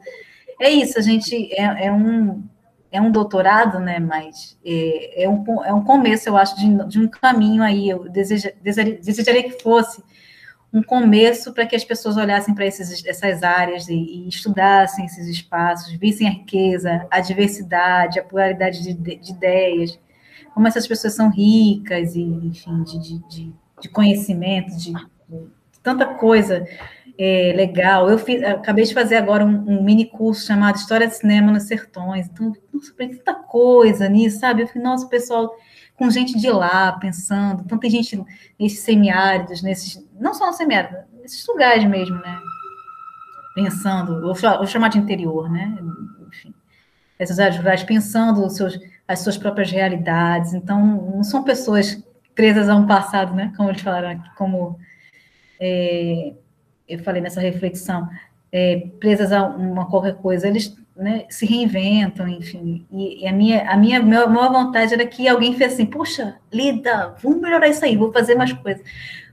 É 0.59 0.69
isso, 0.69 0.97
a 0.97 1.01
gente 1.01 1.53
é, 1.53 1.87
é 1.87 1.91
um 1.91 2.43
é 2.91 3.01
um 3.01 3.11
doutorado, 3.11 3.77
né? 3.79 3.99
Mas 3.99 4.57
é, 4.65 5.23
é, 5.23 5.29
um, 5.29 5.43
é 5.65 5.73
um 5.73 5.83
começo, 5.83 6.29
eu 6.29 6.37
acho, 6.37 6.55
de, 6.55 6.87
de 6.87 6.99
um 6.99 7.07
caminho 7.07 7.61
aí. 7.61 7.89
Eu 7.89 8.09
deseja, 8.09 8.51
desejaria, 8.61 8.99
desejaria 9.01 9.43
que 9.43 9.61
fosse 9.61 10.01
um 10.75 10.83
começo 10.83 11.53
para 11.53 11.65
que 11.65 11.73
as 11.73 11.85
pessoas 11.85 12.17
olhassem 12.17 12.53
para 12.53 12.65
essas 12.65 13.43
áreas 13.43 13.87
e, 13.87 13.95
e, 13.95 14.27
estudassem 14.27 15.05
esses 15.05 15.25
espaços, 15.27 15.93
vissem 15.93 16.27
a 16.27 16.31
riqueza, 16.31 17.07
a 17.09 17.21
diversidade, 17.21 18.19
a 18.19 18.23
pluralidade 18.23 18.83
de, 18.83 18.93
de, 18.93 19.15
de 19.15 19.31
ideias, 19.31 19.97
como 20.53 20.67
essas 20.67 20.85
pessoas 20.85 21.13
são 21.13 21.29
ricas 21.29 22.13
e, 22.13 22.21
enfim, 22.21 22.83
de, 22.83 22.99
de, 22.99 23.53
de 23.81 23.89
conhecimento, 23.89 24.75
de, 24.75 24.91
tanta 25.81 26.05
coisa 26.05 26.67
é, 27.17 27.53
legal. 27.55 28.09
Eu 28.09 28.17
fiz, 28.19 28.43
acabei 28.43 28.83
de 28.83 28.93
fazer 28.93 29.15
agora 29.15 29.45
um, 29.45 29.77
um, 29.77 29.81
mini 29.81 30.05
curso 30.05 30.45
chamado 30.45 30.75
História 30.75 31.07
de 31.07 31.15
Cinema 31.15 31.53
nos 31.53 31.63
Sertões. 31.63 32.27
Então, 32.27 32.51
nossa, 32.73 32.93
tanta 32.97 33.33
coisa 33.33 34.09
nisso, 34.09 34.39
sabe? 34.39 34.63
Eu 34.63 34.67
falei, 34.67 34.83
nossa, 34.83 35.07
pessoal, 35.07 35.55
com 35.97 36.09
gente 36.09 36.37
de 36.37 36.49
lá 36.49 36.91
pensando. 36.93 37.63
Então, 37.65 37.77
tem 37.77 37.89
gente 37.89 38.23
nesses 38.59 38.79
semiáridos, 38.79 39.61
nesses, 39.61 40.05
não 40.19 40.33
só 40.33 40.47
no 40.47 40.53
semiárido, 40.53 40.97
nesses 41.21 41.45
lugares 41.47 41.83
mesmo, 41.85 42.17
né? 42.17 42.39
Pensando, 43.53 44.21
vou, 44.21 44.67
chamar 44.67 44.89
de 44.89 44.97
interior, 44.97 45.49
né? 45.49 45.77
Enfim, 46.27 46.53
essas 47.17 47.39
áreas 47.39 47.57
rurais 47.57 47.83
pensando 47.83 48.49
seus, 48.49 48.77
as 49.07 49.19
suas 49.19 49.37
próprias 49.37 49.71
realidades. 49.71 50.53
Então, 50.53 50.85
não 51.15 51.23
são 51.23 51.43
pessoas 51.43 52.03
presas 52.33 52.67
a 52.67 52.75
um 52.75 52.85
passado, 52.85 53.33
né? 53.33 53.53
Como 53.55 53.69
eles 53.69 53.81
falaram 53.81 54.09
aqui, 54.09 54.29
como. 54.35 54.77
É, 55.59 56.33
eu 56.87 56.99
falei 56.99 57.21
nessa 57.21 57.39
reflexão, 57.39 58.07
é, 58.51 58.87
presas 58.99 59.31
a 59.31 59.43
uma 59.43 59.89
qualquer 59.89 60.15
coisa, 60.15 60.47
eles 60.47 60.75
né, 60.95 61.25
se 61.29 61.45
reinventam, 61.45 62.27
enfim. 62.27 62.85
E, 62.91 63.23
e, 63.23 63.27
a 63.27 63.33
minha, 63.33 63.69
a 63.69 63.75
minha 63.75 64.01
maior 64.01 64.51
vontade 64.51 64.93
era 64.93 65.05
que 65.05 65.27
alguém 65.27 65.53
fizesse 65.53 65.75
assim, 65.75 65.85
puxa, 65.85 66.39
Lida, 66.51 67.15
vamos 67.21 67.41
melhorar 67.41 67.67
isso 67.67 67.83
aí, 67.83 67.97
vou 67.97 68.13
fazer 68.13 68.35
mais 68.35 68.53
coisas, 68.53 68.81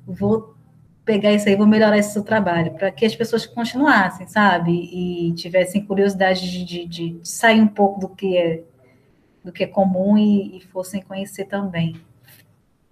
vou 0.06 0.56
pegar 1.04 1.32
isso 1.32 1.48
aí, 1.48 1.56
vou 1.56 1.66
melhorar 1.66 1.98
esse 1.98 2.12
seu 2.12 2.22
trabalho, 2.22 2.72
para 2.72 2.90
que 2.90 3.04
as 3.04 3.14
pessoas 3.14 3.46
continuassem, 3.46 4.26
sabe? 4.26 4.72
E 4.72 5.32
tivessem 5.34 5.84
curiosidade 5.84 6.50
de, 6.50 6.64
de, 6.64 6.86
de, 6.86 7.20
sair 7.22 7.60
um 7.60 7.68
pouco 7.68 8.00
do 8.00 8.08
que 8.08 8.36
é 8.36 8.62
do 9.44 9.50
que 9.50 9.64
é 9.64 9.66
comum 9.66 10.16
e, 10.16 10.58
e 10.58 10.60
fossem 10.60 11.02
conhecer 11.02 11.46
também. 11.46 11.96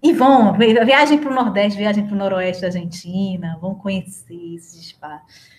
E 0.03 0.11
vão, 0.11 0.51
viagem 0.57 1.17
para 1.17 1.31
o 1.31 1.33
Nordeste, 1.33 1.77
viagem 1.77 2.05
para 2.05 2.13
o 2.13 2.17
Noroeste 2.17 2.61
da 2.61 2.67
Argentina, 2.67 3.57
vão 3.61 3.73
conhecer 3.73 4.55
esses 4.55 4.81
espaços. 4.81 5.49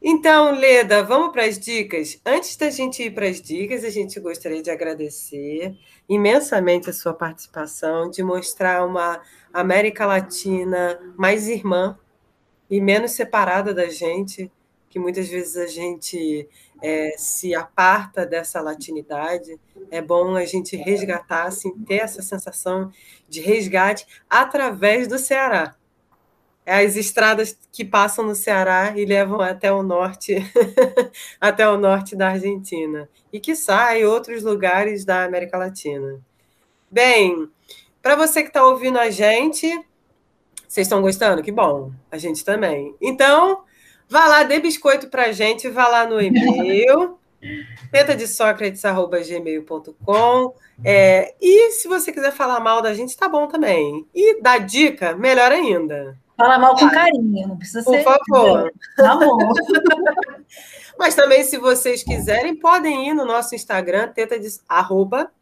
Então, 0.00 0.52
Leda, 0.52 1.02
vamos 1.02 1.32
para 1.32 1.44
as 1.44 1.58
dicas? 1.58 2.20
Antes 2.24 2.56
da 2.56 2.70
gente 2.70 3.02
ir 3.02 3.12
para 3.12 3.26
as 3.26 3.42
dicas, 3.42 3.82
a 3.82 3.90
gente 3.90 4.20
gostaria 4.20 4.62
de 4.62 4.70
agradecer 4.70 5.76
imensamente 6.08 6.88
a 6.88 6.92
sua 6.92 7.12
participação, 7.12 8.08
de 8.08 8.22
mostrar 8.22 8.86
uma 8.86 9.20
América 9.52 10.06
Latina 10.06 11.00
mais 11.16 11.48
irmã 11.48 11.98
e 12.70 12.80
menos 12.80 13.12
separada 13.12 13.74
da 13.74 13.88
gente, 13.88 14.50
que 14.88 15.00
muitas 15.00 15.28
vezes 15.28 15.56
a 15.56 15.66
gente 15.66 16.48
é, 16.80 17.14
se 17.18 17.52
aparta 17.54 18.24
dessa 18.24 18.60
latinidade. 18.60 19.58
É 19.90 20.00
bom 20.00 20.36
a 20.36 20.44
gente 20.44 20.76
resgatar, 20.76 21.46
assim, 21.46 21.72
ter 21.84 21.96
essa 21.96 22.22
sensação 22.22 22.92
de 23.28 23.40
resgate 23.40 24.06
através 24.30 25.08
do 25.08 25.18
Ceará. 25.18 25.77
É 26.68 26.84
as 26.84 26.96
estradas 26.96 27.58
que 27.72 27.82
passam 27.82 28.26
no 28.26 28.34
Ceará 28.34 28.92
e 28.94 29.06
levam 29.06 29.40
até 29.40 29.72
o 29.72 29.82
norte, 29.82 30.36
até 31.40 31.66
o 31.66 31.78
norte 31.78 32.14
da 32.14 32.28
Argentina. 32.28 33.08
E 33.32 33.40
que 33.40 33.56
sai 33.56 34.04
outros 34.04 34.42
lugares 34.42 35.02
da 35.02 35.24
América 35.24 35.56
Latina. 35.56 36.20
Bem, 36.90 37.48
para 38.02 38.16
você 38.16 38.42
que 38.42 38.48
está 38.48 38.66
ouvindo 38.66 38.98
a 38.98 39.08
gente, 39.08 39.66
vocês 40.68 40.86
estão 40.86 41.00
gostando? 41.00 41.42
Que 41.42 41.50
bom, 41.50 41.90
a 42.10 42.18
gente 42.18 42.44
também. 42.44 42.94
Então, 43.00 43.64
vá 44.06 44.26
lá, 44.26 44.42
dê 44.42 44.60
biscoito 44.60 45.08
para 45.08 45.24
a 45.24 45.32
gente, 45.32 45.70
vá 45.70 45.88
lá 45.88 46.04
no 46.04 46.20
e-mail, 46.20 47.18
tentadesocrates.gmail.com 47.90 50.54
é, 50.84 51.34
e 51.40 51.70
se 51.70 51.88
você 51.88 52.12
quiser 52.12 52.32
falar 52.32 52.60
mal 52.60 52.82
da 52.82 52.92
gente, 52.92 53.16
tá 53.16 53.26
bom 53.26 53.48
também. 53.48 54.06
E 54.14 54.38
dar 54.42 54.58
dica, 54.58 55.16
melhor 55.16 55.50
ainda. 55.50 56.27
Fala 56.38 56.56
mal 56.56 56.76
com 56.76 56.88
carinho, 56.88 57.48
não 57.48 57.56
precisa 57.56 57.82
Por 57.82 57.96
ser. 57.96 58.04
Por 58.04 58.18
favor. 58.28 58.72
Tá 58.96 59.16
bom. 59.16 59.38
Mas 60.96 61.16
também, 61.16 61.42
se 61.42 61.58
vocês 61.58 62.04
quiserem, 62.04 62.54
podem 62.54 63.08
ir 63.08 63.12
no 63.14 63.24
nosso 63.24 63.56
Instagram, 63.56 64.12
teta 64.12 64.38
de, 64.38 64.48
arroba, 64.68 65.32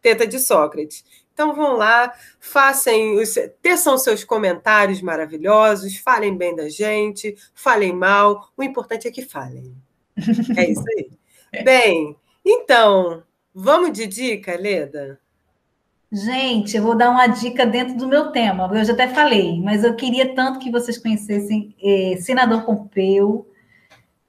teta 0.00 0.26
de 0.26 0.40
Sócrates. 0.40 1.04
Então 1.34 1.54
vão 1.54 1.76
lá, 1.76 2.14
façam 2.40 3.16
os, 3.16 3.34
teçam 3.60 3.98
seus 3.98 4.24
comentários 4.24 5.02
maravilhosos, 5.02 5.98
falem 5.98 6.34
bem 6.34 6.56
da 6.56 6.70
gente, 6.70 7.36
falem 7.54 7.92
mal. 7.92 8.50
O 8.56 8.62
importante 8.62 9.06
é 9.06 9.10
que 9.10 9.22
falem. 9.22 9.76
É 10.56 10.70
isso 10.70 10.84
aí. 10.96 11.10
Bem, 11.62 12.16
então, 12.44 13.22
vamos 13.54 13.92
de 13.92 14.06
dica, 14.06 14.54
Leda? 14.58 15.20
Gente, 16.10 16.74
eu 16.74 16.82
vou 16.82 16.96
dar 16.96 17.10
uma 17.10 17.26
dica 17.26 17.66
dentro 17.66 17.94
do 17.94 18.08
meu 18.08 18.32
tema. 18.32 18.70
Eu 18.72 18.84
já 18.84 18.94
até 18.94 19.08
falei, 19.08 19.60
mas 19.60 19.84
eu 19.84 19.94
queria 19.94 20.34
tanto 20.34 20.58
que 20.58 20.70
vocês 20.70 20.96
conhecessem 20.96 21.74
eh, 21.82 22.16
Senador 22.18 22.62
Pompeu, 22.64 23.46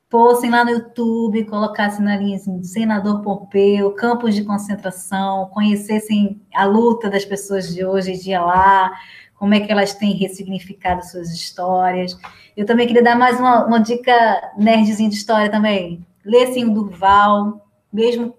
fossem 0.10 0.50
lá 0.50 0.66
no 0.66 0.72
YouTube, 0.72 1.46
colocassem 1.46 2.04
na 2.04 2.18
linha 2.18 2.36
assim, 2.36 2.62
Senador 2.64 3.22
Pompeu, 3.22 3.92
campos 3.94 4.36
de 4.36 4.44
concentração, 4.44 5.50
conhecessem 5.54 6.42
a 6.54 6.66
luta 6.66 7.10
das 7.10 7.24
pessoas 7.24 7.74
de 7.74 7.86
hoje 7.86 8.12
em 8.12 8.18
dia 8.20 8.42
lá, 8.42 8.92
como 9.36 9.54
é 9.54 9.62
que 9.62 9.72
elas 9.72 9.94
têm 9.94 10.12
ressignificado 10.14 11.06
suas 11.06 11.30
histórias. 11.30 12.20
Eu 12.58 12.66
também 12.66 12.88
queria 12.88 13.04
dar 13.04 13.16
mais 13.16 13.40
uma, 13.40 13.66
uma 13.66 13.80
dica 13.80 14.52
nerdzinha 14.58 15.10
de 15.10 15.16
história 15.16 15.50
também. 15.50 16.06
Lessem 16.26 16.66
o 16.66 16.74
Durval, 16.74 17.66
mesmo 17.94 18.36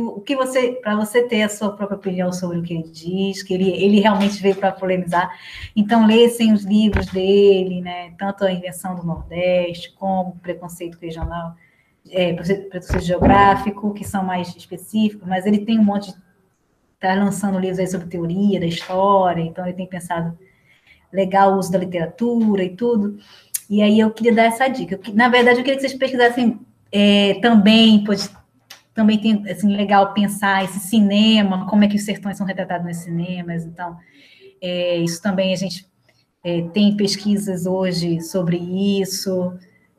o 0.00 0.20
que 0.20 0.34
você, 0.34 0.72
para 0.72 0.96
você 0.96 1.22
ter 1.22 1.42
a 1.42 1.48
sua 1.48 1.76
própria 1.76 1.96
opinião 1.96 2.32
sobre 2.32 2.58
o 2.58 2.62
que 2.62 2.74
ele 2.74 2.88
diz, 2.88 3.42
que 3.42 3.54
ele, 3.54 3.70
ele 3.70 4.00
realmente 4.00 4.40
veio 4.42 4.56
para 4.56 4.72
polemizar. 4.72 5.30
Então, 5.74 6.06
lessem 6.06 6.52
os 6.52 6.64
livros 6.64 7.06
dele, 7.06 7.80
né? 7.80 8.12
Tanto 8.18 8.44
a 8.44 8.52
invenção 8.52 8.94
do 8.94 9.04
Nordeste, 9.04 9.92
como 9.92 10.36
preconceito 10.42 10.98
regional, 11.00 11.54
é, 12.10 12.32
preconceito 12.32 13.04
geográfico, 13.04 13.94
que 13.94 14.04
são 14.04 14.24
mais 14.24 14.54
específicos, 14.56 15.26
mas 15.26 15.46
ele 15.46 15.58
tem 15.58 15.78
um 15.78 15.84
monte 15.84 16.12
de. 16.12 16.24
Está 16.94 17.14
lançando 17.14 17.58
livros 17.58 17.78
aí 17.78 17.86
sobre 17.86 18.06
teoria 18.06 18.58
da 18.58 18.64
história, 18.64 19.42
então 19.42 19.66
ele 19.66 19.74
tem 19.74 19.86
pensado 19.86 20.38
legal 21.12 21.52
o 21.52 21.58
uso 21.58 21.70
da 21.70 21.78
literatura 21.78 22.64
e 22.64 22.70
tudo. 22.70 23.18
E 23.68 23.82
aí 23.82 24.00
eu 24.00 24.10
queria 24.10 24.34
dar 24.34 24.44
essa 24.44 24.66
dica. 24.68 24.98
Na 25.12 25.28
verdade, 25.28 25.58
eu 25.58 25.64
queria 25.64 25.76
que 25.76 25.86
vocês 25.86 25.98
pesquisassem 25.98 26.60
é, 26.90 27.34
também, 27.40 28.02
pois 28.04 28.32
também 28.94 29.18
tem 29.18 29.42
assim 29.50 29.74
legal 29.76 30.14
pensar 30.14 30.64
esse 30.64 30.78
cinema, 30.78 31.66
como 31.66 31.84
é 31.84 31.88
que 31.88 31.96
os 31.96 32.04
sertões 32.04 32.36
são 32.36 32.46
retratados 32.46 32.86
nos 32.86 32.98
cinemas. 32.98 33.64
Então, 33.64 33.96
é, 34.62 34.98
isso 34.98 35.20
também 35.20 35.52
a 35.52 35.56
gente 35.56 35.86
é, 36.44 36.62
tem 36.72 36.96
pesquisas 36.96 37.66
hoje 37.66 38.20
sobre 38.20 38.56
isso. 38.56 39.52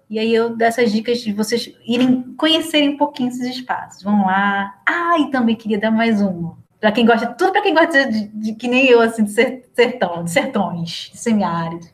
E 0.10 0.18
aí 0.18 0.34
eu 0.34 0.56
dessas 0.56 0.92
dicas 0.92 1.20
de 1.20 1.34
vocês 1.34 1.74
irem 1.86 2.36
conhecerem 2.38 2.90
um 2.90 2.98
pouquinho 2.98 3.30
esses 3.30 3.58
espaços. 3.58 4.02
Vão 4.02 4.26
lá. 4.26 4.74
Ah, 4.88 5.20
e 5.20 5.30
também 5.30 5.56
queria 5.56 5.80
dar 5.80 5.92
mais 5.92 6.22
uma. 6.22 6.58
Para 6.80 6.92
quem 6.92 7.06
gosta, 7.06 7.28
tudo 7.28 7.52
para 7.52 7.62
quem 7.62 7.74
gosta 7.74 8.06
de, 8.06 8.28
de, 8.28 8.54
que 8.54 8.68
nem 8.68 8.86
eu, 8.86 9.02
assim, 9.02 9.24
de 9.24 9.32
sertão, 9.32 10.24
de 10.24 10.32
sertões, 10.32 11.10
de 11.12 11.18
semiáridos. 11.18 11.94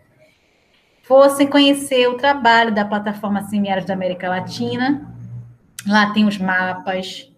Fossem 1.04 1.48
conhecer 1.48 2.08
o 2.08 2.16
trabalho 2.16 2.74
da 2.74 2.86
plataforma 2.86 3.44
Semiáridos 3.44 3.88
da 3.88 3.94
América 3.94 4.30
Latina, 4.30 5.11
Lá 5.88 6.12
tem 6.12 6.26
os 6.26 6.38
mapas, 6.38 7.32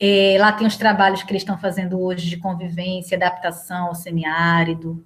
é, 0.00 0.36
lá 0.38 0.52
tem 0.52 0.66
os 0.66 0.76
trabalhos 0.76 1.22
que 1.22 1.30
eles 1.30 1.42
estão 1.42 1.58
fazendo 1.58 2.00
hoje 2.00 2.28
de 2.28 2.36
convivência, 2.36 3.16
adaptação 3.16 3.86
ao 3.86 3.94
semiárido. 3.94 5.04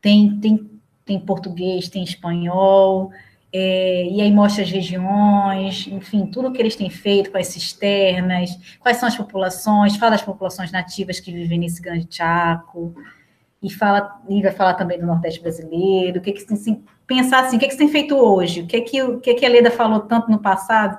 Tem, 0.00 0.38
tem, 0.40 0.70
tem 1.04 1.18
português, 1.18 1.88
tem 1.88 2.02
espanhol, 2.02 3.10
é, 3.52 4.06
e 4.06 4.20
aí 4.20 4.32
mostra 4.32 4.64
as 4.64 4.70
regiões, 4.70 5.86
enfim, 5.86 6.26
tudo 6.26 6.52
que 6.52 6.60
eles 6.60 6.74
têm 6.74 6.88
feito 6.88 7.30
com 7.30 7.38
as 7.38 7.48
cisternas, 7.48 8.50
quais 8.80 8.96
são 8.96 9.08
as 9.08 9.16
populações, 9.16 9.96
fala 9.96 10.12
das 10.12 10.22
populações 10.22 10.72
nativas 10.72 11.20
que 11.20 11.30
vivem 11.30 11.58
nesse 11.58 11.82
grande 11.82 12.06
Chaco, 12.10 12.94
e, 13.62 13.70
fala, 13.70 14.20
e 14.28 14.42
vai 14.42 14.50
falar 14.52 14.74
também 14.74 14.98
do 14.98 15.06
Nordeste 15.06 15.40
brasileiro, 15.40 16.18
o 16.18 16.22
que, 16.22 16.32
que 16.32 16.52
assim, 16.52 16.82
pensar 17.06 17.40
assim, 17.40 17.56
o 17.56 17.60
que, 17.60 17.66
que 17.66 17.72
se 17.72 17.78
tem 17.78 17.88
feito 17.88 18.16
hoje, 18.16 18.62
o 18.62 18.66
que, 18.66 18.80
que, 18.80 19.02
o 19.02 19.20
que, 19.20 19.34
que 19.34 19.46
a 19.46 19.48
Leda 19.48 19.70
falou 19.70 20.00
tanto 20.00 20.30
no 20.30 20.38
passado, 20.38 20.98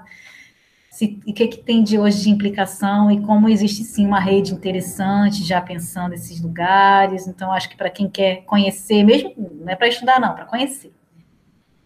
se, 1.04 1.20
o 1.28 1.34
que, 1.34 1.48
que 1.48 1.58
tem 1.58 1.84
de 1.84 2.00
hoje 2.00 2.24
de 2.24 2.30
implicação 2.30 3.12
e 3.12 3.22
como 3.22 3.50
existe 3.50 3.84
sim 3.84 4.06
uma 4.06 4.20
rede 4.20 4.54
interessante 4.54 5.44
já 5.44 5.62
pensando 5.62 6.12
nesses 6.12 6.42
lugares. 6.42 7.28
Então, 7.28 7.52
acho 7.52 7.70
que 7.70 7.76
para 7.76 7.90
quem 7.90 8.10
quer 8.10 8.44
conhecer, 8.46 9.04
mesmo 9.04 9.34
não 9.38 9.70
é 9.70 9.76
para 9.76 9.88
estudar, 9.88 10.20
não, 10.20 10.34
para 10.34 10.46
conhecer. 10.46 10.94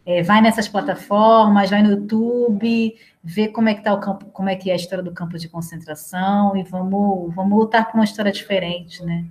É, 0.05 0.21
vai 0.21 0.39
nessas 0.41 0.67
plataformas, 0.67 1.69
vai 1.69 1.81
no 1.81 1.89
YouTube, 1.89 2.95
vê 3.23 3.47
como 3.49 3.67
é 3.67 3.73
que 3.73 3.83
tá 3.83 3.93
o 3.93 3.99
campo, 3.99 4.25
como 4.27 4.49
é 4.49 4.55
que 4.55 4.69
é 4.69 4.73
a 4.73 4.77
história 4.77 5.03
do 5.03 5.11
campo 5.11 5.37
de 5.37 5.49
concentração 5.49 6.55
e 6.55 6.63
vamos, 6.63 7.33
vamos 7.35 7.57
lutar 7.57 7.87
por 7.87 7.95
uma 7.95 8.05
história 8.05 8.31
diferente, 8.31 9.03
né? 9.03 9.25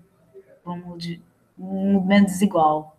Vamos 0.65 1.03
de 1.03 1.21
menos 1.57 2.33
desigual. 2.33 2.97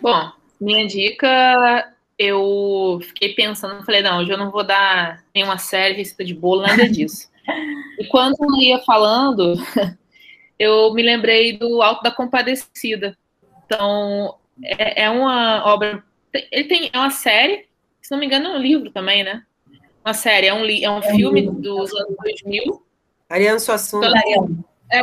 Bom, 0.00 0.32
minha 0.60 0.84
dica 0.86 1.91
eu 2.22 3.00
fiquei 3.02 3.34
pensando, 3.34 3.84
falei, 3.84 4.02
não, 4.02 4.20
hoje 4.20 4.30
eu 4.30 4.38
não 4.38 4.50
vou 4.50 4.64
dar 4.64 5.24
nenhuma 5.34 5.58
série, 5.58 5.94
receita 5.94 6.24
de 6.24 6.34
bolo, 6.34 6.62
nada 6.62 6.88
disso. 6.88 7.28
e 7.98 8.06
quando 8.06 8.36
eu 8.40 8.62
ia 8.62 8.78
falando, 8.80 9.54
eu 10.58 10.92
me 10.94 11.02
lembrei 11.02 11.56
do 11.56 11.82
Alto 11.82 12.02
da 12.02 12.10
Compadecida. 12.10 13.16
Então, 13.64 14.36
é, 14.62 15.04
é 15.04 15.10
uma 15.10 15.64
obra. 15.66 16.04
Ele 16.50 16.64
tem 16.64 16.90
é 16.92 16.98
uma 16.98 17.10
série, 17.10 17.66
se 18.00 18.10
não 18.10 18.18
me 18.18 18.26
engano, 18.26 18.48
é 18.48 18.56
um 18.56 18.62
livro 18.62 18.90
também, 18.90 19.24
né? 19.24 19.44
Uma 20.04 20.14
série, 20.14 20.46
é 20.46 20.54
um, 20.54 20.64
é 20.64 20.90
um 20.90 20.98
é 20.98 21.16
filme 21.16 21.48
um 21.48 21.54
dos 21.60 21.92
anos 21.94 22.16
2000. 22.22 22.84
Ariano 23.28 23.60
Suassuna. 23.60 24.12
Então, 24.26 24.64
é, 24.92 25.00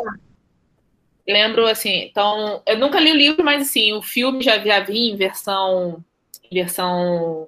lembro, 1.28 1.66
assim, 1.66 2.04
então, 2.04 2.62
eu 2.66 2.78
nunca 2.78 3.00
li 3.00 3.12
o 3.12 3.16
livro, 3.16 3.44
mas, 3.44 3.64
assim, 3.64 3.94
o 3.94 4.02
filme 4.02 4.42
já, 4.42 4.60
já 4.60 4.80
vi 4.80 5.10
em 5.10 5.16
versão 5.16 6.04
versão 6.52 7.48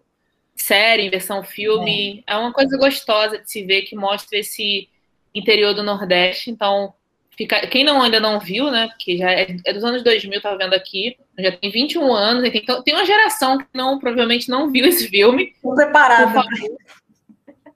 série, 0.56 1.10
versão 1.10 1.44
filme. 1.44 2.24
É. 2.28 2.34
é 2.34 2.38
uma 2.38 2.54
coisa 2.54 2.78
gostosa 2.78 3.40
de 3.40 3.52
se 3.52 3.64
ver 3.64 3.84
que 3.84 3.96
mostra 3.96 4.38
esse 4.38 4.88
interior 5.34 5.74
do 5.74 5.84
Nordeste. 5.84 6.52
Então, 6.52 6.94
fica, 7.36 7.66
quem 7.68 7.84
não 7.84 8.02
ainda 8.02 8.20
não 8.20 8.40
viu, 8.40 8.70
né? 8.70 8.88
Porque 8.88 9.18
já 9.18 9.32
é, 9.32 9.56
é 9.66 9.74
dos 9.74 9.84
anos 9.84 10.04
2000, 10.04 10.42
tá 10.42 10.56
vendo 10.56 10.74
aqui, 10.74 11.18
já 11.40 11.52
tem 11.52 11.72
21 11.72 12.14
anos, 12.14 12.50
então 12.54 12.84
tem 12.84 12.94
uma 12.94 13.06
geração 13.06 13.58
que 13.58 13.66
não 13.74 14.00
provavelmente 14.00 14.50
não 14.50 14.72
viu 14.72 14.86
esse 14.86 15.08
filme. 15.08 15.54
Estou 15.56 15.76
preparada. 15.76 16.44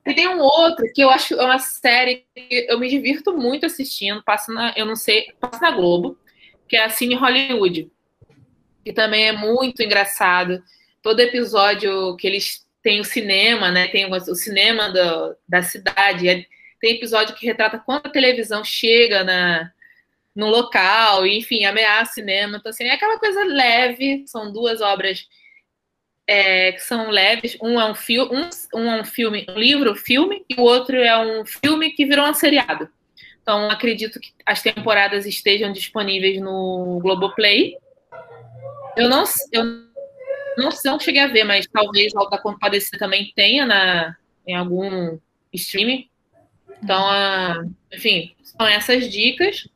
E 0.05 0.13
tem 0.13 0.27
um 0.27 0.39
outro 0.39 0.85
que 0.93 1.01
eu 1.01 1.09
acho 1.09 1.33
é 1.33 1.43
uma 1.43 1.57
série 1.57 2.25
que 2.35 2.67
eu 2.69 2.79
me 2.79 2.87
divirto 2.87 3.35
muito 3.35 3.65
assistindo, 3.65 4.23
passa 4.23 4.53
na, 4.53 4.71
eu 4.77 4.85
não 4.85 4.95
sei, 4.95 5.33
passa 5.39 5.59
na 5.59 5.71
Globo, 5.71 6.15
que 6.69 6.75
é 6.75 6.83
a 6.83 6.89
Cine 6.89 7.15
Hollywood, 7.15 7.91
que 8.83 8.93
também 8.93 9.27
é 9.27 9.31
muito 9.31 9.81
engraçado 9.81 10.61
todo 11.05 11.19
episódio 11.19 12.15
que 12.15 12.25
eles 12.25 12.65
têm 12.81 12.99
o 12.99 13.03
cinema, 13.03 13.69
né? 13.69 13.87
Tem 13.89 14.11
o 14.11 14.19
cinema 14.35 14.89
do, 14.89 15.37
da 15.47 15.61
cidade. 15.61 16.27
É, 16.27 16.43
tem 16.81 16.95
episódio 16.95 17.35
que 17.35 17.45
retrata 17.45 17.77
quando 17.77 18.07
a 18.07 18.09
televisão 18.09 18.63
chega 18.63 19.23
na, 19.23 19.71
no 20.35 20.47
local, 20.47 21.27
e, 21.27 21.37
enfim, 21.37 21.63
ameaça 21.63 22.13
cinema. 22.13 22.57
Então, 22.57 22.71
assim, 22.71 22.85
é 22.85 22.93
aquela 22.93 23.19
coisa 23.19 23.43
leve, 23.43 24.25
são 24.25 24.51
duas 24.51 24.81
obras 24.81 25.27
é, 26.25 26.71
que 26.71 26.81
são 26.81 27.11
leves. 27.11 27.55
Um 27.61 27.79
é 27.79 27.85
um, 27.85 27.93
filme, 27.93 28.35
um, 28.35 28.79
um 28.79 28.91
é 28.91 29.01
um 29.01 29.05
filme, 29.05 29.45
um 29.47 29.59
livro, 29.59 29.95
filme, 29.95 30.43
e 30.49 30.59
o 30.59 30.63
outro 30.63 30.97
é 30.97 31.15
um 31.19 31.45
filme 31.45 31.91
que 31.91 32.03
virou 32.03 32.25
um 32.25 32.33
seriado. 32.33 32.89
Então, 33.43 33.69
acredito 33.69 34.19
que 34.19 34.33
as 34.43 34.63
temporadas 34.63 35.27
estejam 35.27 35.71
disponíveis 35.71 36.41
no 36.41 36.99
Globoplay. 36.99 37.77
Eu 38.97 39.07
não, 39.07 39.23
eu 39.51 39.84
não, 40.57 40.69
não 40.85 40.99
cheguei 40.99 41.21
a 41.21 41.27
ver, 41.27 41.43
mas 41.43 41.67
talvez 41.67 42.15
Alta 42.15 42.37
Compadecida 42.37 42.97
também 42.97 43.31
tenha 43.35 43.65
na, 43.65 44.15
em 44.47 44.55
algum 44.55 45.17
streaming. 45.53 46.09
Então, 46.83 47.03
uh, 47.03 47.73
enfim, 47.93 48.35
são 48.43 48.67
essas 48.67 49.11
dicas. 49.11 49.67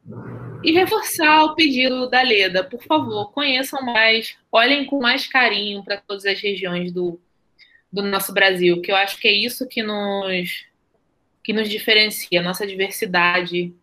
E 0.64 0.72
reforçar 0.74 1.46
o 1.46 1.56
pedido 1.56 2.10
da 2.10 2.22
Leda, 2.22 2.64
por 2.64 2.84
favor, 2.84 3.32
conheçam 3.32 3.82
mais, 3.82 4.36
olhem 4.52 4.86
com 4.86 5.00
mais 5.00 5.26
carinho 5.26 5.84
para 5.84 5.98
todas 5.98 6.26
as 6.26 6.40
regiões 6.40 6.92
do, 6.92 7.20
do 7.92 8.02
nosso 8.04 8.34
Brasil, 8.34 8.82
que 8.82 8.92
eu 8.92 8.96
acho 8.96 9.18
que 9.20 9.28
é 9.28 9.32
isso 9.32 9.66
que 9.68 9.82
nos, 9.82 10.66
que 11.44 11.54
nos 11.54 11.70
diferencia, 11.70 12.42
a 12.42 12.44
nossa 12.44 12.68
diversidade. 12.68 13.74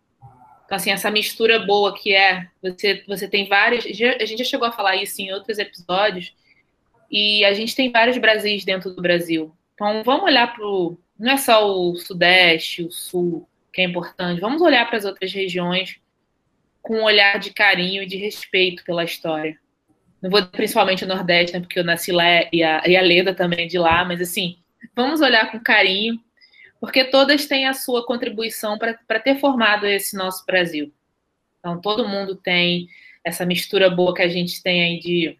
Então, 0.65 0.75
assim, 0.75 0.91
essa 0.91 1.09
mistura 1.09 1.65
boa 1.65 1.97
que 1.97 2.13
é, 2.13 2.47
você, 2.61 3.03
você 3.07 3.27
tem 3.27 3.47
várias, 3.47 3.83
a 3.85 4.25
gente 4.25 4.37
já 4.37 4.45
chegou 4.45 4.67
a 4.67 4.71
falar 4.71 4.97
isso 4.97 5.19
em 5.19 5.33
outros 5.33 5.57
episódios, 5.57 6.35
e 7.09 7.45
a 7.45 7.53
gente 7.53 7.75
tem 7.75 7.91
vários 7.91 8.17
Brasis 8.17 8.65
dentro 8.65 8.93
do 8.93 9.01
Brasil. 9.01 9.55
Então, 9.73 10.03
vamos 10.03 10.23
olhar 10.23 10.53
para 10.53 10.65
o. 10.65 10.97
Não 11.17 11.31
é 11.31 11.37
só 11.37 11.67
o 11.67 11.95
Sudeste, 11.95 12.83
o 12.83 12.91
Sul, 12.91 13.47
que 13.73 13.81
é 13.81 13.85
importante. 13.85 14.41
Vamos 14.41 14.61
olhar 14.61 14.87
para 14.87 14.97
as 14.97 15.05
outras 15.05 15.31
regiões 15.31 15.99
com 16.81 16.97
um 16.97 17.03
olhar 17.03 17.39
de 17.39 17.51
carinho 17.51 18.03
e 18.03 18.05
de 18.05 18.17
respeito 18.17 18.83
pela 18.83 19.03
história. 19.03 19.57
Não 20.21 20.29
vou 20.29 20.45
principalmente 20.45 21.03
o 21.03 21.07
Nordeste, 21.07 21.53
né, 21.53 21.59
porque 21.59 21.79
eu 21.79 21.83
nasci 21.83 22.11
lá 22.11 22.23
e 22.51 22.63
a, 22.63 22.83
e 22.87 22.95
a 22.95 23.01
Leda 23.01 23.33
também 23.33 23.65
é 23.65 23.67
de 23.67 23.77
lá, 23.77 24.03
mas 24.03 24.21
assim, 24.21 24.57
vamos 24.95 25.21
olhar 25.21 25.51
com 25.51 25.59
carinho, 25.59 26.19
porque 26.79 27.03
todas 27.03 27.45
têm 27.45 27.67
a 27.67 27.73
sua 27.73 28.05
contribuição 28.05 28.77
para 28.77 29.19
ter 29.19 29.39
formado 29.39 29.85
esse 29.85 30.15
nosso 30.15 30.45
Brasil. 30.45 30.91
Então, 31.59 31.79
todo 31.81 32.07
mundo 32.07 32.35
tem 32.35 32.87
essa 33.23 33.45
mistura 33.45 33.89
boa 33.89 34.13
que 34.13 34.21
a 34.21 34.27
gente 34.27 34.63
tem 34.63 34.81
aí 34.81 34.99
de 34.99 35.37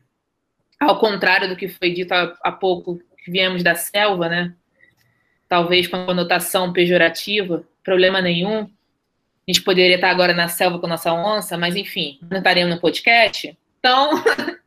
ao 0.79 0.99
contrário 0.99 1.49
do 1.49 1.55
que 1.55 1.67
foi 1.67 1.91
dito 1.91 2.13
há, 2.13 2.35
há 2.43 2.51
pouco, 2.51 3.01
viemos 3.27 3.63
da 3.63 3.75
selva, 3.75 4.29
né? 4.29 4.53
Talvez 5.47 5.87
com 5.87 6.05
conotação 6.05 6.73
pejorativa, 6.73 7.63
problema 7.83 8.21
nenhum. 8.21 8.61
A 8.61 9.51
gente 9.51 9.63
poderia 9.63 9.95
estar 9.95 10.09
agora 10.09 10.33
na 10.33 10.47
selva 10.47 10.77
com 10.77 10.85
a 10.85 10.89
nossa 10.89 11.13
onça, 11.13 11.57
mas 11.57 11.75
enfim, 11.75 12.19
não 12.29 12.39
estaremos 12.39 12.75
no 12.75 12.81
podcast. 12.81 13.57
Então, 13.79 14.11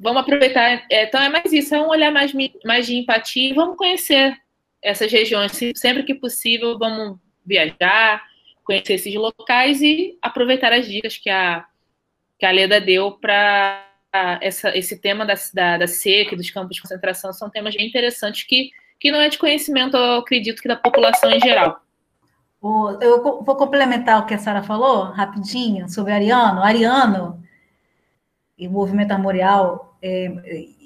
vamos 0.00 0.22
aproveitar. 0.22 0.84
É, 0.90 1.04
então, 1.04 1.20
é 1.20 1.28
mais 1.28 1.52
isso, 1.52 1.74
é 1.74 1.80
um 1.80 1.88
olhar 1.88 2.10
mais, 2.10 2.32
mais 2.64 2.86
de 2.86 2.96
empatia 2.96 3.54
vamos 3.54 3.76
conhecer 3.76 4.36
essas 4.82 5.12
regiões. 5.12 5.52
Sempre 5.74 6.02
que 6.02 6.14
possível, 6.14 6.78
vamos 6.78 7.18
viajar, 7.44 8.24
conhecer 8.64 8.94
esses 8.94 9.14
locais 9.14 9.82
e 9.82 10.18
aproveitar 10.22 10.72
as 10.72 10.88
dicas 10.88 11.18
que 11.18 11.28
a, 11.28 11.66
que 12.38 12.46
a 12.46 12.50
Leda 12.50 12.80
deu 12.80 13.12
para 13.12 13.86
essa, 14.40 14.76
esse 14.76 14.98
tema 14.98 15.24
da, 15.24 15.34
da, 15.52 15.78
da 15.78 15.86
seca 15.86 16.34
e 16.34 16.36
dos 16.36 16.50
campos 16.50 16.76
de 16.76 16.82
concentração 16.82 17.32
são 17.32 17.50
temas 17.50 17.74
bem 17.74 17.86
interessantes 17.86 18.44
que, 18.44 18.70
que 18.98 19.10
não 19.10 19.20
é 19.20 19.28
de 19.28 19.38
conhecimento, 19.38 19.96
eu 19.96 20.18
acredito, 20.18 20.60
que 20.60 20.68
da 20.68 20.76
população 20.76 21.30
em 21.30 21.40
geral. 21.40 21.80
Eu 23.00 23.22
vou 23.22 23.56
complementar 23.56 24.20
o 24.20 24.26
que 24.26 24.34
a 24.34 24.38
Sara 24.38 24.62
falou, 24.62 25.04
rapidinho, 25.04 25.88
sobre 25.88 26.12
Ariano. 26.12 26.62
Ariano 26.62 27.42
e 28.58 28.66
o 28.66 28.70
movimento 28.70 29.12
armorial 29.12 29.96
é, 30.02 30.32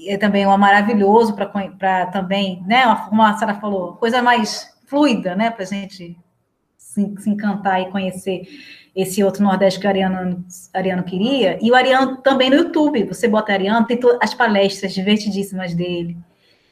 é 0.07 0.17
também 0.19 0.45
uma 0.45 0.59
maravilhoso 0.59 1.35
para 1.35 2.07
também, 2.07 2.63
né? 2.67 2.83
Como 3.09 3.23
a 3.23 3.35
Sara 3.35 3.55
falou, 3.55 3.95
coisa 3.95 4.21
mais 4.21 4.77
fluida, 4.87 5.35
né? 5.35 5.51
Para 5.51 5.63
a 5.63 5.67
gente 5.67 6.19
se, 6.77 7.15
se 7.19 7.31
encantar 7.31 7.81
e 7.81 7.91
conhecer 7.91 8.49
esse 8.95 9.23
outro 9.23 9.43
Nordeste 9.43 9.79
que 9.79 9.87
o 9.87 9.89
Ariano, 9.89 10.45
Ariano 10.75 11.03
queria, 11.03 11.59
e 11.63 11.71
o 11.71 11.75
Ariano 11.75 12.17
também 12.19 12.51
no 12.51 12.57
YouTube, 12.57 13.05
você 13.05 13.29
bota 13.29 13.53
Ariano, 13.53 13.87
tem 13.87 13.99
as 14.21 14.35
palestras 14.35 14.93
divertidíssimas 14.93 15.75
dele, 15.75 16.17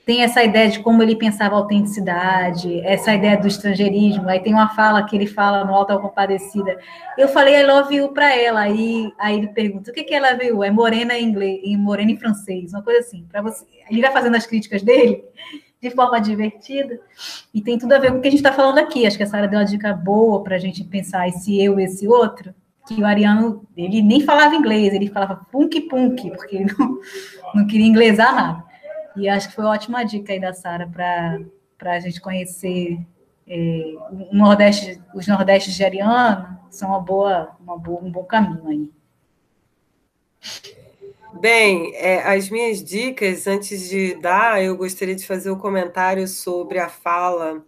tem 0.04 0.22
essa 0.22 0.42
ideia 0.42 0.70
de 0.70 0.78
como 0.80 1.02
ele 1.02 1.14
pensava 1.16 1.54
a 1.54 1.58
autenticidade, 1.58 2.80
essa 2.80 3.12
ideia 3.14 3.36
do 3.36 3.46
estrangeirismo, 3.46 4.26
aí 4.28 4.40
tem 4.40 4.54
uma 4.54 4.70
fala 4.70 5.04
que 5.04 5.14
ele 5.14 5.26
fala 5.26 5.64
no 5.64 5.74
Alta 5.74 5.98
Compadecida, 5.98 6.78
eu 7.18 7.28
falei 7.28 7.60
I 7.60 7.66
love 7.66 7.94
you 7.94 8.08
para 8.08 8.34
ela, 8.34 8.60
aí, 8.60 9.12
aí 9.18 9.36
ele 9.36 9.48
pergunta, 9.48 9.90
o 9.90 9.94
que 9.94 10.04
que 10.04 10.14
ela 10.14 10.32
viu? 10.32 10.64
É 10.64 10.70
morena 10.70 11.16
em 11.16 11.24
inglês, 11.24 11.60
morena 11.76 12.10
em 12.10 12.16
francês, 12.16 12.72
uma 12.72 12.82
coisa 12.82 13.00
assim, 13.00 13.26
para 13.30 13.42
você, 13.42 13.66
ele 13.90 14.00
vai 14.00 14.10
fazendo 14.10 14.36
as 14.36 14.46
críticas 14.46 14.82
dele, 14.82 15.22
de 15.80 15.90
forma 15.90 16.20
divertida. 16.20 17.00
E 17.52 17.60
tem 17.60 17.78
tudo 17.78 17.92
a 17.92 17.98
ver 17.98 18.10
com 18.10 18.18
o 18.18 18.20
que 18.20 18.28
a 18.28 18.30
gente 18.30 18.40
está 18.40 18.52
falando 18.52 18.78
aqui. 18.78 19.06
Acho 19.06 19.16
que 19.16 19.22
a 19.22 19.26
Sara 19.26 19.48
deu 19.48 19.58
uma 19.58 19.64
dica 19.64 19.92
boa 19.92 20.42
para 20.42 20.56
a 20.56 20.58
gente 20.58 20.84
pensar 20.84 21.28
esse 21.28 21.60
eu, 21.62 21.78
esse 21.78 22.06
outro. 22.06 22.54
Que 22.86 23.00
o 23.02 23.06
Ariano, 23.06 23.66
ele 23.76 24.00
nem 24.00 24.22
falava 24.22 24.54
inglês, 24.54 24.94
ele 24.94 25.08
falava 25.08 25.46
punk 25.52 25.82
punk, 25.82 26.30
porque 26.30 26.56
ele 26.56 26.72
não, 26.78 26.98
não 27.54 27.66
queria 27.66 27.86
inglesar 27.86 28.34
nada. 28.34 28.64
E 29.16 29.28
acho 29.28 29.48
que 29.48 29.54
foi 29.54 29.64
uma 29.64 29.74
ótima 29.74 30.04
dica 30.04 30.32
aí 30.32 30.40
da 30.40 30.54
Sara 30.54 30.86
para 30.86 31.92
a 31.92 32.00
gente 32.00 32.20
conhecer 32.20 32.98
é, 33.46 33.94
o 34.10 34.34
Nordeste, 34.34 35.02
os 35.14 35.26
Nordestes 35.26 35.74
de 35.74 35.84
Ariano, 35.84 36.58
são 36.70 36.90
uma 36.90 37.00
boa, 37.00 37.56
uma 37.60 37.78
boa, 37.78 38.00
um 38.02 38.10
bom 38.10 38.24
caminho 38.24 38.68
aí. 38.68 38.90
Bem, 41.34 41.94
é, 41.94 42.22
as 42.22 42.48
minhas 42.48 42.82
dicas, 42.82 43.46
antes 43.46 43.88
de 43.88 44.14
dar, 44.14 44.62
eu 44.62 44.76
gostaria 44.76 45.14
de 45.14 45.26
fazer 45.26 45.50
um 45.50 45.58
comentário 45.58 46.26
sobre 46.26 46.78
a 46.78 46.88
fala 46.88 47.64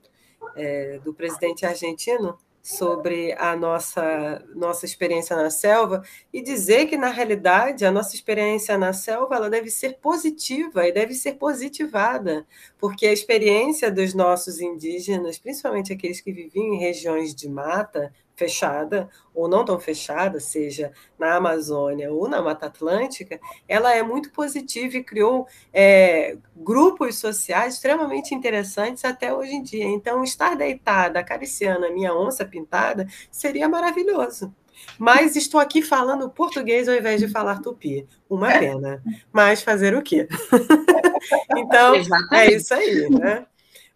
é, 0.56 0.98
do 1.04 1.12
presidente 1.14 1.66
argentino 1.66 2.38
sobre 2.62 3.32
a 3.38 3.56
nossa, 3.56 4.44
nossa 4.54 4.84
experiência 4.84 5.34
na 5.34 5.50
selva 5.50 6.02
e 6.32 6.42
dizer 6.42 6.86
que, 6.86 6.96
na 6.96 7.08
realidade, 7.08 7.84
a 7.84 7.92
nossa 7.92 8.14
experiência 8.14 8.76
na 8.76 8.92
selva 8.92 9.36
ela 9.36 9.50
deve 9.50 9.70
ser 9.70 9.98
positiva 9.98 10.86
e 10.86 10.92
deve 10.92 11.14
ser 11.14 11.34
positivada, 11.34 12.46
porque 12.78 13.06
a 13.06 13.12
experiência 13.12 13.90
dos 13.90 14.14
nossos 14.14 14.60
indígenas, 14.60 15.38
principalmente 15.38 15.92
aqueles 15.92 16.20
que 16.20 16.32
viviam 16.32 16.74
em 16.74 16.78
regiões 16.78 17.34
de 17.34 17.48
mata, 17.48 18.12
fechada 18.40 19.06
ou 19.34 19.46
não 19.46 19.66
tão 19.66 19.78
fechada, 19.78 20.40
seja 20.40 20.92
na 21.18 21.34
Amazônia 21.36 22.10
ou 22.10 22.26
na 22.26 22.40
Mata 22.40 22.66
Atlântica, 22.66 23.38
ela 23.68 23.94
é 23.94 24.02
muito 24.02 24.32
positiva 24.32 24.96
e 24.96 25.04
criou 25.04 25.46
é, 25.74 26.38
grupos 26.56 27.18
sociais 27.18 27.74
extremamente 27.74 28.34
interessantes 28.34 29.04
até 29.04 29.32
hoje 29.34 29.52
em 29.52 29.62
dia. 29.62 29.84
Então, 29.84 30.24
estar 30.24 30.56
deitada, 30.56 31.20
acariciando 31.20 31.84
a 31.84 31.90
minha 31.90 32.14
onça 32.14 32.44
pintada, 32.46 33.06
seria 33.30 33.68
maravilhoso. 33.68 34.54
Mas 34.98 35.36
estou 35.36 35.60
aqui 35.60 35.82
falando 35.82 36.30
português 36.30 36.88
ao 36.88 36.94
invés 36.94 37.20
de 37.20 37.28
falar 37.28 37.60
tupi. 37.60 38.08
Uma 38.28 38.48
pena. 38.48 39.02
Mas 39.30 39.62
fazer 39.62 39.94
o 39.94 40.00
quê? 40.00 40.26
então, 41.54 41.94
Exatamente. 41.94 42.34
é 42.34 42.56
isso 42.56 42.72
aí, 42.72 43.10
né? 43.10 43.46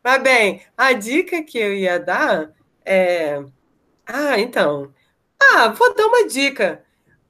Mas 0.03 0.23
bem, 0.23 0.61
a 0.77 0.93
dica 0.93 1.43
que 1.43 1.59
eu 1.59 1.75
ia 1.75 1.99
dar 1.99 2.51
é 2.85 3.43
ah, 4.07 4.39
então. 4.39 4.93
Ah, 5.41 5.69
vou 5.69 5.95
dar 5.95 6.07
uma 6.07 6.27
dica. 6.27 6.85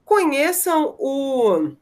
Conheçam 0.04 0.94
o 0.98 1.72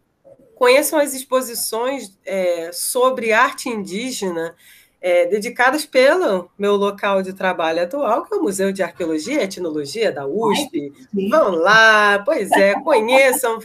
conheçam 0.55 1.01
as 1.01 1.13
exposições 1.13 2.17
é, 2.25 2.71
sobre 2.73 3.33
arte 3.33 3.69
indígena 3.69 4.55
é, 5.01 5.27
dedicadas 5.27 5.85
pelo 5.85 6.49
meu 6.57 6.77
local 6.77 7.21
de 7.21 7.33
trabalho 7.33 7.83
atual, 7.83 8.25
que 8.25 8.33
é 8.33 8.39
o 8.39 8.43
Museu 8.43 8.71
de 8.71 8.81
Arqueologia 8.81 9.41
e 9.41 9.45
Etnologia 9.45 10.13
da 10.13 10.25
USP. 10.25 10.93
Vão 11.29 11.57
lá, 11.57 12.21
pois 12.25 12.49
é, 12.53 12.75
conheçam, 12.81 13.59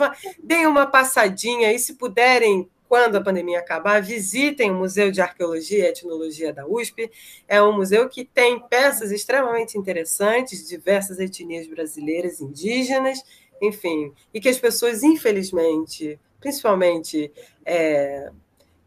deem 0.43 0.65
uma 0.65 0.87
passadinha 0.87 1.71
e, 1.71 1.77
se 1.77 1.93
puderem, 1.93 2.67
quando 2.87 3.15
a 3.15 3.21
pandemia 3.21 3.59
acabar, 3.59 4.01
visitem 4.01 4.71
o 4.71 4.75
Museu 4.75 5.11
de 5.11 5.21
Arqueologia 5.21 5.85
e 5.85 5.87
Etnologia 5.89 6.53
da 6.53 6.65
USP. 6.65 7.11
É 7.47 7.61
um 7.61 7.73
museu 7.73 8.07
que 8.07 8.23
tem 8.23 8.59
peças 8.59 9.11
extremamente 9.11 9.77
interessantes, 9.77 10.63
de 10.63 10.69
diversas 10.69 11.19
etnias 11.19 11.67
brasileiras, 11.67 12.39
indígenas, 12.39 13.23
enfim, 13.61 14.13
e 14.33 14.39
que 14.39 14.49
as 14.49 14.57
pessoas, 14.57 15.03
infelizmente, 15.03 16.19
principalmente 16.39 17.31
é, 17.65 18.31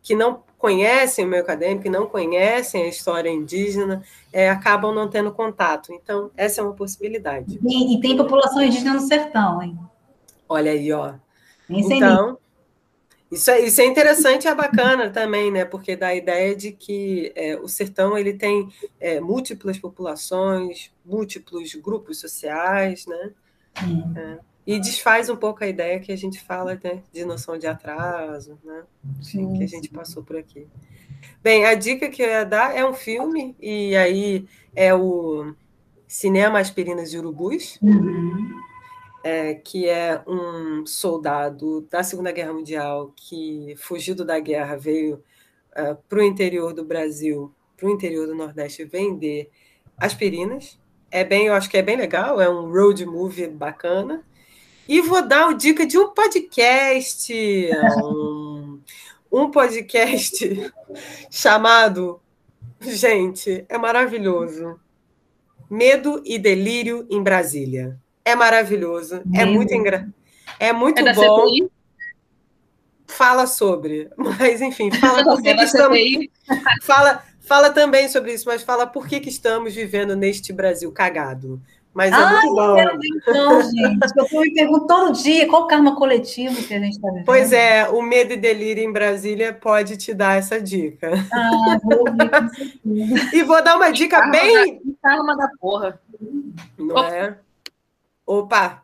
que 0.02 0.14
não 0.14 0.42
conhecem 0.56 1.24
o 1.24 1.28
meio 1.28 1.42
acadêmico, 1.42 1.82
que 1.84 1.90
não 1.90 2.06
conhecem 2.06 2.82
a 2.84 2.88
história 2.88 3.30
indígena, 3.30 4.02
é, 4.32 4.48
acabam 4.48 4.94
não 4.94 5.08
tendo 5.08 5.32
contato. 5.32 5.92
Então, 5.92 6.30
essa 6.36 6.60
é 6.60 6.64
uma 6.64 6.74
possibilidade. 6.74 7.58
E, 7.66 7.96
e 7.96 8.00
tem 8.00 8.16
população 8.16 8.62
indígena 8.62 8.94
no 8.94 9.00
sertão, 9.00 9.62
hein? 9.62 9.78
Olha 10.48 10.72
aí, 10.72 10.92
ó. 10.92 11.14
então, 11.68 12.38
isso 13.30 13.50
é, 13.50 13.60
isso 13.60 13.80
é 13.80 13.86
interessante 13.86 14.44
e 14.44 14.48
é 14.48 14.54
bacana 14.54 15.08
também, 15.08 15.52
né? 15.52 15.64
Porque 15.64 15.94
dá 15.94 16.08
a 16.08 16.14
ideia 16.14 16.54
de 16.56 16.72
que 16.72 17.32
é, 17.36 17.56
o 17.56 17.68
sertão 17.68 18.18
ele 18.18 18.32
tem 18.32 18.68
é, 18.98 19.20
múltiplas 19.20 19.78
populações, 19.78 20.90
múltiplos 21.04 21.74
grupos 21.76 22.18
sociais, 22.18 23.06
né? 23.06 23.30
É, 24.16 24.38
e 24.66 24.80
desfaz 24.80 25.30
um 25.30 25.36
pouco 25.36 25.62
a 25.62 25.68
ideia 25.68 26.00
que 26.00 26.10
a 26.10 26.16
gente 26.16 26.40
fala 26.40 26.78
né, 26.82 27.02
de 27.12 27.24
noção 27.24 27.56
de 27.56 27.68
atraso, 27.68 28.58
né? 28.64 28.82
Sim, 29.22 29.52
que 29.54 29.62
a 29.62 29.68
gente 29.68 29.88
passou 29.88 30.24
por 30.24 30.36
aqui. 30.36 30.66
Bem, 31.42 31.66
a 31.66 31.74
dica 31.74 32.08
que 32.08 32.22
eu 32.22 32.28
ia 32.28 32.44
dar 32.44 32.76
é 32.76 32.84
um 32.84 32.94
filme, 32.94 33.54
e 33.60 33.94
aí 33.96 34.46
é 34.74 34.92
o 34.92 35.54
Cinema 36.08 36.58
Aspirinas 36.58 37.10
de 37.10 37.18
Urubus. 37.18 37.78
Uhum 37.80 38.69
é, 39.22 39.54
que 39.54 39.88
é 39.88 40.22
um 40.26 40.84
soldado 40.86 41.82
da 41.90 42.02
Segunda 42.02 42.32
Guerra 42.32 42.52
Mundial 42.52 43.12
que, 43.14 43.74
fugido 43.76 44.24
da 44.24 44.38
guerra, 44.38 44.76
veio 44.76 45.22
uh, 45.72 45.96
para 46.08 46.18
o 46.18 46.22
interior 46.22 46.72
do 46.72 46.84
Brasil, 46.84 47.54
para 47.76 47.86
o 47.86 47.90
interior 47.90 48.26
do 48.26 48.34
Nordeste, 48.34 48.84
vender 48.84 49.50
aspirinas. 49.96 50.78
É 51.10 51.24
bem, 51.24 51.46
eu 51.46 51.54
acho 51.54 51.68
que 51.68 51.76
é 51.76 51.82
bem 51.82 51.96
legal, 51.96 52.40
é 52.40 52.48
um 52.48 52.70
road 52.70 53.04
movie 53.04 53.48
bacana. 53.48 54.24
E 54.88 55.00
vou 55.00 55.26
dar 55.26 55.48
o 55.48 55.54
dica 55.54 55.86
de 55.86 55.98
um 55.98 56.12
podcast, 56.12 57.32
um, 58.02 58.80
um 59.30 59.50
podcast 59.50 60.72
chamado, 61.30 62.20
gente, 62.80 63.64
é 63.68 63.78
maravilhoso. 63.78 64.80
Medo 65.70 66.20
e 66.24 66.36
Delírio 66.36 67.06
em 67.08 67.22
Brasília. 67.22 67.96
É 68.30 68.34
maravilhoso, 68.36 69.22
é 69.34 69.44
muito 69.44 69.74
engraçado. 69.74 70.12
É 70.58 70.72
muito 70.72 71.00
é 71.00 71.12
bom. 71.12 71.48
CPI? 71.48 71.70
Fala 73.06 73.46
sobre, 73.46 74.08
mas 74.16 74.60
enfim, 74.60 74.90
fala 74.92 75.24
por 75.24 75.42
que, 75.42 75.54
que 75.54 75.64
estamos. 75.64 75.98
Fala, 76.82 77.24
fala 77.40 77.70
também 77.70 78.08
sobre 78.08 78.32
isso, 78.32 78.44
mas 78.46 78.62
fala 78.62 78.86
por 78.86 79.08
que, 79.08 79.18
que 79.18 79.28
estamos 79.28 79.74
vivendo 79.74 80.14
neste 80.14 80.52
Brasil 80.52 80.92
cagado. 80.92 81.60
Mas 81.92 82.12
é 82.12 82.14
Ai, 82.14 82.32
muito 82.32 82.54
bom. 82.54 82.76
Então, 82.78 83.62
gente, 83.62 83.98
eu 84.16 84.40
me 84.40 84.54
pergunto 84.54 84.86
todo 84.86 85.12
dia 85.12 85.48
qual 85.48 85.64
o 85.64 85.66
karma 85.66 85.96
coletivo 85.96 86.62
que 86.62 86.72
a 86.72 86.78
gente 86.78 86.92
está 86.92 87.08
vivendo. 87.08 87.24
Pois 87.24 87.52
é, 87.52 87.88
o 87.88 88.00
medo 88.00 88.32
e 88.32 88.36
delírio 88.36 88.84
em 88.84 88.92
Brasília 88.92 89.52
pode 89.52 89.96
te 89.96 90.14
dar 90.14 90.38
essa 90.38 90.60
dica. 90.60 91.10
Ah, 91.32 91.78
vou 91.82 92.04
ouvir, 92.06 93.34
E 93.34 93.42
vou 93.42 93.62
dar 93.62 93.76
uma 93.76 93.90
dica 93.90 94.28
bem. 94.28 94.80
Da, 94.84 95.10
karma 95.10 95.36
da 95.36 95.48
porra. 95.60 96.00
Não 96.78 96.98
é? 96.98 97.36
Opa! 98.30 98.80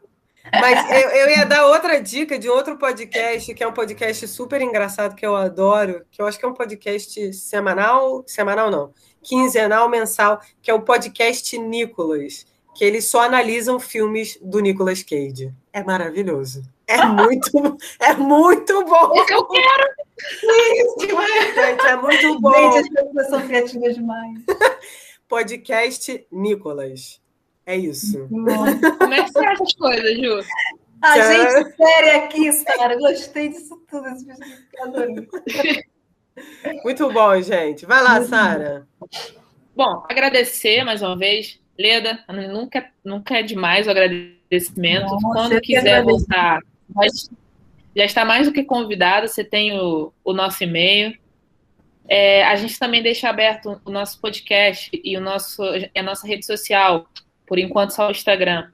Mas 0.50 0.90
eu, 0.90 1.08
eu 1.10 1.30
ia 1.30 1.46
dar 1.46 1.66
outra 1.66 2.00
dica 2.00 2.36
de 2.36 2.48
outro 2.48 2.76
podcast, 2.76 3.54
que 3.54 3.62
é 3.62 3.66
um 3.68 3.72
podcast 3.72 4.26
super 4.26 4.60
engraçado 4.60 5.14
que 5.14 5.24
eu 5.24 5.36
adoro, 5.36 6.04
que 6.10 6.20
eu 6.20 6.26
acho 6.26 6.36
que 6.36 6.44
é 6.44 6.48
um 6.48 6.54
podcast 6.54 7.32
semanal, 7.32 8.24
semanal 8.26 8.72
não, 8.72 8.92
quinzenal, 9.22 9.88
mensal, 9.88 10.40
que 10.60 10.68
é 10.68 10.74
o 10.74 10.82
podcast 10.82 11.56
Nicolas 11.58 12.44
que 12.74 12.84
eles 12.84 13.06
só 13.06 13.22
analisam 13.22 13.80
filmes 13.80 14.38
do 14.42 14.60
Nicolas 14.60 15.02
Cage. 15.02 15.50
É 15.72 15.82
maravilhoso. 15.82 16.62
É 16.86 17.02
muito, 17.06 17.50
é 18.00 18.12
muito 18.14 18.84
bom. 18.84 19.18
É 19.18 19.24
que 19.24 19.32
eu 19.32 19.46
quero. 19.46 19.88
Isso, 20.18 21.06
gente, 21.54 21.86
é 21.86 21.96
muito 21.96 22.40
bom. 22.40 22.72
Gente, 22.72 22.98
as 22.98 23.04
pessoas 23.06 23.28
são 23.28 23.46
criativas 23.46 23.94
demais. 23.94 24.40
Podcast 25.26 26.26
Nicolas. 26.30 27.18
É 27.66 27.76
isso. 27.76 28.26
Como 28.28 28.48
é 28.48 29.24
que 29.24 29.32
você 29.32 29.44
acha 29.44 29.62
as 29.62 29.74
coisas, 29.74 30.16
Ju? 30.16 30.40
A 31.02 31.12
ah, 31.12 31.20
gente 31.20 31.76
séria 31.76 32.16
aqui, 32.18 32.52
Sara. 32.52 32.96
Gostei 32.96 33.48
disso 33.48 33.82
tudo. 33.90 34.06
Muito 36.84 37.12
bom, 37.12 37.42
gente. 37.42 37.84
Vai 37.84 38.00
lá, 38.02 38.22
Sara. 38.22 38.86
Bom, 39.74 40.06
agradecer 40.08 40.84
mais 40.84 41.02
uma 41.02 41.18
vez 41.18 41.60
Leda, 41.78 42.24
nunca, 42.50 42.90
nunca 43.04 43.38
é 43.38 43.42
demais 43.42 43.86
o 43.86 43.90
agradecimento. 43.90 45.06
Nossa, 45.06 45.28
Quando 45.28 45.60
quiser 45.60 46.02
voltar, 46.02 46.60
já 47.94 48.04
está 48.04 48.24
mais 48.24 48.46
do 48.46 48.52
que 48.52 48.64
convidado, 48.64 49.28
você 49.28 49.44
tem 49.44 49.78
o, 49.78 50.12
o 50.24 50.32
nosso 50.32 50.64
e-mail. 50.64 51.16
É, 52.08 52.44
a 52.44 52.56
gente 52.56 52.78
também 52.78 53.02
deixa 53.02 53.28
aberto 53.28 53.80
o 53.84 53.90
nosso 53.90 54.20
podcast 54.20 54.90
e 54.92 55.16
o 55.16 55.20
nosso, 55.20 55.62
a 55.94 56.02
nossa 56.02 56.26
rede 56.26 56.46
social, 56.46 57.06
por 57.46 57.58
enquanto 57.58 57.90
só 57.90 58.08
o 58.08 58.10
Instagram. 58.10 58.68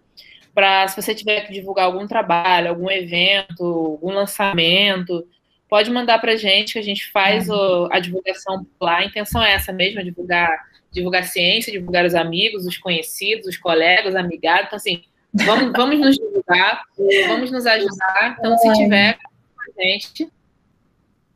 Para 0.55 0.87
se 0.89 1.01
você 1.01 1.15
tiver 1.15 1.47
que 1.47 1.53
divulgar 1.53 1.87
algum 1.87 2.07
trabalho, 2.07 2.69
algum 2.69 2.91
evento, 2.91 3.65
algum 3.65 4.13
lançamento, 4.13 5.27
pode 5.69 5.91
mandar 5.91 6.19
para 6.19 6.33
a 6.33 6.37
gente, 6.37 6.75
que 6.75 6.79
a 6.79 6.83
gente 6.83 7.11
faz 7.11 7.49
uhum. 7.49 7.87
o, 7.87 7.89
a 7.91 7.99
divulgação 7.99 8.67
lá. 8.81 8.99
A 8.99 9.05
intenção 9.05 9.43
é 9.43 9.53
essa 9.53 9.73
mesmo, 9.73 10.01
é 10.01 10.05
divulgar 10.05 10.73
divulgar 10.93 11.25
ciência, 11.25 11.73
divulgar 11.73 12.05
os 12.05 12.15
amigos, 12.15 12.67
os 12.67 12.77
conhecidos, 12.77 13.47
os 13.47 13.57
colegas, 13.57 14.09
os 14.09 14.15
amigados. 14.15 14.67
Então, 14.67 14.77
assim, 14.77 15.03
vamos, 15.33 15.73
vamos 15.75 15.99
nos 15.99 16.17
divulgar, 16.17 16.83
vamos 17.27 17.51
nos 17.51 17.67
ajudar. 17.67 18.37
Então, 18.39 18.57
se 18.59 18.73
tiver 18.75 19.17
com 19.17 19.81
a 19.81 19.83
gente, 19.83 20.31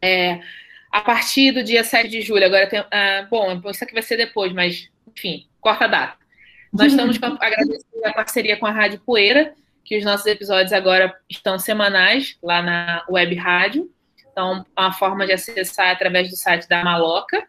é, 0.03 0.41
a 0.93 1.01
partir 1.01 1.53
do 1.53 1.65
dia 1.65 1.83
7 1.83 2.09
de 2.09 2.21
julho, 2.21 2.45
agora 2.45 2.69
tem. 2.69 2.85
Ah, 2.91 3.27
bom, 3.31 3.61
isso 3.71 3.83
aqui 3.83 3.95
vai 3.95 4.03
ser 4.03 4.17
depois, 4.17 4.53
mas, 4.53 4.91
enfim, 5.17 5.47
corta 5.61 5.87
a 5.87 5.89
data. 5.89 6.26
Nós 6.79 6.93
estamos 6.93 7.19
agradecendo 7.41 8.05
a 8.05 8.13
parceria 8.13 8.57
com 8.57 8.67
a 8.67 8.71
Rádio 8.71 9.01
Poeira, 9.01 9.55
que 9.85 9.99
os 9.99 10.05
nossos 10.05 10.27
episódios 10.27 10.73
agora 10.73 11.15
estão 11.29 11.59
semanais 11.59 12.37
lá 12.43 12.63
na 12.63 13.05
web 13.09 13.35
rádio. 13.35 13.91
Então, 14.31 14.65
uma 14.77 14.93
forma 14.93 15.27
de 15.27 15.33
acessar 15.33 15.91
através 15.91 16.29
do 16.29 16.37
site 16.37 16.69
da 16.69 16.85
Maloca 16.85 17.47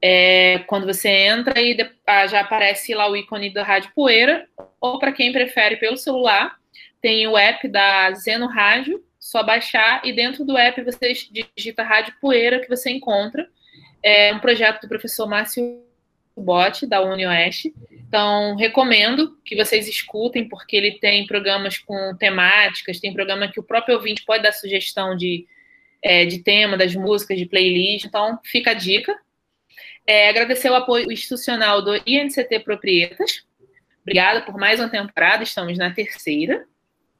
é, 0.00 0.60
quando 0.66 0.86
você 0.86 1.08
entra 1.08 1.60
e 1.60 1.76
ah, 2.06 2.26
já 2.26 2.40
aparece 2.40 2.94
lá 2.94 3.10
o 3.10 3.16
ícone 3.16 3.52
da 3.52 3.62
Rádio 3.62 3.90
Poeira, 3.94 4.46
ou 4.80 4.98
para 4.98 5.12
quem 5.12 5.32
prefere 5.32 5.76
pelo 5.76 5.96
celular, 5.96 6.56
tem 7.00 7.26
o 7.26 7.36
app 7.36 7.66
da 7.68 8.12
Zeno 8.12 8.46
Rádio, 8.46 9.02
só 9.18 9.42
baixar 9.42 10.02
e 10.04 10.12
dentro 10.12 10.44
do 10.44 10.56
app 10.56 10.80
você 10.82 11.12
digita 11.56 11.82
Rádio 11.82 12.14
Poeira 12.20 12.60
que 12.60 12.68
você 12.68 12.90
encontra. 12.90 13.48
É 14.02 14.32
um 14.32 14.38
projeto 14.38 14.82
do 14.82 14.88
professor 14.88 15.26
Márcio 15.26 15.82
Bote, 16.36 16.86
da 16.86 17.02
UniOeste. 17.02 17.74
Então, 17.90 18.54
recomendo 18.56 19.36
que 19.44 19.56
vocês 19.56 19.88
escutem, 19.88 20.48
porque 20.48 20.76
ele 20.76 20.98
tem 20.98 21.26
programas 21.26 21.78
com 21.78 22.14
temáticas, 22.16 23.00
tem 23.00 23.12
programa 23.12 23.48
que 23.48 23.58
o 23.58 23.62
próprio 23.62 23.96
ouvinte 23.96 24.24
pode 24.24 24.42
dar 24.42 24.52
sugestão 24.52 25.16
de, 25.16 25.46
é, 26.02 26.24
de 26.24 26.42
tema, 26.42 26.76
das 26.76 26.94
músicas, 26.94 27.38
de 27.38 27.46
playlist. 27.46 28.06
Então, 28.06 28.38
fica 28.44 28.72
a 28.72 28.74
dica. 28.74 29.14
É, 30.06 30.28
agradecer 30.28 30.70
o 30.70 30.74
apoio 30.74 31.10
institucional 31.10 31.82
do 31.82 31.96
INCT 32.06 32.60
Proprietas. 32.60 33.44
Obrigada 34.02 34.42
por 34.42 34.56
mais 34.56 34.78
uma 34.78 34.88
temporada, 34.88 35.42
estamos 35.42 35.76
na 35.76 35.90
terceira. 35.90 36.64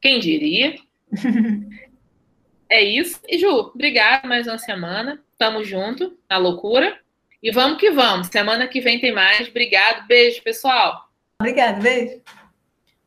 Quem 0.01 0.21
diria? 0.21 0.77
é 2.71 2.81
isso. 2.81 3.21
E 3.29 3.39
Ju, 3.39 3.73
obrigada 3.75 4.29
mais 4.29 4.47
uma 4.47 4.59
semana. 4.59 5.21
Tamo 5.37 5.65
junto 5.65 6.17
na 6.31 6.39
loucura. 6.39 6.97
E 7.47 7.53
vamos 7.53 7.79
que 7.79 7.93
vamos. 7.93 8.27
Semana 8.27 8.67
que 8.67 8.81
vem 8.81 9.01
tem 9.01 9.15
mais. 9.15 9.47
Obrigado. 9.47 10.05
Beijo, 10.09 10.43
pessoal. 10.43 11.09
Obrigada, 11.41 11.81
beijo. 11.81 12.21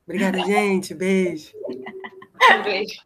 Obrigada, 0.07 0.39
gente. 0.45 0.93
Beijo. 0.93 1.51
Um 1.67 2.63
beijo. 2.63 3.01